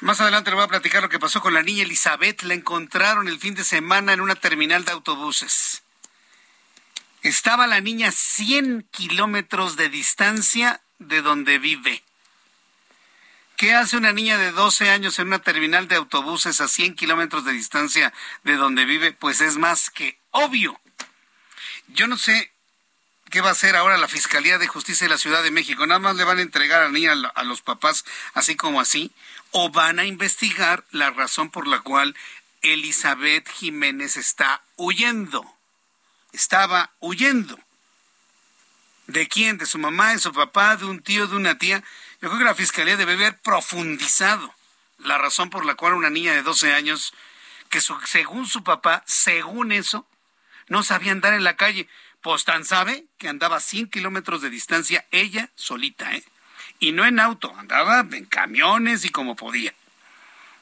Más 0.00 0.20
adelante 0.20 0.50
le 0.50 0.56
voy 0.56 0.64
a 0.64 0.68
platicar 0.68 1.00
lo 1.00 1.08
que 1.08 1.20
pasó 1.20 1.40
con 1.40 1.54
la 1.54 1.62
niña 1.62 1.84
Elizabeth. 1.84 2.42
La 2.42 2.54
encontraron 2.54 3.28
el 3.28 3.38
fin 3.38 3.54
de 3.54 3.62
semana 3.62 4.12
en 4.12 4.20
una 4.20 4.34
terminal 4.34 4.84
de 4.84 4.90
autobuses. 4.90 5.84
Estaba 7.22 7.68
la 7.68 7.80
niña 7.80 8.08
a 8.08 8.12
100 8.12 8.88
kilómetros 8.90 9.76
de 9.76 9.90
distancia 9.90 10.80
de 10.98 11.22
donde 11.22 11.60
vive. 11.60 12.02
¿Qué 13.56 13.74
hace 13.74 13.96
una 13.96 14.12
niña 14.12 14.38
de 14.38 14.50
12 14.50 14.90
años 14.90 15.20
en 15.20 15.28
una 15.28 15.38
terminal 15.38 15.86
de 15.86 15.94
autobuses 15.94 16.60
a 16.60 16.66
100 16.66 16.96
kilómetros 16.96 17.44
de 17.44 17.52
distancia 17.52 18.12
de 18.42 18.56
donde 18.56 18.86
vive? 18.86 19.12
Pues 19.12 19.40
es 19.40 19.56
más 19.56 19.88
que 19.88 20.18
obvio. 20.32 20.81
Yo 21.88 22.06
no 22.06 22.16
sé 22.16 22.52
qué 23.30 23.40
va 23.40 23.48
a 23.48 23.52
hacer 23.52 23.76
ahora 23.76 23.96
la 23.96 24.08
Fiscalía 24.08 24.58
de 24.58 24.66
Justicia 24.66 25.06
de 25.06 25.10
la 25.10 25.18
Ciudad 25.18 25.42
de 25.42 25.50
México. 25.50 25.86
Nada 25.86 26.00
más 26.00 26.16
le 26.16 26.24
van 26.24 26.38
a 26.38 26.42
entregar 26.42 26.82
a 26.82 26.84
la 26.84 26.90
niña 26.90 27.14
a 27.34 27.42
los 27.44 27.62
papás 27.62 28.04
así 28.34 28.56
como 28.56 28.80
así, 28.80 29.10
o 29.50 29.70
van 29.70 29.98
a 29.98 30.04
investigar 30.04 30.84
la 30.90 31.10
razón 31.10 31.50
por 31.50 31.66
la 31.66 31.80
cual 31.80 32.14
Elizabeth 32.62 33.48
Jiménez 33.48 34.16
está 34.16 34.62
huyendo. 34.76 35.44
Estaba 36.32 36.90
huyendo. 37.00 37.58
¿De 39.06 39.28
quién? 39.28 39.58
¿De 39.58 39.66
su 39.66 39.78
mamá, 39.78 40.12
de 40.12 40.18
su 40.18 40.32
papá, 40.32 40.76
de 40.76 40.84
un 40.84 41.02
tío, 41.02 41.26
de 41.26 41.36
una 41.36 41.58
tía? 41.58 41.82
Yo 42.20 42.28
creo 42.28 42.38
que 42.38 42.44
la 42.44 42.54
Fiscalía 42.54 42.96
debe 42.96 43.14
haber 43.14 43.38
profundizado 43.40 44.54
la 44.98 45.18
razón 45.18 45.50
por 45.50 45.64
la 45.64 45.74
cual 45.74 45.94
una 45.94 46.10
niña 46.10 46.32
de 46.34 46.42
12 46.42 46.72
años, 46.72 47.12
que 47.68 47.80
según 47.80 48.46
su 48.46 48.62
papá, 48.62 49.02
según 49.06 49.72
eso, 49.72 50.06
no 50.68 50.82
sabía 50.82 51.12
andar 51.12 51.34
en 51.34 51.44
la 51.44 51.56
calle. 51.56 51.88
Pues 52.20 52.44
tan 52.44 52.64
sabe 52.64 53.04
que 53.18 53.28
andaba 53.28 53.56
a 53.56 53.60
100 53.60 53.90
kilómetros 53.90 54.42
de 54.42 54.50
distancia 54.50 55.04
ella 55.10 55.50
solita, 55.54 56.14
¿eh? 56.14 56.24
Y 56.78 56.92
no 56.92 57.04
en 57.04 57.20
auto, 57.20 57.54
andaba 57.58 58.00
en 58.00 58.24
camiones 58.26 59.04
y 59.04 59.10
como 59.10 59.36
podía. 59.36 59.74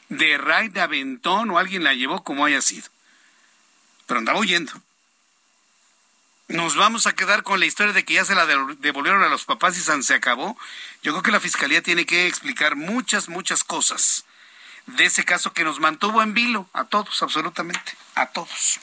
De 0.09 0.39
ray 0.39 0.69
de 0.69 0.81
aventón 0.81 1.51
o 1.51 1.59
alguien 1.59 1.85
la 1.85 1.95
llevó 1.95 2.25
como 2.25 2.45
haya 2.45 2.61
sido. 2.61 2.89
Pero 4.07 4.19
andaba 4.19 4.39
huyendo. 4.39 4.73
Nos 6.49 6.75
vamos 6.77 7.07
a 7.07 7.15
quedar 7.15 7.43
con 7.43 7.61
la 7.61 7.67
historia 7.67 7.93
de 7.93 8.05
que 8.05 8.15
ya 8.15 8.25
se 8.25 8.35
la 8.35 8.45
devolvieron 8.45 9.23
a 9.23 9.29
los 9.29 9.45
papás 9.45 9.79
y 9.79 10.03
se 10.03 10.15
acabó. 10.15 10.59
Yo 11.03 11.13
creo 11.13 11.23
que 11.23 11.31
la 11.31 11.41
fiscalía 11.41 11.81
tiene 11.81 12.07
que 12.07 12.27
explicar 12.27 12.75
muchas, 12.75 13.29
muchas 13.29 13.63
cosas 13.63 14.25
de 14.87 15.05
ese 15.05 15.25
caso 15.25 15.53
que 15.53 15.65
nos 15.65 15.81
mantuvo 15.81 16.23
en 16.23 16.35
vilo 16.35 16.69
a 16.73 16.85
todos, 16.85 17.23
absolutamente, 17.23 17.93
a 18.15 18.27
todos. 18.27 18.81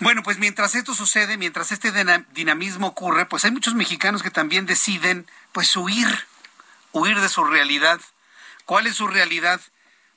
Bueno, 0.00 0.22
pues 0.22 0.38
mientras 0.38 0.74
esto 0.74 0.94
sucede, 0.94 1.36
mientras 1.36 1.72
este 1.72 1.92
dinamismo 2.32 2.88
ocurre, 2.88 3.26
pues 3.26 3.44
hay 3.44 3.50
muchos 3.50 3.74
mexicanos 3.74 4.22
que 4.22 4.30
también 4.30 4.66
deciden 4.66 5.26
pues 5.52 5.76
huir, 5.76 6.26
huir 6.92 7.20
de 7.20 7.28
su 7.28 7.44
realidad. 7.44 8.00
¿Cuál 8.64 8.86
es 8.86 8.96
su 8.96 9.06
realidad? 9.06 9.60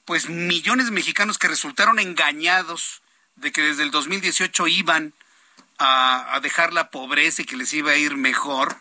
Pues 0.05 0.29
millones 0.29 0.87
de 0.87 0.91
mexicanos 0.91 1.37
que 1.37 1.47
resultaron 1.47 1.99
engañados 1.99 3.01
de 3.35 3.51
que 3.51 3.61
desde 3.61 3.83
el 3.83 3.91
2018 3.91 4.67
iban 4.67 5.13
a, 5.77 6.39
dejar 6.41 6.73
la 6.73 6.89
pobreza 6.89 7.41
y 7.41 7.45
que 7.45 7.57
les 7.57 7.73
iba 7.73 7.91
a 7.91 7.97
ir 7.97 8.15
mejor, 8.15 8.77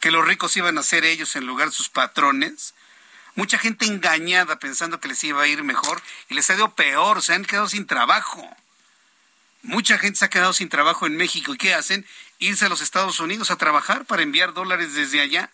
que 0.00 0.10
los 0.10 0.26
ricos 0.26 0.56
iban 0.56 0.78
a 0.78 0.82
ser 0.82 1.04
ellos 1.04 1.36
en 1.36 1.46
lugar 1.46 1.68
de 1.68 1.74
sus 1.74 1.88
patrones. 1.88 2.74
Mucha 3.34 3.58
gente 3.58 3.86
engañada 3.86 4.58
pensando 4.58 5.00
que 5.00 5.08
les 5.08 5.22
iba 5.24 5.42
a 5.42 5.46
ir 5.46 5.62
mejor 5.62 6.02
y 6.28 6.34
les 6.34 6.48
ha 6.50 6.54
ido 6.54 6.74
peor, 6.74 7.22
se 7.22 7.34
han 7.34 7.44
quedado 7.44 7.68
sin 7.68 7.86
trabajo. 7.86 8.56
Mucha 9.62 9.98
gente 9.98 10.18
se 10.18 10.24
ha 10.24 10.30
quedado 10.30 10.52
sin 10.52 10.68
trabajo 10.68 11.06
en 11.06 11.16
México 11.16 11.54
y 11.54 11.58
¿qué 11.58 11.74
hacen? 11.74 12.06
Irse 12.38 12.66
a 12.66 12.68
los 12.68 12.80
Estados 12.80 13.20
Unidos 13.20 13.50
a 13.50 13.56
trabajar 13.56 14.04
para 14.04 14.22
enviar 14.22 14.54
dólares 14.54 14.94
desde 14.94 15.20
allá. 15.20 15.50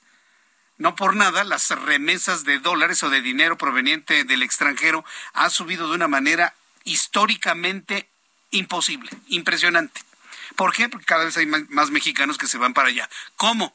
No 0.77 0.97
por 0.97 1.17
nada, 1.17 1.45
las 1.45 1.71
remesas 1.71 2.45
de 2.45 2.59
dólares 2.59 3.03
o 3.03 3.11
de 3.11 3.23
dinero 3.23 3.57
proveniente 3.57 4.25
del 4.25 4.43
extranjero 4.43 5.05
ha 5.33 5.49
subido 5.51 5.89
de 5.89 5.95
una 5.95 6.09
manera 6.09 6.55
históricamente 6.85 8.09
imposible, 8.51 9.11
impresionante. 9.29 10.01
¿Por 10.57 10.73
qué? 10.73 10.89
Porque 10.89 11.07
cada 11.07 11.25
vez 11.25 11.37
hay 11.37 11.47
más 11.47 11.91
mexicanos 11.91 12.39
que 12.39 12.47
se 12.47 12.59
van 12.59 12.75
para 12.75 12.89
allá. 12.89 13.09
¿Cómo? 13.37 13.75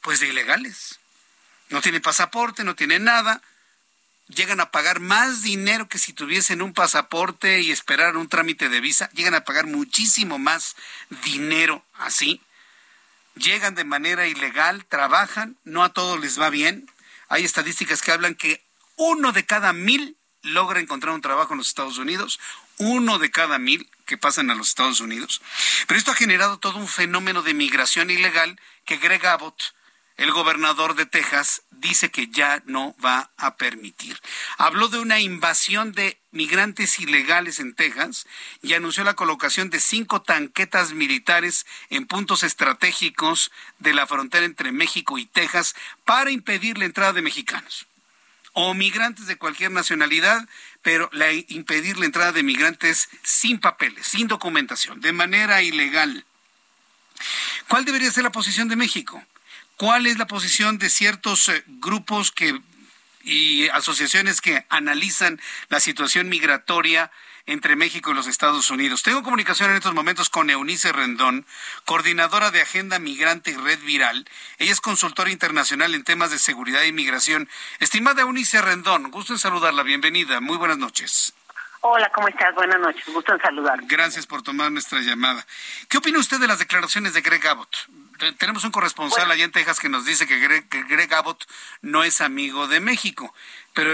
Pues 0.00 0.20
de 0.20 0.28
ilegales. 0.28 0.98
No 1.68 1.80
tienen 1.80 2.02
pasaporte, 2.02 2.64
no 2.64 2.74
tienen 2.74 3.04
nada. 3.04 3.42
Llegan 4.34 4.60
a 4.60 4.70
pagar 4.70 5.00
más 5.00 5.42
dinero 5.42 5.88
que 5.88 5.98
si 5.98 6.12
tuviesen 6.12 6.62
un 6.62 6.72
pasaporte 6.72 7.60
y 7.60 7.70
esperar 7.70 8.16
un 8.16 8.28
trámite 8.28 8.68
de 8.68 8.80
visa. 8.80 9.10
Llegan 9.12 9.34
a 9.34 9.44
pagar 9.44 9.66
muchísimo 9.66 10.38
más 10.38 10.76
dinero 11.24 11.84
así. 11.94 12.40
Llegan 13.34 13.74
de 13.74 13.84
manera 13.84 14.26
ilegal, 14.26 14.84
trabajan, 14.86 15.56
no 15.64 15.84
a 15.84 15.92
todos 15.92 16.20
les 16.20 16.40
va 16.40 16.50
bien. 16.50 16.88
Hay 17.28 17.44
estadísticas 17.44 18.00
que 18.00 18.12
hablan 18.12 18.34
que 18.34 18.62
uno 18.96 19.32
de 19.32 19.44
cada 19.44 19.72
mil 19.72 20.16
logra 20.42 20.80
encontrar 20.80 21.14
un 21.14 21.22
trabajo 21.22 21.54
en 21.54 21.58
los 21.58 21.68
Estados 21.68 21.98
Unidos, 21.98 22.40
uno 22.78 23.18
de 23.18 23.30
cada 23.30 23.58
mil 23.58 23.88
que 24.06 24.18
pasan 24.18 24.50
a 24.50 24.54
los 24.54 24.68
Estados 24.68 25.00
Unidos. 25.00 25.40
Pero 25.86 25.98
esto 25.98 26.10
ha 26.10 26.16
generado 26.16 26.58
todo 26.58 26.78
un 26.78 26.88
fenómeno 26.88 27.42
de 27.42 27.54
migración 27.54 28.10
ilegal 28.10 28.58
que 28.84 28.96
Greg 28.96 29.24
Abbott, 29.26 29.74
el 30.22 30.30
gobernador 30.30 30.94
de 30.94 31.04
Texas, 31.04 31.62
dice 31.70 32.12
que 32.12 32.28
ya 32.28 32.62
no 32.66 32.94
va 33.04 33.32
a 33.36 33.56
permitir. 33.56 34.16
Habló 34.56 34.86
de 34.86 35.00
una 35.00 35.18
invasión 35.18 35.90
de 35.92 36.16
migrantes 36.30 37.00
ilegales 37.00 37.58
en 37.58 37.74
Texas 37.74 38.28
y 38.62 38.74
anunció 38.74 39.02
la 39.02 39.14
colocación 39.14 39.68
de 39.68 39.80
cinco 39.80 40.22
tanquetas 40.22 40.92
militares 40.92 41.66
en 41.90 42.06
puntos 42.06 42.44
estratégicos 42.44 43.50
de 43.80 43.94
la 43.94 44.06
frontera 44.06 44.46
entre 44.46 44.70
México 44.70 45.18
y 45.18 45.26
Texas 45.26 45.74
para 46.04 46.30
impedir 46.30 46.78
la 46.78 46.84
entrada 46.84 47.12
de 47.14 47.22
mexicanos 47.22 47.86
o 48.52 48.74
migrantes 48.74 49.26
de 49.26 49.38
cualquier 49.38 49.72
nacionalidad 49.72 50.46
pero 50.82 51.10
la, 51.12 51.32
impedir 51.32 51.98
la 51.98 52.06
entrada 52.06 52.30
de 52.30 52.44
migrantes 52.44 53.08
sin 53.24 53.58
papeles, 53.58 54.06
sin 54.06 54.28
documentación, 54.28 55.00
de 55.00 55.12
manera 55.12 55.62
ilegal. 55.62 56.24
¿Cuál 57.66 57.84
debería 57.84 58.10
ser 58.12 58.22
la 58.22 58.32
posición 58.32 58.68
de 58.68 58.76
México? 58.76 59.24
¿Cuál 59.82 60.06
es 60.06 60.16
la 60.16 60.28
posición 60.28 60.78
de 60.78 60.88
ciertos 60.88 61.48
eh, 61.48 61.64
grupos 61.66 62.30
que 62.30 62.56
y 63.24 63.66
asociaciones 63.70 64.40
que 64.40 64.64
analizan 64.68 65.40
la 65.70 65.80
situación 65.80 66.28
migratoria 66.28 67.10
entre 67.46 67.74
México 67.74 68.12
y 68.12 68.14
los 68.14 68.28
Estados 68.28 68.70
Unidos. 68.70 69.02
Tengo 69.02 69.24
comunicación 69.24 69.70
en 69.70 69.76
estos 69.78 69.92
momentos 69.92 70.30
con 70.30 70.50
Eunice 70.50 70.92
Rendón, 70.92 71.46
coordinadora 71.84 72.52
de 72.52 72.62
Agenda 72.62 73.00
Migrante 73.00 73.50
y 73.50 73.56
Red 73.56 73.80
Viral. 73.80 74.24
Ella 74.58 74.70
es 74.70 74.80
consultora 74.80 75.32
internacional 75.32 75.96
en 75.96 76.04
temas 76.04 76.30
de 76.30 76.38
seguridad 76.38 76.82
e 76.82 76.86
inmigración. 76.86 77.48
Estimada 77.80 78.22
Eunice 78.22 78.62
Rendón, 78.62 79.10
gusto 79.10 79.32
en 79.32 79.40
saludarla. 79.40 79.82
Bienvenida. 79.82 80.40
Muy 80.40 80.58
buenas 80.58 80.78
noches. 80.78 81.34
Hola, 81.80 82.08
¿cómo 82.14 82.28
estás? 82.28 82.54
Buenas 82.54 82.78
noches. 82.78 83.04
Gusto 83.06 83.32
en 83.32 83.40
saludar. 83.40 83.80
Gracias 83.82 84.26
por 84.28 84.42
tomar 84.42 84.70
nuestra 84.70 85.00
llamada. 85.00 85.44
¿Qué 85.88 85.98
opina 85.98 86.20
usted 86.20 86.38
de 86.38 86.46
las 86.46 86.60
declaraciones 86.60 87.14
de 87.14 87.22
Greg 87.22 87.44
Abbott? 87.48 87.88
Tenemos 88.38 88.64
un 88.64 88.70
corresponsal 88.70 89.30
allá 89.30 89.44
en 89.44 89.52
Texas 89.52 89.80
que 89.80 89.88
nos 89.88 90.04
dice 90.04 90.26
que 90.26 90.38
Greg, 90.38 90.68
que 90.68 90.82
Greg 90.84 91.12
Abbott 91.14 91.44
no 91.80 92.04
es 92.04 92.20
amigo 92.20 92.68
de 92.68 92.80
México 92.80 93.32
pero 93.74 93.92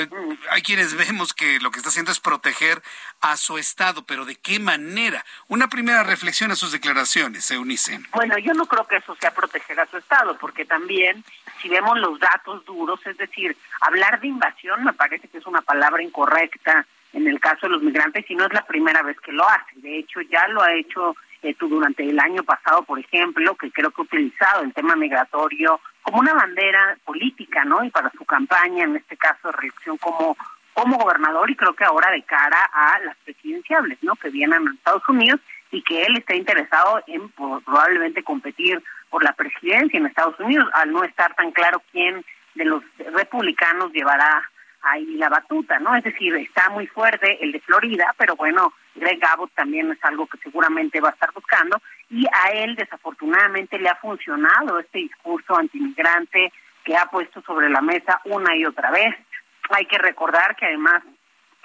hay 0.50 0.62
quienes 0.62 0.96
vemos 0.96 1.32
que 1.32 1.60
lo 1.60 1.70
que 1.70 1.78
está 1.78 1.90
haciendo 1.90 2.10
es 2.10 2.20
proteger 2.20 2.82
a 3.20 3.36
su 3.36 3.58
Estado, 3.58 4.04
pero 4.04 4.24
¿de 4.24 4.36
qué 4.36 4.58
manera? 4.58 5.24
Una 5.46 5.68
primera 5.68 6.02
reflexión 6.02 6.50
a 6.50 6.56
sus 6.56 6.72
declaraciones, 6.72 7.50
Eunice. 7.50 8.00
Bueno, 8.12 8.38
yo 8.38 8.54
no 8.54 8.66
creo 8.66 8.86
que 8.86 8.96
eso 8.96 9.16
sea 9.20 9.32
proteger 9.32 9.78
a 9.80 9.86
su 9.86 9.96
Estado, 9.98 10.36
porque 10.38 10.64
también, 10.64 11.24
si 11.62 11.68
vemos 11.68 11.98
los 11.98 12.18
datos 12.18 12.64
duros, 12.64 13.00
es 13.06 13.16
decir, 13.18 13.56
hablar 13.80 14.20
de 14.20 14.28
invasión 14.28 14.84
me 14.84 14.92
parece 14.92 15.28
que 15.28 15.38
es 15.38 15.46
una 15.46 15.62
palabra 15.62 16.02
incorrecta 16.02 16.86
en 17.12 17.26
el 17.26 17.40
caso 17.40 17.66
de 17.66 17.70
los 17.70 17.82
migrantes 17.82 18.28
y 18.28 18.34
no 18.34 18.46
es 18.46 18.52
la 18.52 18.66
primera 18.66 19.02
vez 19.02 19.18
que 19.20 19.32
lo 19.32 19.48
hace. 19.48 19.72
De 19.76 19.98
hecho, 19.98 20.20
ya 20.22 20.46
lo 20.48 20.62
ha 20.62 20.74
hecho 20.74 21.16
eh, 21.42 21.56
durante 21.58 22.08
el 22.08 22.18
año 22.18 22.42
pasado, 22.42 22.82
por 22.82 22.98
ejemplo, 22.98 23.54
que 23.54 23.70
creo 23.70 23.90
que 23.90 24.02
ha 24.02 24.04
utilizado 24.04 24.62
el 24.62 24.72
tema 24.72 24.96
migratorio 24.96 25.80
como 26.02 26.20
una 26.20 26.34
bandera 26.34 26.96
política, 27.04 27.64
¿no? 27.64 27.84
Y 27.84 27.90
para 27.90 28.10
su 28.10 28.24
campaña, 28.24 28.84
en 28.84 28.96
este 28.96 29.16
caso, 29.16 29.48
de 29.48 29.52
reelección 29.52 29.96
como 29.98 30.36
como 30.78 30.96
gobernador 30.96 31.50
y 31.50 31.56
creo 31.56 31.74
que 31.74 31.84
ahora 31.84 32.12
de 32.12 32.22
cara 32.22 32.70
a 32.72 33.00
las 33.00 33.16
presidenciables, 33.24 33.98
¿no? 34.00 34.14
Que 34.14 34.30
vienen 34.30 34.68
a 34.68 34.74
Estados 34.74 35.02
Unidos 35.08 35.40
y 35.72 35.82
que 35.82 36.04
él 36.04 36.16
está 36.16 36.36
interesado 36.36 37.02
en 37.08 37.28
probablemente 37.30 38.22
competir 38.22 38.80
por 39.10 39.24
la 39.24 39.32
presidencia 39.32 39.98
en 39.98 40.06
Estados 40.06 40.38
Unidos, 40.38 40.68
al 40.74 40.92
no 40.92 41.02
estar 41.02 41.34
tan 41.34 41.50
claro 41.50 41.82
quién 41.90 42.24
de 42.54 42.64
los 42.64 42.84
republicanos 42.98 43.92
llevará 43.92 44.48
ahí 44.82 45.16
la 45.16 45.28
batuta, 45.28 45.78
¿no? 45.78 45.94
Es 45.96 46.04
decir, 46.04 46.34
está 46.36 46.70
muy 46.70 46.86
fuerte 46.86 47.42
el 47.42 47.52
de 47.52 47.60
Florida, 47.60 48.14
pero 48.16 48.36
bueno, 48.36 48.72
Greg 48.94 49.24
Abbott 49.24 49.52
también 49.54 49.90
es 49.90 49.98
algo 50.02 50.26
que 50.26 50.38
seguramente 50.38 51.00
va 51.00 51.10
a 51.10 51.12
estar 51.12 51.32
buscando 51.32 51.80
y 52.10 52.26
a 52.26 52.50
él 52.52 52.74
desafortunadamente 52.76 53.78
le 53.78 53.88
ha 53.88 53.96
funcionado 53.96 54.78
este 54.78 54.98
discurso 54.98 55.56
antimigrante 55.56 56.52
que 56.84 56.96
ha 56.96 57.06
puesto 57.06 57.42
sobre 57.42 57.68
la 57.68 57.80
mesa 57.80 58.20
una 58.24 58.56
y 58.56 58.64
otra 58.64 58.90
vez. 58.90 59.14
Hay 59.70 59.86
que 59.86 59.98
recordar 59.98 60.56
que 60.56 60.66
además 60.66 61.02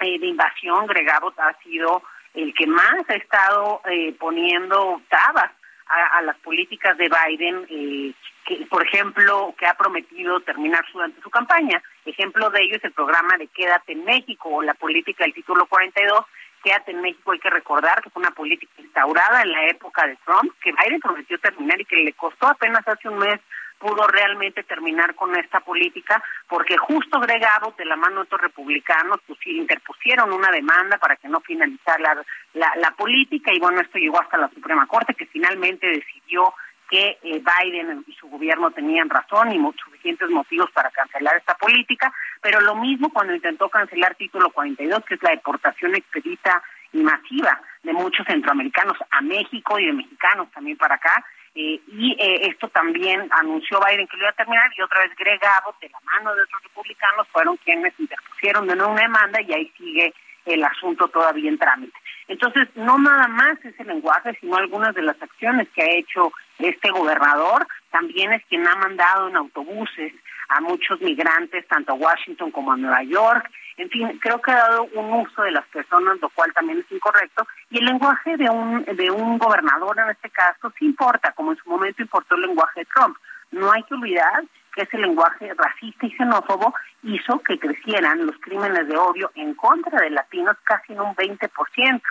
eh, 0.00 0.18
de 0.18 0.26
invasión, 0.26 0.86
Greg 0.86 1.08
Abbott 1.10 1.38
ha 1.38 1.56
sido 1.62 2.02
el 2.34 2.52
que 2.54 2.66
más 2.66 3.08
ha 3.08 3.14
estado 3.14 3.80
eh, 3.86 4.14
poniendo 4.18 5.00
trabas 5.08 5.50
a, 5.86 6.22
las 6.22 6.36
políticas 6.38 6.96
de 6.96 7.08
Biden, 7.08 7.66
eh, 7.68 8.12
que, 8.46 8.66
por 8.66 8.86
ejemplo, 8.86 9.54
que 9.58 9.66
ha 9.66 9.74
prometido 9.74 10.40
terminar 10.40 10.84
durante 10.92 11.20
su 11.20 11.30
campaña. 11.30 11.82
Ejemplo 12.04 12.50
de 12.50 12.62
ello 12.62 12.76
es 12.76 12.84
el 12.84 12.92
programa 12.92 13.36
de 13.38 13.48
Quédate 13.48 13.92
en 13.92 14.04
México 14.04 14.48
o 14.48 14.62
la 14.62 14.74
política 14.74 15.24
del 15.24 15.34
título 15.34 15.66
42, 15.66 16.24
Quédate 16.62 16.92
en 16.92 17.02
México, 17.02 17.32
hay 17.32 17.38
que 17.38 17.50
recordar 17.50 18.02
que 18.02 18.10
fue 18.10 18.22
una 18.22 18.30
política 18.30 18.72
instaurada 18.78 19.42
en 19.42 19.52
la 19.52 19.66
época 19.66 20.06
de 20.06 20.16
Trump, 20.24 20.52
que 20.62 20.72
Biden 20.72 21.00
prometió 21.00 21.38
terminar 21.38 21.80
y 21.80 21.84
que 21.84 21.96
le 21.96 22.12
costó 22.14 22.46
apenas 22.46 22.86
hace 22.88 23.08
un 23.08 23.18
mes 23.18 23.40
pudo 23.78 24.06
realmente 24.06 24.62
terminar 24.62 25.14
con 25.14 25.36
esta 25.36 25.60
política, 25.60 26.22
porque 26.48 26.76
justo 26.76 27.20
Greg 27.20 27.44
Abbott, 27.44 27.76
de 27.76 27.84
la 27.84 27.96
mano 27.96 28.16
de 28.16 28.22
otros 28.22 28.40
republicanos, 28.40 29.18
pues, 29.26 29.38
interpusieron 29.46 30.32
una 30.32 30.50
demanda 30.50 30.98
para 30.98 31.16
que 31.16 31.28
no 31.28 31.40
finalizara 31.40 32.24
la, 32.54 32.72
la, 32.76 32.90
política, 32.92 33.52
y 33.52 33.58
bueno, 33.58 33.80
esto 33.80 33.98
llegó 33.98 34.20
hasta 34.20 34.38
la 34.38 34.48
Suprema 34.48 34.86
Corte, 34.86 35.14
que 35.14 35.26
finalmente 35.26 35.86
decidió 35.86 36.54
que 36.88 37.18
eh, 37.22 37.42
Biden 37.42 38.04
y 38.06 38.12
su 38.14 38.28
gobierno 38.28 38.70
tenían 38.70 39.08
razón 39.08 39.52
y 39.52 39.72
suficientes 39.82 40.28
motivos 40.30 40.70
para 40.72 40.90
cancelar 40.90 41.36
esta 41.36 41.54
política, 41.54 42.12
pero 42.40 42.60
lo 42.60 42.74
mismo 42.76 43.10
cuando 43.10 43.34
intentó 43.34 43.68
cancelar 43.68 44.14
título 44.16 44.50
42, 44.50 45.04
que 45.04 45.14
es 45.14 45.22
la 45.22 45.30
deportación 45.30 45.94
expedita 45.94 46.62
y 46.92 47.02
masiva 47.02 47.60
de 47.82 47.92
muchos 47.92 48.26
centroamericanos 48.26 48.96
a 49.10 49.20
México 49.20 49.78
y 49.78 49.86
de 49.86 49.92
mexicanos 49.92 50.50
también 50.52 50.76
para 50.76 50.94
acá. 50.96 51.24
Eh, 51.56 51.80
y 51.86 52.16
eh, 52.18 52.48
esto 52.48 52.68
también 52.68 53.28
anunció 53.30 53.78
Biden 53.80 54.08
que 54.08 54.16
lo 54.16 54.24
iba 54.24 54.30
a 54.30 54.32
terminar 54.32 54.70
y 54.76 54.82
otra 54.82 55.00
vez 55.02 55.10
Greg 55.16 55.40
Abbott, 55.44 55.78
de 55.80 55.88
la 55.88 56.00
mano 56.00 56.34
de 56.34 56.42
otros 56.42 56.62
republicanos, 56.64 57.28
fueron 57.28 57.56
quienes 57.58 57.94
interpusieron 57.98 58.66
de 58.66 58.74
nuevo 58.74 58.92
una 58.92 59.02
demanda 59.02 59.40
y 59.40 59.52
ahí 59.52 59.72
sigue 59.78 60.12
el 60.46 60.64
asunto 60.64 61.08
todavía 61.08 61.48
en 61.48 61.58
trámite. 61.58 61.96
Entonces, 62.26 62.68
no 62.74 62.98
nada 62.98 63.28
más 63.28 63.64
ese 63.64 63.84
lenguaje, 63.84 64.36
sino 64.40 64.56
algunas 64.56 64.94
de 64.94 65.02
las 65.02 65.20
acciones 65.22 65.68
que 65.74 65.82
ha 65.82 65.90
hecho 65.90 66.32
este 66.58 66.90
gobernador, 66.90 67.66
también 67.90 68.32
es 68.32 68.44
quien 68.46 68.66
ha 68.66 68.74
mandado 68.76 69.28
en 69.28 69.36
autobuses 69.36 70.12
a 70.48 70.60
muchos 70.60 71.00
migrantes, 71.00 71.66
tanto 71.68 71.92
a 71.92 71.96
Washington 71.96 72.50
como 72.50 72.72
a 72.72 72.76
Nueva 72.76 73.02
York. 73.04 73.50
En 73.76 73.90
fin, 73.90 74.18
creo 74.20 74.40
que 74.40 74.52
ha 74.52 74.68
dado 74.68 74.84
un 74.94 75.12
uso 75.12 75.42
de 75.42 75.50
las 75.50 75.66
personas, 75.66 76.18
lo 76.20 76.28
cual 76.30 76.52
también 76.52 76.78
es 76.78 76.92
incorrecto. 76.92 77.46
Y 77.70 77.78
el 77.78 77.86
lenguaje 77.86 78.36
de 78.36 78.48
un, 78.48 78.84
de 78.84 79.10
un 79.10 79.38
gobernador 79.38 79.98
en 79.98 80.10
este 80.10 80.30
caso 80.30 80.72
sí 80.78 80.86
importa, 80.86 81.32
como 81.32 81.52
en 81.52 81.58
su 81.58 81.68
momento 81.68 82.02
importó 82.02 82.36
el 82.36 82.42
lenguaje 82.42 82.80
de 82.80 82.86
Trump. 82.86 83.16
No 83.50 83.72
hay 83.72 83.82
que 83.84 83.94
olvidar 83.94 84.44
que 84.74 84.82
ese 84.82 84.98
lenguaje 84.98 85.52
racista 85.54 86.06
y 86.06 86.10
xenófobo 86.12 86.74
hizo 87.02 87.38
que 87.40 87.58
crecieran 87.58 88.26
los 88.26 88.36
crímenes 88.38 88.88
de 88.88 88.96
odio 88.96 89.30
en 89.34 89.54
contra 89.54 90.00
de 90.00 90.10
latinos 90.10 90.56
casi 90.64 90.92
en 90.92 91.00
un 91.00 91.14
20% 91.14 92.02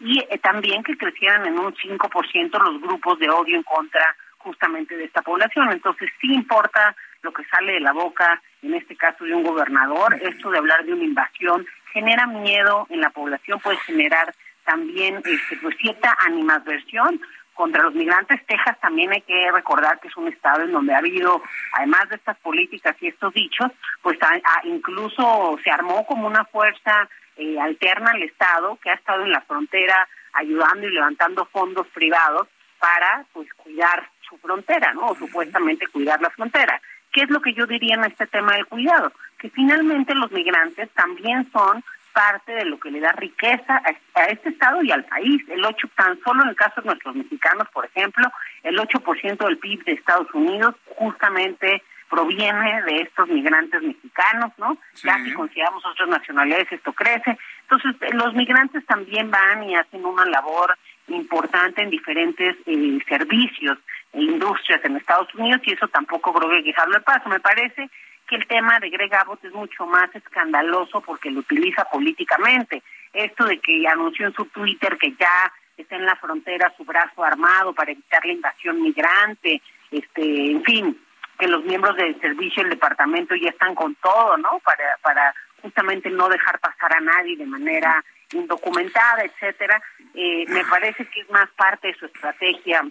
y 0.00 0.18
eh, 0.18 0.38
también 0.38 0.82
que 0.82 0.96
crecieran 0.96 1.46
en 1.46 1.58
un 1.58 1.74
5% 1.74 2.62
los 2.62 2.80
grupos 2.80 3.18
de 3.18 3.30
odio 3.30 3.56
en 3.56 3.62
contra 3.62 4.16
justamente 4.38 4.96
de 4.96 5.04
esta 5.04 5.22
población. 5.22 5.70
Entonces 5.70 6.10
sí 6.20 6.32
importa 6.32 6.94
lo 7.22 7.32
que 7.32 7.44
sale 7.44 7.74
de 7.74 7.80
la 7.80 7.92
boca, 7.92 8.40
en 8.62 8.74
este 8.74 8.96
caso 8.96 9.24
de 9.24 9.34
un 9.34 9.42
gobernador, 9.42 10.14
esto 10.22 10.50
de 10.50 10.58
hablar 10.58 10.84
de 10.84 10.92
una 10.92 11.04
invasión 11.04 11.66
genera 11.92 12.26
miedo 12.26 12.86
en 12.90 13.00
la 13.00 13.10
población, 13.10 13.58
puede 13.60 13.78
generar 13.78 14.34
también 14.64 15.16
este, 15.16 15.56
pues, 15.60 15.76
cierta 15.78 16.16
animadversión 16.26 17.20
contra 17.54 17.82
los 17.82 17.94
migrantes. 17.94 18.44
Texas 18.46 18.78
también 18.80 19.12
hay 19.12 19.22
que 19.22 19.50
recordar 19.52 20.00
que 20.00 20.08
es 20.08 20.16
un 20.16 20.28
estado 20.28 20.62
en 20.62 20.72
donde 20.72 20.94
ha 20.94 20.98
habido, 20.98 21.42
además 21.74 22.08
de 22.08 22.16
estas 22.16 22.38
políticas 22.38 22.96
y 23.00 23.08
estos 23.08 23.34
dichos, 23.34 23.70
pues 24.02 24.18
incluso 24.64 25.58
se 25.62 25.70
armó 25.70 26.06
como 26.06 26.26
una 26.26 26.44
fuerza 26.44 27.08
eh, 27.36 27.58
alterna 27.60 28.12
al 28.12 28.22
Estado 28.22 28.78
que 28.82 28.90
ha 28.90 28.94
estado 28.94 29.24
en 29.24 29.32
la 29.32 29.40
frontera 29.42 30.08
ayudando 30.32 30.86
y 30.86 30.92
levantando 30.92 31.44
fondos 31.46 31.86
privados 31.88 32.48
para 32.78 33.26
pues 33.32 33.52
cuidar 33.54 34.08
su 34.28 34.38
frontera, 34.38 34.94
¿no? 34.94 35.08
O 35.08 35.14
supuestamente 35.14 35.86
cuidar 35.88 36.20
la 36.20 36.30
frontera. 36.30 36.80
¿Qué 37.12 37.22
es 37.22 37.30
lo 37.30 37.40
que 37.40 37.54
yo 37.54 37.66
diría 37.66 37.94
en 37.94 38.04
este 38.04 38.26
tema 38.26 38.54
del 38.54 38.66
cuidado? 38.66 39.12
Que 39.38 39.50
finalmente 39.50 40.14
los 40.14 40.30
migrantes 40.32 40.88
también 40.90 41.50
son 41.52 41.82
parte 42.12 42.52
de 42.52 42.64
lo 42.64 42.78
que 42.78 42.90
le 42.90 43.00
da 43.00 43.12
riqueza 43.12 43.82
a, 44.14 44.24
este 44.24 44.50
Estado 44.50 44.82
y 44.82 44.90
al 44.90 45.04
país. 45.04 45.42
El 45.48 45.64
8, 45.64 45.88
tan 45.96 46.20
solo 46.22 46.42
en 46.42 46.50
el 46.50 46.56
caso 46.56 46.80
de 46.80 46.88
nuestros 46.88 47.14
mexicanos, 47.14 47.68
por 47.72 47.86
ejemplo, 47.86 48.30
el 48.62 48.78
8% 48.78 49.46
del 49.46 49.58
PIB 49.58 49.84
de 49.84 49.92
Estados 49.92 50.28
Unidos 50.34 50.74
justamente 50.96 51.82
proviene 52.08 52.82
de 52.82 53.02
estos 53.02 53.28
migrantes 53.28 53.80
mexicanos, 53.82 54.52
¿no? 54.58 54.76
Ya 55.04 55.16
si 55.24 55.32
consideramos 55.32 55.84
otras 55.86 56.08
nacionalidades, 56.08 56.72
esto 56.72 56.92
crece. 56.92 57.38
Entonces, 57.62 58.14
los 58.14 58.34
migrantes 58.34 58.84
también 58.86 59.30
van 59.30 59.62
y 59.62 59.76
hacen 59.76 60.04
una 60.04 60.24
labor 60.24 60.76
importante 61.10 61.82
en 61.82 61.90
diferentes 61.90 62.56
eh, 62.66 62.98
servicios 63.08 63.78
e 64.12 64.22
industrias 64.22 64.84
en 64.84 64.96
Estados 64.96 65.32
Unidos 65.34 65.60
y 65.64 65.72
eso 65.72 65.88
tampoco 65.88 66.32
creo 66.32 66.50
que 66.50 66.62
dejarlo 66.62 66.94
de 66.94 67.00
paso. 67.00 67.28
Me 67.28 67.40
parece 67.40 67.88
que 68.26 68.36
el 68.36 68.46
tema 68.46 68.78
de 68.78 68.90
Greg 68.90 69.14
Abbott 69.14 69.44
es 69.44 69.52
mucho 69.52 69.86
más 69.86 70.14
escandaloso 70.14 71.00
porque 71.00 71.30
lo 71.30 71.40
utiliza 71.40 71.84
políticamente. 71.84 72.82
Esto 73.12 73.44
de 73.44 73.58
que 73.58 73.86
anunció 73.88 74.26
en 74.26 74.34
su 74.34 74.44
Twitter 74.46 74.96
que 74.98 75.12
ya 75.18 75.52
está 75.76 75.96
en 75.96 76.06
la 76.06 76.16
frontera 76.16 76.72
su 76.76 76.84
brazo 76.84 77.24
armado 77.24 77.72
para 77.72 77.92
evitar 77.92 78.24
la 78.24 78.32
invasión 78.32 78.82
migrante, 78.82 79.60
este, 79.90 80.50
en 80.52 80.62
fin, 80.62 81.00
que 81.38 81.48
los 81.48 81.64
miembros 81.64 81.96
del 81.96 82.20
servicio 82.20 82.62
del 82.62 82.70
departamento 82.70 83.34
ya 83.34 83.48
están 83.48 83.74
con 83.74 83.94
todo, 83.96 84.36
¿no? 84.36 84.60
Para 84.64 84.96
para 85.02 85.34
justamente 85.62 86.10
no 86.10 86.28
dejar 86.28 86.58
pasar 86.60 86.94
a 86.94 87.00
nadie 87.00 87.36
de 87.36 87.46
manera 87.46 88.04
indocumentada, 88.32 89.24
etcétera. 89.24 89.82
Eh, 90.14 90.44
me 90.48 90.64
parece 90.64 91.06
que 91.06 91.20
es 91.20 91.30
más 91.30 91.48
parte 91.50 91.88
de 91.88 91.94
su 91.94 92.06
estrategia 92.06 92.84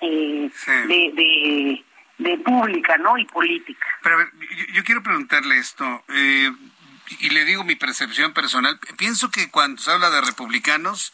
eh, 0.00 0.50
de, 0.86 1.12
de 1.14 1.84
de 2.18 2.36
pública, 2.38 2.96
¿no? 2.98 3.16
Y 3.16 3.24
política. 3.24 3.86
Pero 4.02 4.16
a 4.16 4.18
ver, 4.18 4.28
yo, 4.72 4.84
quiero 4.84 5.02
preguntarle 5.02 5.56
esto, 5.56 6.04
eh, 6.08 6.50
y 7.20 7.30
le 7.30 7.44
digo 7.44 7.64
mi 7.64 7.76
percepción 7.76 8.34
personal. 8.34 8.78
Pienso 8.98 9.30
que 9.30 9.50
cuando 9.50 9.80
se 9.80 9.90
habla 9.90 10.10
de 10.10 10.20
republicanos, 10.20 11.12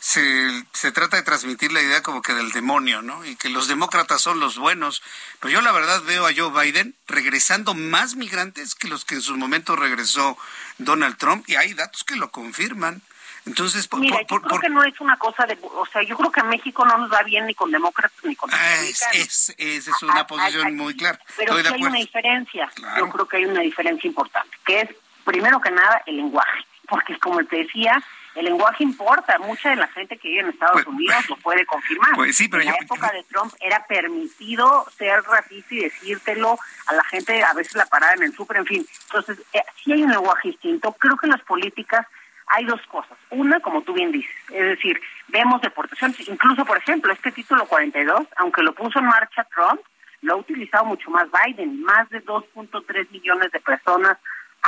se, 0.00 0.64
se 0.72 0.92
trata 0.92 1.16
de 1.16 1.22
transmitir 1.22 1.72
la 1.72 1.82
idea 1.82 2.02
como 2.02 2.22
que 2.22 2.34
del 2.34 2.52
demonio, 2.52 3.02
¿no? 3.02 3.24
Y 3.24 3.36
que 3.36 3.48
los 3.48 3.68
demócratas 3.68 4.20
son 4.20 4.40
los 4.40 4.58
buenos. 4.58 5.02
Pero 5.40 5.54
yo 5.54 5.60
la 5.60 5.72
verdad 5.72 6.02
veo 6.02 6.26
a 6.26 6.32
Joe 6.34 6.50
Biden 6.50 6.94
regresando 7.06 7.74
más 7.74 8.14
migrantes 8.14 8.74
que 8.74 8.88
los 8.88 9.04
que 9.04 9.16
en 9.16 9.22
su 9.22 9.36
momento 9.36 9.76
regresó 9.76 10.36
Donald 10.78 11.16
Trump, 11.16 11.48
y 11.48 11.56
hay 11.56 11.74
datos 11.74 12.04
que 12.04 12.16
lo 12.16 12.30
confirman. 12.30 13.02
Entonces, 13.46 13.88
Mira, 13.96 14.20
yo 14.28 14.40
creo 14.42 14.60
que 14.60 14.68
no 14.68 14.84
es 14.84 15.00
una 15.00 15.16
cosa 15.16 15.46
de, 15.46 15.58
o 15.62 15.86
sea, 15.86 16.02
yo 16.02 16.18
creo 16.18 16.30
que 16.30 16.40
a 16.40 16.44
México 16.44 16.84
no 16.84 16.98
nos 16.98 17.10
va 17.10 17.22
bien 17.22 17.46
ni 17.46 17.54
con 17.54 17.70
demócratas 17.70 18.18
ni 18.24 18.36
con 18.36 18.50
ah, 18.52 18.76
es, 18.82 19.54
Esa 19.56 19.90
es 19.90 20.02
una 20.02 20.26
posición 20.26 20.76
muy 20.76 20.94
clara. 20.94 21.18
Pero 21.36 21.58
sí 21.58 21.66
hay 21.66 21.82
una 21.82 21.98
diferencia, 21.98 22.70
yo 22.98 23.08
creo 23.08 23.26
que 23.26 23.38
hay 23.38 23.46
una 23.46 23.62
diferencia 23.62 24.06
importante, 24.06 24.54
que 24.66 24.82
es, 24.82 24.90
primero 25.24 25.60
que 25.62 25.70
nada, 25.70 26.02
el 26.04 26.18
lenguaje, 26.18 26.66
porque 26.86 27.18
como 27.18 27.42
te 27.44 27.56
decía, 27.56 28.02
el 28.34 28.44
lenguaje 28.44 28.84
importa. 28.84 29.38
Mucha 29.38 29.70
de 29.70 29.76
la 29.76 29.88
gente 29.88 30.16
que 30.16 30.28
vive 30.28 30.40
en 30.40 30.48
Estados 30.48 30.84
pues, 30.84 30.86
Unidos 30.86 31.28
lo 31.28 31.36
puede 31.36 31.66
confirmar. 31.66 32.14
Pues 32.14 32.36
sí, 32.36 32.48
pero 32.48 32.62
en 32.62 32.68
la 32.68 32.76
época 32.80 33.10
de 33.12 33.24
Trump 33.24 33.52
era 33.60 33.84
permitido 33.86 34.86
ser 34.96 35.22
racista 35.22 35.74
y 35.74 35.80
decírtelo 35.80 36.58
a 36.86 36.94
la 36.94 37.04
gente, 37.04 37.42
a 37.42 37.52
veces 37.54 37.74
la 37.74 37.86
parada 37.86 38.14
en 38.14 38.24
el 38.24 38.32
súper, 38.32 38.58
en 38.58 38.66
fin. 38.66 38.86
Entonces, 39.06 39.38
eh, 39.52 39.62
sí 39.82 39.92
hay 39.92 40.02
un 40.02 40.10
lenguaje 40.10 40.48
distinto. 40.48 40.92
Creo 40.92 41.16
que 41.16 41.26
las 41.26 41.40
políticas 41.42 42.06
hay 42.48 42.64
dos 42.64 42.80
cosas. 42.86 43.18
Una, 43.30 43.60
como 43.60 43.82
tú 43.82 43.92
bien 43.92 44.12
dices, 44.12 44.34
es 44.50 44.64
decir, 44.64 45.00
vemos 45.28 45.60
deportaciones, 45.60 46.28
incluso, 46.28 46.64
por 46.64 46.78
ejemplo, 46.78 47.12
este 47.12 47.30
título 47.30 47.66
42, 47.66 48.26
aunque 48.36 48.62
lo 48.62 48.74
puso 48.74 48.98
en 48.98 49.06
marcha 49.06 49.46
Trump, 49.54 49.80
lo 50.22 50.34
ha 50.34 50.36
utilizado 50.36 50.84
mucho 50.84 51.10
más 51.10 51.28
Biden. 51.30 51.82
Más 51.82 52.08
de 52.10 52.24
2.3 52.24 53.10
millones 53.10 53.52
de 53.52 53.60
personas 53.60 54.18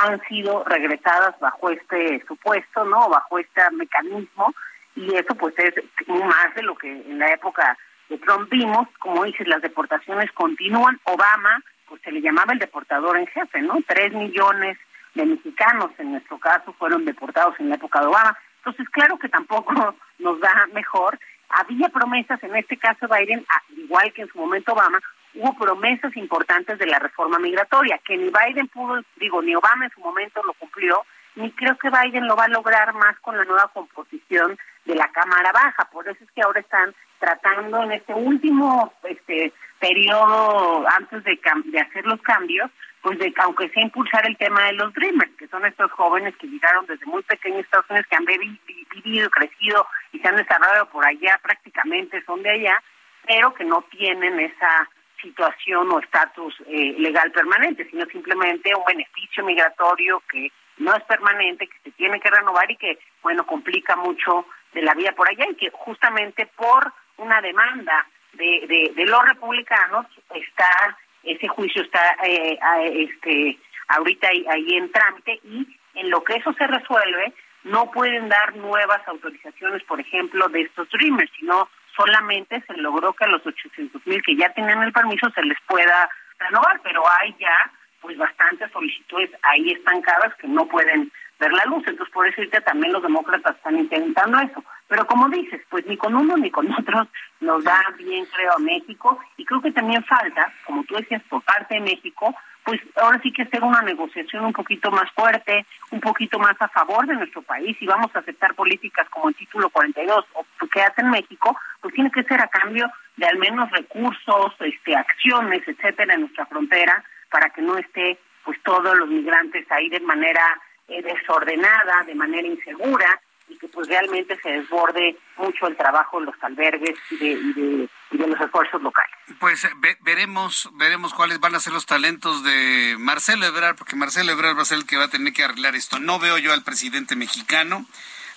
han 0.02 0.20
sido 0.28 0.64
regresadas 0.64 1.38
bajo 1.40 1.70
este 1.70 2.22
supuesto, 2.26 2.84
¿no? 2.84 3.08
Bajo 3.08 3.38
este 3.38 3.60
mecanismo. 3.72 4.54
Y 4.96 5.14
eso, 5.14 5.34
pues, 5.34 5.54
es 5.58 5.74
más 6.08 6.54
de 6.54 6.62
lo 6.62 6.74
que 6.74 6.90
en 6.90 7.18
la 7.18 7.32
época 7.32 7.76
de 8.08 8.18
Trump 8.18 8.48
vimos. 8.50 8.88
Como 8.98 9.24
dices, 9.24 9.46
las 9.46 9.62
deportaciones 9.62 10.30
continúan. 10.32 11.00
Obama, 11.04 11.62
pues, 11.88 12.00
se 12.02 12.12
le 12.12 12.20
llamaba 12.20 12.52
el 12.52 12.58
deportador 12.58 13.18
en 13.18 13.26
jefe, 13.28 13.60
¿no? 13.62 13.78
Tres 13.86 14.12
millones 14.12 14.78
de 15.14 15.26
mexicanos, 15.26 15.90
en 15.98 16.12
nuestro 16.12 16.38
caso, 16.38 16.72
fueron 16.74 17.04
deportados 17.04 17.54
en 17.58 17.68
la 17.68 17.76
época 17.76 18.00
de 18.00 18.06
Obama. 18.06 18.36
Entonces, 18.58 18.88
claro 18.90 19.18
que 19.18 19.28
tampoco 19.28 19.72
nos 20.18 20.40
da 20.40 20.66
mejor. 20.72 21.18
Había 21.48 21.88
promesas, 21.88 22.42
en 22.44 22.54
este 22.56 22.76
caso 22.76 23.08
Biden, 23.08 23.44
igual 23.76 24.12
que 24.12 24.22
en 24.22 24.28
su 24.28 24.38
momento 24.38 24.72
Obama, 24.72 25.00
hubo 25.34 25.54
promesas 25.56 26.16
importantes 26.16 26.78
de 26.78 26.86
la 26.86 26.98
reforma 26.98 27.38
migratoria, 27.38 27.98
que 28.04 28.16
ni 28.16 28.30
Biden 28.30 28.68
pudo, 28.68 29.00
digo, 29.16 29.42
ni 29.42 29.54
Obama 29.54 29.84
en 29.84 29.90
su 29.92 30.00
momento 30.00 30.42
lo 30.42 30.54
cumplió, 30.54 31.04
ni 31.36 31.50
creo 31.52 31.76
que 31.78 31.90
Biden 31.90 32.26
lo 32.26 32.36
va 32.36 32.44
a 32.44 32.48
lograr 32.48 32.92
más 32.94 33.18
con 33.20 33.36
la 33.36 33.44
nueva 33.44 33.68
composición 33.72 34.58
de 34.84 34.94
la 34.94 35.08
Cámara 35.08 35.52
Baja. 35.52 35.84
Por 35.92 36.08
eso 36.08 36.22
es 36.24 36.30
que 36.32 36.42
ahora 36.42 36.60
están 36.60 36.94
tratando 37.18 37.82
en 37.84 37.92
este 37.92 38.14
último 38.14 38.92
este 39.04 39.52
periodo 39.78 40.84
antes 40.88 41.22
de, 41.24 41.38
de 41.66 41.80
hacer 41.80 42.04
los 42.06 42.20
cambios, 42.22 42.70
pues 43.02 43.18
de 43.18 43.32
aunque 43.38 43.68
sea 43.70 43.82
impulsar 43.82 44.26
el 44.26 44.36
tema 44.36 44.66
de 44.66 44.74
los 44.74 44.92
Dreamers, 44.92 45.32
que 45.38 45.48
son 45.48 45.64
estos 45.64 45.90
jóvenes 45.92 46.36
que 46.36 46.48
llegaron 46.48 46.86
desde 46.86 47.06
muy 47.06 47.22
pequeños 47.22 47.60
Estados 47.60 47.88
Unidos, 47.88 48.06
que 48.10 48.16
han 48.16 48.24
vivido, 48.24 49.30
crecido 49.30 49.86
y 50.12 50.18
se 50.18 50.28
han 50.28 50.36
desarrollado 50.36 50.86
por 50.90 51.06
allá, 51.06 51.38
prácticamente 51.42 52.22
son 52.24 52.42
de 52.42 52.50
allá, 52.50 52.82
pero 53.26 53.54
que 53.54 53.64
no 53.64 53.82
tienen 53.90 54.38
esa 54.40 54.88
situación 55.20 55.90
o 55.90 56.00
estatus 56.00 56.54
eh, 56.66 56.94
legal 56.98 57.30
permanente, 57.32 57.88
sino 57.90 58.06
simplemente 58.06 58.74
un 58.74 58.84
beneficio 58.84 59.44
migratorio 59.44 60.22
que 60.30 60.50
no 60.78 60.94
es 60.94 61.02
permanente, 61.04 61.68
que 61.68 61.78
se 61.84 61.90
tiene 61.92 62.20
que 62.20 62.30
renovar 62.30 62.70
y 62.70 62.76
que, 62.76 62.98
bueno, 63.22 63.46
complica 63.46 63.96
mucho 63.96 64.46
de 64.72 64.82
la 64.82 64.94
vida 64.94 65.12
por 65.12 65.28
allá 65.28 65.46
y 65.50 65.54
que 65.54 65.70
justamente 65.70 66.46
por 66.56 66.92
una 67.18 67.40
demanda 67.40 68.06
de, 68.32 68.92
de, 68.94 69.04
los 69.06 69.22
republicanos 69.24 70.06
está 70.34 70.96
ese 71.22 71.48
juicio 71.48 71.82
está 71.82 72.16
eh, 72.24 72.58
este 72.94 73.58
ahorita 73.88 74.28
ahí, 74.28 74.76
en 74.76 74.90
trámite 74.92 75.40
y 75.44 75.66
en 75.94 76.10
lo 76.10 76.22
que 76.22 76.36
eso 76.36 76.52
se 76.54 76.66
resuelve 76.66 77.34
no 77.64 77.90
pueden 77.90 78.28
dar 78.28 78.56
nuevas 78.56 79.06
autorizaciones, 79.06 79.82
por 79.84 80.00
ejemplo, 80.00 80.48
de 80.48 80.62
estos 80.62 80.88
Dreamers, 80.90 81.30
sino 81.38 81.68
solamente 81.96 82.62
se 82.66 82.74
logró 82.76 83.12
que 83.12 83.24
a 83.24 83.28
los 83.28 83.44
800 83.46 84.06
mil 84.06 84.22
que 84.22 84.36
ya 84.36 84.52
tienen 84.54 84.82
el 84.82 84.92
permiso 84.92 85.30
se 85.30 85.42
les 85.42 85.58
pueda 85.66 86.08
renovar, 86.38 86.80
pero 86.82 87.02
hay 87.20 87.34
ya 87.38 87.70
pues 88.00 88.16
bastantes 88.16 88.70
solicitudes 88.72 89.30
ahí 89.42 89.72
estancadas 89.72 90.34
que 90.36 90.48
no 90.48 90.66
pueden 90.66 91.12
ver 91.38 91.52
la 91.52 91.64
luz. 91.66 91.82
Entonces, 91.86 92.12
por 92.12 92.26
eso 92.26 92.42
también 92.64 92.92
los 92.92 93.02
demócratas 93.02 93.56
están 93.56 93.78
intentando 93.78 94.38
eso. 94.40 94.64
Pero 94.88 95.06
como 95.06 95.28
dices, 95.28 95.60
pues 95.68 95.86
ni 95.86 95.96
con 95.96 96.14
uno 96.14 96.36
ni 96.36 96.50
con 96.50 96.70
otros 96.78 97.08
nos 97.40 97.64
da 97.64 97.80
bien, 97.96 98.26
creo, 98.26 98.52
a 98.54 98.58
México. 98.58 99.18
Y 99.36 99.44
creo 99.44 99.60
que 99.60 99.72
también 99.72 100.04
falta, 100.04 100.52
como 100.64 100.84
tú 100.84 100.94
decías, 100.96 101.22
por 101.28 101.42
parte 101.42 101.74
de 101.74 101.80
México, 101.80 102.34
pues 102.64 102.80
ahora 102.96 103.20
sí 103.22 103.32
que 103.32 103.42
hacer 103.42 103.62
una 103.62 103.82
negociación 103.82 104.44
un 104.44 104.52
poquito 104.52 104.90
más 104.90 105.10
fuerte, 105.12 105.66
un 105.90 106.00
poquito 106.00 106.38
más 106.38 106.54
a 106.60 106.68
favor 106.68 107.06
de 107.06 107.14
nuestro 107.14 107.42
país 107.42 107.76
y 107.80 107.86
vamos 107.86 108.14
a 108.14 108.20
aceptar 108.20 108.54
políticas 108.54 109.08
como 109.08 109.28
el 109.28 109.34
título 109.34 109.70
42 109.70 110.24
o 110.34 110.44
que 110.70 110.82
hace 110.82 111.00
en 111.00 111.10
México, 111.10 111.56
pues 111.80 111.94
tiene 111.94 112.10
que 112.10 112.22
ser 112.24 112.40
a 112.40 112.48
cambio 112.48 112.90
de 113.16 113.26
al 113.26 113.38
menos 113.38 113.70
recursos, 113.70 114.54
este, 114.60 114.96
acciones, 114.96 115.66
etcétera, 115.66 116.14
en 116.14 116.20
nuestra 116.20 116.46
frontera 116.46 117.04
para 117.30 117.50
que 117.50 117.62
no 117.62 117.76
esté 117.76 118.18
pues 118.44 118.58
todos 118.62 118.96
los 118.96 119.08
migrantes 119.08 119.70
ahí 119.70 119.88
de 119.88 120.00
manera 120.00 120.42
eh, 120.88 121.02
desordenada, 121.02 122.04
de 122.06 122.14
manera 122.14 122.46
insegura, 122.46 123.20
y 123.48 123.56
que 123.58 123.68
pues 123.68 123.88
realmente 123.88 124.38
se 124.42 124.50
desborde 124.50 125.16
mucho 125.36 125.66
el 125.66 125.76
trabajo 125.76 126.18
en 126.18 126.26
los 126.26 126.34
albergues 126.42 126.96
y 127.10 127.16
de, 127.52 127.88
los 128.12 128.40
esfuerzos 128.40 128.80
locales. 128.82 129.19
Pues 129.38 129.64
eh, 129.64 129.70
veremos 130.00 130.68
veremos 130.74 131.14
cuáles 131.14 131.40
van 131.40 131.54
a 131.54 131.60
ser 131.60 131.72
los 131.72 131.86
talentos 131.86 132.42
de 132.42 132.96
Marcelo 132.98 133.46
Ebrard, 133.46 133.76
porque 133.76 133.96
Marcelo 133.96 134.32
Ebrard 134.32 134.56
va 134.56 134.62
a 134.62 134.66
ser 134.66 134.78
el 134.78 134.86
que 134.86 134.96
va 134.96 135.04
a 135.04 135.08
tener 135.08 135.32
que 135.32 135.44
arreglar 135.44 135.76
esto. 135.76 135.98
No 135.98 136.18
veo 136.18 136.38
yo 136.38 136.52
al 136.52 136.62
presidente 136.62 137.16
mexicano 137.16 137.86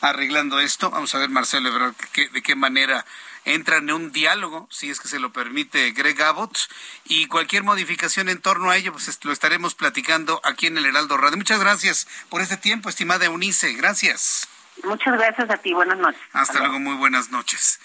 arreglando 0.02 0.60
esto. 0.60 0.91
Vamos 0.91 1.15
a 1.15 1.20
ver, 1.20 1.30
Marcelo 1.30 1.70
Ebrard, 1.70 1.95
de 2.15 2.41
qué 2.41 2.56
manera 2.56 3.06
entran 3.45 3.90
en 3.90 3.95
un 3.95 4.11
diálogo, 4.11 4.68
si 4.72 4.90
es 4.90 4.99
que 4.99 5.07
se 5.07 5.20
lo 5.20 5.34
permite 5.34 5.91
Greg 5.91 6.22
Abbott, 6.22 6.57
y 7.06 7.28
cualquier 7.28 7.64
modificación 7.64 8.30
en 8.30 8.40
torno 8.40 8.70
a 8.70 8.78
ello, 8.78 8.91
pues 8.94 9.20
lo 9.24 9.32
estaremos 9.32 9.76
platicando 9.76 10.41
aquí 10.44 10.68
en 10.68 10.78
el 10.78 10.86
Heraldo 10.86 11.18
Radio. 11.18 11.38
Muchas 11.38 11.60
gracias 11.60 12.07
por 12.30 12.41
este 12.41 12.57
tiempo, 12.57 12.90
estimada 12.90 13.26
Eunice. 13.26 13.74
Gracias. 13.74 14.48
Muchas 14.84 15.14
gracias 15.14 15.49
a 15.49 15.57
ti. 15.57 15.74
Buenas 15.74 15.98
noches. 15.98 16.22
Hasta, 16.32 16.60
luego. 16.60 16.80
muy 16.80 16.95
buenas 16.95 17.30
noches. 17.30 17.80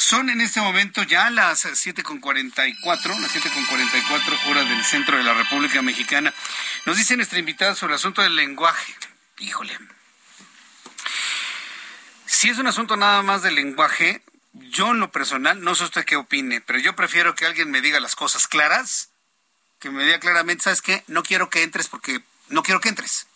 Son 0.00 0.30
en 0.30 0.40
este 0.40 0.62
momento 0.62 1.02
ya 1.02 1.28
las 1.28 1.66
7.44, 1.66 3.20
las 3.20 3.34
7.44 3.36 4.50
horas 4.50 4.66
del 4.66 4.82
centro 4.82 5.18
de 5.18 5.22
la 5.22 5.34
República 5.34 5.82
Mexicana. 5.82 6.32
Nos 6.86 6.96
dice 6.96 7.16
nuestra 7.16 7.38
invitada 7.38 7.74
sobre 7.74 7.92
el 7.92 7.96
asunto 7.96 8.22
del 8.22 8.34
lenguaje. 8.34 8.96
Híjole. 9.40 9.78
Si 12.24 12.48
es 12.48 12.56
un 12.56 12.66
asunto 12.66 12.96
nada 12.96 13.22
más 13.22 13.42
del 13.42 13.56
lenguaje, 13.56 14.22
yo 14.54 14.90
en 14.92 15.00
lo 15.00 15.12
personal, 15.12 15.60
no 15.60 15.74
sé 15.74 15.84
usted 15.84 16.06
qué 16.06 16.16
opine, 16.16 16.62
pero 16.62 16.78
yo 16.78 16.96
prefiero 16.96 17.34
que 17.34 17.44
alguien 17.44 17.70
me 17.70 17.82
diga 17.82 18.00
las 18.00 18.16
cosas 18.16 18.48
claras, 18.48 19.10
que 19.80 19.90
me 19.90 20.06
diga 20.06 20.18
claramente, 20.18 20.64
¿sabes 20.64 20.80
qué? 20.80 21.04
No 21.08 21.22
quiero 21.22 21.50
que 21.50 21.62
entres 21.62 21.88
porque 21.88 22.22
no 22.48 22.62
quiero 22.62 22.80
que 22.80 22.88
entres. 22.88 23.26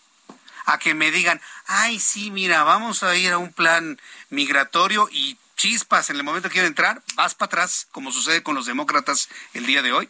A 0.65 0.79
que 0.79 0.95
me 0.95 1.11
digan, 1.11 1.43
ay, 1.67 2.01
sí, 2.01 2.31
mira, 2.31 2.63
vamos 2.63 3.03
a 3.03 3.15
ir 3.17 3.33
a 3.33 3.39
un 3.39 3.53
plan 3.53 4.01
migratorio 4.31 5.11
y 5.13 5.37
chispas, 5.57 6.11
en 6.11 6.17
el 6.17 6.25
momento 6.25 6.49
que 6.49 6.55
quiero 6.55 6.69
entrar, 6.69 7.03
vas 7.15 7.35
para 7.35 7.47
atrás, 7.47 7.89
como 7.93 8.13
sucede 8.13 8.43
con 8.43 8.55
los 8.55 8.67
demócratas 8.67 9.29
el 9.53 9.67
día 9.67 9.83
de 9.83 9.93
hoy. 9.93 10.09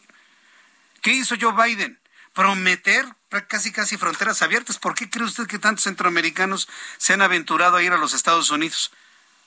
¿Qué 1.02 1.12
hizo 1.12 1.36
Joe 1.40 1.52
Biden? 1.52 1.98
Prometer 2.32 3.06
casi 3.48 3.72
casi 3.72 3.96
fronteras 3.96 4.42
abiertas. 4.42 4.78
¿Por 4.78 4.94
qué 4.94 5.10
cree 5.10 5.24
usted 5.24 5.46
que 5.46 5.58
tantos 5.58 5.84
centroamericanos 5.84 6.68
se 6.98 7.12
han 7.12 7.22
aventurado 7.22 7.76
a 7.76 7.82
ir 7.82 7.92
a 7.92 7.98
los 7.98 8.14
Estados 8.14 8.50
Unidos? 8.50 8.92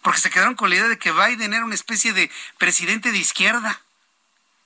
porque 0.07 0.22
se 0.22 0.30
quedaron 0.30 0.56
con 0.56 0.69
la 0.69 0.78
idea 0.78 0.88
de 0.88 0.98
que 0.98 1.11
Biden 1.11 1.53
era 1.53 1.65
una 1.65 1.76
especie 1.76 2.14
de 2.14 2.32
presidente 2.57 3.11
de 3.11 3.18
izquierda 3.18 3.82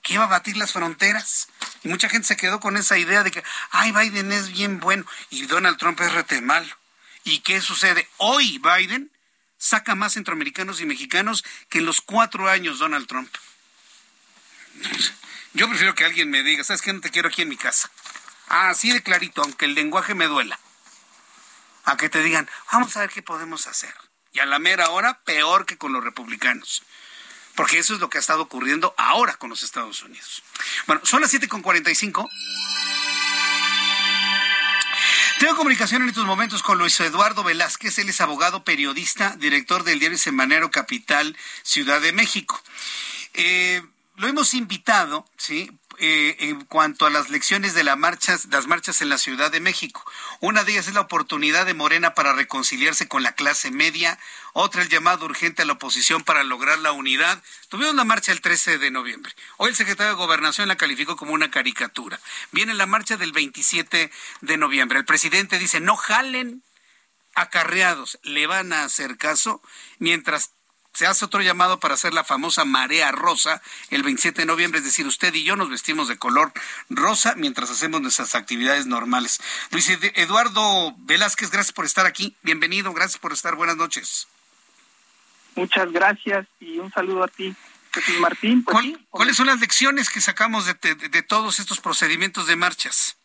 que 0.04 0.14
iba 0.14 0.24
a 0.24 0.28
batir 0.28 0.58
las 0.58 0.72
fronteras. 0.72 1.48
Y 1.84 1.88
mucha 1.88 2.10
gente 2.10 2.28
se 2.28 2.38
quedó 2.38 2.60
con 2.60 2.78
esa 2.78 2.98
idea 2.98 3.24
de 3.24 3.32
que, 3.32 3.44
ay, 3.72 3.92
Biden 3.92 4.32
es 4.32 4.52
bien 4.52 4.80
bueno 4.80 5.04
y 5.30 5.48
Donald 5.48 5.78
Trump 5.78 6.00
es 6.02 6.14
rete 6.14 6.42
malo. 6.42 6.76
¿Y 7.24 7.40
qué 7.40 7.60
sucede? 7.60 8.08
Hoy 8.18 8.60
Biden 8.60 9.12
saca 9.62 9.94
más 9.94 10.14
centroamericanos 10.14 10.82
y 10.82 10.88
mexicanos 10.88 11.46
que 11.70 11.78
en 11.78 11.86
los 11.86 12.02
cuatro 12.02 12.50
años 12.50 12.80
Donald 12.80 13.08
Trump. 13.08 13.32
Yo 15.54 15.70
prefiero 15.70 15.94
que 15.94 16.04
alguien 16.04 16.32
me 16.32 16.42
diga, 16.42 16.64
¿sabes 16.64 16.82
qué? 16.82 16.92
No 16.92 17.00
te 17.00 17.12
quiero 17.12 17.30
aquí 17.30 17.44
en 17.44 17.50
mi 17.50 17.58
casa. 17.58 17.92
Así 18.48 18.92
de 18.92 19.04
clarito, 19.04 19.44
aunque 19.44 19.66
el 19.66 19.76
lenguaje 19.76 20.16
me 20.16 20.26
duela. 20.26 20.60
A 21.86 21.96
que 21.96 22.10
te 22.10 22.24
digan, 22.24 22.50
vamos 22.72 22.98
a 22.98 23.02
ver 23.02 23.12
qué 23.12 23.22
podemos 23.22 23.68
hacer. 23.68 23.94
Y 24.34 24.40
a 24.40 24.48
la 24.48 24.58
mera 24.58 24.90
hora, 24.90 25.22
peor 25.26 25.68
que 25.68 25.78
con 25.78 25.94
los 25.94 26.04
republicanos. 26.04 26.82
Porque 27.56 27.78
eso 27.78 27.94
es 27.94 28.00
lo 28.00 28.10
que 28.10 28.18
ha 28.18 28.22
estado 28.22 28.42
ocurriendo 28.42 28.96
ahora 28.98 29.36
con 29.36 29.52
los 29.52 29.62
Estados 29.62 30.02
Unidos. 30.02 30.42
Bueno, 30.88 31.06
son 31.06 31.22
las 31.22 31.32
7.45. 31.34 32.28
Tengo 35.42 35.56
comunicación 35.56 36.04
en 36.04 36.10
estos 36.10 36.28
momentos 36.28 36.62
con 36.62 36.78
Luis 36.78 37.00
Eduardo 37.00 37.44
Velázquez, 37.44 37.98
él 37.98 38.10
es 38.10 38.22
abogado, 38.22 38.64
periodista, 38.64 39.36
director 39.40 39.84
del 39.84 39.98
diario 39.98 40.20
Semanero 40.20 40.70
Capital, 40.70 41.36
Ciudad 41.64 42.00
de 42.00 42.12
México. 42.12 42.62
Eh, 43.34 43.82
lo 44.22 44.28
hemos 44.28 44.54
invitado, 44.54 45.26
¿sí? 45.36 45.72
Eh, 45.98 46.36
en 46.40 46.64
cuanto 46.66 47.08
a 47.08 47.10
las 47.10 47.30
lecciones 47.30 47.74
de 47.74 47.84
las 47.84 47.98
marchas, 47.98 48.46
las 48.52 48.68
marchas 48.68 49.02
en 49.02 49.10
la 49.10 49.18
Ciudad 49.18 49.52
de 49.52 49.60
México. 49.60 50.06
Una 50.40 50.64
de 50.64 50.74
ellas 50.74 50.88
es 50.88 50.94
la 50.94 51.02
oportunidad 51.02 51.66
de 51.66 51.74
Morena 51.74 52.14
para 52.14 52.34
reconciliarse 52.34 53.08
con 53.08 53.24
la 53.24 53.34
clase 53.34 53.72
media, 53.72 54.20
otra 54.54 54.84
el 54.84 54.90
llamado 54.90 55.26
urgente 55.26 55.64
a 55.64 55.66
la 55.66 55.74
oposición 55.74 56.24
para 56.24 56.44
lograr 56.44 56.78
la 56.80 56.92
unidad. 56.92 57.42
Tuvimos 57.70 57.96
la 57.96 58.04
marcha 58.04 58.32
el 58.32 58.42
13 58.42 58.78
de 58.78 58.92
noviembre. 58.92 59.34
Hoy 59.58 59.70
el 59.70 59.76
secretario 59.76 60.12
de 60.12 60.18
Gobernación 60.18 60.68
la 60.68 60.78
calificó 60.78 61.16
como 61.16 61.34
una 61.34 61.50
caricatura. 61.50 62.20
Viene 62.52 62.76
la 62.76 62.86
marcha 62.86 63.18
del 63.18 63.32
27 63.32 64.12
de 64.42 64.58
noviembre. 64.58 65.00
El 65.00 65.06
presidente 65.06 65.58
dice, 65.58 65.80
no 65.80 65.96
jalen 65.96 66.64
acarreados, 67.34 68.20
le 68.22 68.46
van 68.46 68.72
a 68.72 68.84
hacer 68.84 69.18
caso, 69.18 69.62
mientras 69.98 70.52
se 70.94 71.08
hace 71.08 71.26
otro 71.26 71.42
llamado 71.42 71.80
para 71.80 71.94
hacer 71.94 72.14
la 72.14 72.24
famosa 72.24 72.66
marea 72.66 73.12
rosa 73.12 73.62
el 73.90 74.04
27 74.04 74.42
de 74.42 74.46
noviembre, 74.46 74.80
es 74.80 74.86
decir, 74.86 75.08
usted 75.08 75.34
y 75.34 75.44
yo 75.44 75.56
nos 75.56 75.70
vestimos 75.70 76.08
de 76.08 76.18
color 76.18 76.52
rosa 76.90 77.34
mientras 77.38 77.72
hacemos 77.72 78.02
nuestras 78.02 78.36
actividades 78.36 78.86
normales. 78.88 79.42
Luis 79.72 79.90
Eduardo 79.90 80.94
Velázquez, 80.98 81.50
gracias 81.50 81.74
por 81.74 81.86
estar 81.86 82.06
aquí, 82.06 82.36
bienvenido, 82.44 82.94
gracias 82.94 83.20
por 83.20 83.34
estar, 83.34 83.56
buenas 83.56 83.78
noches. 83.78 84.28
Muchas 85.56 85.92
gracias 85.92 86.48
y 86.60 86.80
un 86.80 86.92
saludo 86.92 87.24
a 87.24 87.28
ti. 87.28 87.56
Jesús 87.94 88.20
Martín. 88.20 88.64
Pues 88.64 88.86
¿Cuáles 89.10 89.36
son 89.36 89.48
las 89.48 89.60
lecciones 89.60 90.10
que 90.10 90.22
sacamos 90.22 90.66
de, 90.66 90.96
de 90.96 91.24
todos 91.24 91.60
estos 91.60 91.82
procedimientos 91.82 92.48
de 92.48 92.56
marchas? 92.56 93.18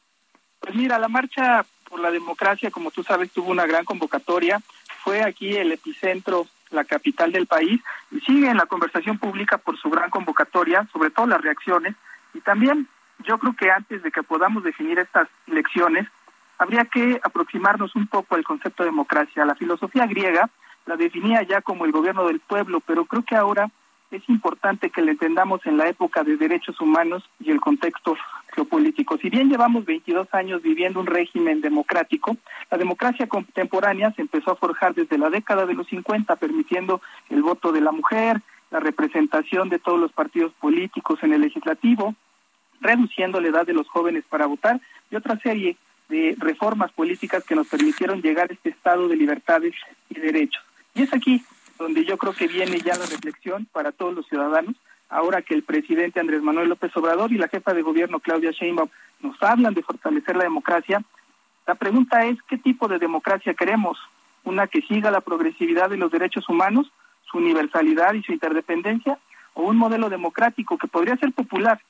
Pues 0.58 0.74
mira, 0.74 0.98
la 0.98 1.06
marcha 1.06 1.64
por 1.88 2.00
la 2.00 2.10
democracia, 2.10 2.72
como 2.72 2.90
tú 2.90 3.04
sabes, 3.04 3.30
tuvo 3.30 3.50
una 3.50 3.66
gran 3.66 3.84
convocatoria. 3.84 4.60
Fue 5.04 5.22
aquí 5.22 5.54
el 5.56 5.70
epicentro 5.70 6.48
la 6.70 6.84
capital 6.84 7.32
del 7.32 7.46
país, 7.46 7.80
y 8.10 8.20
sigue 8.20 8.48
en 8.48 8.56
la 8.56 8.66
conversación 8.66 9.18
pública 9.18 9.58
por 9.58 9.78
su 9.78 9.90
gran 9.90 10.10
convocatoria, 10.10 10.86
sobre 10.92 11.10
todo 11.10 11.26
las 11.26 11.40
reacciones, 11.40 11.94
y 12.34 12.40
también 12.40 12.88
yo 13.24 13.38
creo 13.38 13.54
que 13.54 13.70
antes 13.70 14.02
de 14.02 14.10
que 14.10 14.22
podamos 14.22 14.62
definir 14.62 14.98
estas 14.98 15.28
lecciones, 15.46 16.06
habría 16.58 16.84
que 16.84 17.20
aproximarnos 17.22 17.94
un 17.96 18.06
poco 18.06 18.34
al 18.34 18.44
concepto 18.44 18.82
de 18.82 18.90
democracia. 18.90 19.44
La 19.44 19.54
filosofía 19.54 20.06
griega 20.06 20.48
la 20.86 20.96
definía 20.96 21.42
ya 21.42 21.62
como 21.62 21.84
el 21.84 21.92
gobierno 21.92 22.26
del 22.26 22.40
pueblo, 22.40 22.80
pero 22.80 23.04
creo 23.04 23.22
que 23.22 23.34
ahora 23.34 23.70
es 24.10 24.28
importante 24.28 24.90
que 24.90 25.02
le 25.02 25.12
entendamos 25.12 25.64
en 25.66 25.76
la 25.76 25.88
época 25.88 26.22
de 26.22 26.36
derechos 26.36 26.80
humanos 26.80 27.24
y 27.40 27.50
el 27.50 27.60
contexto 27.60 28.16
geopolítico. 28.54 29.18
Si 29.18 29.28
bien 29.28 29.48
llevamos 29.48 29.84
22 29.84 30.32
años 30.32 30.62
viviendo 30.62 31.00
un 31.00 31.06
régimen 31.06 31.60
democrático, 31.60 32.36
la 32.70 32.78
democracia 32.78 33.26
contemporánea 33.26 34.12
se 34.12 34.22
empezó 34.22 34.52
a 34.52 34.56
forjar 34.56 34.94
desde 34.94 35.18
la 35.18 35.30
década 35.30 35.66
de 35.66 35.74
los 35.74 35.86
50, 35.88 36.36
permitiendo 36.36 37.00
el 37.30 37.42
voto 37.42 37.72
de 37.72 37.80
la 37.80 37.92
mujer, 37.92 38.40
la 38.70 38.80
representación 38.80 39.68
de 39.68 39.78
todos 39.78 39.98
los 39.98 40.12
partidos 40.12 40.52
políticos 40.52 41.18
en 41.22 41.32
el 41.32 41.40
legislativo, 41.40 42.14
reduciendo 42.80 43.40
la 43.40 43.48
edad 43.48 43.66
de 43.66 43.74
los 43.74 43.88
jóvenes 43.88 44.24
para 44.28 44.46
votar 44.46 44.80
y 45.10 45.16
otra 45.16 45.38
serie 45.38 45.76
de 46.08 46.36
reformas 46.38 46.92
políticas 46.92 47.44
que 47.44 47.56
nos 47.56 47.66
permitieron 47.66 48.22
llegar 48.22 48.50
a 48.50 48.54
este 48.54 48.70
estado 48.70 49.08
de 49.08 49.16
libertades 49.16 49.74
y 50.08 50.20
derechos. 50.20 50.62
Y 50.94 51.02
es 51.02 51.12
aquí 51.12 51.42
donde 51.78 52.04
yo 52.04 52.16
creo 52.16 52.32
que 52.32 52.48
viene 52.48 52.80
ya 52.80 52.96
la 52.96 53.06
reflexión 53.06 53.66
para 53.72 53.92
todos 53.92 54.14
los 54.14 54.26
ciudadanos, 54.26 54.74
ahora 55.08 55.42
que 55.42 55.54
el 55.54 55.62
presidente 55.62 56.20
Andrés 56.20 56.42
Manuel 56.42 56.68
López 56.68 56.96
Obrador 56.96 57.32
y 57.32 57.38
la 57.38 57.48
jefa 57.48 57.74
de 57.74 57.82
gobierno 57.82 58.20
Claudia 58.20 58.50
Sheinbaum 58.50 58.88
nos 59.20 59.40
hablan 59.42 59.74
de 59.74 59.82
fortalecer 59.82 60.36
la 60.36 60.44
democracia, 60.44 61.02
la 61.66 61.74
pregunta 61.74 62.24
es 62.26 62.38
qué 62.48 62.58
tipo 62.58 62.88
de 62.88 62.98
democracia 62.98 63.54
queremos, 63.54 63.98
una 64.44 64.66
que 64.68 64.82
siga 64.82 65.10
la 65.10 65.20
progresividad 65.20 65.90
de 65.90 65.96
los 65.96 66.12
derechos 66.12 66.48
humanos, 66.48 66.92
su 67.24 67.38
universalidad 67.38 68.14
y 68.14 68.22
su 68.22 68.32
interdependencia, 68.32 69.18
o 69.54 69.62
un 69.62 69.76
modelo 69.76 70.08
democrático 70.08 70.78
que 70.78 70.86
podría 70.86 71.16
ser 71.16 71.32
popular, 71.32 71.80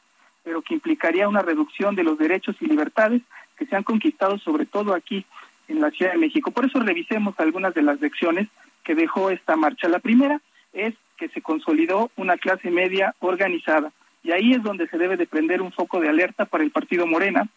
pero 0.45 0.63
que 0.63 0.75
implicaría 0.75 1.29
una 1.29 1.43
reducción 1.43 1.95
de 1.95 2.05
los 2.05 2.17
derechos 2.17 2.57
y 2.61 2.67
libertades 2.67 3.23
que 3.59 3.67
se 3.67 3.77
han 3.77 3.83
conquistado 3.83 4.39
sobre 4.39 4.65
todo 4.65 4.95
aquí 4.95 5.27
en 5.69 5.81
la 5.81 5.91
Ciudad 5.91 6.13
de 6.13 6.19
México. 6.19 6.53
Por 6.53 6.65
eso 6.65 6.79
revisemos 6.79 7.39
algunas 7.39 7.75
de 7.75 7.83
las 7.83 8.01
lecciones 8.01 8.49
que 8.87 8.95
dejó 8.95 9.31
esta 9.31 9.57
marcha. 9.57 9.89
La 9.89 9.99
primera 9.99 10.41
es 10.73 10.95
que 11.19 11.29
se 11.29 11.43
consolidó 11.43 12.11
una 12.17 12.37
clase 12.37 12.71
media 12.71 13.15
organizada 13.19 13.91
y 14.23 14.31
ahí 14.31 14.53
es 14.53 14.63
donde 14.63 14.87
se 14.87 14.97
debe 14.97 15.17
de 15.17 15.27
prender 15.27 15.61
un 15.61 15.73
foco 15.73 16.01
de 16.01 16.09
alerta 16.09 16.45
para 16.45 16.63
el 16.63 16.71
partido 16.71 17.05
Morena, 17.07 17.49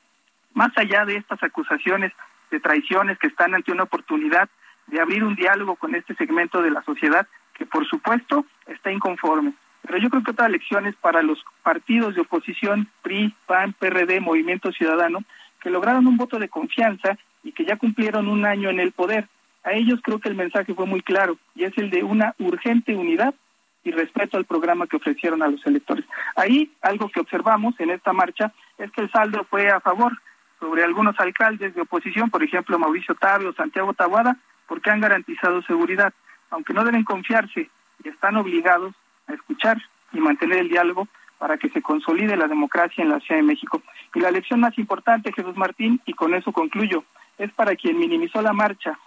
más 0.53 0.75
allá 0.75 1.05
de 1.05 1.17
estas 1.17 1.41
acusaciones 1.43 2.11
de 2.49 2.59
traiciones 2.59 3.19
que 3.19 3.27
están 3.27 3.53
ante 3.53 3.71
una 3.71 3.83
oportunidad 3.83 4.49
de 4.87 4.99
abrir 4.99 5.23
un 5.23 5.35
diálogo 5.35 5.75
con 5.75 5.93
este 5.93 6.15
segmento 6.15 6.63
de 6.63 6.71
la 6.71 6.81
sociedad 6.81 7.27
que 7.53 7.65
por 7.65 7.87
supuesto 7.87 8.45
está 8.65 8.91
inconforme. 8.91 9.53
Pero 9.83 9.99
yo 9.99 10.09
creo 10.09 10.23
que 10.23 10.31
otra 10.31 10.49
lección 10.49 10.87
es 10.87 10.95
para 10.95 11.21
los 11.21 11.43
partidos 11.61 12.15
de 12.15 12.21
oposición, 12.21 12.87
PRI, 13.03 13.35
PAN, 13.45 13.73
PRD, 13.73 14.19
Movimiento 14.19 14.71
Ciudadano, 14.71 15.23
que 15.61 15.69
lograron 15.69 16.07
un 16.07 16.17
voto 16.17 16.39
de 16.39 16.49
confianza 16.49 17.19
y 17.43 17.51
que 17.51 17.65
ya 17.65 17.77
cumplieron 17.77 18.27
un 18.27 18.45
año 18.45 18.69
en 18.71 18.79
el 18.79 18.91
poder 18.91 19.27
a 19.69 19.73
ellos 19.73 19.99
creo 20.03 20.19
que 20.19 20.29
el 20.29 20.35
mensaje 20.35 20.73
fue 20.73 20.87
muy 20.87 21.01
claro 21.01 21.37
y 21.55 21.63
es 21.63 21.77
el 21.77 21.91
de 21.91 22.03
una 22.03 22.33
urgente 22.39 22.95
unidad 22.95 23.35
y 23.83 23.91
respeto 23.91 24.37
al 24.37 24.45
programa 24.45 24.87
que 24.87 24.97
ofrecieron 24.97 25.43
a 25.43 25.47
los 25.47 25.65
electores. 25.65 26.05
Ahí 26.35 26.71
algo 26.81 27.07
que 27.09 27.19
observamos 27.19 27.79
en 27.79 27.91
esta 27.91 28.11
marcha 28.11 28.51
es 28.77 28.91
que 28.91 29.01
el 29.01 29.11
saldo 29.11 29.45
fue 29.49 29.69
a 29.69 29.79
favor 29.79 30.13
sobre 30.59 30.83
algunos 30.83 31.17
alcaldes 31.19 31.75
de 31.75 31.81
oposición, 31.81 32.29
por 32.29 32.43
ejemplo 32.43 32.79
Mauricio 32.79 33.15
Tabe 33.15 33.47
o 33.47 33.53
Santiago 33.53 33.93
Tabuada, 33.93 34.37
porque 34.67 34.89
han 34.89 35.01
garantizado 35.01 35.61
seguridad, 35.61 36.13
aunque 36.49 36.73
no 36.73 36.83
deben 36.83 37.03
confiarse 37.03 37.69
y 38.03 38.09
están 38.09 38.37
obligados 38.37 38.93
a 39.27 39.33
escuchar 39.33 39.77
y 40.11 40.19
mantener 40.19 40.59
el 40.59 40.69
diálogo 40.69 41.07
para 41.37 41.57
que 41.57 41.69
se 41.69 41.81
consolide 41.81 42.35
la 42.35 42.47
democracia 42.47 43.03
en 43.03 43.09
la 43.09 43.19
Ciudad 43.19 43.39
de 43.39 43.47
México. 43.47 43.81
Y 44.15 44.19
la 44.19 44.31
lección 44.31 44.59
más 44.59 44.77
importante, 44.79 45.31
Jesús 45.31 45.55
Martín, 45.55 46.01
y 46.05 46.13
con 46.13 46.33
eso 46.33 46.51
concluyo, 46.51 47.03
es 47.37 47.51
para 47.53 47.75
quien 47.75 47.97
minimizó 47.97 48.41
la 48.41 48.51
marcha 48.51 48.97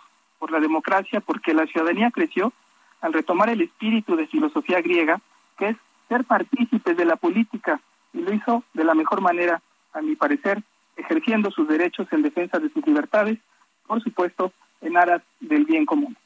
por 0.42 0.50
la 0.50 0.58
democracia, 0.58 1.20
porque 1.20 1.54
la 1.54 1.68
ciudadanía 1.68 2.10
creció 2.10 2.52
al 3.00 3.12
retomar 3.12 3.48
el 3.48 3.60
espíritu 3.60 4.16
de 4.16 4.26
filosofía 4.26 4.80
griega, 4.80 5.20
que 5.56 5.68
es 5.68 5.76
ser 6.08 6.24
partícipes 6.24 6.96
de 6.96 7.04
la 7.04 7.14
política, 7.14 7.80
y 8.12 8.22
lo 8.22 8.34
hizo 8.34 8.64
de 8.74 8.82
la 8.82 8.94
mejor 8.94 9.20
manera, 9.20 9.62
a 9.92 10.00
mi 10.00 10.16
parecer, 10.16 10.60
ejerciendo 10.96 11.52
sus 11.52 11.68
derechos 11.68 12.08
en 12.10 12.22
defensa 12.22 12.58
de 12.58 12.70
sus 12.70 12.84
libertades, 12.84 13.38
por 13.86 14.02
supuesto, 14.02 14.52
en 14.80 14.96
aras 14.96 15.22
del 15.38 15.64
bien 15.64 15.86
común. 15.86 16.16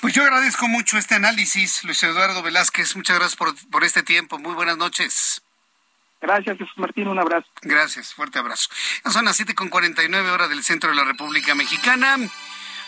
Pues 0.00 0.14
yo 0.14 0.22
agradezco 0.22 0.68
mucho 0.68 0.96
este 0.96 1.16
análisis, 1.16 1.82
Luis 1.82 2.00
Eduardo 2.04 2.40
Velázquez. 2.40 2.94
Muchas 2.94 3.18
gracias 3.18 3.36
por, 3.36 3.52
por 3.68 3.82
este 3.82 4.04
tiempo. 4.04 4.38
Muy 4.38 4.54
buenas 4.54 4.76
noches. 4.76 5.42
Gracias, 6.20 6.56
Jesús 6.56 6.72
Martín. 6.76 7.08
Un 7.08 7.18
abrazo. 7.18 7.48
Gracias. 7.62 8.14
Fuerte 8.14 8.38
abrazo. 8.38 8.70
Son 9.10 9.24
las 9.24 9.40
7.49 9.40 10.30
horas 10.30 10.48
del 10.48 10.62
centro 10.62 10.90
de 10.90 10.96
la 10.96 11.04
República 11.04 11.56
Mexicana. 11.56 12.16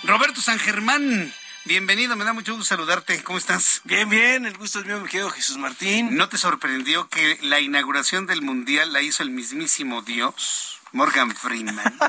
Roberto 0.03 0.41
San 0.41 0.59
Germán. 0.59 1.33
Bienvenido, 1.65 2.17
me 2.17 2.25
da 2.25 2.33
mucho 2.33 2.55
gusto 2.55 2.77
saludarte. 2.77 3.23
¿Cómo 3.23 3.39
estás? 3.39 3.81
Bien, 3.85 4.09
bien, 4.09 4.47
el 4.47 4.57
gusto 4.57 4.81
es 4.81 4.87
mío, 4.87 5.01
me 5.01 5.09
quedo 5.09 5.31
Jesús 5.31 5.57
Martín. 5.59 6.17
¿No 6.17 6.29
te 6.29 6.39
sorprendió 6.39 7.09
que 7.09 7.39
la 7.43 7.61
inauguración 7.61 8.27
del 8.27 8.43
Mundial 8.43 8.93
la 8.93 9.03
hizo 9.03 9.23
el 9.23 9.31
mismísimo 9.31 10.03
Dios, 10.03 10.79
Morgan 10.93 11.35
Freeman? 11.35 11.99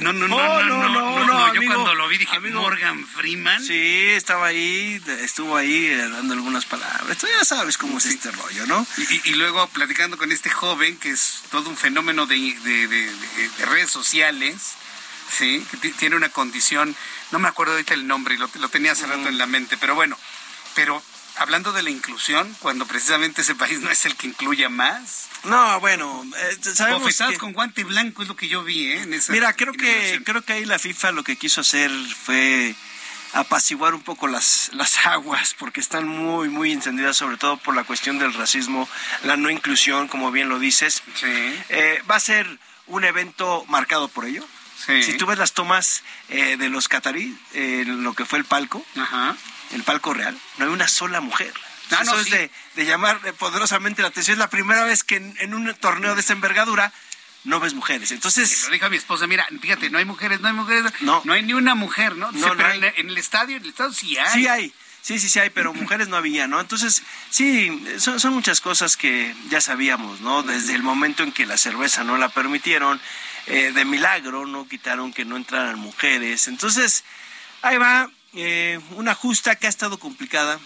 No, 0.00 0.14
no, 0.14 0.28
no, 0.28 0.62
no, 0.62 0.64
no, 0.64 0.88
no, 0.88 1.26
no, 1.26 1.54
yo 1.54 1.60
cuando 1.66 1.94
lo 1.94 2.08
vi 2.08 2.16
dije, 2.16 2.40
Morgan 2.40 3.06
Freeman. 3.06 3.62
Sí, 3.62 4.08
estaba 4.08 4.46
ahí, 4.46 5.02
estuvo 5.20 5.56
ahí 5.56 5.88
eh, 5.88 6.08
dando 6.08 6.32
algunas 6.32 6.64
palabras. 6.64 7.18
Tú 7.18 7.26
ya 7.26 7.44
sabes 7.44 7.76
cómo 7.76 7.98
es 7.98 8.06
este 8.06 8.30
rollo, 8.30 8.66
¿no? 8.66 8.86
Y, 9.24 9.34
luego 9.34 9.66
platicando 9.68 10.16
con 10.16 10.32
este 10.32 10.48
joven, 10.48 10.96
que 10.96 11.10
es 11.10 11.42
todo 11.50 11.68
un 11.68 11.76
fenómeno 11.76 12.24
de, 12.24 12.36
de, 12.36 12.88
de, 12.88 13.66
redes 13.66 13.90
sociales, 13.90 14.74
¿sí? 15.30 15.64
Tiene 15.98 16.16
una 16.16 16.28
condición, 16.28 16.94
no 17.30 17.38
me 17.38 17.48
acuerdo 17.48 17.72
ahorita 17.72 17.94
el 17.94 18.06
nombre, 18.06 18.38
lo, 18.38 18.50
lo 18.54 18.68
tenía 18.68 18.92
hace 18.92 19.06
rato 19.06 19.28
en 19.28 19.38
la 19.38 19.46
mente, 19.46 19.76
pero 19.76 19.94
bueno, 19.94 20.18
pero 20.74 21.02
hablando 21.36 21.72
de 21.72 21.82
la 21.82 21.90
inclusión, 21.90 22.54
cuando 22.60 22.86
precisamente 22.86 23.42
ese 23.42 23.54
país 23.54 23.80
no 23.80 23.90
es 23.90 24.04
el 24.04 24.16
que 24.16 24.26
incluya 24.26 24.68
más. 24.68 25.28
No, 25.44 25.80
bueno, 25.80 26.24
eh, 26.36 26.58
sabemos 26.74 27.16
que... 27.16 27.38
con 27.38 27.52
guante 27.52 27.84
blanco 27.84 28.22
es 28.22 28.28
lo 28.28 28.36
que 28.36 28.48
yo 28.48 28.62
vi, 28.62 28.92
¿eh? 28.92 29.20
Mira, 29.28 29.54
creo 29.54 29.72
que 29.72 30.22
creo 30.24 30.42
que 30.42 30.52
ahí 30.52 30.64
la 30.64 30.78
FIFA 30.78 31.12
lo 31.12 31.24
que 31.24 31.36
quiso 31.36 31.62
hacer 31.62 31.90
fue 32.24 32.74
apaciguar 33.32 33.94
un 33.94 34.02
poco 34.02 34.26
las, 34.26 34.70
las 34.74 34.98
aguas, 35.06 35.54
porque 35.58 35.80
están 35.80 36.06
muy, 36.06 36.48
muy 36.48 36.72
encendidas, 36.72 37.16
sobre 37.16 37.36
todo 37.36 37.56
por 37.56 37.74
la 37.74 37.84
cuestión 37.84 38.18
del 38.18 38.34
racismo, 38.34 38.88
la 39.24 39.36
no 39.36 39.50
inclusión, 39.50 40.08
como 40.08 40.30
bien 40.30 40.48
lo 40.48 40.58
dices. 40.58 41.02
Sí. 41.14 41.62
Eh, 41.70 42.02
va 42.10 42.16
a 42.16 42.20
ser 42.20 42.58
un 42.86 43.04
evento 43.04 43.64
marcado 43.68 44.08
por 44.08 44.26
ello. 44.26 44.44
Sí. 44.84 45.02
Si 45.02 45.16
tú 45.16 45.26
ves 45.26 45.38
las 45.38 45.52
tomas 45.52 46.02
eh, 46.28 46.56
de 46.56 46.68
los 46.70 46.88
catarí, 46.88 47.36
eh, 47.52 47.84
lo 47.86 48.14
que 48.14 48.24
fue 48.24 48.38
el 48.38 48.44
palco, 48.44 48.84
Ajá 48.96 49.36
el 49.72 49.82
palco 49.84 50.14
real, 50.14 50.36
no 50.58 50.66
hay 50.66 50.70
una 50.70 50.88
sola 50.88 51.20
mujer. 51.20 51.52
Ah, 51.90 52.00
Eso 52.02 52.20
es 52.20 52.30
de, 52.30 52.50
llamar 52.76 53.20
poderosamente 53.34 54.02
la 54.02 54.08
atención. 54.08 54.34
Es 54.34 54.38
la 54.38 54.50
primera 54.50 54.84
vez 54.84 55.02
que 55.02 55.16
en, 55.16 55.54
un 55.54 55.74
torneo 55.74 56.14
de 56.14 56.20
esta 56.20 56.32
envergadura 56.32 56.92
no 57.44 57.58
ves 57.58 57.74
mujeres. 57.74 58.12
Entonces. 58.12 58.64
lo 58.66 58.72
dijo 58.72 58.88
mi 58.90 58.96
esposa, 58.96 59.26
mira, 59.26 59.46
fíjate, 59.60 59.90
no 59.90 59.98
hay 59.98 60.04
mujeres, 60.04 60.40
no 60.40 60.48
hay 60.48 60.54
mujeres. 60.54 60.92
No. 61.00 61.22
No 61.24 61.32
hay 61.32 61.42
ni 61.42 61.52
una 61.52 61.74
mujer, 61.74 62.16
¿no? 62.16 62.30
No, 62.30 62.56
pero 62.56 62.70
En, 62.70 63.08
el 63.08 63.18
estadio, 63.18 63.56
en 63.56 63.62
el 63.64 63.70
estadio 63.70 63.92
sí 63.92 64.16
hay. 64.18 64.32
Sí 64.32 64.46
hay. 64.46 64.72
Sí, 65.02 65.18
sí, 65.18 65.30
sí 65.30 65.38
hay, 65.38 65.50
pero 65.50 65.72
mujeres 65.72 66.08
no 66.08 66.16
había, 66.16 66.46
¿no? 66.46 66.60
Entonces, 66.60 67.02
sí, 67.30 67.82
son, 67.98 68.20
son 68.20 68.34
muchas 68.34 68.60
cosas 68.60 68.98
que 68.98 69.34
ya 69.48 69.60
sabíamos, 69.62 70.20
¿no? 70.20 70.42
Desde 70.42 70.74
el 70.74 70.82
momento 70.82 71.22
en 71.22 71.32
que 71.32 71.46
la 71.46 71.56
cerveza 71.56 72.04
no 72.04 72.18
la 72.18 72.28
permitieron, 72.28 73.00
eh, 73.50 73.72
de 73.72 73.84
milagro 73.84 74.46
no 74.46 74.68
quitaron 74.68 75.12
que 75.12 75.24
no 75.24 75.36
entraran 75.36 75.78
mujeres. 75.78 76.46
Entonces, 76.46 77.04
ahí 77.62 77.78
va, 77.78 78.08
eh, 78.34 78.78
una 78.92 79.14
justa 79.14 79.56
que 79.56 79.66
ha 79.66 79.70
estado 79.70 79.98
complicada, 79.98 80.60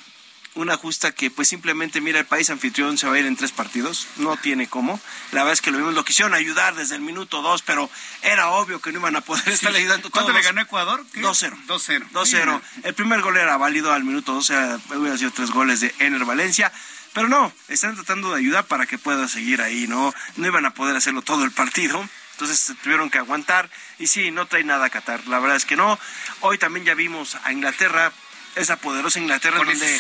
una 0.55 0.77
justa 0.77 1.13
que 1.13 1.31
pues 1.31 1.49
simplemente 1.49 2.03
mira 2.03 2.21
el 2.21 2.27
país 2.27 2.51
anfitrión 2.51 2.99
se 2.99 3.09
va 3.09 3.15
a 3.15 3.19
ir 3.19 3.27
en 3.27 3.37
tres 3.37 3.53
partidos, 3.53 4.07
no 4.17 4.37
tiene 4.37 4.69
cómo. 4.69 5.01
La 5.33 5.41
verdad 5.41 5.55
es 5.55 5.63
que 5.63 5.71
lo 5.71 5.79
vimos, 5.79 5.95
lo 5.95 6.05
quisieron 6.05 6.35
ayudar 6.35 6.75
desde 6.75 6.95
el 6.95 7.01
minuto 7.01 7.41
dos, 7.41 7.63
pero 7.63 7.91
era 8.23 8.51
obvio 8.51 8.81
que 8.81 8.93
no 8.93 8.99
iban 8.99 9.17
a 9.17 9.23
poder 9.23 9.49
estar 9.49 9.75
ayudando. 9.75 10.11
¿Cuánto 10.11 10.33
le 10.33 10.43
ganó 10.43 10.61
Ecuador? 10.61 11.05
2-0. 11.15 11.67
2-0. 11.67 12.11
2-0. 12.13 12.63
El 12.83 12.95
primer 12.95 13.23
gol 13.23 13.37
era 13.39 13.57
válido 13.57 13.93
al 13.93 14.05
minuto 14.05 14.35
12, 14.35 14.55
hubiera 14.97 15.17
sido 15.17 15.31
tres 15.31 15.51
goles 15.51 15.81
de 15.81 15.95
Ener 16.01 16.25
Valencia. 16.25 16.71
Pero 17.15 17.29
no, 17.29 17.53
están 17.69 17.95
tratando 17.95 18.33
de 18.33 18.41
ayudar 18.41 18.67
para 18.67 18.87
que 18.87 18.99
pueda 18.99 19.27
seguir 19.29 19.63
ahí, 19.63 19.87
¿no? 19.87 20.13
No 20.37 20.47
iban 20.47 20.67
a 20.67 20.75
poder 20.75 20.97
hacerlo 20.97 21.23
todo 21.23 21.45
el 21.45 21.53
partido. 21.53 22.07
Entonces 22.35 22.77
tuvieron 22.83 23.11
que 23.11 23.19
aguantar. 23.19 23.71
Y 23.99 24.07
sí, 24.07 24.31
no 24.31 24.47
trae 24.47 24.65
nada 24.65 24.87
a 24.87 24.91
Qatar. 24.91 25.27
La 25.29 25.39
verdad 25.39 25.57
es 25.57 25.65
que 25.65 25.77
no. 25.77 25.99
Hoy 26.41 26.59
también 26.59 26.85
ya 26.85 26.95
vimos 26.95 27.37
a 27.45 27.53
Inglaterra, 27.53 28.13
esa 28.57 28.77
poderosa 28.77 29.19
Inglaterra. 29.19 29.57
Con 29.57 29.67
donde 29.67 29.99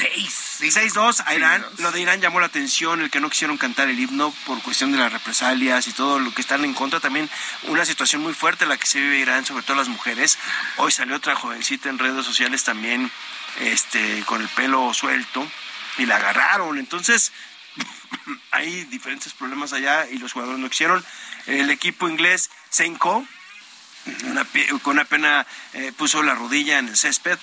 6-2 0.61 1.23
a 1.27 1.35
Irán. 1.35 1.65
Lo 1.79 1.93
de 1.93 2.01
Irán 2.01 2.21
llamó 2.21 2.41
la 2.41 2.47
atención, 2.47 3.01
el 3.01 3.11
que 3.11 3.21
no 3.21 3.31
quisieron 3.31 3.57
cantar 3.57 3.89
el 3.89 3.99
himno 3.99 4.35
por 4.47 4.61
cuestión 4.63 4.93
de 4.93 4.99
las 4.99 5.13
represalias 5.13 5.87
y 5.87 5.93
todo 5.93 6.19
lo 6.19 6.33
que 6.35 6.43
están 6.43 6.65
en 6.65 6.75
contra. 6.75 7.01
También 7.01 7.31
una 7.65 7.85
situación 7.85 8.23
muy 8.23 8.35
fuerte 8.35 8.67
la 8.67 8.77
que 8.77 8.87
se 8.87 9.01
vive 9.01 9.19
Irán, 9.19 9.47
sobre 9.47 9.63
todo 9.63 9.77
las 9.77 9.89
mujeres. 9.89 10.39
Hoy 10.77 10.93
salió 10.93 11.17
otra 11.17 11.37
jovencita 11.37 11.89
en 11.89 11.99
redes 11.99 12.25
sociales 12.25 12.65
también 12.65 13.11
este, 13.61 14.25
con 14.27 14.41
el 14.41 14.49
pelo 14.49 14.93
suelto 14.93 15.47
y 15.99 16.07
la 16.07 16.17
agarraron. 16.17 16.79
Entonces, 16.79 17.33
hay 18.51 18.85
diferentes 18.85 19.33
problemas 19.33 19.73
allá 19.73 20.09
y 20.11 20.19
los 20.19 20.33
jugadores 20.33 20.61
no 20.61 20.69
quisieron. 20.69 21.05
El 21.47 21.71
equipo 21.71 22.09
inglés 22.09 22.51
se 22.71 22.87
hincó, 22.87 23.27
con 24.83 24.93
una 24.93 25.05
pena 25.05 25.47
eh, 25.73 25.93
puso 25.97 26.23
la 26.23 26.35
rodilla 26.35 26.79
en 26.79 26.89
el 26.89 26.97
césped, 26.97 27.39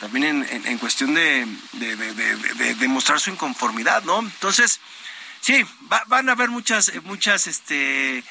también 0.00 0.46
en, 0.50 0.78
cuestión 0.78 1.14
de, 1.14 1.46
de, 1.72 2.88
mostrar 2.88 3.18
su 3.18 3.30
inconformidad, 3.30 4.02
¿no? 4.04 4.18
Entonces, 4.20 4.80
sí, 5.40 5.64
van 6.06 6.28
a 6.28 6.32
haber 6.32 6.50
muchas, 6.50 6.92
muchas, 7.04 7.46
este, 7.46 8.22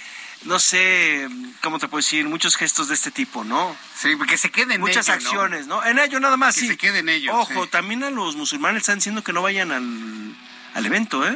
no 0.44 0.60
sé, 0.60 1.28
¿cómo 1.62 1.80
te 1.80 1.88
puedo 1.88 2.04
decir? 2.04 2.28
Muchos 2.28 2.56
gestos 2.56 2.88
de 2.90 2.94
este 2.94 3.10
tipo, 3.10 3.44
¿no? 3.44 3.76
Sí, 4.00 4.16
que 4.28 4.38
se 4.38 4.52
queden 4.52 4.80
Muchas 4.80 5.10
acciones, 5.10 5.66
¿no? 5.66 5.84
En 5.84 5.98
ello 5.98 6.20
nada 6.20 6.38
más, 6.38 6.56
que 6.56 6.62
sí. 6.62 6.68
se 6.68 6.78
queden 6.78 7.10
ellos. 7.10 7.34
Ojo, 7.36 7.68
también 7.68 8.04
a 8.04 8.12
los 8.12 8.36
musulmanes 8.36 8.82
están 8.82 9.00
diciendo 9.00 9.24
que 9.24 9.34
no 9.34 9.42
vayan 9.42 9.72
al, 9.72 10.36
al 10.76 10.86
evento, 10.86 11.28
¿eh? 11.28 11.36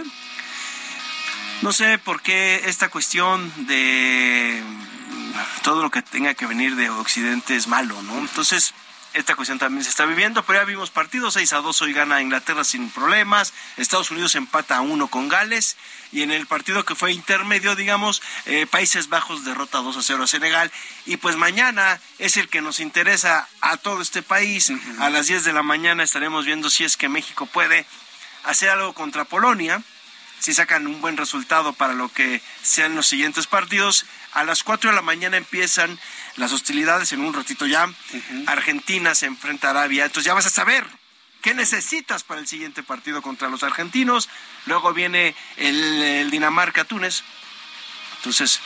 No 1.62 1.74
sé 1.74 1.98
por 1.98 2.22
qué 2.22 2.64
esta 2.68 2.88
cuestión 2.88 3.52
de 3.68 4.64
todo 5.62 5.84
lo 5.84 5.92
que 5.92 6.02
tenga 6.02 6.34
que 6.34 6.46
venir 6.46 6.76
de 6.78 6.90
Occidente 6.90 7.56
es 7.58 7.68
malo, 7.68 8.02
¿no? 8.02 8.18
Entonces, 8.18 8.74
esta 9.14 9.36
cuestión 9.36 9.60
también 9.60 9.84
se 9.84 9.90
está 9.90 10.06
viviendo, 10.06 10.42
pero 10.44 10.60
ya 10.60 10.66
vimos 10.66 10.90
partidos 10.90 11.34
6 11.34 11.52
a 11.52 11.58
2, 11.58 11.82
hoy 11.82 11.92
gana 11.92 12.22
Inglaterra 12.22 12.64
sin 12.64 12.90
problemas, 12.90 13.54
Estados 13.76 14.10
Unidos 14.10 14.36
empata 14.36 14.78
a 14.78 14.82
1 14.82 15.08
con 15.08 15.28
Gales, 15.28 15.76
y 16.14 16.22
en 16.22 16.32
el 16.32 16.48
partido 16.48 16.86
que 16.86 16.96
fue 16.96 17.12
intermedio, 17.12 17.76
digamos, 17.76 18.22
eh, 18.46 18.66
Países 18.66 19.10
Bajos 19.10 19.44
derrota 19.44 19.80
2 19.80 19.98
a 19.98 20.02
0 20.02 20.24
a 20.24 20.28
Senegal, 20.28 20.72
y 21.06 21.18
pues 21.18 21.36
mañana 21.36 22.00
es 22.20 22.38
el 22.38 22.48
que 22.48 22.62
nos 22.62 22.80
interesa 22.80 23.50
a 23.60 23.76
todo 23.76 24.02
este 24.02 24.22
país, 24.22 24.72
a 25.00 25.10
las 25.10 25.28
10 25.28 25.44
de 25.44 25.52
la 25.52 25.64
mañana 25.64 26.04
estaremos 26.04 26.46
viendo 26.46 26.70
si 26.70 26.86
es 26.86 26.96
que 26.96 27.10
México 27.10 27.48
puede 27.48 27.86
hacer 28.46 28.70
algo 28.70 28.94
contra 28.94 29.26
Polonia, 29.26 29.84
si 30.40 30.54
sacan 30.54 30.88
un 30.88 31.02
buen 31.02 31.18
resultado 31.18 31.74
para 31.74 31.94
lo 31.94 32.10
que 32.10 32.42
sean 32.62 32.96
los 32.96 33.08
siguientes 33.08 33.48
partidos. 33.48 34.06
A 34.34 34.44
las 34.44 34.64
4 34.64 34.90
de 34.90 34.96
la 34.96 35.02
mañana 35.02 35.38
empiezan 35.38 36.00
las 36.38 36.52
hostilidades 36.52 37.12
en 37.12 37.22
un 37.22 37.34
ratito 37.34 37.68
ya. 37.68 37.90
Argentina 38.48 39.16
se 39.16 39.26
enfrenta 39.26 39.68
a 39.68 39.72
Arabia. 39.72 40.06
Entonces 40.06 40.26
ya 40.26 40.34
vas 40.34 40.46
a 40.46 40.50
saber 40.50 40.86
qué 41.42 41.54
necesitas 41.54 42.24
para 42.24 42.40
el 42.40 42.48
siguiente 42.48 42.84
partido 42.84 43.22
contra 43.22 43.50
los 43.50 43.64
argentinos. 43.64 44.30
Luego 44.66 44.94
viene 44.94 45.36
el, 45.58 46.32
Dinamarca-Túnez. 46.32 47.24
Entonces, 48.18 48.60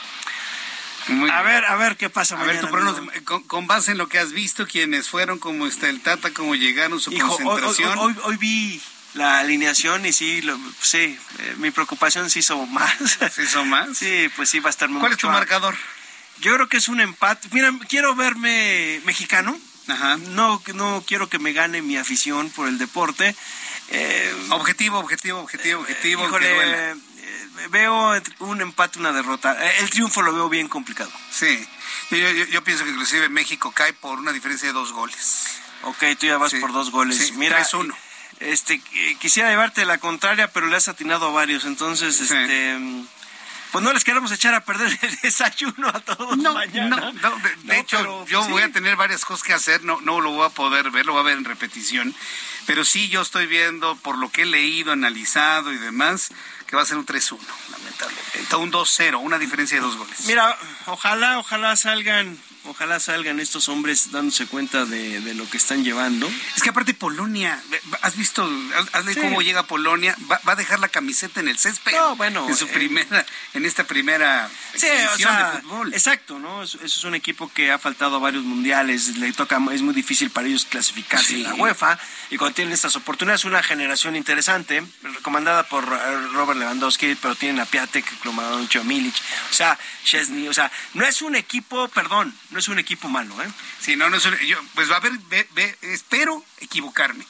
a 1.32 1.42
ver, 1.42 1.64
a 1.64 1.76
ver 1.76 1.96
qué 1.96 2.10
pasa 2.10 2.40
a 2.40 2.44
Ver, 2.44 2.60
con, 3.46 3.66
base 3.66 3.92
en 3.92 3.98
lo 3.98 4.08
que 4.08 4.18
has 4.18 4.32
visto, 4.32 4.66
quiénes 4.66 5.08
fueron, 5.08 5.38
cómo 5.38 5.66
está 5.66 5.88
el 5.88 6.00
Tata, 6.00 6.32
cómo 6.32 6.54
llegaron, 6.54 7.00
su 7.00 7.16
concentración. 7.16 8.16
hoy 8.24 8.36
vi 8.36 8.82
la 9.14 9.38
alineación 9.38 10.04
y 10.06 10.12
sí, 10.12 10.42
sí, 10.80 11.18
eh, 11.38 11.54
mi 11.58 11.70
preocupación 11.70 12.28
se 12.30 12.40
hizo 12.40 12.64
más. 12.66 13.18
¿Se 13.32 13.42
hizo 13.42 13.64
más? 13.64 13.88
Sí, 13.96 14.28
pues 14.36 14.50
sí, 14.50 14.60
va 14.60 14.68
a 14.68 14.70
estar 14.70 14.88
muy 14.88 15.00
¿Cuál 15.00 15.12
es 15.12 15.18
tu 15.18 15.28
marcador? 15.28 15.74
Yo 16.40 16.54
creo 16.54 16.68
que 16.68 16.76
es 16.76 16.88
un 16.88 17.00
empate. 17.00 17.48
Mira, 17.52 17.72
quiero 17.88 18.14
verme 18.14 19.00
mexicano. 19.04 19.56
Ajá. 19.88 20.16
No, 20.16 20.60
no 20.74 21.04
quiero 21.06 21.28
que 21.28 21.38
me 21.38 21.52
gane 21.52 21.82
mi 21.82 21.96
afición 21.96 22.50
por 22.50 22.68
el 22.68 22.78
deporte. 22.78 23.34
Eh, 23.88 24.34
objetivo, 24.50 24.98
objetivo, 24.98 25.40
objetivo, 25.40 25.82
objetivo. 25.82 26.26
Híjole, 26.26 26.90
eh, 26.90 26.94
veo 27.70 28.20
un 28.40 28.60
empate, 28.60 28.98
una 28.98 29.12
derrota. 29.12 29.56
Eh, 29.60 29.74
el 29.80 29.90
triunfo 29.90 30.22
lo 30.22 30.32
veo 30.34 30.48
bien 30.48 30.68
complicado. 30.68 31.10
Sí, 31.30 31.66
yo, 32.50 32.64
pienso 32.64 32.84
que 32.84 32.90
inclusive 32.90 33.28
México 33.28 33.72
cae 33.72 33.92
por 33.92 34.18
una 34.18 34.32
diferencia 34.32 34.68
de 34.68 34.72
dos 34.72 34.92
goles. 34.92 35.60
Ok, 35.82 36.02
tú 36.18 36.26
ya 36.26 36.38
vas 36.38 36.54
por 36.54 36.72
dos 36.72 36.90
goles. 36.90 37.18
Sí, 37.18 37.32
Mira, 37.32 37.60
es 37.60 37.74
uno. 37.74 37.94
Este, 38.40 38.80
quisiera 39.20 39.50
llevarte 39.50 39.84
la 39.84 39.98
contraria, 39.98 40.50
pero 40.52 40.66
le 40.66 40.76
has 40.76 40.88
atinado 40.88 41.26
a 41.26 41.30
varios, 41.30 41.64
entonces, 41.64 42.20
este 42.20 42.78
pues 43.74 43.82
no 43.82 43.92
les 43.92 44.04
queremos 44.04 44.30
echar 44.30 44.54
a 44.54 44.60
perder 44.60 44.96
el 45.02 45.16
desayuno 45.20 45.88
a 45.88 45.98
todos 45.98 46.38
no, 46.38 46.54
mañana. 46.54 47.12
No, 47.20 47.36
de, 47.64 47.80
hecho, 47.80 48.24
yo 48.26 48.44
voy 48.44 48.62
a 48.62 48.70
tener 48.70 48.94
varias 48.94 49.24
cosas 49.24 49.42
que 49.42 49.52
hacer, 49.52 49.82
no, 49.82 50.00
no 50.00 50.20
lo 50.20 50.30
voy 50.30 50.46
a 50.46 50.50
poder 50.50 50.92
ver, 50.92 51.06
lo 51.06 51.14
voy 51.14 51.22
a 51.22 51.24
ver 51.24 51.38
en 51.38 51.44
repetición, 51.44 52.14
pero 52.66 52.84
sí 52.84 53.08
yo 53.08 53.20
estoy 53.20 53.48
viendo, 53.48 53.96
por 53.96 54.16
lo 54.16 54.30
que 54.30 54.42
he 54.42 54.46
leído, 54.46 54.92
analizado 54.92 55.72
y 55.72 55.78
demás, 55.78 56.28
que 56.68 56.76
va 56.76 56.82
a 56.82 56.86
ser 56.86 56.98
un 56.98 57.04
3-1, 57.04 57.40
lamentablemente. 57.72 58.54
Un 58.54 58.70
2-0, 58.70 59.18
una 59.20 59.40
diferencia 59.40 59.76
de 59.78 59.82
dos 59.82 59.96
goles. 59.96 60.20
Mira, 60.26 60.56
ojalá, 60.86 61.40
ojalá 61.40 61.74
salgan 61.74 62.38
ojalá 62.64 63.00
salgan 63.00 63.40
estos 63.40 63.68
hombres 63.68 64.10
dándose 64.10 64.46
cuenta 64.46 64.84
de, 64.84 65.34
lo 65.34 65.48
que 65.48 65.56
están 65.56 65.84
llevando. 65.84 66.30
Es 66.56 66.62
que 66.62 66.70
aparte 66.70 66.94
Polonia, 66.94 67.60
¿has 68.02 68.16
visto 68.16 68.48
hazle 68.92 69.16
cómo 69.16 69.42
llega 69.42 69.64
Polonia? 69.64 70.16
Va, 70.30 70.40
a 70.44 70.56
dejar 70.56 70.80
la 70.80 70.88
camiseta 70.88 71.40
en 71.40 71.48
el 71.48 71.58
césped. 71.58 71.92
No, 71.92 72.16
bueno. 72.16 72.48
En 72.48 72.56
su 72.56 72.66
eh, 72.66 72.70
primera, 72.72 73.26
en 73.52 73.64
esta 73.64 73.84
primera 73.84 74.48
sí, 74.74 74.86
de 74.86 75.60
fútbol. 75.60 75.92
Exacto, 75.92 76.38
¿no? 76.38 76.62
Eso, 76.62 76.78
es 76.82 77.04
un 77.04 77.14
equipo 77.14 77.50
que 77.52 77.70
ha 77.70 77.78
faltado 77.78 78.16
a 78.16 78.18
varios 78.18 78.44
mundiales, 78.44 79.16
le 79.16 79.32
toca, 79.32 79.60
es 79.72 79.82
muy 79.82 79.94
difícil 79.94 80.30
para 80.30 80.46
ellos 80.46 80.64
clasificarse 80.64 81.34
en 81.34 81.42
la 81.42 81.54
UEFA, 81.54 81.98
y 82.30 82.36
cuando 82.36 82.54
tienen 82.54 82.72
estas 82.72 82.96
oportunidades, 82.96 83.44
una 83.44 83.62
generación 83.62 84.16
interesante, 84.16 84.82
recomendada 85.02 85.64
por 85.64 85.84
eh, 85.84 86.28
Robert 86.32 86.58
Lewandowski, 86.58 87.16
pero 87.20 87.34
tienen 87.34 87.60
a 87.60 87.66
Piatek, 87.66 88.20
Klomadoncho, 88.20 88.84
Milic, 88.84 89.14
o 89.50 89.54
sea, 89.54 89.78
Chesney, 90.04 90.48
o 90.48 90.52
sea, 90.52 90.70
no 90.94 91.04
es 91.04 91.22
un 91.22 91.36
equipo, 91.36 91.88
perdón, 91.88 92.34
no 92.54 92.60
es 92.60 92.68
un 92.68 92.78
equipo 92.78 93.08
malo, 93.08 93.34
¿eh? 93.42 93.48
Sí, 93.80 93.96
no, 93.96 94.08
no 94.08 94.16
es 94.16 94.24
un, 94.24 94.38
yo, 94.38 94.56
pues 94.74 94.88
va 94.90 94.94
a 94.94 94.98
haber, 94.98 95.12
espero 95.82 96.42
equivocarme. 96.60 97.26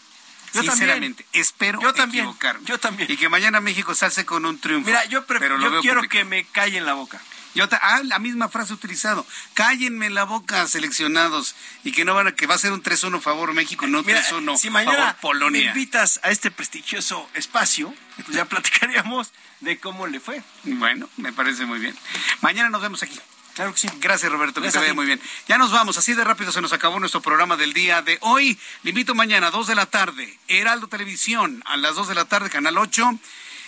Yo 0.52 0.62
Sinceramente, 0.62 1.26
espero 1.32 1.80
yo 1.80 1.92
también, 1.92 2.26
equivocarme. 2.26 2.64
Yo 2.66 2.78
también. 2.78 3.10
Y 3.10 3.16
que 3.16 3.28
mañana 3.28 3.60
México 3.60 3.94
salse 3.94 4.24
con 4.24 4.46
un 4.46 4.60
triunfo. 4.60 4.86
Mira, 4.86 5.04
yo, 5.06 5.26
pero 5.26 5.58
yo 5.58 5.80
quiero 5.80 6.02
que 6.02 6.24
me 6.24 6.44
callen 6.44 6.86
la 6.86 6.92
boca. 6.92 7.20
Yo 7.54 7.68
ah, 7.70 8.02
la 8.04 8.18
misma 8.18 8.48
frase 8.48 8.72
utilizado. 8.72 9.26
Cállenme 9.54 10.10
la 10.10 10.24
boca, 10.24 10.66
seleccionados. 10.66 11.54
Y 11.84 11.92
que 11.92 12.04
no 12.04 12.14
van 12.14 12.28
a, 12.28 12.32
que 12.32 12.46
va 12.46 12.56
a 12.56 12.58
ser 12.58 12.72
un 12.72 12.82
3-1 12.82 13.20
favor 13.20 13.52
México, 13.54 13.86
no 13.86 14.02
3-1 14.02 14.56
si 14.58 14.70
mañana 14.70 15.16
me 15.50 15.58
invitas 15.60 16.20
a 16.22 16.30
este 16.30 16.50
prestigioso 16.50 17.28
espacio, 17.34 17.94
pues 18.16 18.36
ya 18.36 18.44
platicaríamos 18.48 19.32
de 19.60 19.78
cómo 19.78 20.06
le 20.06 20.20
fue. 20.20 20.42
Bueno, 20.64 21.08
me 21.16 21.32
parece 21.32 21.64
muy 21.64 21.78
bien. 21.78 21.96
Mañana 22.42 22.70
nos 22.70 22.82
vemos 22.82 23.02
aquí. 23.02 23.18
Claro 23.54 23.72
que 23.72 23.78
sí. 23.78 23.88
Gracias, 24.00 24.30
Roberto, 24.30 24.60
que 24.60 24.70
te 24.70 24.78
vaya 24.78 24.94
muy 24.94 25.06
bien. 25.06 25.20
Ya 25.46 25.58
nos 25.58 25.70
vamos, 25.70 25.96
así 25.96 26.12
de 26.14 26.24
rápido 26.24 26.50
se 26.50 26.60
nos 26.60 26.72
acabó 26.72 26.98
nuestro 26.98 27.20
programa 27.20 27.56
del 27.56 27.72
día 27.72 28.02
de 28.02 28.18
hoy. 28.20 28.58
Le 28.82 28.90
invito 28.90 29.14
mañana 29.14 29.46
a 29.46 29.50
2 29.50 29.68
de 29.68 29.74
la 29.76 29.86
tarde, 29.86 30.38
Heraldo 30.48 30.88
Televisión, 30.88 31.62
a 31.64 31.76
las 31.76 31.94
2 31.94 32.08
de 32.08 32.14
la 32.14 32.24
tarde, 32.24 32.50
Canal 32.50 32.76
8. 32.76 33.18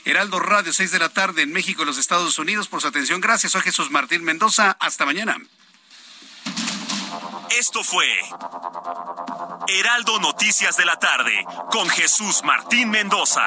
Heraldo 0.05 0.39
Radio, 0.39 0.73
6 0.73 0.93
de 0.93 0.99
la 1.01 1.09
tarde 1.09 1.43
en 1.43 1.53
México 1.53 1.83
y 1.83 1.85
los 1.85 1.99
Estados 1.99 2.39
Unidos. 2.39 2.69
Por 2.69 2.81
su 2.81 2.87
atención, 2.87 3.21
gracias. 3.21 3.53
Soy 3.53 3.63
Jesús 3.63 3.91
Martín 3.91 4.23
Mendoza. 4.23 4.77
Hasta 4.79 5.05
mañana. 5.05 5.37
Esto 7.51 7.83
fue 7.83 8.07
Heraldo 9.67 10.21
Noticias 10.21 10.77
de 10.77 10.85
la 10.85 10.97
tarde 10.97 11.45
con 11.71 11.89
Jesús 11.89 12.43
Martín 12.45 12.91
Mendoza. 12.91 13.47